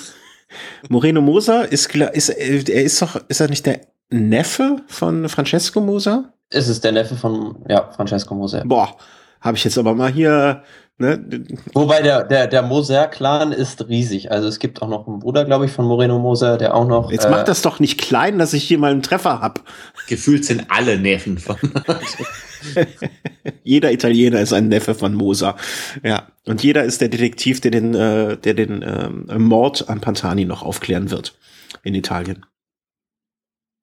Moreno 0.89 1.21
Moser 1.21 1.71
ist, 1.71 1.95
ist, 1.95 2.29
er 2.29 2.83
ist 2.83 3.01
doch, 3.01 3.19
ist 3.27 3.39
er 3.39 3.49
nicht 3.49 3.65
der 3.65 3.81
Neffe 4.09 4.77
von 4.87 5.29
Francesco 5.29 5.81
Moser? 5.81 6.33
Es 6.49 6.67
ist 6.67 6.83
der 6.83 6.91
Neffe 6.91 7.15
von, 7.15 7.63
ja, 7.69 7.89
Francesco 7.91 8.35
Moser. 8.35 8.63
Boah, 8.65 8.95
habe 9.39 9.57
ich 9.57 9.63
jetzt 9.63 9.77
aber 9.77 9.95
mal 9.95 10.11
hier, 10.11 10.63
ne? 10.97 11.43
Wobei 11.73 12.01
der, 12.01 12.23
der, 12.23 12.47
der 12.47 12.61
Moser-Clan 12.61 13.53
ist 13.53 13.87
riesig. 13.87 14.31
Also 14.31 14.47
es 14.47 14.59
gibt 14.59 14.81
auch 14.81 14.89
noch 14.89 15.07
einen 15.07 15.19
Bruder, 15.19 15.45
glaube 15.45 15.65
ich, 15.65 15.71
von 15.71 15.85
Moreno 15.85 16.19
Moser, 16.19 16.57
der 16.57 16.75
auch 16.75 16.87
noch. 16.87 17.11
Jetzt 17.11 17.25
äh, 17.25 17.29
macht 17.29 17.47
das 17.47 17.61
doch 17.61 17.79
nicht 17.79 17.99
klein, 17.99 18.37
dass 18.37 18.53
ich 18.53 18.63
hier 18.63 18.77
mal 18.77 18.91
einen 18.91 19.01
Treffer 19.01 19.39
hab. 19.39 19.61
Gefühlt 20.07 20.45
sind 20.45 20.65
alle 20.69 20.99
Neffen 20.99 21.37
von. 21.37 21.57
jeder 23.63 23.91
Italiener 23.91 24.39
ist 24.39 24.53
ein 24.53 24.67
Neffe 24.67 24.95
von 24.95 25.13
Moser. 25.13 25.55
Ja. 26.03 26.27
Und 26.45 26.63
jeder 26.63 26.83
ist 26.83 27.01
der 27.01 27.09
Detektiv, 27.09 27.61
der 27.61 27.71
den, 27.71 27.93
äh, 27.93 28.37
der 28.37 28.53
den 28.53 28.81
äh, 28.81 29.09
Mord 29.37 29.89
an 29.89 30.01
Pantani 30.01 30.45
noch 30.45 30.63
aufklären 30.63 31.11
wird 31.11 31.37
in 31.83 31.95
Italien. 31.95 32.45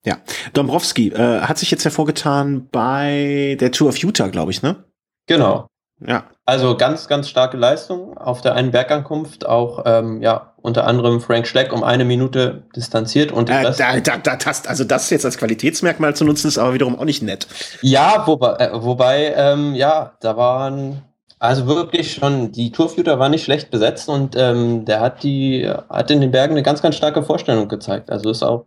Ja. 0.05 0.17
Dombrowski 0.53 1.09
äh, 1.09 1.41
hat 1.41 1.57
sich 1.57 1.71
jetzt 1.71 1.83
hervorgetan 1.83 2.67
bei 2.71 3.57
der 3.59 3.71
Tour 3.71 3.89
of 3.89 3.97
Utah, 3.97 4.27
glaube 4.27 4.51
ich, 4.51 4.61
ne? 4.61 4.83
Genau. 5.27 5.67
Ja. 6.05 6.29
Also 6.45 6.77
ganz, 6.77 7.07
ganz 7.07 7.29
starke 7.29 7.57
Leistung 7.57 8.17
auf 8.17 8.41
der 8.41 8.55
einen 8.55 8.71
Bergankunft, 8.71 9.45
auch 9.45 9.83
ähm, 9.85 10.21
ja, 10.21 10.48
unter 10.61 10.85
anderem 10.85 11.21
Frank 11.21 11.47
Schleck 11.47 11.73
um 11.73 11.83
eine 11.83 12.05
Minute 12.05 12.63
distanziert 12.75 13.31
und 13.31 13.49
äh, 13.49 13.71
da, 13.77 13.99
da, 13.99 14.17
da, 14.17 14.35
das, 14.35 14.67
also 14.67 14.83
das 14.83 15.09
jetzt 15.09 15.25
als 15.25 15.37
Qualitätsmerkmal 15.37 16.15
zu 16.15 16.25
nutzen, 16.25 16.47
ist 16.47 16.57
aber 16.57 16.73
wiederum 16.73 16.97
auch 16.97 17.05
nicht 17.05 17.23
nett. 17.23 17.47
Ja, 17.81 18.23
wobei, 18.25 18.55
äh, 18.55 18.69
wobei 18.73 19.33
ähm, 19.35 19.75
ja, 19.75 20.13
da 20.21 20.37
waren 20.37 21.03
also 21.39 21.67
wirklich 21.67 22.13
schon, 22.13 22.51
die 22.51 22.71
Tourfuter 22.71 23.17
war 23.17 23.29
nicht 23.29 23.45
schlecht 23.45 23.71
besetzt 23.71 24.09
und 24.09 24.35
ähm, 24.37 24.83
der 24.83 24.99
hat 24.99 25.23
die, 25.23 25.71
hat 25.89 26.11
in 26.11 26.19
den 26.19 26.31
Bergen 26.31 26.53
eine 26.53 26.63
ganz, 26.63 26.81
ganz 26.81 26.97
starke 26.97 27.23
Vorstellung 27.23 27.69
gezeigt. 27.69 28.11
Also 28.11 28.29
ist 28.29 28.43
auch. 28.43 28.65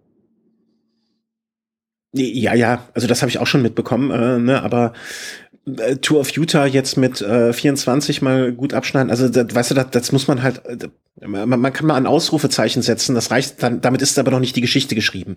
Ja, 2.14 2.54
ja, 2.54 2.82
also 2.94 3.06
das 3.06 3.22
habe 3.22 3.30
ich 3.30 3.38
auch 3.38 3.46
schon 3.46 3.62
mitbekommen, 3.62 4.10
äh, 4.10 4.38
ne, 4.38 4.62
aber 4.62 4.92
Tour 6.00 6.20
of 6.20 6.30
Utah 6.30 6.66
jetzt 6.66 6.96
mit 6.96 7.20
äh, 7.20 7.52
24 7.52 8.20
mal 8.20 8.52
gut 8.52 8.74
abschneiden. 8.74 9.10
Also 9.10 9.28
das, 9.28 9.54
weißt 9.54 9.70
du, 9.70 9.74
das, 9.74 9.90
das 9.90 10.12
muss 10.12 10.26
man 10.26 10.42
halt, 10.42 10.62
äh, 10.66 11.26
man, 11.26 11.48
man 11.48 11.72
kann 11.72 11.86
mal 11.86 11.94
ein 11.94 12.06
Ausrufezeichen 12.06 12.82
setzen. 12.82 13.14
Das 13.14 13.30
reicht 13.30 13.62
dann. 13.62 13.80
Damit 13.80 14.02
ist 14.02 14.18
aber 14.18 14.32
noch 14.32 14.40
nicht 14.40 14.56
die 14.56 14.60
Geschichte 14.60 14.94
geschrieben. 14.94 15.36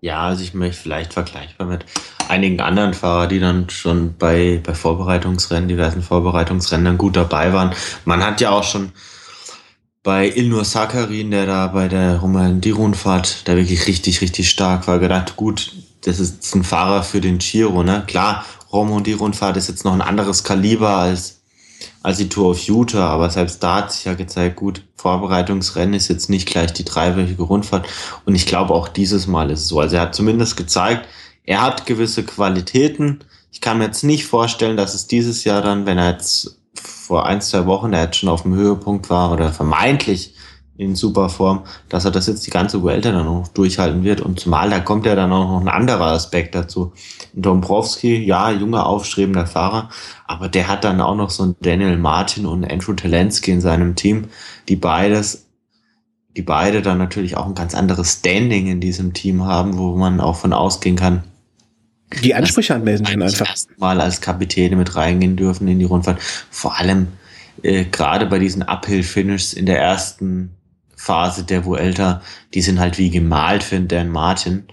Ja, 0.00 0.22
also 0.22 0.42
ich 0.42 0.54
möchte 0.54 0.82
vielleicht 0.82 1.12
vergleichbar 1.12 1.66
mit 1.66 1.84
einigen 2.28 2.60
anderen 2.60 2.94
Fahrern, 2.94 3.28
die 3.28 3.38
dann 3.38 3.68
schon 3.68 4.16
bei, 4.16 4.60
bei 4.64 4.74
Vorbereitungsrennen, 4.74 5.68
diversen 5.68 6.02
Vorbereitungsrennen 6.02 6.86
dann 6.86 6.98
gut 6.98 7.16
dabei 7.16 7.52
waren. 7.52 7.74
Man 8.06 8.24
hat 8.24 8.40
ja 8.40 8.50
auch 8.50 8.64
schon 8.64 8.92
bei 10.02 10.30
Ilnur 10.30 10.64
Sakarin, 10.64 11.30
der 11.30 11.44
da 11.44 11.66
bei 11.66 11.86
der 11.86 12.16
Romandie-Rundfahrt, 12.16 13.46
der 13.46 13.56
wirklich 13.56 13.86
richtig, 13.86 14.22
richtig 14.22 14.48
stark 14.48 14.88
war, 14.88 14.98
gedacht, 14.98 15.36
gut, 15.36 15.72
das 16.02 16.18
ist 16.18 16.54
ein 16.54 16.64
Fahrer 16.64 17.02
für 17.02 17.20
den 17.20 17.38
Giro, 17.38 17.82
ne? 17.82 18.04
Klar, 18.06 18.44
Romandie-Rundfahrt 18.72 19.56
ist 19.56 19.68
jetzt 19.68 19.84
noch 19.84 19.92
ein 19.92 20.00
anderes 20.00 20.44
Kaliber 20.44 20.96
als, 20.96 21.40
als 22.02 22.18
die 22.18 22.28
Tour 22.28 22.50
of 22.50 22.60
Utah, 22.60 23.08
aber 23.08 23.30
selbst 23.30 23.62
da 23.62 23.76
hat 23.76 23.92
sich 23.92 24.04
ja 24.04 24.14
gezeigt, 24.14 24.56
gut, 24.56 24.82
Vorbereitungsrennen 24.96 25.94
ist 25.94 26.08
jetzt 26.08 26.30
nicht 26.30 26.46
gleich 26.46 26.72
die 26.72 26.84
dreiwöchige 26.84 27.42
Rundfahrt 27.42 27.86
und 28.26 28.34
ich 28.34 28.46
glaube 28.46 28.74
auch 28.74 28.88
dieses 28.88 29.26
Mal 29.26 29.50
ist 29.50 29.60
es 29.60 29.68
so. 29.68 29.80
Also 29.80 29.96
er 29.96 30.02
hat 30.02 30.14
zumindest 30.14 30.56
gezeigt, 30.56 31.08
er 31.44 31.62
hat 31.62 31.86
gewisse 31.86 32.22
Qualitäten. 32.22 33.20
Ich 33.50 33.60
kann 33.60 33.78
mir 33.78 33.84
jetzt 33.84 34.04
nicht 34.04 34.26
vorstellen, 34.26 34.76
dass 34.76 34.94
es 34.94 35.06
dieses 35.06 35.44
Jahr 35.44 35.62
dann, 35.62 35.86
wenn 35.86 35.98
er 35.98 36.12
jetzt 36.12 36.58
vor 36.74 37.26
ein, 37.26 37.40
zwei 37.40 37.66
Wochen, 37.66 37.90
der 37.90 38.04
jetzt 38.04 38.18
schon 38.18 38.28
auf 38.28 38.42
dem 38.42 38.54
Höhepunkt 38.54 39.10
war 39.10 39.32
oder 39.32 39.52
vermeintlich 39.52 40.34
in 40.76 40.94
super 40.94 41.28
Form, 41.28 41.64
dass 41.90 42.06
er 42.06 42.10
das 42.10 42.26
jetzt 42.26 42.46
die 42.46 42.50
ganze 42.50 42.82
Vuelta 42.82 43.12
dann 43.12 43.26
noch 43.26 43.48
durchhalten 43.48 44.02
wird. 44.02 44.22
Und 44.22 44.40
zumal 44.40 44.70
da 44.70 44.80
kommt 44.80 45.04
ja 45.04 45.14
dann 45.14 45.32
auch 45.32 45.48
noch 45.48 45.60
ein 45.60 45.68
anderer 45.68 46.06
Aspekt 46.06 46.54
dazu. 46.54 46.92
Dombrowski, 47.34 48.16
ja, 48.16 48.50
junger, 48.50 48.86
aufstrebender 48.86 49.46
Fahrer, 49.46 49.90
aber 50.26 50.48
der 50.48 50.68
hat 50.68 50.84
dann 50.84 51.00
auch 51.00 51.16
noch 51.16 51.30
so 51.30 51.42
einen 51.42 51.56
Daniel 51.60 51.98
Martin 51.98 52.46
und 52.46 52.64
Andrew 52.64 52.94
Talensky 52.94 53.50
in 53.50 53.60
seinem 53.60 53.94
Team, 53.94 54.28
die 54.68 54.76
beides, 54.76 55.46
die 56.36 56.42
beide 56.42 56.80
dann 56.80 56.98
natürlich 56.98 57.36
auch 57.36 57.46
ein 57.46 57.54
ganz 57.54 57.74
anderes 57.74 58.14
Standing 58.14 58.68
in 58.68 58.80
diesem 58.80 59.12
Team 59.12 59.44
haben, 59.44 59.76
wo 59.76 59.96
man 59.96 60.20
auch 60.20 60.36
von 60.36 60.52
ausgehen 60.52 60.96
kann, 60.96 61.24
die 62.24 62.34
Ansprüche 62.34 62.74
anmelden 62.74 63.06
können 63.06 63.22
einfach. 63.22 63.54
Mal 63.78 64.00
als 64.00 64.20
Kapitäne 64.20 64.76
mit 64.76 64.96
reingehen 64.96 65.36
dürfen 65.36 65.68
in 65.68 65.78
die 65.78 65.84
Rundfahrt. 65.84 66.20
Vor 66.50 66.76
allem 66.76 67.08
äh, 67.62 67.84
gerade 67.84 68.26
bei 68.26 68.38
diesen 68.38 68.62
Uphill-Finishes 68.62 69.52
in 69.52 69.66
der 69.66 69.78
ersten 69.78 70.50
Phase 71.00 71.44
der 71.44 71.64
Vuelta, 71.64 72.20
die 72.52 72.60
sind 72.60 72.78
halt 72.78 72.98
wie 72.98 73.08
gemalt 73.08 73.62
für 73.62 73.80
Dan 73.80 74.10
Martin. 74.10 74.64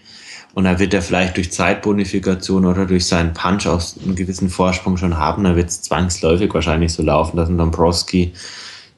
Und 0.54 0.66
da 0.66 0.78
wird 0.78 0.94
er 0.94 1.02
vielleicht 1.02 1.38
durch 1.38 1.54
Zeitbonifikation 1.54 2.66
oder 2.66 2.86
durch 2.86 3.06
seinen 3.06 3.34
Punch 3.34 3.66
aus 3.66 3.96
einem 4.04 4.16
gewissen 4.16 4.50
Vorsprung 4.50 4.98
schon 4.98 5.18
haben. 5.18 5.46
Da 5.46 5.56
wird 5.56 5.70
es 5.70 5.84
zwangsläufig 5.84 6.54
wahrscheinlich 6.54 6.92
so 6.92 7.02
laufen, 7.02 7.38
dass 7.38 7.48
ein 7.48 7.58
Dombrowski 7.58 8.34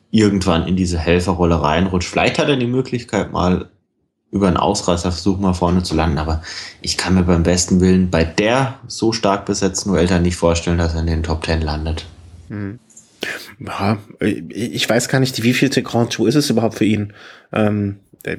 irgendwann 0.09 0.65
in 0.65 0.75
diese 0.75 0.97
Helferrolle 0.97 1.61
reinrutscht. 1.61 2.09
Vielleicht 2.09 2.39
hat 2.39 2.49
er 2.49 2.57
die 2.57 2.65
Möglichkeit 2.65 3.31
mal 3.31 3.69
über 4.31 4.47
einen 4.47 4.57
Ausreißerversuch 4.57 5.37
mal 5.37 5.53
vorne 5.53 5.83
zu 5.83 5.95
landen. 5.95 6.17
Aber 6.17 6.41
ich 6.81 6.97
kann 6.97 7.13
mir 7.13 7.23
beim 7.23 7.43
besten 7.43 7.79
Willen 7.79 8.09
bei 8.09 8.23
der 8.23 8.79
so 8.87 9.11
stark 9.11 9.45
besetzten 9.45 9.91
Vuelta 9.91 10.17
nicht 10.17 10.35
vorstellen, 10.35 10.79
dass 10.79 10.95
er 10.95 11.01
in 11.01 11.07
den 11.07 11.23
Top 11.23 11.43
Ten 11.43 11.61
landet. 11.61 12.07
Hm. 12.47 12.79
Ja, 13.59 13.97
ich 14.49 14.89
weiß 14.89 15.09
gar 15.09 15.19
nicht, 15.19 15.43
wie 15.43 15.53
vielte 15.53 15.83
Grand 15.83 16.13
Tour 16.13 16.27
ist 16.27 16.35
es 16.35 16.49
überhaupt 16.49 16.75
für 16.75 16.85
ihn. 16.85 17.13
Ähm, 17.51 17.99
äh, 18.23 18.37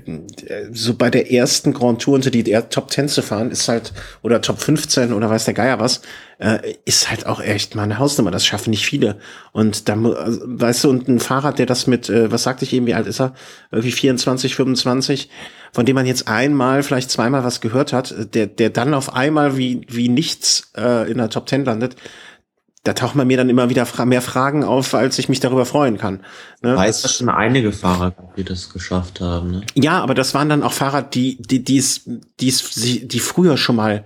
so 0.72 0.94
bei 0.94 1.10
der 1.10 1.32
ersten 1.32 1.72
Grand 1.72 2.02
Tour 2.02 2.14
unter 2.14 2.30
die 2.30 2.44
Top 2.44 2.90
10 2.90 3.08
zu 3.08 3.22
fahren, 3.22 3.50
ist 3.50 3.66
halt, 3.68 3.94
oder 4.22 4.42
Top 4.42 4.60
15 4.60 5.12
oder 5.12 5.30
weiß 5.30 5.46
der 5.46 5.54
Geier 5.54 5.80
was, 5.80 6.02
äh, 6.38 6.74
ist 6.84 7.10
halt 7.10 7.26
auch 7.26 7.40
echt 7.40 7.74
mal 7.74 7.84
eine 7.84 7.98
Hausnummer. 7.98 8.30
Das 8.30 8.44
schaffen 8.44 8.70
nicht 8.70 8.84
viele. 8.84 9.18
Und 9.52 9.88
da, 9.88 9.94
also, 9.94 10.40
weißt 10.44 10.84
du, 10.84 10.90
und 10.90 11.08
ein 11.08 11.18
Fahrrad, 11.18 11.58
der 11.58 11.66
das 11.66 11.86
mit, 11.86 12.10
äh, 12.10 12.30
was 12.30 12.42
sagte 12.42 12.64
ich 12.64 12.72
eben, 12.74 12.86
wie 12.86 12.94
alt 12.94 13.06
ist 13.06 13.20
er? 13.20 13.34
Irgendwie 13.70 13.92
24, 13.92 14.54
25, 14.54 15.30
von 15.72 15.86
dem 15.86 15.94
man 15.94 16.06
jetzt 16.06 16.28
einmal, 16.28 16.82
vielleicht 16.82 17.10
zweimal 17.10 17.44
was 17.44 17.60
gehört 17.62 17.92
hat, 17.94 18.34
der, 18.34 18.48
der 18.48 18.70
dann 18.70 18.92
auf 18.92 19.14
einmal 19.14 19.56
wie, 19.56 19.80
wie 19.88 20.10
nichts 20.10 20.72
äh, 20.76 21.10
in 21.10 21.18
der 21.18 21.30
Top 21.30 21.48
10 21.48 21.64
landet, 21.64 21.96
da 22.82 22.94
tauchen 22.94 23.18
bei 23.18 23.24
mir 23.24 23.36
dann 23.36 23.50
immer 23.50 23.68
wieder 23.68 23.84
fra 23.84 24.06
mehr 24.06 24.22
Fragen 24.22 24.64
auf, 24.64 24.94
als 24.94 25.18
ich 25.18 25.28
mich 25.28 25.40
darüber 25.40 25.66
freuen 25.66 25.98
kann. 25.98 26.24
Ne? 26.62 26.76
Weiß 26.76 27.02
das 27.02 27.14
schon 27.14 27.28
einige 27.28 27.72
Fahrer, 27.72 28.14
die 28.36 28.44
das 28.44 28.70
geschafft 28.72 29.20
haben. 29.20 29.50
Ne? 29.50 29.62
Ja, 29.74 30.00
aber 30.00 30.14
das 30.14 30.32
waren 30.32 30.48
dann 30.48 30.62
auch 30.62 30.72
Fahrer, 30.72 31.02
die 31.02 31.40
die 31.40 31.62
die's, 31.62 32.08
die's, 32.40 32.70
die 32.74 33.20
früher 33.20 33.58
schon 33.58 33.76
mal 33.76 34.04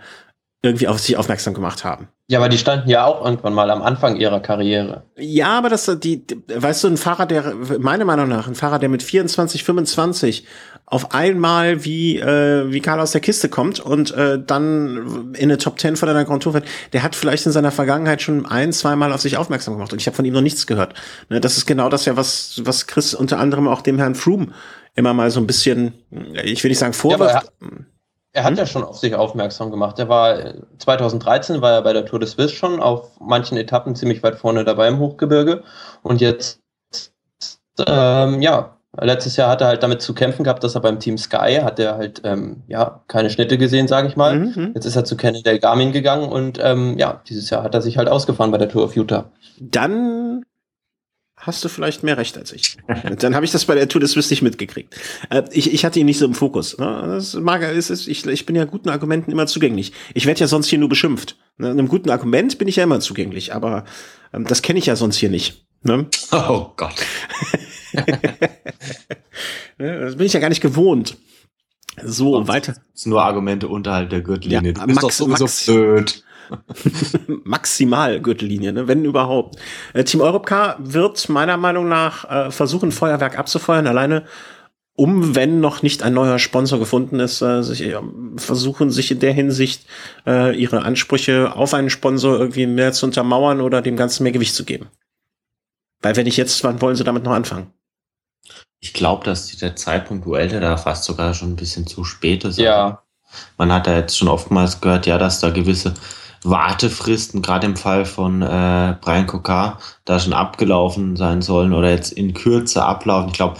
irgendwie 0.62 0.88
auf 0.88 0.98
sich 0.98 1.16
aufmerksam 1.16 1.54
gemacht 1.54 1.84
haben. 1.84 2.08
Ja, 2.26 2.38
aber 2.38 2.48
die 2.48 2.56
standen 2.56 2.88
ja 2.88 3.04
auch 3.04 3.22
irgendwann 3.22 3.52
mal 3.52 3.70
am 3.70 3.82
Anfang 3.82 4.16
ihrer 4.16 4.40
Karriere. 4.40 5.02
Ja, 5.16 5.58
aber 5.58 5.68
das, 5.68 5.90
die, 6.02 6.24
weißt 6.48 6.84
du, 6.84 6.88
ein 6.88 6.96
Fahrer, 6.96 7.26
der, 7.26 7.54
meiner 7.78 8.06
Meinung 8.06 8.28
nach, 8.28 8.48
ein 8.48 8.54
Fahrer, 8.54 8.78
der 8.78 8.88
mit 8.88 9.02
24, 9.02 9.62
25 9.62 10.46
auf 10.86 11.14
einmal 11.14 11.84
wie, 11.84 12.18
äh, 12.18 12.70
wie 12.70 12.80
Karl 12.80 13.00
aus 13.00 13.12
der 13.12 13.20
Kiste 13.20 13.50
kommt 13.50 13.78
und 13.78 14.12
äh, 14.12 14.38
dann 14.42 15.34
in 15.34 15.44
eine 15.44 15.58
Top 15.58 15.78
10 15.78 15.96
von 15.96 16.08
einer 16.08 16.24
Grand 16.24 16.42
Tour 16.42 16.54
wird, 16.54 16.66
der 16.94 17.02
hat 17.02 17.14
vielleicht 17.14 17.44
in 17.44 17.52
seiner 17.52 17.70
Vergangenheit 17.70 18.22
schon 18.22 18.46
ein, 18.46 18.72
zweimal 18.72 19.12
auf 19.12 19.20
sich 19.20 19.36
aufmerksam 19.36 19.74
gemacht 19.74 19.92
und 19.92 20.00
ich 20.00 20.06
habe 20.06 20.16
von 20.16 20.24
ihm 20.24 20.34
noch 20.34 20.40
nichts 20.40 20.66
gehört. 20.66 20.94
Ne, 21.28 21.40
das 21.40 21.58
ist 21.58 21.66
genau 21.66 21.90
das 21.90 22.06
ja, 22.06 22.16
was, 22.16 22.60
was 22.64 22.86
Chris 22.86 23.14
unter 23.14 23.38
anderem 23.38 23.68
auch 23.68 23.82
dem 23.82 23.98
Herrn 23.98 24.14
Froome 24.14 24.48
immer 24.94 25.12
mal 25.12 25.30
so 25.30 25.40
ein 25.40 25.46
bisschen, 25.46 25.92
ich 26.42 26.62
will 26.62 26.70
nicht 26.70 26.78
sagen 26.78 26.92
vorwirft. 26.92 27.44
Ja, 27.60 27.68
er 28.34 28.44
hat 28.44 28.50
hm? 28.50 28.58
ja 28.58 28.66
schon 28.66 28.84
auf 28.84 28.98
sich 28.98 29.14
aufmerksam 29.14 29.70
gemacht. 29.70 29.98
Er 29.98 30.08
war 30.08 30.36
2013 30.78 31.62
war 31.62 31.72
er 31.72 31.82
bei 31.82 31.92
der 31.92 32.04
Tour 32.04 32.18
de 32.18 32.28
Suisse 32.28 32.54
schon 32.54 32.80
auf 32.80 33.18
manchen 33.20 33.56
Etappen 33.56 33.94
ziemlich 33.94 34.22
weit 34.22 34.34
vorne 34.34 34.64
dabei 34.64 34.88
im 34.88 34.98
Hochgebirge 34.98 35.62
und 36.02 36.20
jetzt 36.20 36.60
ähm, 37.86 38.42
ja 38.42 38.76
letztes 39.00 39.36
Jahr 39.36 39.50
hat 39.50 39.60
er 39.60 39.68
halt 39.68 39.82
damit 39.82 40.02
zu 40.02 40.14
kämpfen 40.14 40.44
gehabt, 40.44 40.62
dass 40.62 40.74
er 40.74 40.80
beim 40.80 41.00
Team 41.00 41.16
Sky 41.16 41.60
hat 41.62 41.78
er 41.78 41.96
halt 41.96 42.22
ähm, 42.24 42.62
ja 42.66 43.02
keine 43.06 43.30
Schnitte 43.30 43.56
gesehen, 43.56 43.88
sage 43.88 44.08
ich 44.08 44.16
mal. 44.16 44.36
Mhm. 44.36 44.72
Jetzt 44.74 44.84
ist 44.84 44.96
er 44.96 45.04
zu 45.04 45.16
Kenny 45.16 45.42
Del 45.42 45.60
Garmin 45.60 45.92
gegangen 45.92 46.28
und 46.28 46.58
ähm, 46.62 46.98
ja 46.98 47.22
dieses 47.28 47.50
Jahr 47.50 47.62
hat 47.62 47.74
er 47.74 47.82
sich 47.82 47.98
halt 47.98 48.08
ausgefahren 48.08 48.50
bei 48.50 48.58
der 48.58 48.68
Tour 48.68 48.84
of 48.84 48.96
Utah. 48.96 49.30
Dann 49.60 50.44
hast 51.46 51.64
du 51.64 51.68
vielleicht 51.68 52.02
mehr 52.02 52.16
recht 52.16 52.36
als 52.36 52.52
ich. 52.52 52.76
Dann 53.18 53.34
habe 53.34 53.44
ich 53.44 53.52
das 53.52 53.64
bei 53.64 53.74
der 53.74 53.88
Tour 53.88 54.00
des 54.00 54.12
Swiss 54.12 54.30
nicht 54.30 54.42
mitgekriegt. 54.42 54.94
Äh, 55.30 55.42
ich, 55.52 55.72
ich 55.72 55.84
hatte 55.84 56.00
ihn 56.00 56.06
nicht 56.06 56.18
so 56.18 56.24
im 56.24 56.34
Fokus. 56.34 56.78
Ne? 56.78 57.02
Das 57.06 57.34
mag, 57.34 57.62
ist, 57.62 57.90
ist, 57.90 58.08
ich, 58.08 58.26
ich 58.26 58.46
bin 58.46 58.56
ja 58.56 58.64
guten 58.64 58.88
Argumenten 58.88 59.30
immer 59.30 59.46
zugänglich. 59.46 59.92
Ich 60.14 60.26
werde 60.26 60.40
ja 60.40 60.46
sonst 60.46 60.68
hier 60.68 60.78
nur 60.78 60.88
beschimpft. 60.88 61.36
Ne? 61.58 61.70
Einem 61.70 61.88
guten 61.88 62.10
Argument 62.10 62.58
bin 62.58 62.68
ich 62.68 62.76
ja 62.76 62.84
immer 62.84 63.00
zugänglich, 63.00 63.54
aber 63.54 63.84
ähm, 64.32 64.44
das 64.44 64.62
kenne 64.62 64.78
ich 64.78 64.86
ja 64.86 64.96
sonst 64.96 65.16
hier 65.16 65.30
nicht. 65.30 65.66
Ne? 65.82 66.06
Oh 66.32 66.72
Gott. 66.76 66.94
das 69.78 70.16
bin 70.16 70.26
ich 70.26 70.32
ja 70.32 70.40
gar 70.40 70.48
nicht 70.48 70.60
gewohnt. 70.60 71.16
So, 72.02 72.36
und 72.36 72.48
weiter. 72.48 72.72
Das 72.72 73.02
sind 73.02 73.10
nur 73.10 73.22
Argumente 73.22 73.68
unterhalb 73.68 74.10
der 74.10 74.20
Gürtellinie. 74.20 74.72
Ja, 74.72 74.80
du 74.80 74.86
bist 74.86 75.02
Max, 75.02 75.18
doch 75.18 75.26
sowieso 75.26 75.44
Max, 75.44 75.66
blöd. 75.66 76.24
Maximal 77.44 78.20
Gürtellinie, 78.20 78.72
ne? 78.72 78.88
wenn 78.88 79.04
überhaupt. 79.04 79.56
Äh, 79.92 80.04
Team 80.04 80.20
Europcar 80.20 80.76
wird 80.78 81.28
meiner 81.28 81.56
Meinung 81.56 81.88
nach 81.88 82.30
äh, 82.30 82.50
versuchen, 82.50 82.92
Feuerwerk 82.92 83.38
abzufeuern, 83.38 83.86
alleine 83.86 84.24
um, 84.96 85.34
wenn 85.34 85.60
noch 85.60 85.82
nicht 85.82 86.02
ein 86.02 86.14
neuer 86.14 86.38
Sponsor 86.38 86.78
gefunden 86.78 87.18
ist, 87.18 87.42
äh, 87.42 87.62
sich, 87.62 87.82
äh, 87.82 87.98
versuchen 88.36 88.90
sich 88.90 89.10
in 89.10 89.18
der 89.18 89.32
Hinsicht 89.32 89.86
äh, 90.26 90.56
ihre 90.56 90.82
Ansprüche 90.82 91.54
auf 91.56 91.74
einen 91.74 91.90
Sponsor 91.90 92.38
irgendwie 92.38 92.66
mehr 92.66 92.92
zu 92.92 93.06
untermauern 93.06 93.60
oder 93.60 93.82
dem 93.82 93.96
Ganzen 93.96 94.22
mehr 94.22 94.32
Gewicht 94.32 94.54
zu 94.54 94.64
geben. 94.64 94.86
Weil 96.00 96.14
wenn 96.16 96.24
nicht 96.24 96.36
jetzt, 96.36 96.62
wann 96.62 96.80
wollen 96.80 96.96
sie 96.96 97.02
damit 97.02 97.24
noch 97.24 97.32
anfangen? 97.32 97.72
Ich 98.78 98.92
glaube, 98.92 99.24
dass 99.24 99.56
der 99.56 99.74
Zeitpunkt 99.74 100.26
Vuelta 100.26 100.60
da 100.60 100.76
fast 100.76 101.04
sogar 101.04 101.34
schon 101.34 101.52
ein 101.52 101.56
bisschen 101.56 101.86
zu 101.86 102.04
spät 102.04 102.44
ist. 102.44 102.58
Ja. 102.58 103.02
Man 103.56 103.72
hat 103.72 103.86
da 103.86 103.96
jetzt 103.96 104.16
schon 104.16 104.28
oftmals 104.28 104.80
gehört, 104.80 105.06
ja, 105.06 105.18
dass 105.18 105.40
da 105.40 105.50
gewisse 105.50 105.94
Wartefristen, 106.44 107.42
gerade 107.42 107.66
im 107.66 107.76
Fall 107.76 108.04
von 108.04 108.42
äh, 108.42 108.96
Brian 109.00 109.26
Kokar, 109.26 109.78
da 110.04 110.20
schon 110.20 110.34
abgelaufen 110.34 111.16
sein 111.16 111.42
sollen 111.42 111.72
oder 111.72 111.90
jetzt 111.90 112.12
in 112.12 112.34
Kürze 112.34 112.84
ablaufen. 112.84 113.28
Ich 113.28 113.34
glaube, 113.34 113.56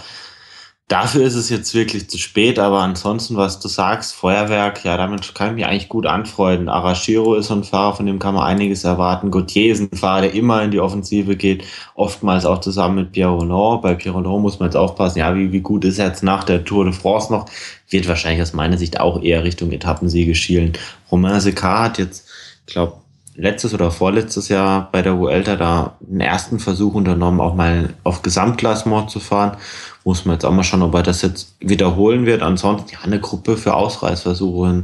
dafür 0.87 1.25
ist 1.25 1.33
es 1.33 1.49
jetzt 1.49 1.73
wirklich 1.73 2.09
zu 2.09 2.19
spät, 2.19 2.59
aber 2.59 2.81
ansonsten, 2.81 3.37
was 3.37 3.59
du 3.59 3.67
sagst, 3.67 4.13
Feuerwerk, 4.13 4.85
ja, 4.85 4.97
damit 4.97 5.33
kann 5.33 5.49
ich 5.49 5.55
mich 5.55 5.65
eigentlich 5.65 5.89
gut 5.89 6.05
anfreunden. 6.05 6.69
Arashiro 6.69 7.35
ist 7.35 7.47
so 7.47 7.55
ein 7.55 7.63
Fahrer, 7.63 7.95
von 7.95 8.05
dem 8.05 8.19
kann 8.19 8.35
man 8.35 8.43
einiges 8.43 8.83
erwarten. 8.83 9.31
Gauthier 9.31 9.71
ist 9.73 9.79
ein 9.79 9.97
Fahrer, 9.97 10.21
der 10.21 10.33
immer 10.35 10.61
in 10.61 10.71
die 10.71 10.79
Offensive 10.79 11.35
geht, 11.35 11.63
oftmals 11.95 12.45
auch 12.45 12.61
zusammen 12.61 12.95
mit 12.95 13.13
Pierre 13.13 13.31
Roland. 13.31 13.81
Bei 13.81 13.95
Pierre 13.95 14.15
Roland 14.15 14.43
muss 14.43 14.59
man 14.59 14.67
jetzt 14.67 14.77
aufpassen, 14.77 15.19
ja, 15.19 15.35
wie, 15.35 15.51
wie 15.51 15.61
gut 15.61 15.85
ist 15.85 15.97
er 15.97 16.07
jetzt 16.07 16.23
nach 16.23 16.43
der 16.43 16.63
Tour 16.63 16.85
de 16.85 16.93
France 16.93 17.33
noch? 17.33 17.47
Wird 17.89 18.07
wahrscheinlich 18.07 18.41
aus 18.41 18.53
meiner 18.53 18.77
Sicht 18.77 18.99
auch 18.99 19.21
eher 19.21 19.43
Richtung 19.43 19.71
Etappensiege 19.71 20.35
schielen. 20.35 20.73
Romain 21.11 21.39
Secar 21.39 21.83
hat 21.83 21.97
jetzt 21.97 22.24
ich 22.67 22.73
glaube, 22.73 22.93
letztes 23.35 23.73
oder 23.73 23.91
vorletztes 23.91 24.49
Jahr 24.49 24.89
bei 24.91 25.01
der 25.01 25.17
Vuelta 25.17 25.55
da 25.55 25.97
einen 26.09 26.21
ersten 26.21 26.59
Versuch 26.59 26.93
unternommen, 26.93 27.41
auch 27.41 27.55
mal 27.55 27.93
auf 28.03 28.21
Gesamtklassement 28.21 29.09
zu 29.09 29.19
fahren. 29.19 29.57
Muss 30.03 30.25
man 30.25 30.35
jetzt 30.35 30.45
auch 30.45 30.51
mal 30.51 30.63
schauen, 30.63 30.83
ob 30.83 30.93
er 30.93 31.03
das 31.03 31.21
jetzt 31.21 31.55
wiederholen 31.59 32.25
wird. 32.25 32.41
Ansonsten 32.41 32.91
ja 32.93 32.99
eine 33.03 33.19
Gruppe 33.19 33.57
für 33.57 33.73
Ausreißversuche. 33.73 34.67
Ein 34.67 34.83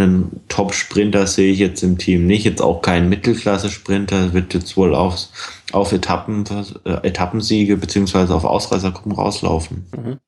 einen 0.00 0.40
Top-Sprinter 0.48 1.26
sehe 1.26 1.52
ich 1.52 1.58
jetzt 1.58 1.82
im 1.82 1.98
Team 1.98 2.26
nicht. 2.26 2.44
Jetzt 2.44 2.62
auch 2.62 2.82
kein 2.82 3.08
Mittelklasse-Sprinter, 3.08 4.32
wird 4.32 4.54
jetzt 4.54 4.76
wohl 4.76 4.94
aufs, 4.94 5.32
auf 5.72 5.92
Etappen, 5.92 6.44
äh, 6.84 7.06
Etappensiege 7.06 7.76
beziehungsweise 7.76 8.34
auf 8.34 8.44
Ausreißergruppen 8.44 9.12
rauslaufen. 9.12 9.86
Mhm. 9.96 10.18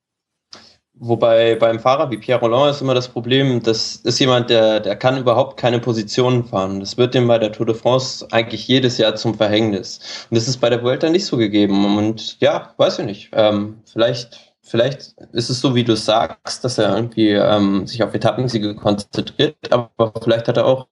Wobei 1.03 1.55
beim 1.55 1.79
Fahrer 1.79 2.11
wie 2.11 2.17
Pierre 2.17 2.39
Roland 2.41 2.75
ist 2.75 2.81
immer 2.81 2.93
das 2.93 3.07
Problem, 3.07 3.63
das 3.63 3.95
ist 3.95 4.19
jemand, 4.19 4.51
der, 4.51 4.79
der 4.79 4.95
kann 4.95 5.17
überhaupt 5.17 5.57
keine 5.57 5.79
Positionen 5.79 6.43
fahren. 6.43 6.79
Das 6.79 6.95
wird 6.95 7.15
dem 7.15 7.27
bei 7.27 7.39
der 7.39 7.51
Tour 7.51 7.65
de 7.65 7.73
France 7.73 8.27
eigentlich 8.29 8.67
jedes 8.67 8.99
Jahr 8.99 9.15
zum 9.15 9.33
Verhängnis. 9.33 10.27
Und 10.29 10.35
das 10.35 10.47
ist 10.47 10.57
bei 10.57 10.69
der 10.69 10.83
Vuelta 10.83 11.09
nicht 11.09 11.25
so 11.25 11.37
gegeben. 11.37 11.97
Und 11.97 12.39
ja, 12.39 12.75
weiß 12.77 12.99
ich 12.99 13.05
nicht. 13.05 13.29
Ähm, 13.33 13.79
vielleicht, 13.91 14.53
vielleicht 14.61 15.15
ist 15.33 15.49
es 15.49 15.59
so, 15.59 15.73
wie 15.73 15.83
du 15.83 15.95
sagst, 15.95 16.63
dass 16.63 16.77
er 16.77 16.95
irgendwie 16.95 17.31
ähm, 17.31 17.87
sich 17.87 18.03
auf 18.03 18.13
Etappensiege 18.13 18.75
konzentriert, 18.75 19.55
aber 19.71 20.13
vielleicht 20.21 20.47
hat 20.47 20.57
er 20.57 20.67
auch 20.67 20.85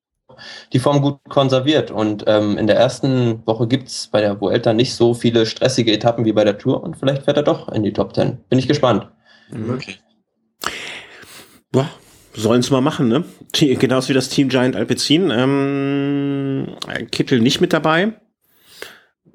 die 0.73 0.79
Form 0.79 1.03
gut 1.03 1.19
konserviert. 1.29 1.91
Und 1.91 2.23
ähm, 2.25 2.57
in 2.57 2.65
der 2.65 2.77
ersten 2.77 3.45
Woche 3.45 3.67
gibt 3.67 3.89
es 3.89 4.07
bei 4.07 4.21
der 4.21 4.41
Vuelta 4.41 4.73
nicht 4.73 4.95
so 4.95 5.13
viele 5.13 5.45
stressige 5.45 5.93
Etappen 5.93 6.25
wie 6.25 6.33
bei 6.33 6.45
der 6.45 6.57
Tour 6.57 6.81
und 6.81 6.97
vielleicht 6.97 7.25
fährt 7.25 7.37
er 7.37 7.43
doch 7.43 7.69
in 7.69 7.83
die 7.83 7.93
Top 7.93 8.13
Ten. 8.13 8.39
Bin 8.49 8.57
ich 8.57 8.67
gespannt. 8.67 9.07
Möglich. 9.51 10.01
Boah, 11.71 11.89
sollen 12.33 12.61
es 12.61 12.71
mal 12.71 12.81
machen, 12.81 13.07
ne? 13.07 13.23
Genauso 13.53 14.09
wie 14.09 14.13
das 14.13 14.29
Team 14.29 14.49
Giant 14.49 14.75
Alpecin. 14.75 15.31
Ähm, 15.31 16.75
Kittel 17.11 17.39
nicht 17.39 17.61
mit 17.61 17.73
dabei 17.73 18.13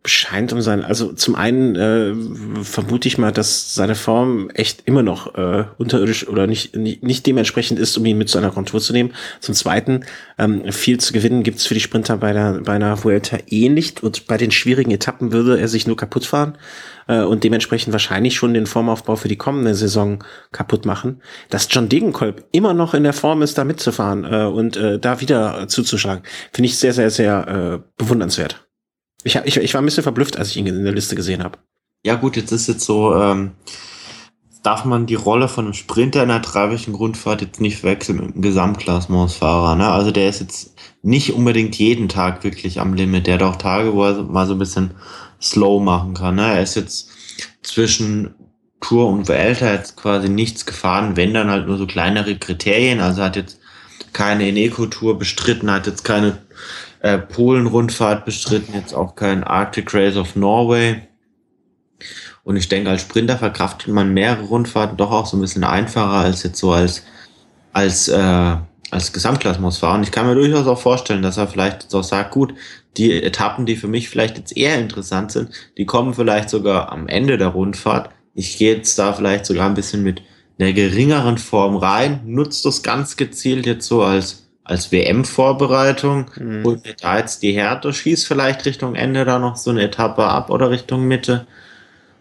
scheint 0.07 0.53
um 0.53 0.61
sein, 0.61 0.85
also 0.85 1.12
zum 1.12 1.35
einen 1.35 1.77
äh, 1.77 2.62
vermute 2.62 3.09
ich 3.09 3.16
mal, 3.16 3.32
dass 3.32 3.74
seine 3.74 3.95
Form 3.95 4.51
echt 4.51 4.82
immer 4.85 5.03
noch 5.03 5.35
äh, 5.35 5.65
unterirdisch 5.78 6.28
oder 6.28 6.47
nicht, 6.47 6.77
nicht, 6.77 7.03
nicht 7.03 7.27
dementsprechend 7.27 7.78
ist, 7.78 7.97
um 7.97 8.05
ihn 8.05 8.19
mit 8.19 8.28
zu 8.28 8.36
einer 8.36 8.51
Kontur 8.51 8.81
zu 8.81 8.93
nehmen. 8.93 9.15
Zum 9.41 9.55
zweiten, 9.55 10.05
ähm, 10.39 10.70
viel 10.73 11.01
zu 11.01 11.15
gewinnen 11.15 11.43
gibt's 11.43 11.66
für 11.66 11.74
die 11.74 11.81
Sprinter 11.81 12.19
bei, 12.19 12.35
der, 12.35 12.61
bei 12.65 12.74
einer 12.74 13.03
Vuelta 13.03 13.39
eh 13.49 13.70
nicht 13.70 14.03
und 14.03 14.27
bei 14.27 14.36
den 14.36 14.51
schwierigen 14.51 14.91
Etappen 14.91 15.32
würde 15.32 15.59
er 15.59 15.69
sich 15.69 15.86
nur 15.86 15.97
kaputt 15.97 16.27
fahren 16.27 16.59
äh, 17.07 17.23
und 17.23 17.45
dementsprechend 17.45 17.93
wahrscheinlich 17.93 18.35
schon 18.35 18.55
den 18.55 18.67
Formaufbau 18.67 19.17
für 19.17 19.29
die 19.29 19.37
kommende 19.37 19.75
Saison 19.75 20.25
kaputt 20.53 20.87
machen. 20.87 21.23
Dass 21.51 21.69
John 21.71 21.89
Degenkolb 21.89 22.45
immer 22.53 22.75
noch 22.75 22.95
in 22.95 23.03
der 23.03 23.13
Form 23.13 23.43
ist, 23.43 23.59
da 23.59 23.65
mitzufahren 23.65 24.25
äh, 24.25 24.45
und 24.45 24.77
äh, 24.77 24.99
da 24.99 25.21
wieder 25.21 25.69
zuzuschlagen, 25.69 26.25
finde 26.53 26.67
ich 26.67 26.79
sehr, 26.79 26.93
sehr, 26.93 27.11
sehr 27.11 27.49
äh, 27.49 27.89
bewundernswert. 27.97 28.67
Ich, 29.25 29.37
ich, 29.37 29.57
ich 29.57 29.75
war 29.75 29.81
ein 29.81 29.87
bisschen 29.87 30.03
verblüfft, 30.03 30.37
als 30.37 30.51
ich 30.51 30.59
ihn 30.59 30.67
in 30.67 30.85
der 30.85 30.93
Liste 30.93 31.17
gesehen 31.17 31.43
habe. 31.43 31.59
Ja 32.05 32.17
gut, 32.17 32.37
jetzt 32.37 32.53
ist 32.53 32.69
jetzt 32.69 32.85
so, 32.85 33.15
ähm, 33.15 33.53
darf 34.65 34.85
man 34.85 35.07
die 35.07 35.15
Rolle 35.15 35.49
von 35.49 35.67
einem 35.67 35.75
Sprinter 35.75 36.23
in 36.23 36.31
einer 36.31 36.41
dreiwöchigen 36.41 36.95
Grundfahrt 36.95 37.43
jetzt 37.43 37.61
nicht 37.61 37.85
wechseln 37.85 38.17
mit 38.17 38.33
einem 38.33 38.43
Gesamtklassementsfahrer. 38.43 39.77
Ne? 39.77 39.89
Also 39.89 40.11
der 40.11 40.29
ist 40.29 40.41
jetzt 40.41 40.75
nicht 41.03 41.35
unbedingt 41.35 41.77
jeden 41.77 42.09
Tag 42.09 42.45
wirklich 42.45 42.81
am 42.81 42.95
Limit. 42.95 43.27
Der 43.27 43.35
hat 43.35 43.43
auch 43.43 43.57
Tage, 43.57 43.95
wo 43.95 44.05
er 44.05 44.23
mal 44.23 44.47
so 44.47 44.55
ein 44.55 44.59
bisschen 44.59 44.93
slow 45.45 45.81
machen 45.81 46.15
kann. 46.15 46.37
Ne? 46.37 46.55
Er 46.55 46.62
ist 46.62 46.77
jetzt 46.77 47.11
zwischen 47.62 48.35
Tour 48.81 49.09
und 49.09 49.29
Vuelta 49.29 49.73
jetzt 49.73 49.97
quasi 49.97 50.29
nichts 50.29 50.66
gefahren, 50.66 51.16
wenn 51.16 51.35
dann 51.35 51.51
halt 51.51 51.66
nur 51.66 51.79
so 51.79 51.87
kleinere 51.87 52.37
Kriterien. 52.37 53.01
Also 53.01 53.23
hat 53.23 53.37
jetzt 53.37 53.59
keine 54.12 54.49
Eneco-Tour 54.49 55.19
bestritten, 55.19 55.71
hat 55.71 55.87
jetzt 55.87 56.05
keine 56.05 56.39
äh, 57.01 57.19
Polen-Rundfahrt 57.19 58.25
bestritten, 58.25 58.75
jetzt 58.75 58.95
auch 58.95 59.16
kein 59.16 59.45
Arctic 59.45 59.93
Race 59.95 60.16
of 60.16 60.37
Norway. 60.37 61.03
Und 62.45 62.57
ich 62.57 62.69
denke, 62.69 62.91
als 62.91 63.03
Sprinter 63.03 63.39
verkraftet 63.39 63.89
man 63.89 64.12
mehrere 64.12 64.45
Rundfahrten 64.45 64.97
doch 64.97 65.11
auch 65.11 65.27
so 65.27 65.37
ein 65.37 65.41
bisschen 65.41 65.65
einfacher 65.65 66.19
als 66.19 66.43
jetzt 66.43 66.59
so 66.59 66.73
als, 66.73 67.03
als, 67.73 68.09
äh, 68.09 68.57
als 68.91 69.12
Gesamtklassementsfahrer. 69.12 69.95
Und 69.95 70.03
ich 70.03 70.12
kann 70.12 70.27
mir 70.27 70.35
durchaus 70.35 70.66
auch 70.66 70.79
vorstellen, 70.79 71.23
dass 71.23 71.39
er 71.39 71.49
vielleicht 71.49 71.85
jetzt 71.85 71.95
auch 71.95 72.05
sagt, 72.05 72.33
gut, 72.33 72.55
die 72.97 73.23
Etappen, 73.23 73.66
die 73.66 73.77
für 73.77 73.89
mich 73.89 74.09
vielleicht 74.09 74.39
jetzt 74.39 74.57
eher 74.57 74.79
interessant 74.79 75.33
sind, 75.33 75.51
die 75.79 75.87
kommen 75.87 76.15
vielleicht 76.15 76.51
sogar 76.51 76.93
am 76.93 77.09
Ende 77.09 77.39
der 77.39 77.49
Rundfahrt. 77.49 78.11
Ich 78.35 78.57
gehe 78.57 78.77
jetzt 78.77 78.99
da 78.99 79.12
vielleicht 79.12 79.47
sogar 79.47 79.66
ein 79.66 79.75
bisschen 79.75 80.03
mit 80.03 80.23
einer 80.59 80.73
geringeren 80.73 81.39
Form 81.39 81.77
rein, 81.77 82.21
nutze 82.25 82.62
das 82.65 82.83
ganz 82.83 83.16
gezielt 83.16 83.66
jetzt 83.66 83.87
so 83.87 84.03
als 84.03 84.45
als 84.65 84.91
WM-Vorbereitung, 84.91 86.31
mhm. 86.37 86.65
holt 86.65 86.85
mir 86.85 86.95
da 86.95 87.19
jetzt 87.19 87.43
die 87.43 87.53
Härte, 87.53 87.93
schieß 87.93 88.27
vielleicht 88.27 88.65
Richtung 88.65 88.95
Ende 88.95 89.27
da 89.27 89.39
noch 89.39 89.57
so 89.57 89.71
eine 89.71 89.83
Etappe 89.83 90.25
ab 90.25 90.51
oder 90.51 90.71
Richtung 90.71 91.05
Mitte 91.07 91.47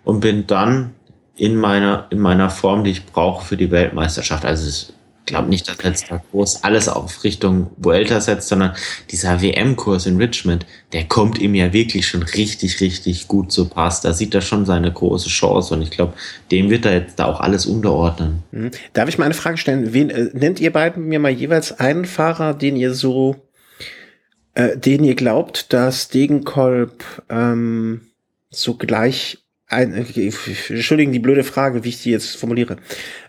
und 0.03 0.19
bin 0.19 0.45
dann 0.45 0.93
in 1.35 1.55
meiner, 1.55 2.07
in 2.09 2.19
meiner 2.19 2.49
Form, 2.49 2.83
die 2.83 2.91
ich 2.91 3.05
brauche 3.05 3.45
für 3.45 3.57
die 3.57 3.71
Weltmeisterschaft. 3.71 4.45
Also 4.45 4.67
es 4.67 4.92
glaube 5.25 5.49
nicht, 5.49 5.67
dass 5.67 6.03
da 6.03 6.21
groß 6.31 6.63
alles 6.63 6.89
auf 6.89 7.23
Richtung 7.23 7.71
Vuelta 7.77 8.19
setzt, 8.19 8.49
sondern 8.49 8.75
dieser 9.09 9.41
WM-Kurs 9.41 10.05
in 10.05 10.17
Richmond, 10.17 10.65
der 10.91 11.05
kommt 11.05 11.39
ihm 11.39 11.55
ja 11.55 11.71
wirklich 11.73 12.07
schon 12.07 12.23
richtig, 12.23 12.81
richtig 12.81 13.27
gut 13.27 13.51
zu 13.51 13.69
Pass. 13.69 14.01
Da 14.01 14.13
sieht 14.13 14.35
er 14.35 14.41
schon 14.41 14.65
seine 14.65 14.91
große 14.91 15.29
Chance 15.29 15.73
und 15.73 15.81
ich 15.81 15.91
glaube, 15.91 16.13
dem 16.51 16.69
wird 16.69 16.85
er 16.85 16.93
jetzt 16.93 17.19
da 17.19 17.25
auch 17.25 17.39
alles 17.39 17.65
unterordnen. 17.65 18.43
Mhm. 18.51 18.71
Darf 18.93 19.09
ich 19.09 19.17
mal 19.17 19.25
eine 19.25 19.33
Frage 19.33 19.57
stellen? 19.57 19.93
Wen 19.93 20.09
äh, 20.09 20.29
nennt 20.33 20.59
ihr 20.59 20.71
beiden 20.71 21.05
mir 21.05 21.19
mal 21.19 21.31
jeweils 21.31 21.79
einen 21.79 22.05
Fahrer, 22.05 22.53
den 22.53 22.75
ihr 22.75 22.93
so, 22.93 23.35
äh, 24.53 24.77
den 24.77 25.03
ihr 25.03 25.15
glaubt, 25.15 25.73
dass 25.73 26.09
Degenkolb 26.09 27.03
ähm, 27.29 28.01
so 28.49 28.75
gleich 28.75 29.42
ein, 29.67 29.93
entschuldigen 29.93 31.11
die 31.11 31.19
blöde 31.19 31.43
Frage, 31.43 31.83
wie 31.83 31.89
ich 31.89 32.01
die 32.03 32.11
jetzt 32.11 32.37
formuliere. 32.37 32.77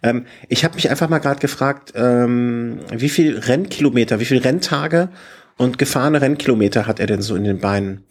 Ähm, 0.03 0.27
ich 0.49 0.65
habe 0.65 0.75
mich 0.75 0.91
einfach 0.91 1.09
mal 1.09 1.19
gerade 1.19 1.41
gefragt, 1.41 1.93
ähm, 1.95 2.81
wie 2.91 3.09
viel 3.09 3.39
Rennkilometer, 3.39 4.21
wie 4.21 4.25
viel 4.25 4.39
Renntage 4.39 5.11
und 5.57 5.79
gefahrene 5.79 6.21
Rennkilometer 6.21 6.87
hat 6.87 7.01
er 7.01 7.07
denn 7.07 7.23
so 7.23 7.37
in 7.37 7.45
den 7.45 7.61
Beinen? 7.61 8.05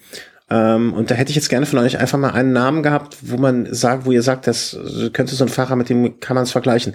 Ähm, 0.50 0.94
und 0.94 1.10
da 1.10 1.16
hätte 1.16 1.30
ich 1.30 1.36
jetzt 1.36 1.50
gerne 1.50 1.66
von 1.66 1.80
euch 1.80 1.98
einfach 2.00 2.18
mal 2.18 2.32
einen 2.32 2.54
Namen 2.54 2.84
gehabt, 2.84 3.18
wo 3.22 3.38
man 3.38 3.74
sagt, 3.74 4.06
wo 4.06 4.12
ihr 4.12 4.22
sagt, 4.22 4.48
das 4.48 4.78
könnte 5.14 5.36
so 5.36 5.44
ein 5.44 5.50
Fahrer, 5.50 5.76
mit 5.76 5.90
dem 5.90 6.20
kann 6.20 6.36
man 6.36 6.44
es 6.44 6.52
vergleichen. 6.52 6.94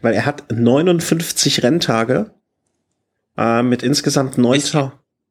Weil 0.00 0.14
er 0.14 0.26
hat 0.26 0.52
59 0.52 1.62
Renntage 1.62 2.30
äh, 3.36 3.62
mit 3.62 3.82
insgesamt 3.82 4.38
9 4.38 4.52
bis, 4.52 4.74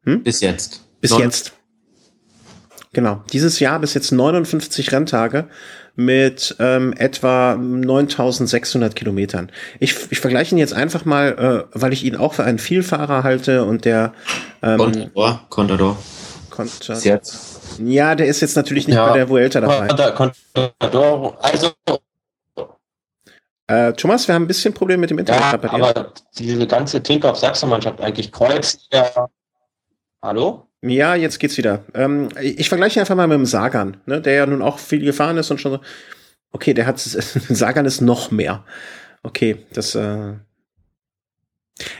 hm? 0.03 0.23
bis 0.23 0.41
jetzt. 0.41 0.85
Bis 1.01 1.11
9. 1.11 1.21
jetzt. 1.21 1.53
Genau. 2.93 3.23
Dieses 3.31 3.59
Jahr 3.59 3.79
bis 3.79 3.93
jetzt 3.93 4.11
59 4.11 4.91
Renntage 4.91 5.47
mit 5.95 6.55
ähm, 6.59 6.93
etwa 6.97 7.55
9600 7.55 8.95
Kilometern. 8.95 9.51
Ich, 9.79 10.11
ich 10.11 10.19
vergleiche 10.19 10.55
ihn 10.55 10.57
jetzt 10.57 10.73
einfach 10.73 11.05
mal, 11.05 11.67
äh, 11.73 11.79
weil 11.79 11.93
ich 11.93 12.03
ihn 12.03 12.17
auch 12.17 12.33
für 12.33 12.43
einen 12.43 12.59
Vielfahrer 12.59 13.23
halte 13.23 13.63
und 13.63 13.85
der 13.85 14.13
ähm, 14.61 14.77
Contador, 14.77 15.45
Contador. 15.49 15.97
Contador. 16.49 17.01
Jetzt. 17.01 17.79
Ja, 17.79 18.15
der 18.15 18.27
ist 18.27 18.41
jetzt 18.41 18.55
natürlich 18.55 18.87
nicht 18.87 18.97
ja, 18.97 19.07
bei 19.07 19.17
der 19.17 19.29
Vuelta 19.29 19.61
dabei. 19.61 19.87
Contador, 20.11 21.37
also 21.41 21.71
äh, 23.67 23.93
Thomas, 23.93 24.27
wir 24.27 24.35
haben 24.35 24.43
ein 24.43 24.47
bisschen 24.47 24.73
Probleme 24.73 24.99
mit 24.99 25.09
dem 25.11 25.19
Internet. 25.19 25.63
Ja, 25.63 25.71
aber 25.71 26.13
diese 26.37 26.67
ganze 26.67 27.01
Tinkoff 27.01 27.37
Sachsen-Mannschaft 27.37 28.01
eigentlich 28.01 28.31
kreuzt 28.31 28.89
ja. 28.91 29.29
Hallo? 30.21 30.67
Ja, 30.81 31.15
jetzt 31.15 31.39
geht's 31.39 31.57
wieder. 31.57 31.85
Ähm, 31.93 32.29
ich 32.41 32.69
vergleiche 32.69 32.99
einfach 32.99 33.15
mal 33.15 33.27
mit 33.27 33.37
dem 33.37 33.45
Sagan, 33.45 33.97
ne, 34.05 34.19
der 34.19 34.33
ja 34.33 34.45
nun 34.45 34.61
auch 34.61 34.79
viel 34.79 35.03
gefahren 35.03 35.37
ist 35.37 35.51
und 35.51 35.61
schon 35.61 35.73
so. 35.73 35.79
Okay, 36.51 36.73
der 36.73 36.85
hat 36.87 36.99
Sagan 36.99 37.85
ist 37.85 38.01
noch 38.01 38.31
mehr. 38.31 38.65
Okay, 39.23 39.65
das. 39.73 39.95
Äh 39.95 40.33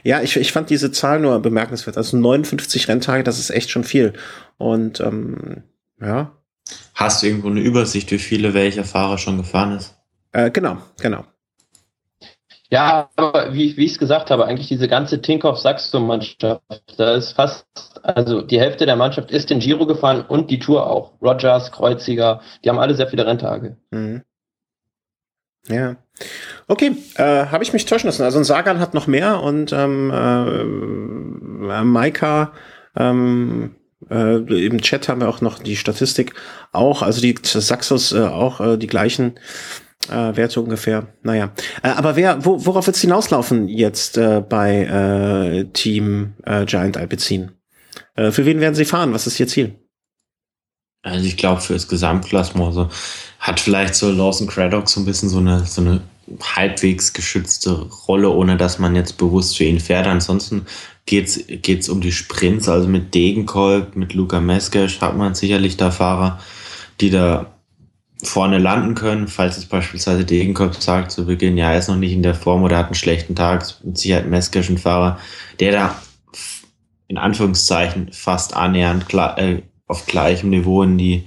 ja, 0.04 0.22
ich, 0.22 0.36
ich 0.36 0.52
fand 0.52 0.70
diese 0.70 0.92
Zahl 0.92 1.20
nur 1.20 1.40
bemerkenswert. 1.42 1.98
Also 1.98 2.18
59 2.18 2.88
Renntage, 2.88 3.24
das 3.24 3.40
ist 3.40 3.50
echt 3.50 3.70
schon 3.70 3.84
viel. 3.84 4.14
Und 4.58 5.00
ähm, 5.00 5.64
ja. 6.00 6.36
Hast 6.94 7.22
du 7.22 7.28
irgendwo 7.28 7.50
eine 7.50 7.62
Übersicht, 7.62 8.12
wie 8.12 8.20
viele 8.20 8.54
welcher 8.54 8.84
Fahrer 8.84 9.18
schon 9.18 9.38
gefahren 9.38 9.78
ist? 9.78 9.96
Äh, 10.34 10.52
genau, 10.52 10.78
genau. 11.02 11.26
Ja, 12.72 13.10
aber 13.18 13.54
wie, 13.54 13.76
wie 13.76 13.86
ich 13.86 13.92
es 13.92 14.00
gesagt 14.00 14.32
habe, 14.32 14.46
eigentlich 14.46 14.70
diese 14.70 14.88
ganze 14.88 15.22
Tinkoff-Saxum-Mannschaft, 15.22 16.62
da 16.96 17.16
ist 17.16 17.34
fast, 17.34 17.66
also 18.02 18.42
die 18.42 18.62
Hälfte 18.62 18.86
der 18.86 18.96
Mannschaft 18.96 19.30
ist 19.30 19.50
den 19.50 19.60
Giro 19.60 19.86
gefahren 19.86 20.24
und 20.26 20.50
die 20.50 20.60
Tour 20.60 20.90
auch. 20.90 21.12
Rogers, 21.22 21.74
Kreuziger, 21.74 22.40
die 22.64 22.70
haben 22.70 22.80
alle 22.80 22.96
sehr 22.96 23.08
viele 23.08 23.28
Renntage. 23.28 23.76
Mhm. 23.92 24.24
Ja. 25.68 25.98
Okay, 26.70 26.96
äh, 27.16 27.48
habe 27.48 27.64
ich 27.64 27.74
mich 27.74 27.86
täuschen 27.86 28.08
lassen. 28.08 28.24
Also 28.24 28.40
ein 28.40 28.46
Sagan 28.46 28.80
hat 28.80 28.94
noch 28.94 29.06
mehr 29.06 29.42
und 29.42 29.74
ähm, 29.74 30.10
äh, 30.10 31.84
Maika, 31.84 32.54
ähm, 32.96 33.76
äh, 34.10 34.38
im 34.38 34.82
Chat 34.82 35.10
haben 35.10 35.22
wir 35.22 35.30
auch 35.30 35.42
noch 35.42 35.60
die 35.60 35.76
Statistik 35.76 36.34
auch, 36.72 37.02
also 37.02 37.22
die 37.22 37.36
Saxos 37.44 38.14
äh, 38.14 38.22
auch 38.22 38.62
äh, 38.62 38.78
die 38.78 38.88
gleichen 38.88 39.36
äh, 40.10 40.36
Werte 40.36 40.62
ungefähr. 40.62 41.08
Naja. 41.24 41.52
Äh, 41.84 41.90
aber 41.90 42.16
wer, 42.16 42.44
wo, 42.46 42.66
worauf 42.66 42.88
wird 42.88 42.96
es 42.96 43.02
hinauslaufen 43.02 43.68
jetzt 43.68 44.18
äh, 44.18 44.42
bei 44.42 44.84
äh, 44.84 45.66
Team 45.74 46.34
äh, 46.46 46.66
Giant 46.66 46.98
Alpecin? 46.98 47.52
Äh, 48.16 48.32
für 48.32 48.46
wen 48.46 48.60
werden 48.60 48.76
sie 48.76 48.86
fahren? 48.86 49.14
Was 49.14 49.28
ist 49.28 49.40
ihr 49.40 49.48
Ziel? 49.48 49.76
Also 51.04 51.26
ich 51.26 51.38
glaube 51.38 51.62
für 51.62 51.74
das 51.74 51.88
Gesamtklassement 51.88 52.74
so 52.74 52.90
hat 53.40 53.60
vielleicht 53.60 53.96
so 53.96 54.12
Lawson 54.12 54.48
Craddock 54.48 54.88
so 54.88 55.00
ein 55.00 55.06
bisschen 55.06 55.30
so 55.30 55.40
eine 55.40 55.66
so 55.66 55.82
eine 55.82 56.02
halbwegs 56.40 57.14
geschützte 57.14 57.72
Rolle, 58.08 58.30
ohne 58.30 58.56
dass 58.56 58.78
man 58.78 58.96
jetzt 58.96 59.18
bewusst 59.18 59.58
für 59.58 59.64
ihn 59.64 59.80
fährt. 59.80 60.06
Ansonsten 60.06 60.68
geht's 61.06 61.40
geht's 61.48 61.90
um 61.90 62.02
die 62.02 62.12
Sprints, 62.12 62.70
also 62.70 62.88
mit 62.88 63.14
Degenkolb, 63.16 63.96
mit 63.96 64.14
Luca 64.14 64.40
Meskic 64.40 65.02
hat 65.02 65.18
man 65.18 65.34
sicherlich 65.34 65.78
da 65.78 65.90
Fahrer, 65.90 66.40
die 67.00 67.10
da 67.10 67.52
vorne 68.24 68.58
landen 68.60 68.96
können, 68.96 69.28
falls 69.28 69.58
es 69.58 69.66
beispielsweise 69.66 70.26
Degenkolb 70.26 70.76
sagt 70.76 71.12
zu 71.12 71.26
Beginn, 71.26 71.58
ja, 71.58 71.72
er 71.72 71.80
ist 71.80 71.88
noch 71.88 71.96
nicht 71.96 72.14
in 72.14 72.24
der 72.24 72.36
Form 72.36 72.64
oder 72.64 72.78
hat 72.78 72.88
einen 72.88 72.96
schlechten 72.96 73.36
Tag, 73.36 73.66
mit 73.84 73.98
Sicherheit 73.98 74.28
Meskic 74.28 74.70
ein 74.70 74.78
Fahrer, 74.78 75.20
der 75.60 75.72
da 75.72 75.96
in 77.08 77.18
Anführungszeichen 77.18 78.12
fast 78.14 78.56
annähernd 78.56 79.14
äh, 79.14 79.62
auf 79.88 80.06
gleichem 80.06 80.50
Niveau 80.50 80.84
in 80.84 80.98
die 80.98 81.26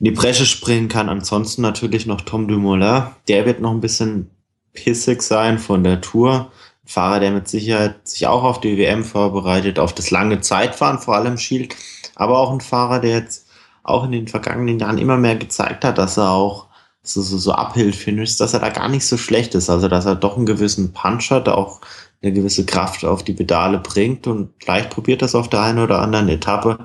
in 0.00 0.04
die 0.04 0.10
Bresche 0.12 0.46
springen 0.46 0.88
kann. 0.88 1.08
Ansonsten 1.08 1.62
natürlich 1.62 2.06
noch 2.06 2.20
Tom 2.20 2.48
Dumoulin. 2.48 3.04
Der 3.26 3.46
wird 3.46 3.60
noch 3.60 3.72
ein 3.72 3.80
bisschen 3.80 4.30
pissig 4.72 5.22
sein 5.22 5.58
von 5.58 5.82
der 5.82 6.00
Tour. 6.00 6.52
Fahrer, 6.84 7.20
der 7.20 7.32
mit 7.32 7.48
Sicherheit 7.48 8.08
sich 8.08 8.26
auch 8.26 8.44
auf 8.44 8.60
die 8.60 8.78
WM 8.78 9.04
vorbereitet, 9.04 9.78
auf 9.78 9.94
das 9.94 10.10
lange 10.10 10.40
Zeitfahren 10.40 10.98
vor 10.98 11.16
allem 11.16 11.36
schielt. 11.36 11.76
Aber 12.14 12.38
auch 12.38 12.50
ein 12.50 12.60
Fahrer, 12.60 13.00
der 13.00 13.10
jetzt 13.10 13.47
auch 13.88 14.04
in 14.04 14.12
den 14.12 14.28
vergangenen 14.28 14.78
Jahren 14.78 14.98
immer 14.98 15.16
mehr 15.16 15.36
gezeigt 15.36 15.84
hat, 15.84 15.98
dass 15.98 16.16
er 16.16 16.30
auch 16.30 16.66
so, 17.02 17.22
so, 17.22 17.38
so 17.38 17.52
Uphill-Finish, 17.52 18.36
dass 18.36 18.54
er 18.54 18.60
da 18.60 18.68
gar 18.68 18.88
nicht 18.88 19.06
so 19.06 19.16
schlecht 19.16 19.54
ist. 19.54 19.70
Also, 19.70 19.88
dass 19.88 20.06
er 20.06 20.14
doch 20.14 20.36
einen 20.36 20.46
gewissen 20.46 20.92
Punch 20.92 21.30
hat, 21.30 21.48
auch 21.48 21.80
eine 22.22 22.32
gewisse 22.32 22.66
Kraft 22.66 23.04
auf 23.04 23.22
die 23.22 23.32
Pedale 23.32 23.78
bringt 23.78 24.26
und 24.26 24.50
vielleicht 24.60 24.90
probiert 24.90 25.22
das 25.22 25.34
auf 25.34 25.48
der 25.48 25.62
einen 25.62 25.78
oder 25.78 26.00
anderen 26.00 26.28
Etappe. 26.28 26.78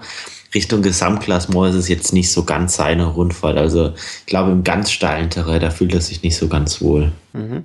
Richtung 0.53 0.83
Gesamtklassement 0.83 1.71
ist 1.73 1.79
es 1.79 1.87
jetzt 1.87 2.13
nicht 2.13 2.31
so 2.31 2.43
ganz 2.43 2.75
seine 2.75 3.05
Rundfahrt. 3.05 3.57
Also 3.57 3.93
ich 4.19 4.25
glaube, 4.27 4.51
im 4.51 4.63
ganz 4.63 4.91
steilen 4.91 5.31
Terrain, 5.31 5.59
da 5.59 5.71
fühlt 5.71 5.93
er 5.93 6.01
sich 6.01 6.21
nicht 6.21 6.37
so 6.37 6.47
ganz 6.47 6.81
wohl. 6.81 7.11
Mhm. 7.33 7.63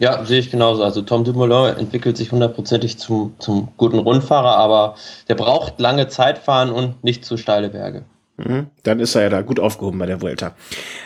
Ja, 0.00 0.24
sehe 0.24 0.40
ich 0.40 0.50
genauso. 0.50 0.82
Also 0.82 1.02
Tom 1.02 1.22
Dumoulin 1.22 1.76
entwickelt 1.76 2.16
sich 2.16 2.32
hundertprozentig 2.32 2.98
zum, 2.98 3.34
zum 3.38 3.68
guten 3.76 4.00
Rundfahrer, 4.00 4.56
aber 4.56 4.96
der 5.28 5.36
braucht 5.36 5.78
lange 5.78 6.08
Zeitfahren 6.08 6.70
und 6.70 7.04
nicht 7.04 7.24
zu 7.24 7.36
steile 7.36 7.68
Berge. 7.68 8.04
Mhm. 8.36 8.66
Dann 8.82 8.98
ist 9.00 9.14
er 9.14 9.22
ja 9.22 9.28
da 9.28 9.42
gut 9.42 9.60
aufgehoben 9.60 9.98
bei 9.98 10.06
der 10.06 10.20
Vuelta. 10.20 10.56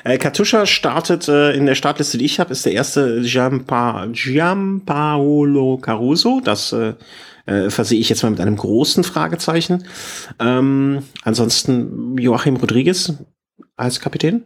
Äh, 0.05 0.17
Katusha 0.19 0.65
startet 0.65 1.29
äh, 1.29 1.53
in 1.53 1.67
der 1.67 1.75
Startliste, 1.75 2.17
die 2.17 2.25
ich 2.25 2.41
habe, 2.41 2.53
ist 2.53 2.65
der 2.65 2.73
erste 2.73 3.21
Gianpaolo 4.13 4.17
Caruso. 5.79 6.41
Das 6.43 6.73
äh, 6.73 6.95
äh, 7.45 7.71
versehe 7.71 8.01
ich 8.01 8.09
jetzt 8.09 8.23
mal 8.23 8.31
mit 8.31 8.41
einem 8.41 8.57
großen 8.57 9.05
Fragezeichen. 9.05 9.85
Ähm, 10.39 11.03
ansonsten 11.23 12.17
Joachim 12.19 12.57
Rodriguez 12.57 13.13
als 13.77 14.01
Kapitän? 14.01 14.45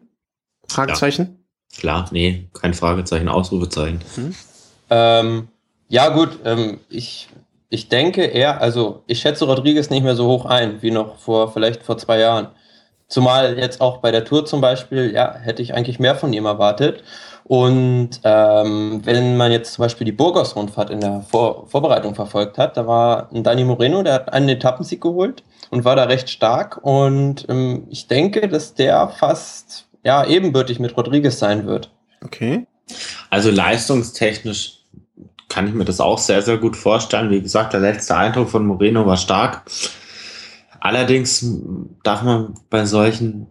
Fragezeichen? 0.68 1.22
Ja. 1.22 1.78
Klar, 1.78 2.08
nee, 2.12 2.48
kein 2.52 2.74
Fragezeichen, 2.74 3.28
Ausrufezeichen. 3.28 4.00
Hm? 4.14 4.34
Ähm, 4.90 5.48
ja, 5.88 6.08
gut, 6.10 6.38
ähm, 6.44 6.80
ich, 6.88 7.28
ich 7.70 7.88
denke 7.88 8.24
eher, 8.24 8.60
also 8.60 9.02
ich 9.06 9.20
schätze 9.20 9.46
Rodriguez 9.46 9.88
nicht 9.90 10.02
mehr 10.02 10.16
so 10.16 10.26
hoch 10.26 10.44
ein, 10.44 10.82
wie 10.82 10.90
noch 10.90 11.18
vor, 11.18 11.52
vielleicht 11.52 11.82
vor 11.82 11.96
zwei 11.98 12.18
Jahren. 12.18 12.48
Zumal 13.12 13.58
jetzt 13.58 13.82
auch 13.82 13.98
bei 13.98 14.10
der 14.10 14.24
Tour 14.24 14.46
zum 14.46 14.62
Beispiel, 14.62 15.12
ja, 15.12 15.34
hätte 15.34 15.60
ich 15.60 15.74
eigentlich 15.74 15.98
mehr 15.98 16.14
von 16.14 16.32
ihm 16.32 16.46
erwartet. 16.46 17.04
Und 17.44 18.08
ähm, 18.24 19.02
wenn 19.04 19.36
man 19.36 19.52
jetzt 19.52 19.74
zum 19.74 19.82
Beispiel 19.82 20.06
die 20.06 20.12
Burgos-Rundfahrt 20.12 20.88
in 20.88 21.00
der 21.00 21.20
Vor 21.28 21.66
Vorbereitung 21.68 22.14
verfolgt 22.14 22.56
hat, 22.56 22.78
da 22.78 22.86
war 22.86 23.28
ein 23.30 23.42
Dani 23.42 23.64
Moreno, 23.64 24.02
der 24.02 24.14
hat 24.14 24.32
einen 24.32 24.48
Etappensieg 24.48 25.02
geholt 25.02 25.44
und 25.68 25.84
war 25.84 25.94
da 25.94 26.04
recht 26.04 26.30
stark. 26.30 26.80
Und 26.84 27.44
ähm, 27.50 27.86
ich 27.90 28.06
denke, 28.06 28.48
dass 28.48 28.72
der 28.72 29.06
fast 29.08 29.88
ja, 30.02 30.24
ebenbürtig 30.24 30.80
mit 30.80 30.96
Rodriguez 30.96 31.38
sein 31.38 31.66
wird. 31.66 31.90
Okay. 32.24 32.66
Also 33.28 33.50
leistungstechnisch 33.50 34.78
kann 35.50 35.68
ich 35.68 35.74
mir 35.74 35.84
das 35.84 36.00
auch 36.00 36.16
sehr, 36.16 36.40
sehr 36.40 36.56
gut 36.56 36.78
vorstellen. 36.78 37.28
Wie 37.28 37.42
gesagt, 37.42 37.74
der 37.74 37.80
letzte 37.80 38.16
Eindruck 38.16 38.48
von 38.48 38.64
Moreno 38.64 39.04
war 39.04 39.18
stark. 39.18 39.64
Allerdings 40.82 41.46
darf 42.02 42.22
man 42.22 42.54
bei 42.68 42.84
solchen 42.86 43.46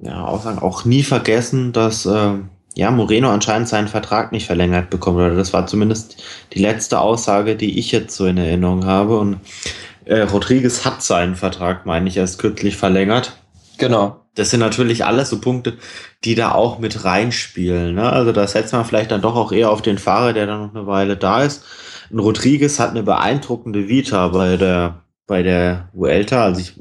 ja, 0.00 0.24
Aussagen 0.24 0.58
auch 0.58 0.86
nie 0.86 1.02
vergessen, 1.02 1.74
dass 1.74 2.06
äh, 2.06 2.38
ja, 2.74 2.90
Moreno 2.90 3.28
anscheinend 3.30 3.68
seinen 3.68 3.88
Vertrag 3.88 4.32
nicht 4.32 4.46
verlängert 4.46 4.88
bekommen. 4.88 5.18
Oder 5.18 5.34
das 5.34 5.52
war 5.52 5.66
zumindest 5.66 6.22
die 6.54 6.60
letzte 6.60 6.98
Aussage, 6.98 7.56
die 7.56 7.78
ich 7.78 7.92
jetzt 7.92 8.16
so 8.16 8.24
in 8.24 8.38
Erinnerung 8.38 8.86
habe. 8.86 9.18
Und 9.18 9.40
äh, 10.06 10.20
Rodriguez 10.20 10.86
hat 10.86 11.02
seinen 11.02 11.36
Vertrag, 11.36 11.84
meine 11.84 12.08
ich, 12.08 12.16
erst 12.16 12.38
kürzlich 12.38 12.74
verlängert. 12.78 13.36
Genau. 13.76 14.22
Das 14.34 14.48
sind 14.48 14.60
natürlich 14.60 15.04
alles 15.04 15.28
so 15.28 15.42
Punkte, 15.42 15.76
die 16.24 16.34
da 16.34 16.52
auch 16.52 16.78
mit 16.78 17.04
reinspielen. 17.04 17.96
Ne? 17.96 18.10
Also 18.10 18.32
da 18.32 18.46
setzt 18.46 18.72
man 18.72 18.86
vielleicht 18.86 19.10
dann 19.10 19.20
doch 19.20 19.36
auch 19.36 19.52
eher 19.52 19.70
auf 19.70 19.82
den 19.82 19.98
Fahrer, 19.98 20.32
der 20.32 20.46
dann 20.46 20.62
noch 20.62 20.74
eine 20.74 20.86
Weile 20.86 21.18
da 21.18 21.42
ist. 21.42 21.64
Und 22.10 22.20
Rodriguez 22.20 22.78
hat 22.78 22.92
eine 22.92 23.02
beeindruckende 23.02 23.90
Vita 23.90 24.28
bei 24.28 24.56
der, 24.56 25.01
bei 25.26 25.42
der 25.42 25.88
Vuelta. 25.92 26.44
Also 26.44 26.60
ich 26.60 26.74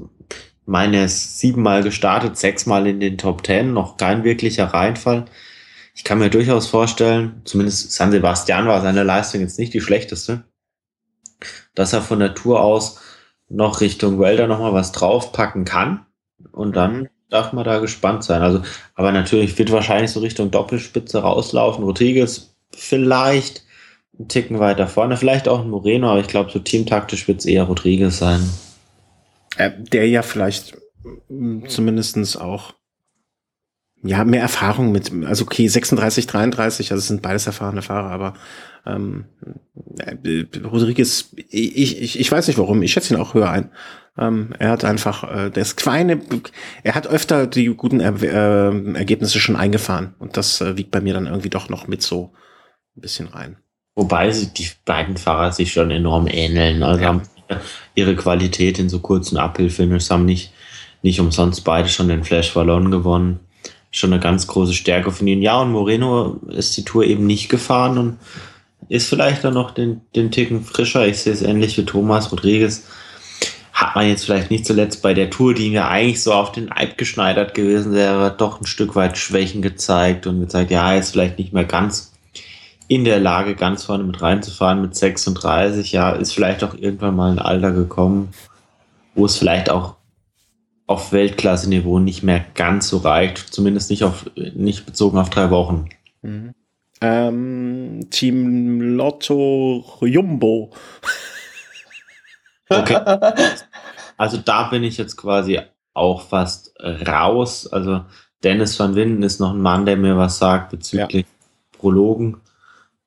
meine, 0.65 0.97
er 0.97 1.05
ist 1.05 1.39
siebenmal 1.39 1.83
gestartet, 1.83 2.37
sechsmal 2.37 2.87
in 2.87 2.99
den 2.99 3.17
Top 3.17 3.43
Ten, 3.43 3.73
noch 3.73 3.97
kein 3.97 4.23
wirklicher 4.23 4.65
Reinfall 4.65 5.25
ich 5.93 6.03
kann 6.03 6.19
mir 6.19 6.29
durchaus 6.29 6.67
vorstellen, 6.67 7.41
zumindest 7.45 7.91
San 7.91 8.11
Sebastian 8.11 8.67
war 8.67 8.81
seine 8.81 9.03
Leistung 9.03 9.41
jetzt 9.41 9.59
nicht 9.59 9.73
die 9.73 9.81
schlechteste, 9.81 10.43
dass 11.75 11.93
er 11.93 12.01
von 12.01 12.19
Tour 12.35 12.61
aus 12.61 12.99
noch 13.49 13.81
Richtung 13.81 14.19
Welder 14.19 14.47
nochmal 14.47 14.73
was 14.73 14.93
draufpacken 14.93 15.65
kann. 15.65 16.05
Und 16.51 16.75
dann 16.75 17.09
darf 17.29 17.53
man 17.53 17.65
da 17.65 17.79
gespannt 17.79 18.23
sein. 18.23 18.41
Also, 18.41 18.61
aber 18.95 19.11
natürlich 19.11 19.57
wird 19.57 19.71
wahrscheinlich 19.71 20.11
so 20.11 20.21
Richtung 20.21 20.51
Doppelspitze 20.51 21.19
rauslaufen. 21.19 21.83
Rodriguez 21.83 22.55
vielleicht 22.73 23.63
einen 24.21 24.27
Ticken 24.27 24.59
weiter 24.59 24.87
vorne, 24.87 25.17
vielleicht 25.17 25.47
auch 25.47 25.61
ein 25.61 25.69
Moreno, 25.69 26.09
aber 26.09 26.19
ich 26.19 26.27
glaube, 26.27 26.51
so 26.51 26.59
teamtaktisch 26.59 27.27
wird 27.27 27.39
es 27.39 27.45
eher 27.45 27.63
Rodriguez 27.63 28.17
sein. 28.17 28.41
Äh, 29.57 29.71
der 29.91 30.07
ja 30.07 30.21
vielleicht 30.21 30.77
zumindestens 31.67 32.37
auch 32.37 32.73
ja, 34.03 34.23
mehr 34.23 34.41
Erfahrung 34.41 34.91
mit, 34.91 35.11
also 35.25 35.45
okay, 35.45 35.67
36, 35.67 36.25
33, 36.25 36.91
also 36.91 36.99
es 36.99 37.07
sind 37.07 37.21
beides 37.21 37.45
erfahrene 37.45 37.81
Fahrer, 37.81 38.09
aber 38.09 38.33
ähm, 38.85 39.25
äh, 39.99 40.45
Rodriguez, 40.63 41.33
ich, 41.35 42.01
ich, 42.01 42.19
ich 42.19 42.31
weiß 42.31 42.47
nicht 42.47 42.57
warum, 42.57 42.81
ich 42.81 42.93
schätze 42.93 43.13
ihn 43.13 43.19
auch 43.19 43.35
höher 43.35 43.49
ein. 43.49 43.71
Ähm, 44.17 44.53
er 44.57 44.69
hat 44.69 44.83
einfach 44.83 45.23
äh, 45.23 45.49
das 45.51 45.75
kleine, 45.75 46.19
er 46.83 46.95
hat 46.95 47.07
öfter 47.07 47.47
die 47.47 47.67
guten 47.67 47.99
er 47.99 48.21
äh, 48.21 48.93
Ergebnisse 48.93 49.39
schon 49.39 49.55
eingefahren 49.55 50.15
und 50.17 50.35
das 50.35 50.61
äh, 50.61 50.77
wiegt 50.77 50.91
bei 50.91 50.99
mir 50.99 51.13
dann 51.13 51.27
irgendwie 51.27 51.49
doch 51.49 51.69
noch 51.69 51.87
mit 51.87 52.01
so 52.01 52.33
ein 52.97 53.01
bisschen 53.01 53.27
rein. 53.27 53.57
Wobei 53.95 54.31
sie, 54.31 54.53
die 54.53 54.69
beiden 54.85 55.17
Fahrer 55.17 55.51
sich 55.51 55.73
schon 55.73 55.91
enorm 55.91 56.27
ähneln, 56.27 56.83
also 56.83 57.01
ja. 57.01 57.07
haben 57.07 57.21
ihre 57.95 58.15
Qualität 58.15 58.79
in 58.79 58.89
so 58.89 58.99
kurzen 58.99 59.37
Uphill-Finishes 59.37 60.09
haben 60.09 60.25
nicht, 60.25 60.53
nicht 61.01 61.19
umsonst 61.19 61.63
beide 61.65 61.89
schon 61.89 62.07
den 62.07 62.23
Flash 62.23 62.53
Ballon 62.53 62.89
gewonnen 62.91 63.41
schon 63.91 64.13
eine 64.13 64.21
ganz 64.21 64.47
große 64.47 64.73
Stärke 64.73 65.11
von 65.11 65.27
ihnen. 65.27 65.41
Ja, 65.41 65.61
und 65.61 65.71
Moreno 65.71 66.39
ist 66.47 66.75
die 66.77 66.85
Tour 66.85 67.03
eben 67.03 67.27
nicht 67.27 67.49
gefahren 67.49 67.97
und 67.97 68.17
ist 68.89 69.09
vielleicht 69.09 69.43
dann 69.43 69.53
noch 69.53 69.71
den, 69.71 70.01
den 70.15 70.31
Ticken 70.31 70.63
frischer. 70.63 71.05
Ich 71.05 71.19
sehe 71.19 71.33
es 71.33 71.41
ähnlich 71.41 71.77
wie 71.77 71.85
Thomas 71.85 72.31
Rodriguez. 72.31 72.87
Hat 73.73 73.95
man 73.95 74.07
jetzt 74.07 74.25
vielleicht 74.25 74.51
nicht 74.51 74.65
zuletzt 74.65 75.01
bei 75.01 75.13
der 75.13 75.29
Tour, 75.29 75.53
die 75.53 75.69
mir 75.69 75.87
eigentlich 75.87 76.23
so 76.23 76.33
auf 76.33 76.51
den 76.51 76.71
Eib 76.71 76.97
geschneidert 76.97 77.53
gewesen 77.53 77.93
wäre, 77.93 78.33
doch 78.35 78.61
ein 78.61 78.65
Stück 78.65 78.95
weit 78.95 79.17
Schwächen 79.17 79.61
gezeigt 79.61 80.27
und 80.27 80.39
gezeigt, 80.39 80.71
ja, 80.71 80.93
ist 80.93 81.11
vielleicht 81.11 81.37
nicht 81.37 81.53
mehr 81.53 81.65
ganz 81.65 82.10
in 82.91 83.05
der 83.05 83.21
Lage, 83.21 83.55
ganz 83.55 83.85
vorne 83.85 84.03
mit 84.03 84.21
reinzufahren 84.21 84.81
mit 84.81 84.97
36. 84.97 85.93
Ja, 85.93 86.11
ist 86.11 86.33
vielleicht 86.33 86.61
auch 86.61 86.73
irgendwann 86.73 87.15
mal 87.15 87.31
ein 87.31 87.39
Alter 87.39 87.71
gekommen, 87.71 88.33
wo 89.15 89.25
es 89.25 89.37
vielleicht 89.37 89.69
auch 89.69 89.95
auf 90.87 91.13
Weltklasse-Niveau 91.13 91.99
nicht 91.99 92.21
mehr 92.21 92.43
ganz 92.53 92.89
so 92.89 92.97
reicht, 92.97 93.37
zumindest 93.37 93.91
nicht 93.91 94.03
auf 94.03 94.29
nicht 94.35 94.85
bezogen 94.85 95.17
auf 95.19 95.29
drei 95.29 95.49
Wochen. 95.51 95.87
Mhm. 96.21 96.51
Ähm, 96.99 98.07
Team 98.09 98.81
Lotto 98.81 99.85
Jumbo. 100.01 100.71
Okay. 102.69 102.99
Also 104.17 104.37
da 104.37 104.69
bin 104.69 104.83
ich 104.83 104.97
jetzt 104.97 105.17
quasi 105.17 105.59
auch 105.95 106.21
fast 106.21 106.75
raus. 106.79 107.65
Also 107.65 108.05
Dennis 108.43 108.79
van 108.79 108.93
Winden 108.93 109.23
ist 109.23 109.39
noch 109.39 109.49
ein 109.49 109.61
Mann, 109.61 109.87
der 109.87 109.97
mir 109.97 110.15
was 110.15 110.37
sagt 110.37 110.69
bezüglich 110.69 111.25
ja. 111.25 111.79
Prologen 111.79 112.39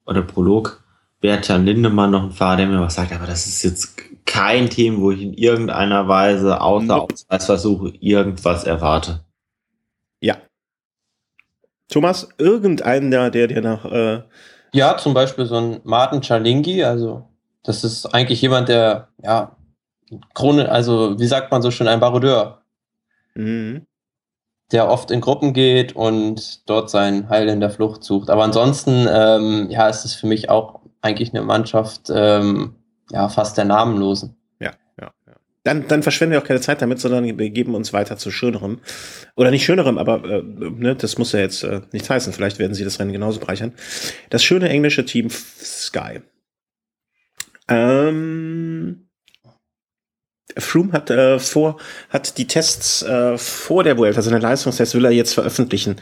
oder 0.07 0.23
Prolog. 0.23 0.83
Bertjan 1.21 1.65
Lindemann 1.65 2.11
noch 2.11 2.25
ein 2.25 2.31
Fahrer, 2.33 2.59
der 2.59 2.67
mir 2.67 2.81
was 2.81 2.97
sagt, 2.97 3.13
aber 3.13 3.27
das 3.27 3.47
ist 3.47 3.63
jetzt 3.63 3.97
kein 4.27 4.69
Team, 4.69 5.01
wo 5.01 5.11
ich 5.11 5.23
in 5.23 5.35
irgendeiner 5.35 6.07
Weise 6.09 6.61
außer. 6.61 7.03
Ausweisversuche 7.03 7.95
irgendwas 8.01 8.65
erwarte. 8.65 9.25
Ja. 10.21 10.37
Thomas, 11.89 12.29
irgendeinen, 12.39 13.11
der, 13.11 13.31
der 13.31 13.47
dir 13.47 13.63
nach. 13.63 13.85
Äh 13.87 14.23
ja, 14.75 14.97
zum 14.97 15.15
Beispiel 15.15 15.47
so 15.47 15.57
ein 15.57 15.81
Martin 15.85 16.21
Chalingi, 16.21 16.83
also 16.85 17.29
das 17.63 17.85
ist 17.85 18.07
eigentlich 18.07 18.43
jemand, 18.43 18.69
der, 18.69 19.09
ja, 19.23 19.57
Krone, 20.35 20.69
also 20.69 21.19
wie 21.19 21.27
sagt 21.27 21.51
man 21.51 21.63
so 21.63 21.71
schön, 21.71 21.89
ein 21.89 22.01
Barodeur. 22.01 22.63
Mhm. 23.35 23.87
Der 24.73 24.89
oft 24.89 25.11
in 25.11 25.21
Gruppen 25.21 25.53
geht 25.53 25.95
und 25.95 26.69
dort 26.69 26.91
sein 26.91 27.29
Heil 27.29 27.49
in 27.49 27.61
der 27.61 27.71
Flucht 27.71 28.03
sucht. 28.03 28.31
Aber 28.31 28.45
ansonsten, 28.45 29.07
ähm, 29.11 29.69
ja, 29.71 29.89
ist 29.89 30.05
es 30.05 30.15
für 30.15 30.27
mich 30.27 30.49
auch 30.51 30.81
eigentlich 31.03 31.35
eine 31.35 31.43
Mannschaft, 31.43 32.11
ähm, 32.11 32.75
ja, 33.11 33.29
fast 33.29 33.59
der 33.59 33.67
Namenlosen. 33.67 34.37
Ja, 34.61 34.73
ja, 34.99 35.11
ja. 35.27 35.35
Dann, 35.65 35.87
dann 35.87 36.03
verschwenden 36.03 36.33
wir 36.33 36.41
auch 36.41 36.47
keine 36.47 36.61
Zeit 36.61 36.81
damit, 36.81 36.99
sondern 36.99 37.25
wir 37.25 37.51
geben 37.51 37.75
uns 37.75 37.93
weiter 37.93 38.17
zu 38.17 38.31
Schönerem. 38.31 38.81
Oder 39.37 39.51
nicht 39.51 39.65
Schönerem, 39.65 39.99
aber 39.99 40.25
äh, 40.25 40.43
ne, 40.43 40.97
das 40.97 41.19
muss 41.19 41.33
ja 41.33 41.41
jetzt 41.41 41.63
äh, 41.63 41.83
nichts 41.93 42.09
heißen. 42.09 42.33
Vielleicht 42.33 42.59
werden 42.59 42.75
sie 42.75 42.85
das 42.85 42.99
Rennen 42.99 43.13
genauso 43.13 43.41
bereichern. 43.41 43.75
Das 44.31 44.43
schöne 44.43 44.71
englische 44.71 45.05
Team 45.05 45.29
Sky. 45.31 46.21
Ähm, 47.69 49.04
Froome 50.59 50.93
hat 50.93 51.11
äh, 51.11 51.39
vor, 51.39 51.79
hat 52.11 52.39
die 52.39 52.47
Tests 52.47 53.03
äh, 53.03 53.37
vor 53.39 53.85
der 53.85 53.99
Vuelta, 53.99 54.23
seine 54.23 54.39
Leistungstests 54.39 54.95
will 54.95 55.05
er 55.05 55.11
jetzt 55.11 55.35
veröffentlichen. 55.35 55.97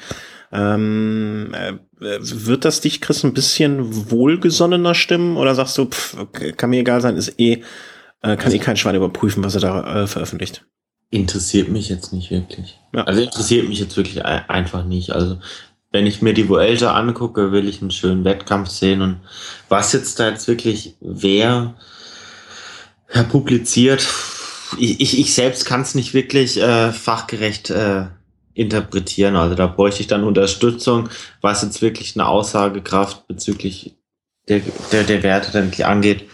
Ähm, 0.53 1.55
äh, 1.55 1.73
wird 1.99 2.65
das 2.65 2.81
dich, 2.81 3.01
Chris, 3.01 3.25
ein 3.25 3.33
bisschen 3.33 4.11
wohlgesonnener 4.11 4.95
stimmen 4.95 5.37
oder 5.37 5.55
sagst 5.55 5.79
du, 5.79 5.87
pff, 5.87 6.17
kann 6.57 6.71
mir 6.71 6.81
egal 6.81 7.01
sein, 7.01 7.17
ist 7.17 7.39
eh, 7.41 7.63
äh, 8.23 8.37
kann 8.37 8.53
eh 8.53 8.59
kein 8.59 8.77
Schwein 8.77 8.95
überprüfen, 8.95 9.43
was 9.43 9.55
er 9.55 9.63
da 9.63 10.03
äh, 10.03 10.07
veröffentlicht? 10.07 10.67
Interessiert 11.11 11.69
mich 11.69 11.89
jetzt 11.89 12.13
nicht 12.13 12.31
wirklich. 12.31 12.79
Ja. 12.95 13.05
Also 13.05 13.23
interessiert 13.23 13.69
mich 13.69 13.81
jetzt 13.81 13.97
wirklich 13.97 14.25
einfach 14.25 14.85
nicht. 14.85 15.11
Also 15.11 15.39
wenn 15.91 16.07
ich 16.07 16.23
mir 16.23 16.33
die 16.33 16.49
Vuelta 16.49 16.95
angucke, 16.95 17.53
will 17.53 17.69
ich 17.69 17.81
einen 17.81 17.91
schönen 17.91 18.25
Wettkampf 18.25 18.69
sehen 18.69 19.03
und 19.03 19.21
was 19.69 19.93
jetzt 19.93 20.19
da 20.19 20.29
jetzt 20.29 20.49
wirklich 20.49 20.97
wer 21.01 21.75
ja, 23.15 23.23
publiziert, 23.25 24.07
ich, 24.79 25.01
ich, 25.01 25.19
ich 25.19 25.35
selbst 25.35 25.65
kann 25.65 25.83
es 25.83 25.95
nicht 25.95 26.15
wirklich 26.15 26.61
äh, 26.61 26.93
fachgerecht 26.93 27.71
äh, 27.71 28.07
interpretieren. 28.55 29.37
Also 29.37 29.55
da 29.55 29.67
bräuchte 29.67 30.01
ich 30.01 30.07
dann 30.07 30.25
Unterstützung, 30.25 31.09
was 31.41 31.63
jetzt 31.63 31.83
wirklich 31.83 32.17
eine 32.17 32.27
Aussagekraft 32.27 33.27
bezüglich 33.27 33.97
der, 34.49 34.61
der, 34.91 35.05
der 35.05 35.23
Werte 35.23 35.53
dann 35.53 35.73
angeht. 35.85 36.29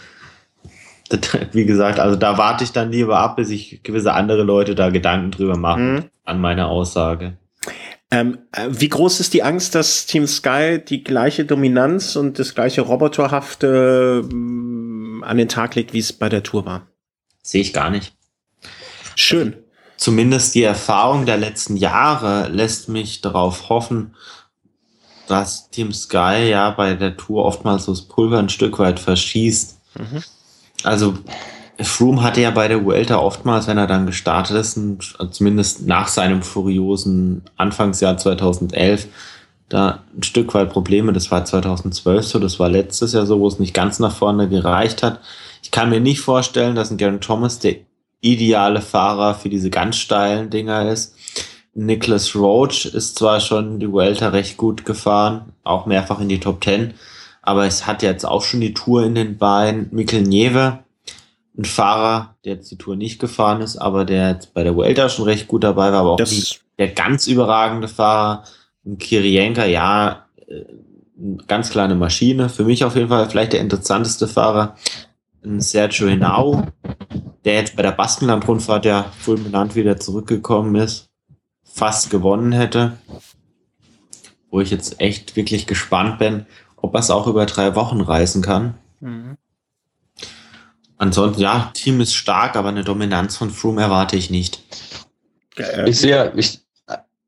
Das, 1.09 1.21
wie 1.53 1.65
gesagt, 1.65 1.99
also 1.99 2.15
da 2.15 2.37
warte 2.37 2.63
ich 2.63 2.71
dann 2.71 2.91
lieber 2.91 3.19
ab, 3.19 3.37
bis 3.37 3.47
sich 3.47 3.81
gewisse 3.83 4.13
andere 4.13 4.43
Leute 4.43 4.75
da 4.75 4.89
Gedanken 4.89 5.31
drüber 5.31 5.57
machen 5.57 5.93
mhm. 5.93 6.03
an 6.23 6.41
meine 6.41 6.67
Aussage. 6.67 7.37
Ähm, 8.11 8.39
äh, 8.51 8.67
wie 8.69 8.89
groß 8.89 9.19
ist 9.19 9.33
die 9.33 9.43
Angst, 9.43 9.75
dass 9.75 10.07
Team 10.07 10.25
Sky 10.25 10.79
die 10.83 11.03
gleiche 11.03 11.45
Dominanz 11.45 12.15
und 12.15 12.39
das 12.39 12.55
gleiche 12.55 12.81
Roboterhafte 12.81 14.23
äh, 14.23 15.25
an 15.25 15.37
den 15.37 15.47
Tag 15.47 15.75
legt, 15.75 15.93
wie 15.93 15.99
es 15.99 16.13
bei 16.13 16.29
der 16.29 16.43
Tour 16.43 16.65
war? 16.65 16.87
Sehe 17.43 17.61
ich 17.61 17.73
gar 17.73 17.89
nicht. 17.89 18.13
Schön. 19.21 19.57
Zumindest 19.97 20.55
die 20.55 20.63
Erfahrung 20.63 21.25
der 21.25 21.35
letzten 21.35 21.75
Jahre 21.75 22.47
lässt 22.47 22.87
mich 22.87 23.19
darauf 23.19 23.67
hoffen, 23.67 24.15
dass 25.27 25.69
Team 25.71 25.91
Sky 25.91 26.49
ja 26.49 26.69
bei 26.69 26.93
der 26.93 27.17
Tour 27.17 27.43
oftmals 27.43 27.87
das 27.87 28.03
Pulver 28.03 28.39
ein 28.39 28.47
Stück 28.47 28.79
weit 28.79 28.97
verschießt. 28.97 29.77
Mhm. 29.99 30.23
Also 30.83 31.15
Froome 31.81 32.23
hatte 32.23 32.39
ja 32.39 32.51
bei 32.51 32.69
der 32.69 32.85
Vuelta 32.85 33.17
oftmals, 33.17 33.67
wenn 33.67 33.77
er 33.77 33.87
dann 33.87 34.05
gestartet 34.05 34.55
ist, 34.55 34.77
und 34.77 35.03
zumindest 35.31 35.85
nach 35.85 36.07
seinem 36.07 36.41
furiosen 36.41 37.43
Anfangsjahr 37.57 38.15
2011, 38.15 39.07
da 39.67 40.03
ein 40.15 40.23
Stück 40.23 40.53
weit 40.53 40.69
Probleme. 40.69 41.11
Das 41.11 41.29
war 41.29 41.43
2012 41.43 42.25
so, 42.25 42.39
das 42.39 42.57
war 42.57 42.69
letztes 42.69 43.11
Jahr 43.11 43.25
so, 43.25 43.41
wo 43.41 43.49
es 43.49 43.59
nicht 43.59 43.73
ganz 43.73 43.99
nach 43.99 44.15
vorne 44.15 44.47
gereicht 44.47 45.03
hat. 45.03 45.19
Ich 45.61 45.71
kann 45.71 45.89
mir 45.89 45.99
nicht 45.99 46.21
vorstellen, 46.21 46.75
dass 46.75 46.89
ein 46.89 46.97
Garen 46.97 47.19
Thomas, 47.19 47.59
der 47.59 47.75
ideale 48.21 48.81
Fahrer 48.81 49.35
für 49.35 49.49
diese 49.49 49.69
ganz 49.69 49.97
steilen 49.97 50.49
Dinger 50.49 50.91
ist. 50.91 51.15
Nicholas 51.73 52.35
Roach 52.35 52.85
ist 52.85 53.17
zwar 53.17 53.39
schon 53.39 53.79
die 53.79 53.91
Vuelta 53.91 54.29
recht 54.29 54.57
gut 54.57 54.85
gefahren, 54.85 55.53
auch 55.63 55.85
mehrfach 55.85 56.19
in 56.19 56.29
die 56.29 56.39
Top 56.39 56.63
10, 56.63 56.93
aber 57.41 57.65
es 57.65 57.87
hat 57.87 58.01
jetzt 58.03 58.25
auch 58.25 58.43
schon 58.43 58.59
die 58.59 58.73
Tour 58.73 59.03
in 59.03 59.15
den 59.15 59.37
Beinen. 59.37 59.87
Mikkel 59.91 60.21
Nieve, 60.21 60.79
ein 61.57 61.65
Fahrer, 61.65 62.35
der 62.43 62.55
jetzt 62.55 62.71
die 62.71 62.77
Tour 62.77 62.95
nicht 62.95 63.19
gefahren 63.19 63.61
ist, 63.61 63.77
aber 63.77 64.05
der 64.05 64.31
jetzt 64.31 64.53
bei 64.53 64.63
der 64.63 64.75
Vuelta 64.75 65.09
schon 65.09 65.25
recht 65.25 65.47
gut 65.47 65.63
dabei 65.63 65.91
war, 65.91 66.01
aber 66.01 66.11
auch 66.11 66.19
nicht 66.19 66.61
der 66.77 66.87
ganz 66.89 67.27
überragende 67.27 67.87
Fahrer. 67.87 68.43
Ein 68.85 68.97
Kirienka, 68.97 69.65
ja, 69.65 70.25
äh, 70.47 70.63
ganz 71.47 71.69
kleine 71.69 71.95
Maschine. 71.95 72.49
Für 72.49 72.63
mich 72.63 72.83
auf 72.83 72.95
jeden 72.95 73.09
Fall 73.09 73.29
vielleicht 73.29 73.53
der 73.53 73.59
interessanteste 73.59 74.27
Fahrer. 74.27 74.75
Ein 75.43 75.61
Sergio 75.61 76.07
Henao, 76.07 76.67
der 77.45 77.53
jetzt 77.55 77.75
bei 77.75 77.81
der 77.81 77.91
Baskenland-Rundfahrt 77.91 78.85
ja 78.85 79.11
fulminant 79.19 79.75
wieder 79.75 79.97
zurückgekommen 79.97 80.75
ist, 80.75 81.09
fast 81.63 82.09
gewonnen 82.09 82.51
hätte. 82.51 82.97
Wo 84.51 84.59
ich 84.59 84.71
jetzt 84.71 84.99
echt 84.99 85.35
wirklich 85.35 85.67
gespannt 85.67 86.19
bin, 86.19 86.45
ob 86.75 86.93
er 86.93 86.99
es 86.99 87.11
auch 87.11 87.27
über 87.27 87.45
drei 87.45 87.75
Wochen 87.75 88.01
reißen 88.01 88.41
kann. 88.41 88.75
Mhm. 88.99 89.37
Ansonsten, 90.97 91.41
ja, 91.41 91.71
Team 91.73 92.01
ist 92.01 92.13
stark, 92.13 92.57
aber 92.57 92.69
eine 92.69 92.83
Dominanz 92.83 93.37
von 93.37 93.51
Froome 93.51 93.81
erwarte 93.81 94.17
ich 94.17 94.29
nicht. 94.29 94.61
Ich 95.85 95.99
sehe, 95.99 96.33
ich, 96.35 96.59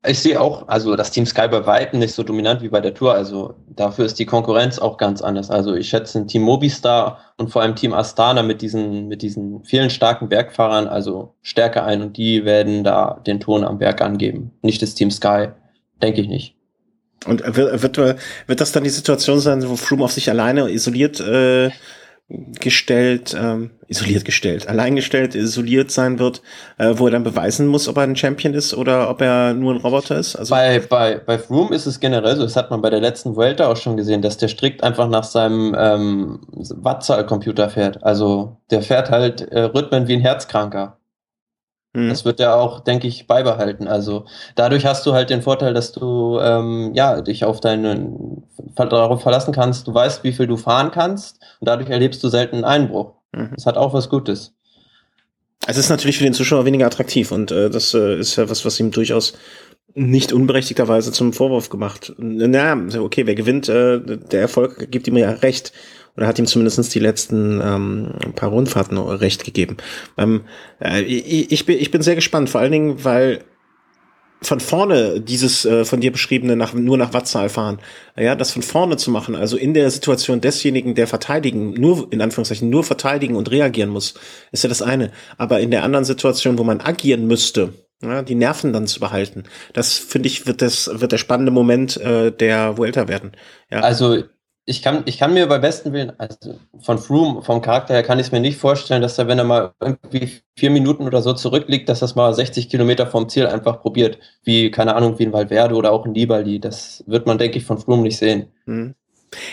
ich 0.04 0.18
sehe 0.18 0.40
auch, 0.40 0.66
also 0.66 0.96
das 0.96 1.12
Team 1.12 1.26
Sky 1.26 1.46
bei 1.48 1.64
Weitem 1.64 2.00
nicht 2.00 2.14
so 2.14 2.24
dominant 2.24 2.60
wie 2.60 2.68
bei 2.68 2.80
der 2.80 2.92
Tour. 2.92 3.14
Also 3.14 3.54
dafür 3.68 4.04
ist 4.04 4.18
die 4.18 4.26
Konkurrenz 4.26 4.80
auch 4.80 4.96
ganz 4.96 5.22
anders. 5.22 5.48
Also 5.48 5.74
ich 5.74 5.88
schätze 5.88 6.26
Team 6.26 6.42
Mobistar 6.42 7.20
und 7.36 7.50
vor 7.50 7.62
allem 7.62 7.76
Team 7.76 7.92
Astana 7.92 8.42
mit 8.42 8.62
diesen, 8.62 9.06
mit 9.06 9.22
diesen 9.22 9.62
vielen 9.64 9.90
starken 9.90 10.28
Bergfahrern 10.28 10.88
also 10.88 11.34
stärker 11.42 11.84
ein 11.84 12.02
und 12.02 12.16
die 12.16 12.44
werden 12.44 12.82
da 12.82 13.20
den 13.26 13.38
Ton 13.38 13.62
am 13.62 13.78
Berg 13.78 14.00
angeben. 14.00 14.50
Nicht 14.62 14.82
das 14.82 14.94
Team 14.94 15.12
Sky, 15.12 15.48
denke 16.02 16.20
ich 16.20 16.28
nicht. 16.28 16.56
Und 17.24 17.56
wird, 17.56 17.82
wird, 17.82 18.18
wird 18.46 18.60
das 18.60 18.72
dann 18.72 18.82
die 18.82 18.90
Situation 18.90 19.38
sein, 19.38 19.68
wo 19.68 19.76
Froome 19.76 20.02
auf 20.02 20.12
sich 20.12 20.28
alleine 20.28 20.68
isoliert 20.68 21.20
äh, 21.20 21.70
gestellt, 22.58 23.36
ähm, 23.38 23.70
isoliert 23.92 24.24
gestellt, 24.24 24.68
alleingestellt, 24.68 25.34
isoliert 25.34 25.90
sein 25.90 26.18
wird, 26.18 26.42
äh, 26.78 26.94
wo 26.96 27.06
er 27.06 27.12
dann 27.12 27.22
beweisen 27.22 27.66
muss, 27.66 27.88
ob 27.88 27.96
er 27.96 28.02
ein 28.02 28.16
Champion 28.16 28.54
ist 28.54 28.74
oder 28.74 29.08
ob 29.08 29.20
er 29.20 29.54
nur 29.54 29.74
ein 29.74 29.80
Roboter 29.80 30.18
ist. 30.18 30.34
Also 30.36 30.54
bei, 30.54 30.80
bei, 30.80 31.18
bei 31.18 31.38
Froome 31.38 31.74
ist 31.74 31.86
es 31.86 32.00
generell 32.00 32.36
so, 32.36 32.42
das 32.42 32.56
hat 32.56 32.70
man 32.70 32.80
bei 32.80 32.90
der 32.90 33.00
letzten 33.00 33.36
Vuelta 33.36 33.68
auch 33.68 33.76
schon 33.76 33.96
gesehen, 33.96 34.22
dass 34.22 34.36
der 34.36 34.48
strikt 34.48 34.82
einfach 34.82 35.08
nach 35.08 35.24
seinem 35.24 35.76
ähm, 35.78 36.40
Wattzahlcomputer 36.50 37.70
fährt. 37.70 38.02
Also 38.02 38.56
der 38.70 38.82
fährt 38.82 39.10
halt 39.10 39.42
äh, 39.52 39.60
Rhythmen 39.60 40.08
wie 40.08 40.14
ein 40.14 40.20
Herzkranker. 40.20 40.96
Mhm. 41.92 42.08
Das 42.08 42.24
wird 42.24 42.40
er 42.40 42.56
auch, 42.56 42.80
denke 42.80 43.06
ich, 43.06 43.26
beibehalten. 43.26 43.86
Also 43.86 44.24
dadurch 44.54 44.86
hast 44.86 45.04
du 45.06 45.12
halt 45.12 45.30
den 45.30 45.42
Vorteil, 45.42 45.74
dass 45.74 45.92
du 45.92 46.38
ähm, 46.40 46.92
ja 46.94 47.20
dich 47.20 47.44
auf 47.44 47.60
deinen 47.60 48.44
darauf 48.74 49.22
verlassen 49.22 49.52
kannst. 49.52 49.86
Du 49.86 49.94
weißt, 49.94 50.24
wie 50.24 50.32
viel 50.32 50.46
du 50.46 50.56
fahren 50.56 50.90
kannst 50.90 51.38
und 51.60 51.68
dadurch 51.68 51.90
erlebst 51.90 52.22
du 52.24 52.28
selten 52.28 52.56
einen 52.56 52.64
Einbruch. 52.64 53.12
Mhm. 53.32 53.50
Das 53.54 53.66
hat 53.66 53.76
auch 53.76 53.92
was 53.92 54.08
Gutes. 54.08 54.54
Es 55.66 55.76
ist 55.76 55.90
natürlich 55.90 56.18
für 56.18 56.24
den 56.24 56.34
Zuschauer 56.34 56.64
weniger 56.64 56.86
attraktiv 56.86 57.30
und 57.30 57.52
äh, 57.52 57.70
das 57.70 57.94
äh, 57.94 58.18
ist 58.18 58.36
ja 58.36 58.50
was, 58.50 58.64
was 58.64 58.80
ihm 58.80 58.90
durchaus 58.90 59.34
nicht 59.94 60.32
unberechtigterweise 60.32 61.12
zum 61.12 61.32
Vorwurf 61.32 61.68
gemacht. 61.68 62.14
Naja, 62.16 62.76
okay, 62.98 63.26
wer 63.26 63.34
gewinnt, 63.34 63.68
äh, 63.68 64.00
der 64.00 64.40
Erfolg 64.40 64.90
gibt 64.90 65.06
ihm 65.06 65.16
ja 65.18 65.30
recht 65.30 65.72
oder 66.16 66.26
hat 66.26 66.38
ihm 66.38 66.46
zumindest 66.46 66.94
die 66.94 66.98
letzten 66.98 67.60
ähm, 67.62 68.12
paar 68.34 68.50
Rundfahrten 68.50 68.98
recht 68.98 69.44
gegeben. 69.44 69.76
Ähm, 70.18 70.42
äh, 70.80 71.02
ich, 71.02 71.64
bin, 71.66 71.78
ich 71.78 71.90
bin 71.90 72.02
sehr 72.02 72.14
gespannt, 72.14 72.50
vor 72.50 72.60
allen 72.60 72.72
Dingen, 72.72 73.04
weil 73.04 73.44
von 74.42 74.60
vorne 74.60 75.20
dieses 75.20 75.64
äh, 75.64 75.84
von 75.84 76.00
dir 76.00 76.10
beschriebene 76.10 76.56
nach, 76.56 76.74
nur 76.74 76.98
nach 76.98 77.12
Wattzahl 77.12 77.48
fahren, 77.48 77.78
ja, 78.16 78.34
das 78.34 78.50
von 78.50 78.62
vorne 78.62 78.96
zu 78.96 79.10
machen, 79.10 79.34
also 79.34 79.56
in 79.56 79.72
der 79.72 79.90
Situation 79.90 80.40
desjenigen, 80.40 80.94
der 80.94 81.06
verteidigen, 81.06 81.74
nur 81.74 82.08
in 82.12 82.20
Anführungszeichen 82.20 82.68
nur 82.68 82.84
verteidigen 82.84 83.36
und 83.36 83.50
reagieren 83.50 83.90
muss, 83.90 84.14
ist 84.50 84.64
ja 84.64 84.68
das 84.68 84.82
eine. 84.82 85.12
Aber 85.38 85.60
in 85.60 85.70
der 85.70 85.84
anderen 85.84 86.04
Situation, 86.04 86.58
wo 86.58 86.64
man 86.64 86.80
agieren 86.80 87.26
müsste, 87.26 87.72
ja, 88.02 88.22
die 88.22 88.34
Nerven 88.34 88.72
dann 88.72 88.88
zu 88.88 88.98
behalten, 88.98 89.44
das 89.72 89.96
finde 89.96 90.28
ich 90.28 90.46
wird 90.46 90.60
das 90.60 90.90
wird 90.92 91.12
der 91.12 91.18
spannende 91.18 91.52
Moment 91.52 91.96
äh, 91.98 92.32
der 92.32 92.76
Vuelta 92.76 93.06
werden. 93.06 93.32
Ja. 93.70 93.80
Also 93.80 94.24
ich 94.64 94.80
kann, 94.80 95.02
ich 95.06 95.18
kann 95.18 95.34
mir 95.34 95.46
bei 95.48 95.58
besten 95.58 95.92
Willen, 95.92 96.12
also 96.18 96.58
von 96.80 96.98
Froome, 96.98 97.42
vom 97.42 97.62
Charakter 97.62 97.94
her, 97.94 98.02
kann 98.02 98.20
ich 98.20 98.26
es 98.26 98.32
mir 98.32 98.40
nicht 98.40 98.58
vorstellen, 98.58 99.02
dass 99.02 99.18
er, 99.18 99.26
wenn 99.26 99.38
er 99.38 99.44
mal 99.44 99.72
irgendwie 99.80 100.40
vier 100.56 100.70
Minuten 100.70 101.04
oder 101.04 101.20
so 101.20 101.32
zurückliegt, 101.32 101.88
dass 101.88 102.00
das 102.00 102.14
mal 102.14 102.32
60 102.32 102.68
Kilometer 102.68 103.06
vom 103.06 103.28
Ziel 103.28 103.46
einfach 103.46 103.80
probiert. 103.80 104.18
Wie, 104.44 104.70
keine 104.70 104.94
Ahnung, 104.94 105.18
wie 105.18 105.26
ein 105.26 105.32
Valverde 105.32 105.74
oder 105.74 105.90
auch 105.90 106.06
ein 106.06 106.12
Nibali. 106.12 106.60
Das 106.60 107.02
wird 107.06 107.26
man, 107.26 107.38
denke 107.38 107.58
ich, 107.58 107.64
von 107.64 107.78
Froome 107.78 108.02
nicht 108.02 108.18
sehen. 108.18 108.52
Hm. 108.66 108.94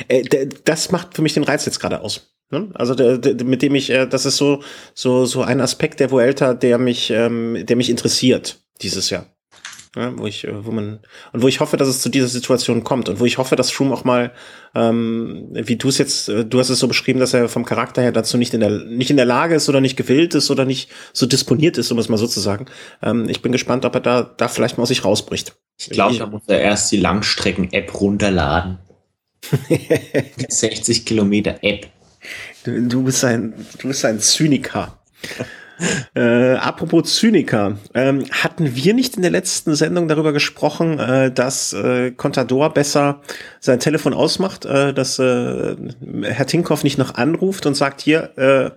Äh, 0.07 0.47
das 0.65 0.91
macht 0.91 1.15
für 1.15 1.23
mich 1.23 1.33
den 1.33 1.43
Reiz 1.43 1.65
jetzt 1.65 1.79
gerade 1.79 2.01
aus. 2.01 2.35
Ne? 2.51 2.69
Also 2.75 2.95
mit 2.95 3.61
dem 3.61 3.75
ich, 3.75 3.89
äh, 3.89 4.05
das 4.05 4.25
ist 4.25 4.37
so, 4.37 4.61
so, 4.93 5.25
so 5.25 5.41
ein 5.41 5.61
Aspekt 5.61 5.99
der 5.99 6.11
Vuelta, 6.11 6.53
der 6.53 6.77
mich, 6.77 7.09
ähm, 7.09 7.65
der 7.65 7.75
mich 7.75 7.89
interessiert 7.89 8.59
dieses 8.81 9.09
Jahr. 9.09 9.25
Ja, 9.95 10.15
wo 10.15 10.27
ich, 10.27 10.45
äh, 10.45 10.65
wo 10.65 10.71
man 10.71 10.99
und 11.33 11.41
wo 11.41 11.47
ich 11.47 11.59
hoffe, 11.61 11.75
dass 11.75 11.87
es 11.87 12.01
zu 12.01 12.09
dieser 12.09 12.27
Situation 12.27 12.83
kommt 12.83 13.09
und 13.09 13.19
wo 13.19 13.25
ich 13.25 13.39
hoffe, 13.39 13.55
dass 13.55 13.71
Schum 13.71 13.91
auch 13.91 14.03
mal, 14.03 14.31
ähm, 14.75 15.47
wie 15.51 15.77
du 15.77 15.89
es 15.89 15.97
jetzt, 15.97 16.29
äh, 16.29 16.45
du 16.45 16.59
hast 16.59 16.69
es 16.69 16.77
so 16.77 16.87
beschrieben, 16.87 17.19
dass 17.19 17.33
er 17.33 17.49
vom 17.49 17.65
Charakter 17.65 18.03
her 18.03 18.11
dazu 18.11 18.37
nicht 18.37 18.53
in 18.53 18.59
der 18.59 18.69
nicht 18.69 19.09
in 19.09 19.17
der 19.17 19.25
Lage 19.25 19.55
ist 19.55 19.67
oder 19.67 19.81
nicht 19.81 19.97
gewillt 19.97 20.35
ist 20.35 20.51
oder 20.51 20.65
nicht 20.65 20.91
so 21.11 21.25
disponiert 21.25 21.79
ist, 21.79 21.91
um 21.91 21.97
es 21.97 22.07
mal 22.07 22.17
so 22.17 22.27
zu 22.27 22.39
sagen. 22.39 22.67
Ähm, 23.01 23.27
ich 23.29 23.41
bin 23.41 23.51
gespannt, 23.51 23.83
ob 23.83 23.95
er 23.95 24.01
da 24.01 24.21
da 24.21 24.47
vielleicht 24.47 24.77
mal 24.77 24.83
aus 24.83 24.89
sich 24.89 25.03
rausbricht. 25.03 25.55
Ich 25.77 25.89
glaube, 25.89 26.17
da 26.17 26.27
muss 26.27 26.43
er 26.45 26.61
erst 26.61 26.91
die 26.91 26.97
Langstrecken-App 26.97 27.99
runterladen. 27.99 28.77
60 30.49 31.05
Kilometer 31.05 31.63
App. 31.63 31.87
Du, 32.63 32.87
du 32.87 33.03
bist 33.03 33.23
ein, 33.23 33.53
du 33.79 33.87
bist 33.87 34.05
ein 34.05 34.19
Zyniker. 34.19 34.99
Äh, 36.15 36.55
apropos 36.55 37.15
Zyniker, 37.15 37.77
ähm, 37.93 38.25
hatten 38.31 38.75
wir 38.75 38.93
nicht 38.93 39.15
in 39.15 39.21
der 39.21 39.31
letzten 39.31 39.75
Sendung 39.75 40.07
darüber 40.07 40.33
gesprochen, 40.33 40.99
äh, 40.99 41.31
dass 41.31 41.73
äh, 41.73 42.11
Contador 42.11 42.73
besser 42.73 43.21
sein 43.59 43.79
Telefon 43.79 44.13
ausmacht, 44.13 44.65
äh, 44.65 44.93
dass 44.93 45.19
äh, 45.19 45.75
Herr 46.23 46.47
Tinkoff 46.47 46.83
nicht 46.83 46.97
noch 46.97 47.15
anruft 47.15 47.65
und 47.65 47.75
sagt, 47.75 48.01
hier, 48.01 48.37
äh, 48.37 48.71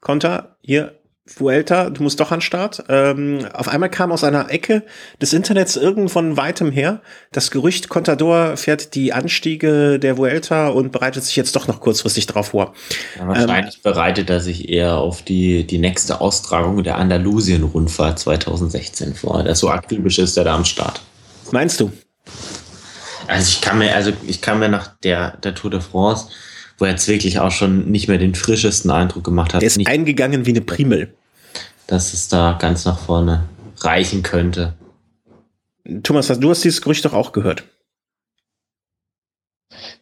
Konter, 0.00 0.56
hier, 0.62 0.94
Vuelta, 1.24 1.88
du 1.88 2.02
musst 2.02 2.18
doch 2.18 2.32
an 2.32 2.40
Start. 2.40 2.82
Ähm, 2.88 3.46
auf 3.52 3.68
einmal 3.68 3.90
kam 3.90 4.10
aus 4.10 4.24
einer 4.24 4.50
Ecke 4.50 4.82
des 5.20 5.32
Internets 5.32 5.76
irgendwann 5.76 6.36
weitem 6.36 6.72
her 6.72 7.00
das 7.30 7.52
Gerücht, 7.52 7.88
Contador 7.88 8.56
fährt 8.56 8.96
die 8.96 9.12
Anstiege 9.12 10.00
der 10.00 10.18
Vuelta 10.18 10.68
und 10.68 10.90
bereitet 10.90 11.22
sich 11.22 11.36
jetzt 11.36 11.54
doch 11.54 11.68
noch 11.68 11.78
kurzfristig 11.78 12.26
drauf 12.26 12.48
vor. 12.48 12.74
Ja, 13.16 13.28
wahrscheinlich 13.28 13.76
ähm, 13.76 13.82
bereitet 13.84 14.30
er 14.30 14.40
sich 14.40 14.68
eher 14.68 14.98
auf 14.98 15.22
die, 15.22 15.64
die 15.64 15.78
nächste 15.78 16.20
Austragung 16.20 16.82
der 16.82 16.98
Andalusien-Rundfahrt 16.98 18.18
2016 18.18 19.14
vor. 19.14 19.44
Der 19.44 19.54
so 19.54 19.70
akribisch 19.70 20.18
ist 20.18 20.36
er 20.36 20.44
da 20.44 20.56
am 20.56 20.64
Start. 20.64 21.02
Meinst 21.52 21.78
du? 21.78 21.92
Also 23.28 23.48
ich 23.48 23.60
kann 23.60 23.78
mir, 23.78 23.94
also 23.94 24.12
ich 24.26 24.40
kann 24.40 24.58
mir 24.58 24.68
nach 24.68 24.88
der, 25.04 25.36
der 25.36 25.54
Tour 25.54 25.70
de 25.70 25.80
France 25.80 26.26
wo 26.82 26.86
er 26.86 26.90
jetzt 26.90 27.06
wirklich 27.06 27.38
auch 27.38 27.52
schon 27.52 27.92
nicht 27.92 28.08
mehr 28.08 28.18
den 28.18 28.34
frischesten 28.34 28.90
Eindruck 28.90 29.22
gemacht 29.22 29.54
hat. 29.54 29.62
Er 29.62 29.66
ist 29.68 29.78
nicht, 29.78 29.86
eingegangen 29.86 30.46
wie 30.46 30.50
eine 30.50 30.62
Primel. 30.62 31.14
Dass 31.86 32.12
es 32.12 32.26
da 32.26 32.58
ganz 32.58 32.84
nach 32.84 32.98
vorne 32.98 33.44
reichen 33.78 34.24
könnte. 34.24 34.74
Thomas, 36.02 36.26
du 36.26 36.50
hast 36.50 36.64
dieses 36.64 36.82
Gerücht 36.82 37.04
doch 37.04 37.12
auch 37.12 37.30
gehört. 37.30 37.62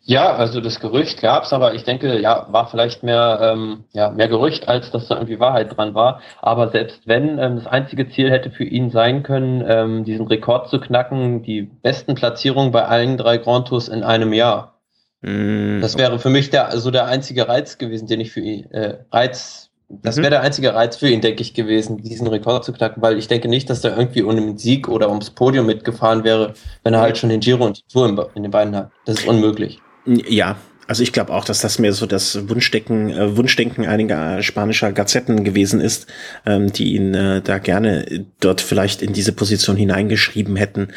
Ja, 0.02 0.32
also 0.32 0.62
das 0.62 0.80
Gerücht 0.80 1.20
gab 1.20 1.44
es, 1.44 1.52
aber 1.52 1.74
ich 1.74 1.84
denke, 1.84 2.18
ja, 2.18 2.46
war 2.50 2.70
vielleicht 2.70 3.02
mehr, 3.02 3.38
ähm, 3.42 3.84
ja, 3.92 4.08
mehr 4.08 4.28
Gerücht, 4.28 4.66
als 4.66 4.90
dass 4.90 5.06
da 5.08 5.16
irgendwie 5.16 5.38
Wahrheit 5.38 5.76
dran 5.76 5.94
war. 5.94 6.22
Aber 6.40 6.68
selbst 6.70 7.02
wenn 7.04 7.38
ähm, 7.38 7.56
das 7.56 7.66
einzige 7.66 8.08
Ziel 8.08 8.30
hätte 8.30 8.50
für 8.50 8.64
ihn 8.64 8.90
sein 8.90 9.22
können, 9.22 9.62
ähm, 9.68 10.04
diesen 10.04 10.26
Rekord 10.26 10.70
zu 10.70 10.80
knacken, 10.80 11.42
die 11.42 11.62
besten 11.62 12.14
Platzierungen 12.14 12.72
bei 12.72 12.86
allen 12.86 13.18
drei 13.18 13.36
Grand 13.36 13.68
Tours 13.68 13.88
in 13.88 14.02
einem 14.02 14.32
Jahr, 14.32 14.69
Mm, 15.22 15.80
das 15.80 15.98
wäre 15.98 16.18
für 16.18 16.30
mich 16.30 16.50
der, 16.50 16.68
also 16.68 16.90
der 16.90 17.06
einzige 17.06 17.48
Reiz 17.48 17.78
gewesen, 17.78 18.06
den 18.06 18.20
ich 18.20 18.32
für 18.32 18.40
ihn, 18.40 18.70
äh, 18.70 18.98
Reiz, 19.12 19.70
das 19.88 20.16
mhm. 20.16 20.22
wäre 20.22 20.30
der 20.30 20.40
einzige 20.42 20.74
Reiz 20.74 20.96
für 20.96 21.08
ihn, 21.08 21.20
denke 21.20 21.42
ich, 21.42 21.52
gewesen, 21.52 21.98
diesen 21.98 22.26
Rekord 22.26 22.64
zu 22.64 22.72
knacken, 22.72 23.02
weil 23.02 23.18
ich 23.18 23.28
denke 23.28 23.48
nicht, 23.48 23.68
dass 23.68 23.84
er 23.84 23.96
irgendwie 23.96 24.22
um 24.22 24.34
den 24.34 24.56
Sieg 24.56 24.88
oder 24.88 25.08
ums 25.08 25.30
Podium 25.30 25.66
mitgefahren 25.66 26.24
wäre, 26.24 26.54
wenn 26.84 26.94
er 26.94 27.00
halt 27.00 27.18
schon 27.18 27.28
den 27.28 27.40
Giro 27.40 27.66
und 27.66 27.78
die 27.78 27.92
Tour 27.92 28.30
in 28.34 28.42
den 28.42 28.50
Beinen 28.50 28.76
hat. 28.76 28.90
Das 29.04 29.20
ist 29.20 29.26
unmöglich. 29.26 29.80
Ja, 30.06 30.56
also 30.90 31.04
ich 31.04 31.12
glaube 31.12 31.32
auch, 31.32 31.44
dass 31.44 31.60
das 31.60 31.78
mehr 31.78 31.92
so 31.92 32.04
das 32.04 32.48
Wunschdenken, 32.48 33.10
äh, 33.10 33.36
Wunschdenken 33.36 33.86
einiger 33.86 34.38
äh, 34.38 34.42
spanischer 34.42 34.90
Gazetten 34.90 35.44
gewesen 35.44 35.80
ist, 35.80 36.08
ähm, 36.44 36.72
die 36.72 36.96
ihn 36.96 37.14
äh, 37.14 37.42
da 37.42 37.58
gerne 37.58 38.26
dort 38.40 38.60
vielleicht 38.60 39.00
in 39.00 39.12
diese 39.12 39.30
Position 39.30 39.76
hineingeschrieben 39.76 40.56
hätten, 40.56 40.88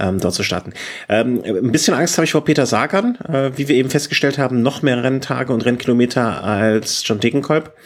ähm, 0.00 0.20
dort 0.20 0.32
zu 0.32 0.42
starten. 0.42 0.72
Ähm, 1.10 1.42
ein 1.44 1.70
bisschen 1.70 1.92
Angst 1.92 2.16
habe 2.16 2.24
ich 2.24 2.32
vor 2.32 2.46
Peter 2.46 2.64
Sagan, 2.64 3.18
äh, 3.28 3.50
wie 3.54 3.68
wir 3.68 3.76
eben 3.76 3.90
festgestellt 3.90 4.38
haben, 4.38 4.62
noch 4.62 4.80
mehr 4.80 5.04
Renntage 5.04 5.52
und 5.52 5.66
Rennkilometer 5.66 6.42
als 6.42 7.06
John 7.06 7.20
Degenkolb. 7.20 7.76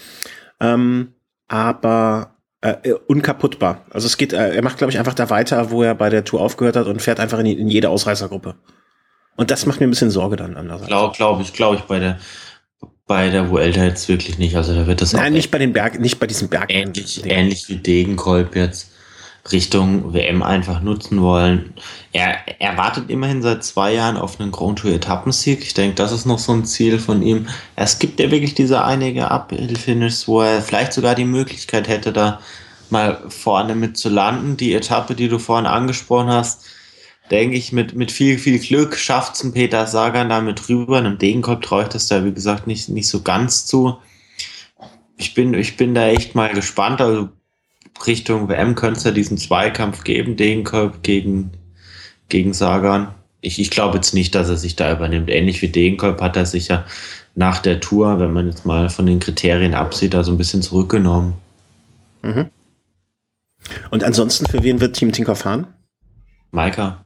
Ähm, 0.61 1.15
aber 1.49 2.37
äh, 2.61 2.93
unkaputtbar. 3.09 3.85
Also 3.91 4.07
es 4.07 4.19
geht, 4.19 4.33
äh, 4.33 4.55
er 4.55 4.63
macht, 4.63 4.79
glaube 4.79 4.93
ich, 4.93 5.01
einfach 5.01 5.15
da 5.15 5.31
weiter, 5.31 5.73
wo 5.73 5.83
er 5.83 5.97
bei 5.97 6.11
der 6.11 6.23
Tour 6.23 6.43
aufgehört 6.43 6.77
hat 6.77 6.87
und 6.87 7.03
fährt 7.03 7.19
einfach 7.19 7.41
in, 7.41 7.47
in 7.47 7.67
jede 7.67 7.89
Ausreißergruppe. 7.89 8.55
Und 9.37 9.51
das 9.51 9.67
macht 9.67 9.81
mir 9.81 9.87
ein 9.87 9.91
bisschen 9.91 10.11
Sorge 10.11 10.37
dann 10.37 10.57
andererseits. 10.57 10.89
Glaube 10.89 11.15
glaub 11.17 11.41
ich, 11.41 11.53
glaube 11.53 11.77
ich, 11.77 11.83
bei 11.83 11.99
der 11.99 12.19
bei 13.07 13.31
der 13.31 13.51
Vuelta 13.51 13.85
jetzt 13.85 14.09
wirklich 14.09 14.39
nicht. 14.39 14.57
Also 14.57 14.75
da 14.75 14.87
wird 14.87 15.01
das 15.01 15.13
Nein, 15.13 15.33
nicht 15.33 15.51
bei 15.51 15.59
den 15.59 15.73
Berg, 15.73 16.01
nicht 16.01 16.19
bei 16.19 16.27
diesem 16.27 16.49
Berg. 16.49 16.73
Ähnlich, 16.73 17.25
ähnlich 17.25 17.69
wie 17.69 17.77
Degenkolb 17.77 18.57
jetzt 18.57 18.91
Richtung 19.53 20.13
WM 20.13 20.43
einfach 20.43 20.83
nutzen 20.83 21.21
wollen. 21.23 21.75
Er, 22.13 22.39
er 22.59 22.77
wartet 22.77 23.09
immerhin 23.09 23.43
seit 23.43 23.63
zwei 23.63 23.95
Jahren 23.95 24.17
auf 24.17 24.41
einen 24.41 24.51
Grand 24.51 24.81
Tour 24.81 24.93
Etappensieg. 24.93 25.63
Ich 25.63 25.75
denke, 25.75 25.95
das 25.95 26.11
ist 26.11 26.27
noch 26.27 26.41
so 26.41 26.53
ein 26.53 26.65
Ziel 26.65 26.99
von 26.99 27.23
ihm. 27.23 27.47
Es 27.77 28.01
gibt 28.01 28.19
ja 28.19 28.31
wirklich 28.31 28.55
diese 28.55 28.85
einige 28.85 29.31
Uphill-Finishes, 29.31 30.27
wo 30.27 30.43
er 30.43 30.61
vielleicht 30.61 30.93
sogar 30.93 31.15
die 31.15 31.25
Möglichkeit 31.25 31.87
hätte, 31.87 32.13
da 32.13 32.41
mal 32.91 33.23
vorne 33.29 33.77
mit 33.77 33.97
zu 33.97 34.09
landen. 34.09 34.57
Die 34.57 34.75
Etappe, 34.75 35.15
die 35.15 35.29
du 35.29 35.39
vorhin 35.39 35.67
angesprochen 35.67 36.29
hast, 36.29 36.65
denke 37.31 37.57
ich, 37.57 37.73
mit, 37.73 37.95
mit 37.95 38.13
viel, 38.13 38.39
viel 38.39 38.59
Glück 38.59 38.97
schafft 38.97 39.35
es 39.35 39.45
ein 39.45 39.53
Peter 39.53 39.87
Sagan 39.87 40.29
damit 40.29 40.69
rüber. 40.69 40.99
Einem 40.99 41.19
Degenkolb 41.19 41.63
traue 41.63 41.85
ich 41.85 41.89
das 41.89 42.09
da, 42.09 42.25
wie 42.25 42.33
gesagt, 42.33 42.67
nicht, 42.67 42.89
nicht 42.89 43.09
so 43.09 43.23
ganz 43.23 43.67
zu. 43.67 43.99
Ich 45.17 45.35
bin, 45.35 45.55
ich 45.55 45.77
bin 45.77 45.95
da 45.95 46.09
echt 46.09 46.35
mal 46.35 46.53
gespannt. 46.53 47.01
Also 47.01 47.29
Richtung 48.07 48.49
WM 48.49 48.75
könnte 48.75 48.99
es 48.99 49.05
ja 49.05 49.11
diesen 49.11 49.39
Zweikampf 49.39 50.05
geben, 50.05 50.37
Degenkolb 50.37 51.03
gegen, 51.03 51.53
gegen 52.29 52.53
Sagan. 52.53 53.09
Ich, 53.41 53.59
ich 53.61 53.71
glaube 53.71 53.97
jetzt 53.97 54.15
nicht, 54.15 54.35
dass 54.35 54.49
er 54.49 54.57
sich 54.57 54.77
da 54.77 54.93
übernimmt. 54.93 55.31
Ähnlich 55.31 55.63
wie 55.63 55.69
Degenkolb 55.69 56.21
hat 56.21 56.37
er 56.37 56.47
sich 56.47 56.69
ja 56.69 56.85
nach 57.35 57.59
der 57.59 57.81
Tour, 57.81 58.19
wenn 58.19 58.33
man 58.33 58.47
jetzt 58.47 58.65
mal 58.65 58.89
von 58.89 59.07
den 59.07 59.21
Kriterien 59.21 59.75
absieht, 59.75 60.15
da 60.15 60.25
so 60.25 60.33
ein 60.33 60.39
bisschen 60.39 60.63
zurückgenommen. 60.63 61.35
Mhm. 62.23 62.51
Und 63.91 64.05
ansonsten, 64.05 64.47
für 64.47 64.63
wen 64.63 64.81
wird 64.81 64.97
Team 64.97 65.13
Tinker 65.13 65.37
fahren? 65.37 65.67
Maika. 66.51 67.05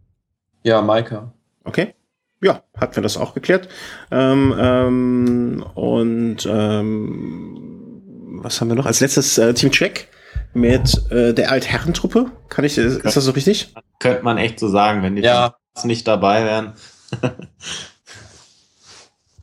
Ja, 0.62 0.82
Maika. 0.82 1.32
Okay. 1.64 1.94
Ja, 2.42 2.62
hatten 2.78 2.96
wir 2.96 3.02
das 3.02 3.16
auch 3.16 3.34
geklärt. 3.34 3.68
Ähm, 4.10 4.54
ähm, 4.58 5.64
und 5.74 6.46
ähm, 6.50 8.40
was 8.42 8.60
haben 8.60 8.68
wir 8.68 8.74
noch? 8.74 8.86
Als 8.86 9.00
letztes 9.00 9.36
äh, 9.36 9.52
Team 9.52 9.70
Check 9.70 10.08
mit 10.54 11.10
äh, 11.10 11.34
der 11.34 11.50
Altherrentruppe. 11.50 12.30
Kann 12.48 12.64
ich, 12.64 12.78
ist, 12.78 13.04
ist 13.04 13.16
das 13.16 13.24
so 13.24 13.32
richtig? 13.32 13.74
Könnte 13.98 14.22
man 14.22 14.38
echt 14.38 14.58
so 14.58 14.68
sagen, 14.68 15.02
wenn 15.02 15.16
die 15.16 15.22
ja. 15.22 15.54
nicht 15.84 16.08
dabei 16.08 16.44
wären. 16.44 16.72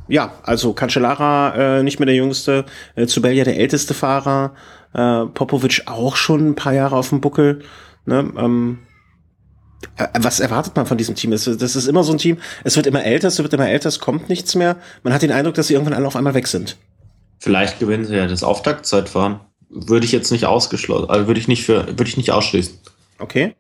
ja, 0.07 0.33
also 0.43 0.73
Cancellara 0.73 1.79
äh, 1.79 1.83
nicht 1.83 1.99
mehr 1.99 2.07
der 2.07 2.15
jüngste, 2.15 2.65
äh, 2.95 3.05
Zubelja 3.05 3.43
der 3.43 3.57
älteste 3.57 3.93
Fahrer, 3.93 4.55
äh, 4.93 5.25
Popovic 5.25 5.83
auch 5.85 6.15
schon 6.15 6.49
ein 6.49 6.55
paar 6.55 6.73
Jahre 6.73 6.95
auf 6.95 7.09
dem 7.09 7.21
Buckel. 7.21 7.61
Ne? 8.05 8.31
Ähm, 8.37 8.79
äh, 8.79 8.86
was 10.13 10.39
erwartet 10.39 10.75
man 10.75 10.85
von 10.85 10.97
diesem 10.97 11.15
Team? 11.15 11.31
Das 11.31 11.47
ist 11.47 11.87
immer 11.87 12.03
so 12.03 12.11
ein 12.11 12.17
Team, 12.17 12.37
es 12.63 12.75
wird 12.75 12.87
immer 12.87 13.03
älter, 13.03 13.27
es 13.27 13.37
wird 13.37 13.53
immer 13.53 13.69
älter, 13.69 13.89
es 13.89 13.99
kommt 13.99 14.29
nichts 14.29 14.55
mehr. 14.55 14.77
Man 15.03 15.13
hat 15.13 15.21
den 15.21 15.31
Eindruck, 15.31 15.55
dass 15.55 15.67
sie 15.67 15.73
irgendwann 15.73 15.93
alle 15.93 16.07
auf 16.07 16.15
einmal 16.15 16.33
weg 16.33 16.47
sind. 16.47 16.77
Vielleicht 17.39 17.79
gewinnen 17.79 18.05
sie 18.05 18.15
ja 18.15 18.27
das 18.27 18.43
Auftaktzeitfahren. 18.43 19.39
Würde 19.69 20.05
ich 20.05 20.11
jetzt 20.11 20.31
nicht 20.31 20.45
ausgeschlossen, 20.45 21.09
also 21.09 21.27
würde 21.27 21.39
ich 21.39 21.47
nicht 21.47 21.65
für, 21.65 21.85
würde 21.87 22.05
ich 22.05 22.17
nicht 22.17 22.31
ausschließen. 22.31 22.79
Okay. 23.19 23.55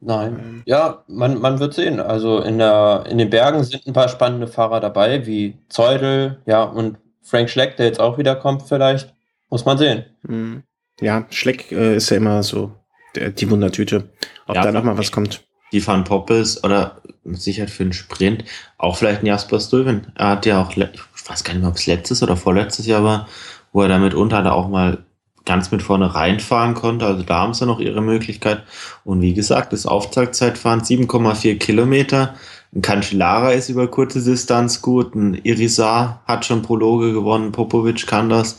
Nein. 0.00 0.62
Ja, 0.66 1.02
man, 1.08 1.40
man 1.40 1.60
wird 1.60 1.72
sehen. 1.72 1.98
Also 1.98 2.40
in, 2.40 2.58
der, 2.58 3.04
in 3.08 3.16
den 3.16 3.30
Bergen 3.30 3.64
sind 3.64 3.86
ein 3.86 3.94
paar 3.94 4.08
spannende 4.08 4.46
Fahrer 4.46 4.80
dabei, 4.80 5.26
wie 5.26 5.56
Zeudel, 5.70 6.42
ja, 6.44 6.62
und 6.62 6.98
Frank 7.22 7.48
Schleck, 7.48 7.78
der 7.78 7.86
jetzt 7.86 8.00
auch 8.00 8.18
wieder 8.18 8.36
kommt, 8.36 8.62
vielleicht. 8.62 9.14
Muss 9.48 9.64
man 9.64 9.78
sehen. 9.78 10.04
Hm. 10.26 10.62
Ja, 11.00 11.26
Schleck 11.30 11.72
äh, 11.72 11.96
ist 11.96 12.10
ja 12.10 12.18
immer 12.18 12.42
so 12.42 12.72
der, 13.14 13.30
die 13.30 13.50
Wundertüte. 13.50 14.10
Ob 14.46 14.56
ja, 14.56 14.62
da 14.62 14.72
noch 14.72 14.84
mal 14.84 14.98
was 14.98 15.12
kommt. 15.12 15.44
Die 15.72 15.84
Van 15.84 16.04
Poppels 16.04 16.62
oder 16.62 17.00
mit 17.24 17.40
Sicherheit 17.40 17.70
für 17.70 17.82
einen 17.82 17.92
Sprint 17.92 18.44
auch 18.78 18.96
vielleicht 18.96 19.22
ein 19.22 19.26
Jasper 19.26 19.58
Stuyven. 19.58 20.12
Er 20.14 20.28
hat 20.28 20.46
ja 20.46 20.62
auch, 20.62 20.76
ich 20.76 21.28
weiß 21.28 21.42
gar 21.42 21.54
nicht 21.54 21.62
mehr, 21.62 21.70
ob 21.70 21.76
es 21.76 21.86
letztes 21.86 22.22
oder 22.22 22.36
vorletztes 22.36 22.86
Jahr 22.86 23.02
war, 23.02 23.28
wo 23.72 23.82
er 23.82 23.88
damit 23.88 24.14
unter 24.14 24.42
da 24.42 24.52
auch 24.52 24.68
mal 24.68 25.04
ganz 25.44 25.70
mit 25.70 25.82
vorne 25.82 26.14
reinfahren 26.14 26.74
konnte. 26.74 27.06
Also 27.06 27.22
da 27.22 27.40
haben 27.40 27.54
sie 27.54 27.66
noch 27.66 27.80
ihre 27.80 28.00
Möglichkeit. 28.00 28.62
Und 29.04 29.20
wie 29.20 29.34
gesagt, 29.34 29.72
das 29.72 29.86
Auftaktzeitfahren 29.86 30.80
7,4 30.80 31.58
Kilometer. 31.58 32.34
Ein 32.74 32.82
Cancellara 32.82 33.52
ist 33.52 33.68
über 33.68 33.88
kurze 33.88 34.22
Distanz 34.22 34.80
gut. 34.80 35.14
Ein 35.14 35.34
Irizar 35.34 36.22
hat 36.26 36.44
schon 36.44 36.62
Prologe 36.62 37.12
gewonnen. 37.12 37.52
Popovic 37.52 38.06
kann 38.06 38.28
das. 38.28 38.58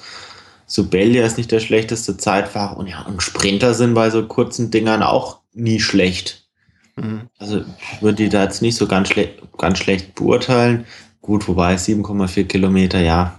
Subelia 0.67 1.25
ist 1.25 1.37
nicht 1.37 1.51
der 1.51 1.59
schlechteste 1.59 2.17
Zeitfahrer 2.17 2.77
und 2.77 2.87
ja, 2.87 3.01
und 3.03 3.21
Sprinter 3.21 3.73
sind 3.73 3.93
bei 3.93 4.09
so 4.09 4.25
kurzen 4.27 4.71
Dingern 4.71 5.03
auch 5.03 5.41
nie 5.53 5.79
schlecht. 5.79 6.47
Mhm. 6.95 7.29
Also 7.37 7.61
ich 7.93 8.01
würde 8.01 8.23
die 8.23 8.29
da 8.29 8.43
jetzt 8.43 8.61
nicht 8.61 8.75
so 8.75 8.87
ganz, 8.87 9.09
schle 9.09 9.29
ganz 9.57 9.77
schlecht 9.77 10.15
beurteilen. 10.15 10.85
Gut, 11.21 11.47
wobei 11.47 11.75
7,4 11.75 12.45
Kilometer, 12.45 12.99
ja, 12.99 13.35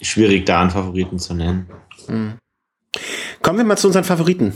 schwierig 0.00 0.46
da 0.46 0.60
einen 0.60 0.70
Favoriten 0.70 1.18
zu 1.18 1.34
nennen. 1.34 1.68
Mhm. 2.08 2.34
Kommen 3.42 3.58
wir 3.58 3.64
mal 3.64 3.76
zu 3.76 3.88
unseren 3.88 4.04
Favoriten. 4.04 4.54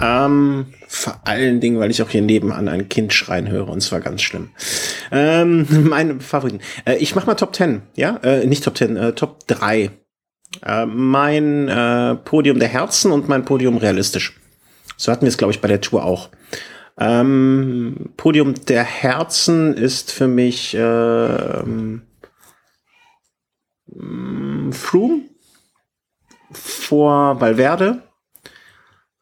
Ähm, 0.00 0.66
vor 0.88 1.20
allen 1.24 1.60
Dingen, 1.60 1.78
weil 1.78 1.90
ich 1.90 2.02
auch 2.02 2.08
hier 2.08 2.22
nebenan 2.22 2.68
ein 2.68 2.88
Kind 2.88 3.12
schreien 3.12 3.48
höre 3.48 3.68
und 3.68 3.82
zwar 3.82 4.00
ganz 4.00 4.22
schlimm. 4.22 4.50
Ähm, 5.12 5.66
meine 5.88 6.20
Favoriten. 6.20 6.60
Äh, 6.86 6.96
ich 6.96 7.14
mach 7.14 7.26
mal 7.26 7.34
Top 7.34 7.54
10, 7.54 7.82
ja? 7.96 8.16
Äh, 8.22 8.46
nicht 8.46 8.64
Top 8.64 8.76
10, 8.76 8.96
äh, 8.96 9.12
Top 9.12 9.46
3. 9.46 9.90
Äh, 10.64 10.86
mein 10.86 11.68
äh, 11.68 12.16
Podium 12.16 12.58
der 12.58 12.68
Herzen 12.68 13.12
und 13.12 13.28
mein 13.28 13.44
Podium 13.44 13.76
realistisch. 13.76 14.38
So 14.96 15.10
hatten 15.10 15.22
wir 15.22 15.28
es, 15.28 15.38
glaube 15.38 15.52
ich, 15.52 15.60
bei 15.60 15.68
der 15.68 15.80
Tour 15.80 16.04
auch. 16.04 16.28
Ähm, 16.98 18.10
Podium 18.16 18.54
der 18.66 18.84
Herzen 18.84 19.74
ist 19.74 20.12
für 20.12 20.28
mich 20.28 20.74
äh, 20.74 21.62
Froome 24.72 25.22
vor 26.52 27.40
Valverde 27.40 28.02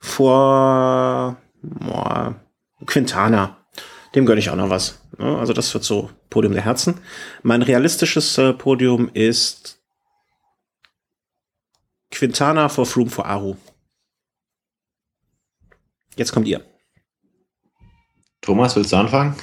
vor 0.01 1.37
boah, 1.63 2.35
Quintana. 2.87 3.59
Dem 4.15 4.27
gönne 4.27 4.41
ich 4.41 4.51
auch 4.51 4.57
noch 4.57 4.71
was. 4.71 5.03
Also 5.19 5.53
das 5.53 5.73
wird 5.75 5.85
so 5.85 6.11
Podium 6.31 6.55
der 6.55 6.65
Herzen. 6.65 7.01
Mein 7.43 7.63
realistisches 7.63 8.39
äh, 8.39 8.53
Podium 8.53 9.11
ist 9.13 9.78
Quintana 12.19 12.69
vor 12.69 12.85
Froome 12.85 13.11
vor 13.11 13.27
Aru. 13.27 13.55
Jetzt 16.16 16.32
kommt 16.32 16.49
ihr. 16.49 16.61
Thomas, 18.40 18.74
willst 18.74 18.90
du 18.90 18.97
anfangen? 18.97 19.36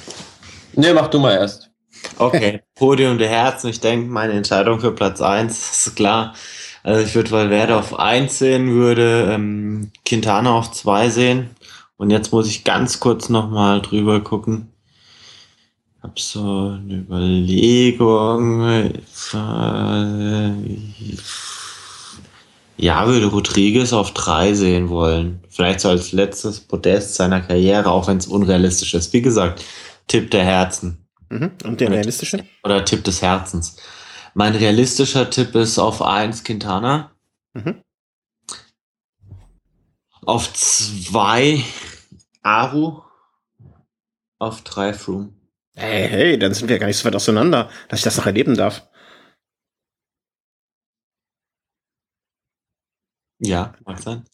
Nee, 0.74 0.92
mach 0.92 1.08
du 1.08 1.18
mal 1.18 1.32
erst. 1.32 1.70
Okay, 2.18 2.60
Podium 2.74 3.16
der 3.16 3.30
Herzen. 3.30 3.70
Ich 3.70 3.80
denke, 3.80 4.10
meine 4.10 4.34
Entscheidung 4.34 4.78
für 4.78 4.92
Platz 4.92 5.22
1 5.22 5.86
ist 5.86 5.96
klar. 5.96 6.34
Also 6.82 7.02
ich 7.02 7.14
würde 7.14 7.30
Valverde 7.30 7.76
auf 7.76 7.98
1 7.98 8.38
sehen, 8.38 8.70
würde 8.74 9.30
ähm, 9.32 9.90
Quintana 10.04 10.52
auf 10.52 10.70
2 10.70 11.08
sehen. 11.08 11.56
Und 11.96 12.10
jetzt 12.10 12.30
muss 12.30 12.46
ich 12.46 12.62
ganz 12.62 13.00
kurz 13.00 13.30
nochmal 13.30 13.80
drüber 13.80 14.20
gucken. 14.20 14.70
Ich 15.96 16.02
habe 16.02 16.20
so 16.20 16.78
eine 16.78 16.96
Überlegung. 16.98 18.92
Ja, 22.78 23.06
würde 23.06 23.26
Rodriguez 23.26 23.92
auf 23.92 24.12
3 24.12 24.54
sehen 24.54 24.88
wollen. 24.90 25.42
Vielleicht 25.48 25.80
so 25.80 25.88
als 25.88 26.12
letztes 26.12 26.60
Podest 26.60 27.14
seiner 27.14 27.40
Karriere, 27.40 27.90
auch 27.90 28.06
wenn 28.08 28.18
es 28.18 28.26
unrealistisch 28.26 28.94
ist. 28.94 29.12
Wie 29.12 29.22
gesagt, 29.22 29.64
Tipp 30.08 30.30
der 30.30 30.44
Herzen. 30.44 31.06
Mhm. 31.30 31.52
Und 31.64 31.80
der 31.80 31.90
realistische? 31.90 32.44
Oder 32.62 32.84
Tipp 32.84 33.02
des 33.04 33.22
Herzens. 33.22 33.76
Mein 34.34 34.54
realistischer 34.54 35.30
Tipp 35.30 35.54
ist 35.54 35.78
auf 35.78 36.02
1 36.02 36.44
Quintana. 36.44 37.12
Mhm. 37.54 37.82
Auf 40.26 40.52
2 40.52 41.64
Aru. 42.42 43.00
Auf 44.38 44.60
3 44.62 44.92
Froome. 44.92 45.32
Hey, 45.74 46.08
hey, 46.08 46.38
dann 46.38 46.52
sind 46.52 46.68
wir 46.68 46.78
gar 46.78 46.86
nicht 46.86 46.98
so 46.98 47.06
weit 47.06 47.16
auseinander, 47.16 47.70
dass 47.88 48.00
ich 48.00 48.04
das 48.04 48.18
noch 48.18 48.26
erleben 48.26 48.54
darf. 48.54 48.82
Ja, 53.38 53.74
mag 53.84 53.98
sein. 54.00 54.24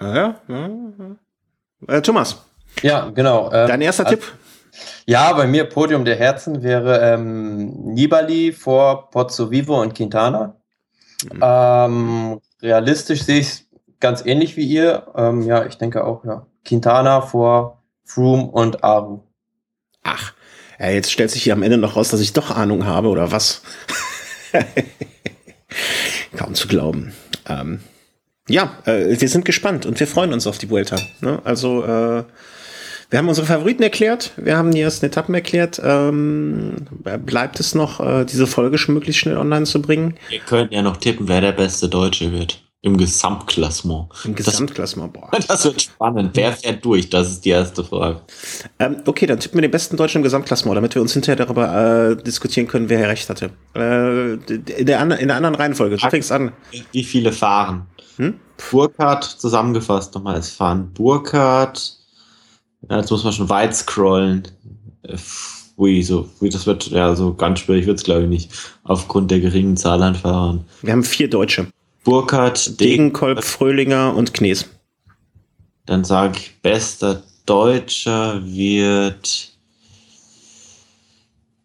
Ja, 0.00 0.14
ja. 0.14 0.40
ja. 0.48 1.96
Äh, 1.96 2.02
Thomas. 2.02 2.44
Ja, 2.82 3.10
genau. 3.10 3.50
Ähm, 3.52 3.68
Dein 3.68 3.80
erster 3.80 4.06
also, 4.06 4.16
Tipp? 4.16 4.32
Ja, 5.06 5.32
bei 5.32 5.46
mir 5.46 5.64
Podium 5.64 6.04
der 6.04 6.16
Herzen 6.16 6.62
wäre 6.62 7.00
ähm, 7.00 7.94
Nibali 7.94 8.52
vor 8.52 9.10
Pozzo 9.10 9.50
Vivo 9.50 9.80
und 9.80 9.94
Quintana. 9.94 10.56
Mhm. 11.24 11.40
Ähm, 11.42 12.40
realistisch 12.62 13.22
sehe 13.22 13.40
ich 13.40 13.46
es 13.46 13.64
ganz 13.98 14.24
ähnlich 14.24 14.56
wie 14.56 14.64
ihr. 14.64 15.06
Ähm, 15.16 15.42
ja, 15.42 15.64
ich 15.66 15.76
denke 15.76 16.04
auch, 16.04 16.24
ja. 16.24 16.46
Quintana 16.64 17.20
vor 17.20 17.82
Froome 18.04 18.44
und 18.44 18.84
Aru. 18.84 19.20
Ach, 20.02 20.32
ja, 20.78 20.90
jetzt 20.90 21.12
stellt 21.12 21.30
sich 21.30 21.42
hier 21.42 21.52
am 21.52 21.62
Ende 21.62 21.78
noch 21.78 21.96
raus, 21.96 22.08
dass 22.08 22.20
ich 22.20 22.32
doch 22.32 22.50
Ahnung 22.50 22.86
habe, 22.86 23.08
oder 23.08 23.32
was? 23.32 23.62
Kaum 26.36 26.54
zu 26.54 26.68
glauben. 26.68 27.12
Ähm, 27.46 27.80
ja, 28.50 28.78
äh, 28.84 29.20
wir 29.20 29.28
sind 29.28 29.44
gespannt 29.44 29.86
und 29.86 29.98
wir 29.98 30.06
freuen 30.06 30.32
uns 30.32 30.46
auf 30.46 30.58
die 30.58 30.68
Vuelta. 30.68 30.96
Ne? 31.20 31.40
Also 31.44 31.84
äh, 31.84 32.24
wir 33.10 33.18
haben 33.18 33.28
unsere 33.28 33.46
Favoriten 33.46 33.82
erklärt, 33.82 34.32
wir 34.36 34.56
haben 34.56 34.72
die 34.72 34.80
ersten 34.80 35.06
Etappen 35.06 35.34
erklärt. 35.34 35.80
Ähm, 35.84 36.86
bleibt 37.24 37.58
es 37.58 37.74
noch, 37.74 38.00
äh, 38.00 38.24
diese 38.24 38.46
Folge 38.46 38.78
schon 38.78 38.94
möglichst 38.94 39.20
schnell 39.20 39.36
online 39.36 39.66
zu 39.66 39.82
bringen? 39.82 40.14
Wir 40.28 40.40
könnten 40.40 40.74
ja 40.74 40.82
noch 40.82 40.96
tippen, 40.96 41.28
wer 41.28 41.40
der 41.40 41.52
beste 41.52 41.88
Deutsche 41.88 42.30
wird. 42.32 42.62
Im 42.82 42.96
Gesamtklassement. 42.96 44.08
Im 44.24 44.34
Gesamtklassement, 44.34 45.12
boah. 45.12 45.28
Das 45.48 45.66
wird 45.66 45.82
spannend. 45.82 46.30
Wer 46.32 46.52
fährt 46.52 46.82
durch? 46.82 47.10
Das 47.10 47.28
ist 47.28 47.44
die 47.44 47.50
erste 47.50 47.84
Frage. 47.84 48.22
Ähm, 48.78 49.02
okay, 49.04 49.26
dann 49.26 49.38
tippen 49.38 49.58
wir 49.58 49.62
den 49.62 49.70
besten 49.70 49.98
Deutschen 49.98 50.20
im 50.20 50.22
Gesamtklassement, 50.22 50.76
damit 50.76 50.94
wir 50.94 51.02
uns 51.02 51.12
hinterher 51.12 51.36
darüber 51.36 52.12
äh, 52.12 52.16
diskutieren 52.22 52.68
können, 52.68 52.88
wer 52.88 53.06
recht 53.06 53.28
hatte. 53.28 53.50
Äh, 53.74 54.34
in, 54.34 54.86
der 54.86 55.20
in 55.20 55.28
der 55.28 55.36
anderen 55.36 55.56
Reihenfolge. 55.56 55.98
Du 55.98 56.08
fängst 56.08 56.32
an. 56.32 56.52
Wie 56.92 57.04
viele 57.04 57.32
fahren? 57.32 57.86
Hm? 58.20 58.38
Burkhardt 58.70 59.24
zusammengefasst 59.24 60.14
nochmal. 60.14 60.36
Es 60.36 60.50
fahren 60.50 60.92
Burkhardt, 60.92 61.96
ja, 62.88 62.98
jetzt 62.98 63.10
muss 63.10 63.24
man 63.24 63.32
schon 63.32 63.48
weit 63.48 63.74
scrollen. 63.74 64.46
Ui, 65.78 66.02
so, 66.02 66.28
das 66.42 66.66
wird, 66.66 66.88
ja, 66.88 67.14
so 67.14 67.32
ganz 67.32 67.60
schwierig 67.60 67.86
wird 67.86 67.96
es, 67.96 68.04
glaube 68.04 68.24
ich, 68.24 68.28
nicht. 68.28 68.52
Aufgrund 68.84 69.30
der 69.30 69.40
geringen 69.40 69.78
Zahl 69.78 70.02
an 70.02 70.14
Fahrern. 70.14 70.66
Wir 70.82 70.92
haben 70.92 71.02
vier 71.02 71.30
Deutsche. 71.30 71.68
Burkhardt, 72.04 72.78
Degenkolb, 72.78 73.42
Fröhlinger 73.42 74.14
und 74.14 74.34
Knies. 74.34 74.66
Dann 75.86 76.04
sage 76.04 76.36
ich, 76.36 76.60
bester 76.60 77.22
Deutscher 77.46 78.44
wird 78.44 79.50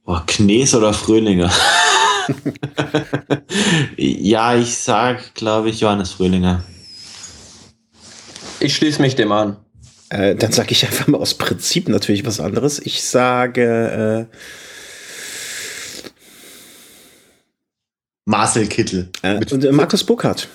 Boah, 0.06 0.24
Knies 0.26 0.74
oder 0.74 0.94
Fröhlinger? 0.94 1.52
ja, 3.98 4.56
ich 4.56 4.78
sag, 4.78 5.34
glaube 5.36 5.70
ich, 5.70 5.80
Johannes 5.80 6.12
Fröhlinger. 6.12 6.64
Ich 8.60 8.76
schließe 8.76 9.02
mich 9.02 9.16
dem 9.16 9.32
an. 9.32 9.58
Äh, 10.10 10.36
dann 10.36 10.52
sage 10.52 10.72
ich 10.72 10.86
einfach 10.86 11.08
mal 11.08 11.18
aus 11.18 11.34
Prinzip 11.34 11.90
natürlich 11.90 12.26
was 12.26 12.40
anderes. 12.40 12.80
Ich 12.80 13.04
sage 13.04 14.28
äh, 14.32 14.36
Marcel 18.26 18.68
Kittel. 18.68 19.10
Äh, 19.22 19.38
und 19.52 19.64
äh, 19.64 19.72
Markus 19.72 20.04
Burkhardt. 20.04 20.48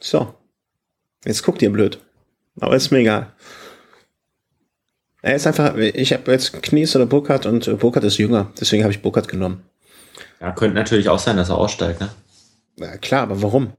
So. 0.00 0.34
Jetzt 1.24 1.42
guckt 1.42 1.62
ihr 1.62 1.70
blöd. 1.70 1.98
Aber 2.60 2.76
ist 2.76 2.90
mir 2.90 2.98
egal. 2.98 3.32
Er 5.22 5.36
ist 5.36 5.46
einfach, 5.46 5.76
ich 5.76 6.12
habe 6.12 6.32
jetzt 6.32 6.62
Knies 6.62 6.94
oder 6.96 7.06
Burkhardt 7.06 7.46
und 7.46 7.78
Burkhardt 7.78 8.04
ist 8.04 8.18
jünger, 8.18 8.52
deswegen 8.60 8.82
habe 8.82 8.92
ich 8.92 9.02
Burkhardt 9.02 9.28
genommen. 9.28 9.62
Ja, 10.40 10.52
könnte 10.52 10.74
natürlich 10.74 11.08
auch 11.08 11.20
sein, 11.20 11.36
dass 11.36 11.48
er 11.48 11.58
aussteigt, 11.58 12.00
ne? 12.00 12.10
Ja, 12.76 12.96
klar, 12.96 13.22
aber 13.22 13.40
warum? 13.40 13.72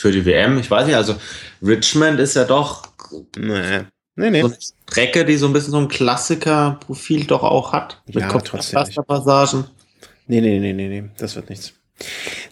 für 0.00 0.10
die 0.10 0.24
WM. 0.24 0.58
Ich 0.58 0.70
weiß 0.70 0.86
nicht, 0.86 0.96
also 0.96 1.16
Richmond 1.62 2.18
ist 2.20 2.34
ja 2.34 2.44
doch 2.44 2.88
nee. 3.36 3.80
Nee, 4.16 4.30
nee. 4.30 4.40
so 4.40 4.48
eine 4.48 4.56
Strecke, 4.60 5.24
die 5.24 5.36
so 5.36 5.46
ein 5.46 5.52
bisschen 5.52 5.72
so 5.72 5.78
ein 5.78 5.88
Klassiker-Profil 5.88 7.24
doch 7.24 7.42
auch 7.42 7.72
hat. 7.72 8.02
Mit 8.06 8.16
ja, 8.16 8.28
trotzdem 8.28 8.84
Passagen. 9.06 9.64
Nee, 10.26 10.40
nee, 10.40 10.58
nee, 10.58 10.72
nee, 10.72 10.88
nee, 10.88 11.08
das 11.16 11.36
wird 11.36 11.48
nichts. 11.48 11.72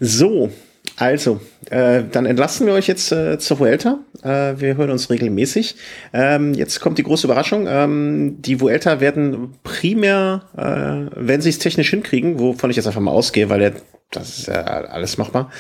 So, 0.00 0.50
also, 0.98 1.40
äh, 1.70 2.02
dann 2.10 2.26
entlassen 2.26 2.66
wir 2.66 2.74
euch 2.74 2.88
jetzt 2.88 3.12
äh, 3.12 3.38
zur 3.38 3.60
Vuelta. 3.60 4.00
Äh, 4.24 4.54
wir 4.58 4.76
hören 4.76 4.90
uns 4.90 5.10
regelmäßig. 5.10 5.76
Ähm, 6.12 6.54
jetzt 6.54 6.80
kommt 6.80 6.98
die 6.98 7.04
große 7.04 7.28
Überraschung. 7.28 7.66
Ähm, 7.68 8.42
die 8.42 8.60
Vuelta 8.60 8.98
werden 8.98 9.54
primär, 9.62 10.42
äh, 10.56 11.14
wenn 11.14 11.40
sie 11.40 11.50
es 11.50 11.60
technisch 11.60 11.90
hinkriegen, 11.90 12.40
wovon 12.40 12.70
ich 12.70 12.76
jetzt 12.76 12.88
einfach 12.88 13.00
mal 13.00 13.12
ausgehe, 13.12 13.48
weil 13.48 13.60
der 13.60 13.72
das 14.10 14.38
ist 14.38 14.48
ja 14.48 14.62
alles 14.62 15.18
machbar, 15.18 15.50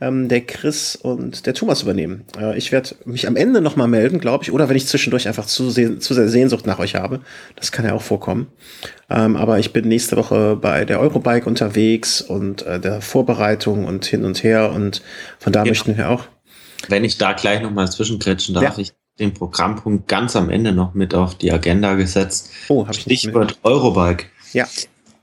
ähm, 0.00 0.28
der 0.28 0.42
Chris 0.42 0.94
und 0.94 1.46
der 1.46 1.54
Thomas 1.54 1.82
übernehmen. 1.82 2.24
Äh, 2.38 2.56
ich 2.58 2.70
werde 2.70 2.96
mich 3.06 3.26
am 3.26 3.36
Ende 3.36 3.62
nochmal 3.62 3.88
melden, 3.88 4.20
glaube 4.20 4.44
ich, 4.44 4.52
oder 4.52 4.68
wenn 4.68 4.76
ich 4.76 4.86
zwischendurch 4.86 5.26
einfach 5.26 5.46
zu, 5.46 5.70
zu 5.70 6.14
sehr 6.14 6.28
Sehnsucht 6.28 6.66
nach 6.66 6.78
euch 6.78 6.96
habe. 6.96 7.20
Das 7.56 7.72
kann 7.72 7.86
ja 7.86 7.94
auch 7.94 8.02
vorkommen. 8.02 8.48
Ähm, 9.08 9.36
aber 9.36 9.58
ich 9.58 9.72
bin 9.72 9.88
nächste 9.88 10.16
Woche 10.16 10.56
bei 10.56 10.84
der 10.84 11.00
Eurobike 11.00 11.46
unterwegs 11.46 12.20
und 12.20 12.62
äh, 12.66 12.78
der 12.78 13.00
Vorbereitung 13.00 13.86
und 13.86 14.04
hin 14.04 14.24
und 14.24 14.42
her 14.42 14.72
und 14.72 15.02
von 15.38 15.52
da 15.52 15.62
genau. 15.62 15.70
möchten 15.70 15.96
wir 15.96 16.10
auch. 16.10 16.24
Wenn 16.88 17.04
ich 17.04 17.16
da 17.16 17.32
gleich 17.32 17.62
nochmal 17.62 17.90
zwischenkretschen 17.90 18.54
darf, 18.54 18.76
ja. 18.76 18.78
ich 18.78 18.92
den 19.18 19.32
Programmpunkt 19.32 20.08
ganz 20.08 20.36
am 20.36 20.50
Ende 20.50 20.72
noch 20.72 20.94
mit 20.94 21.14
auf 21.14 21.36
die 21.36 21.52
Agenda 21.52 21.94
gesetzt. 21.94 22.50
Oh, 22.68 22.82
habe 22.86 22.96
ich 22.96 23.06
nicht 23.06 23.20
Stichwort 23.20 23.58
Eurobike. 23.62 24.26
Ja. 24.52 24.66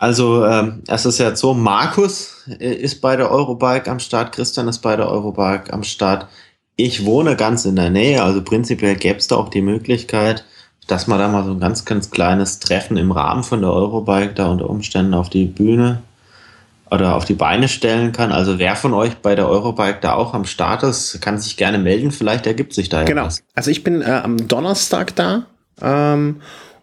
Also 0.02 0.44
ähm, 0.48 0.82
es 0.88 1.06
ist 1.06 1.20
ja 1.20 1.36
so, 1.36 1.54
Markus 1.54 2.44
äh, 2.60 2.74
ist 2.74 3.02
bei 3.02 3.16
der 3.16 3.30
Eurobike 3.30 3.88
am 3.92 4.00
Start, 4.00 4.32
Christian 4.32 4.68
ist 4.68 4.80
bei 4.80 4.96
der 4.96 5.08
Eurobike 5.08 5.72
am 5.72 5.84
Start. 5.84 6.26
Ich 6.76 7.06
wohne 7.06 7.36
ganz 7.36 7.66
in 7.66 7.76
der 7.76 7.92
Nähe, 7.92 8.24
also 8.24 8.42
prinzipiell 8.42 8.96
gäbe 8.96 9.20
es 9.20 9.28
da 9.28 9.36
auch 9.36 9.50
die 9.50 9.62
Möglichkeit, 9.62 10.44
dass 10.88 11.06
man 11.06 11.20
da 11.20 11.28
mal 11.28 11.44
so 11.44 11.52
ein 11.52 11.60
ganz, 11.60 11.86
ganz 11.86 12.10
kleines 12.10 12.58
Treffen 12.58 12.98
im 12.98 13.12
Rahmen 13.12 13.44
von 13.44 13.62
der 13.62 13.72
Eurobike 13.72 14.34
da 14.34 14.50
unter 14.50 14.72
Umständen 14.72 15.14
auf 15.14 15.30
die 15.30 15.46
Bühne 15.46 16.02
oder 16.90 17.16
auf 17.16 17.26
die 17.26 17.36
Beine 17.36 17.68
stellen 17.68 18.12
kann. 18.12 18.32
Also 18.32 18.58
wer 18.58 18.76
von 18.76 18.96
euch 18.96 19.18
bei 19.18 19.36
der 19.36 19.48
Eurobike 19.48 20.00
da 20.02 20.16
auch 20.16 20.34
am 20.34 20.46
Start 20.46 20.82
ist, 20.82 21.22
kann 21.22 21.38
sich 21.38 21.58
gerne 21.58 21.78
melden. 21.78 22.10
Vielleicht 22.10 22.48
ergibt 22.48 22.74
sich 22.74 22.90
da 22.90 23.02
ja 23.02 23.06
genau. 23.06 23.26
was. 23.26 23.44
Also 23.54 23.70
ich 23.70 23.84
bin 23.84 24.02
äh, 24.02 24.22
am 24.24 24.48
Donnerstag 24.48 25.16
da. 25.16 25.44
Ähm, 25.80 26.42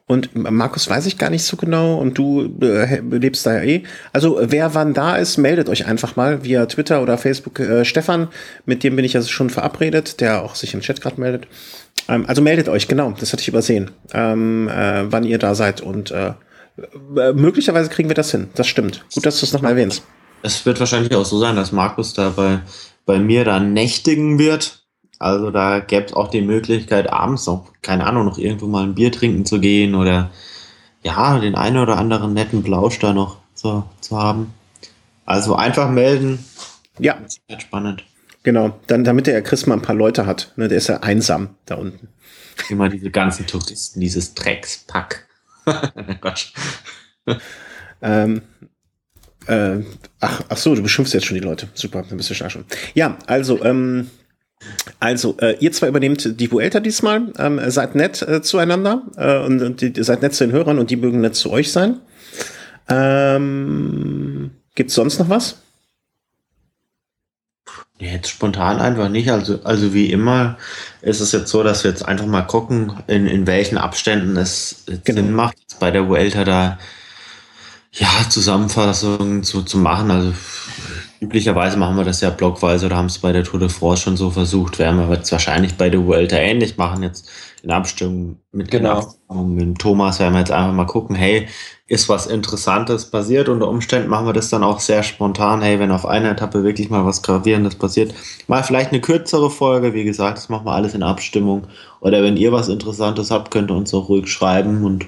und 0.08 0.34
Markus 0.34 0.88
weiß 0.88 1.04
ich 1.04 1.18
gar 1.18 1.28
nicht 1.28 1.44
so 1.44 1.58
genau 1.58 1.98
und 1.98 2.16
du 2.16 2.50
äh, 2.62 3.00
lebst 3.00 3.44
da 3.44 3.54
ja 3.54 3.62
eh. 3.62 3.82
Also 4.12 4.40
wer 4.42 4.74
wann 4.74 4.94
da 4.94 5.16
ist, 5.16 5.36
meldet 5.36 5.68
euch 5.68 5.86
einfach 5.86 6.16
mal 6.16 6.42
via 6.42 6.64
Twitter 6.64 7.02
oder 7.02 7.18
Facebook. 7.18 7.60
Äh, 7.60 7.84
Stefan, 7.84 8.28
mit 8.64 8.82
dem 8.82 8.96
bin 8.96 9.04
ich 9.04 9.14
also 9.14 9.28
schon 9.28 9.50
verabredet, 9.50 10.20
der 10.22 10.42
auch 10.42 10.54
sich 10.54 10.72
im 10.72 10.80
Chat 10.80 11.02
gerade 11.02 11.20
meldet. 11.20 11.46
Ähm, 12.08 12.24
also 12.26 12.40
meldet 12.40 12.70
euch, 12.70 12.88
genau, 12.88 13.14
das 13.20 13.34
hatte 13.34 13.42
ich 13.42 13.48
übersehen, 13.48 13.90
ähm, 14.14 14.68
äh, 14.68 15.12
wann 15.12 15.24
ihr 15.24 15.38
da 15.38 15.54
seid 15.54 15.82
und 15.82 16.10
äh, 16.10 16.32
äh, 17.16 17.32
möglicherweise 17.34 17.90
kriegen 17.90 18.08
wir 18.08 18.14
das 18.14 18.30
hin. 18.30 18.48
Das 18.54 18.66
stimmt. 18.66 19.04
Gut, 19.14 19.26
dass 19.26 19.40
du 19.40 19.46
es 19.46 19.52
nochmal 19.52 19.72
erwähnst. 19.72 20.02
Es 20.42 20.64
wird 20.64 20.80
wahrscheinlich 20.80 21.14
auch 21.14 21.26
so 21.26 21.38
sein, 21.38 21.54
dass 21.54 21.70
Markus 21.70 22.14
da 22.14 22.30
bei, 22.30 22.60
bei 23.04 23.18
mir 23.18 23.44
da 23.44 23.60
nächtigen 23.60 24.38
wird. 24.38 24.84
Also 25.18 25.50
da 25.50 25.80
gäbe 25.80 26.06
es 26.06 26.12
auch 26.12 26.28
die 26.28 26.42
Möglichkeit, 26.42 27.10
abends 27.10 27.46
noch, 27.46 27.72
keine 27.82 28.06
Ahnung, 28.06 28.24
noch 28.24 28.38
irgendwo 28.38 28.66
mal 28.66 28.84
ein 28.84 28.94
Bier 28.94 29.10
trinken 29.10 29.44
zu 29.44 29.60
gehen 29.60 29.94
oder 29.94 30.30
ja, 31.02 31.38
den 31.38 31.54
einen 31.54 31.78
oder 31.78 31.96
anderen 31.96 32.34
netten 32.34 32.62
Blausch 32.62 32.98
da 32.98 33.12
noch 33.12 33.38
zu, 33.54 33.84
zu 34.00 34.16
haben. 34.16 34.54
Also 35.26 35.56
einfach 35.56 35.90
melden. 35.90 36.44
Ja. 36.98 37.18
Das 37.22 37.40
wird 37.48 37.62
spannend. 37.62 38.04
Genau, 38.42 38.78
dann, 38.86 39.04
damit 39.04 39.26
der 39.26 39.42
Chris 39.42 39.66
mal 39.66 39.74
ein 39.74 39.82
paar 39.82 39.94
Leute 39.94 40.26
hat. 40.26 40.52
Ne, 40.56 40.68
der 40.68 40.78
ist 40.78 40.88
ja 40.88 40.98
einsam 40.98 41.50
da 41.66 41.74
unten. 41.74 42.08
Immer 42.70 42.88
diese 42.88 43.10
ganzen 43.10 43.46
Touristen, 43.46 44.00
dieses 44.00 44.34
Dreckspack. 44.34 45.26
Quatsch. 46.20 46.52
ähm, 48.00 48.42
äh, 49.46 49.78
ach, 50.20 50.42
ach 50.48 50.56
so, 50.56 50.74
du 50.74 50.82
beschimpfst 50.82 51.12
jetzt 51.14 51.26
schon 51.26 51.36
die 51.36 51.44
Leute. 51.44 51.68
Super, 51.74 52.04
dann 52.08 52.16
bist 52.16 52.30
du 52.30 52.34
schon. 52.34 52.64
Ja, 52.94 53.18
also, 53.26 53.62
ähm, 53.64 54.10
also, 55.00 55.36
äh, 55.40 55.56
ihr 55.60 55.72
zwei 55.72 55.88
übernehmt 55.88 56.40
die 56.40 56.50
Vuelta 56.50 56.80
diesmal, 56.80 57.32
ähm, 57.38 57.60
seid 57.68 57.94
nett 57.94 58.22
äh, 58.22 58.42
zueinander 58.42 59.02
äh, 59.16 59.38
und, 59.38 59.62
und 59.62 59.80
die, 59.80 60.02
seid 60.02 60.22
nett 60.22 60.34
zu 60.34 60.44
den 60.44 60.52
Hörern 60.52 60.78
und 60.78 60.90
die 60.90 60.96
mögen 60.96 61.20
nett 61.20 61.34
zu 61.34 61.50
euch 61.50 61.72
sein. 61.72 62.00
Ähm, 62.88 64.50
gibt's 64.74 64.94
sonst 64.94 65.18
noch 65.18 65.28
was? 65.28 65.56
Jetzt 67.98 68.28
spontan 68.28 68.78
einfach 68.78 69.08
nicht. 69.08 69.30
Also, 69.30 69.60
also 69.64 69.92
wie 69.92 70.12
immer 70.12 70.56
ist 71.02 71.20
es 71.20 71.32
jetzt 71.32 71.50
so, 71.50 71.62
dass 71.62 71.82
wir 71.82 71.90
jetzt 71.90 72.04
einfach 72.04 72.26
mal 72.26 72.42
gucken, 72.42 72.92
in, 73.08 73.26
in 73.26 73.46
welchen 73.46 73.76
Abständen 73.76 74.36
es 74.36 74.84
genau. 75.04 75.20
Sinn 75.20 75.32
macht, 75.32 75.56
bei 75.80 75.90
der 75.90 76.08
Vuelta 76.08 76.44
da 76.44 76.78
ja, 77.92 78.08
Zusammenfassungen 78.28 79.42
zu, 79.42 79.62
zu 79.62 79.78
machen. 79.78 80.10
Also 80.12 80.32
üblicherweise 81.20 81.76
machen 81.76 81.96
wir 81.96 82.04
das 82.04 82.20
ja 82.20 82.30
blockweise 82.30 82.86
oder 82.86 82.96
haben 82.96 83.06
es 83.06 83.18
bei 83.18 83.32
der 83.32 83.44
Tour 83.44 83.60
de 83.60 83.68
France 83.68 84.02
schon 84.02 84.16
so 84.16 84.30
versucht. 84.30 84.78
Werden 84.78 84.98
wir 84.98 85.14
jetzt 85.14 85.32
wahrscheinlich 85.32 85.76
bei 85.76 85.90
der 85.90 86.04
Vuelta 86.04 86.36
ähnlich 86.36 86.76
machen. 86.76 87.02
Jetzt 87.02 87.28
in 87.62 87.70
Abstimmung 87.70 88.38
mit, 88.52 88.70
genau. 88.70 89.14
mit 89.44 89.60
dem 89.60 89.78
Thomas 89.78 90.20
werden 90.20 90.34
wir 90.34 90.40
jetzt 90.40 90.52
einfach 90.52 90.72
mal 90.72 90.86
gucken, 90.86 91.16
hey, 91.16 91.48
ist 91.88 92.08
was 92.08 92.26
Interessantes 92.26 93.10
passiert. 93.10 93.48
Unter 93.48 93.68
Umständen 93.68 94.08
machen 94.08 94.26
wir 94.26 94.32
das 94.32 94.50
dann 94.50 94.62
auch 94.62 94.78
sehr 94.78 95.02
spontan. 95.02 95.62
Hey, 95.62 95.80
wenn 95.80 95.90
auf 95.90 96.06
einer 96.06 96.30
Etappe 96.30 96.62
wirklich 96.62 96.90
mal 96.90 97.04
was 97.04 97.22
Gravierendes 97.22 97.76
passiert, 97.76 98.14
mal 98.46 98.62
vielleicht 98.62 98.92
eine 98.92 99.00
kürzere 99.00 99.50
Folge. 99.50 99.94
Wie 99.94 100.04
gesagt, 100.04 100.38
das 100.38 100.48
machen 100.48 100.66
wir 100.66 100.72
alles 100.72 100.94
in 100.94 101.02
Abstimmung. 101.02 101.66
Oder 102.00 102.22
wenn 102.22 102.36
ihr 102.36 102.52
was 102.52 102.68
Interessantes 102.68 103.30
habt, 103.30 103.50
könnt 103.50 103.70
ihr 103.70 103.76
uns 103.76 103.92
auch 103.94 104.08
ruhig 104.08 104.28
schreiben 104.28 104.84
und 104.84 105.06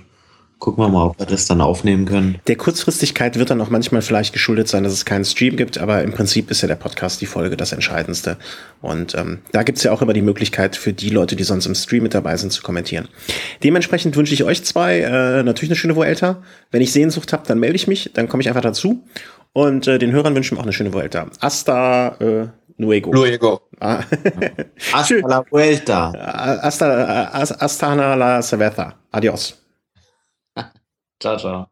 Gucken 0.61 0.85
wir 0.85 0.89
mal, 0.91 1.07
ob 1.07 1.19
wir 1.19 1.25
das 1.25 1.47
dann 1.47 1.63
aufnehmen 1.63 2.05
können. 2.05 2.39
Der 2.47 2.57
Kurzfristigkeit 2.57 3.39
wird 3.39 3.49
dann 3.49 3.63
auch 3.63 3.71
manchmal 3.71 4.03
vielleicht 4.03 4.35
geschuldet 4.35 4.69
sein, 4.69 4.85
dass 4.85 4.93
es 4.93 5.07
keinen 5.07 5.25
Stream 5.25 5.57
gibt, 5.57 5.79
aber 5.79 6.03
im 6.03 6.13
Prinzip 6.13 6.51
ist 6.51 6.61
ja 6.61 6.69
der 6.69 6.75
Podcast 6.75 7.23
die 7.23 7.27
Folge 7.27 7.57
das 7.57 7.73
Entscheidendste. 7.73 8.37
Und 8.83 9.15
ähm, 9.15 9.39
da 9.53 9.63
gibt's 9.63 9.83
ja 9.85 9.91
auch 9.91 10.03
immer 10.03 10.13
die 10.13 10.21
Möglichkeit 10.21 10.77
für 10.77 10.93
die 10.93 11.09
Leute, 11.09 11.35
die 11.35 11.45
sonst 11.45 11.65
im 11.65 11.75
Stream 11.75 12.03
mit 12.03 12.13
dabei 12.13 12.37
sind, 12.37 12.53
zu 12.53 12.63
kommentieren. 12.63 13.09
Dementsprechend 13.65 14.17
wünsche 14.17 14.35
ich 14.35 14.45
euch 14.45 14.63
zwei 14.63 14.99
äh, 15.01 15.43
natürlich 15.43 15.71
eine 15.71 15.77
schöne 15.77 15.97
Vuelta. 15.97 16.43
Wenn 16.71 16.83
ich 16.83 16.93
Sehnsucht 16.93 17.33
habe, 17.33 17.45
dann 17.47 17.59
melde 17.59 17.77
ich 17.77 17.89
mich, 17.89 18.11
dann 18.13 18.29
komme 18.29 18.43
ich 18.43 18.49
einfach 18.49 18.61
dazu. 18.61 19.03
Und 19.55 19.89
äh, 19.89 19.99
den 19.99 20.13
Hörern 20.13 20.35
wünschen 20.35 20.59
wir 20.59 20.61
auch 20.61 20.65
eine 20.65 20.75
schöne 20.75 20.93
Vuelta. 20.93 21.29
Hasta 21.41 22.17
äh, 22.21 22.49
luego. 22.77 23.13
Luego. 23.13 23.63
Ah. 23.81 24.03
Hasta 24.93 25.27
la 25.27 25.43
Vuelta. 25.51 26.13
Hasta, 26.63 27.57
hasta 27.59 28.15
la 28.15 28.43
cerveza. 28.43 28.95
Adios. 29.11 29.60
Ciao, 31.21 31.37
ciao. 31.39 31.71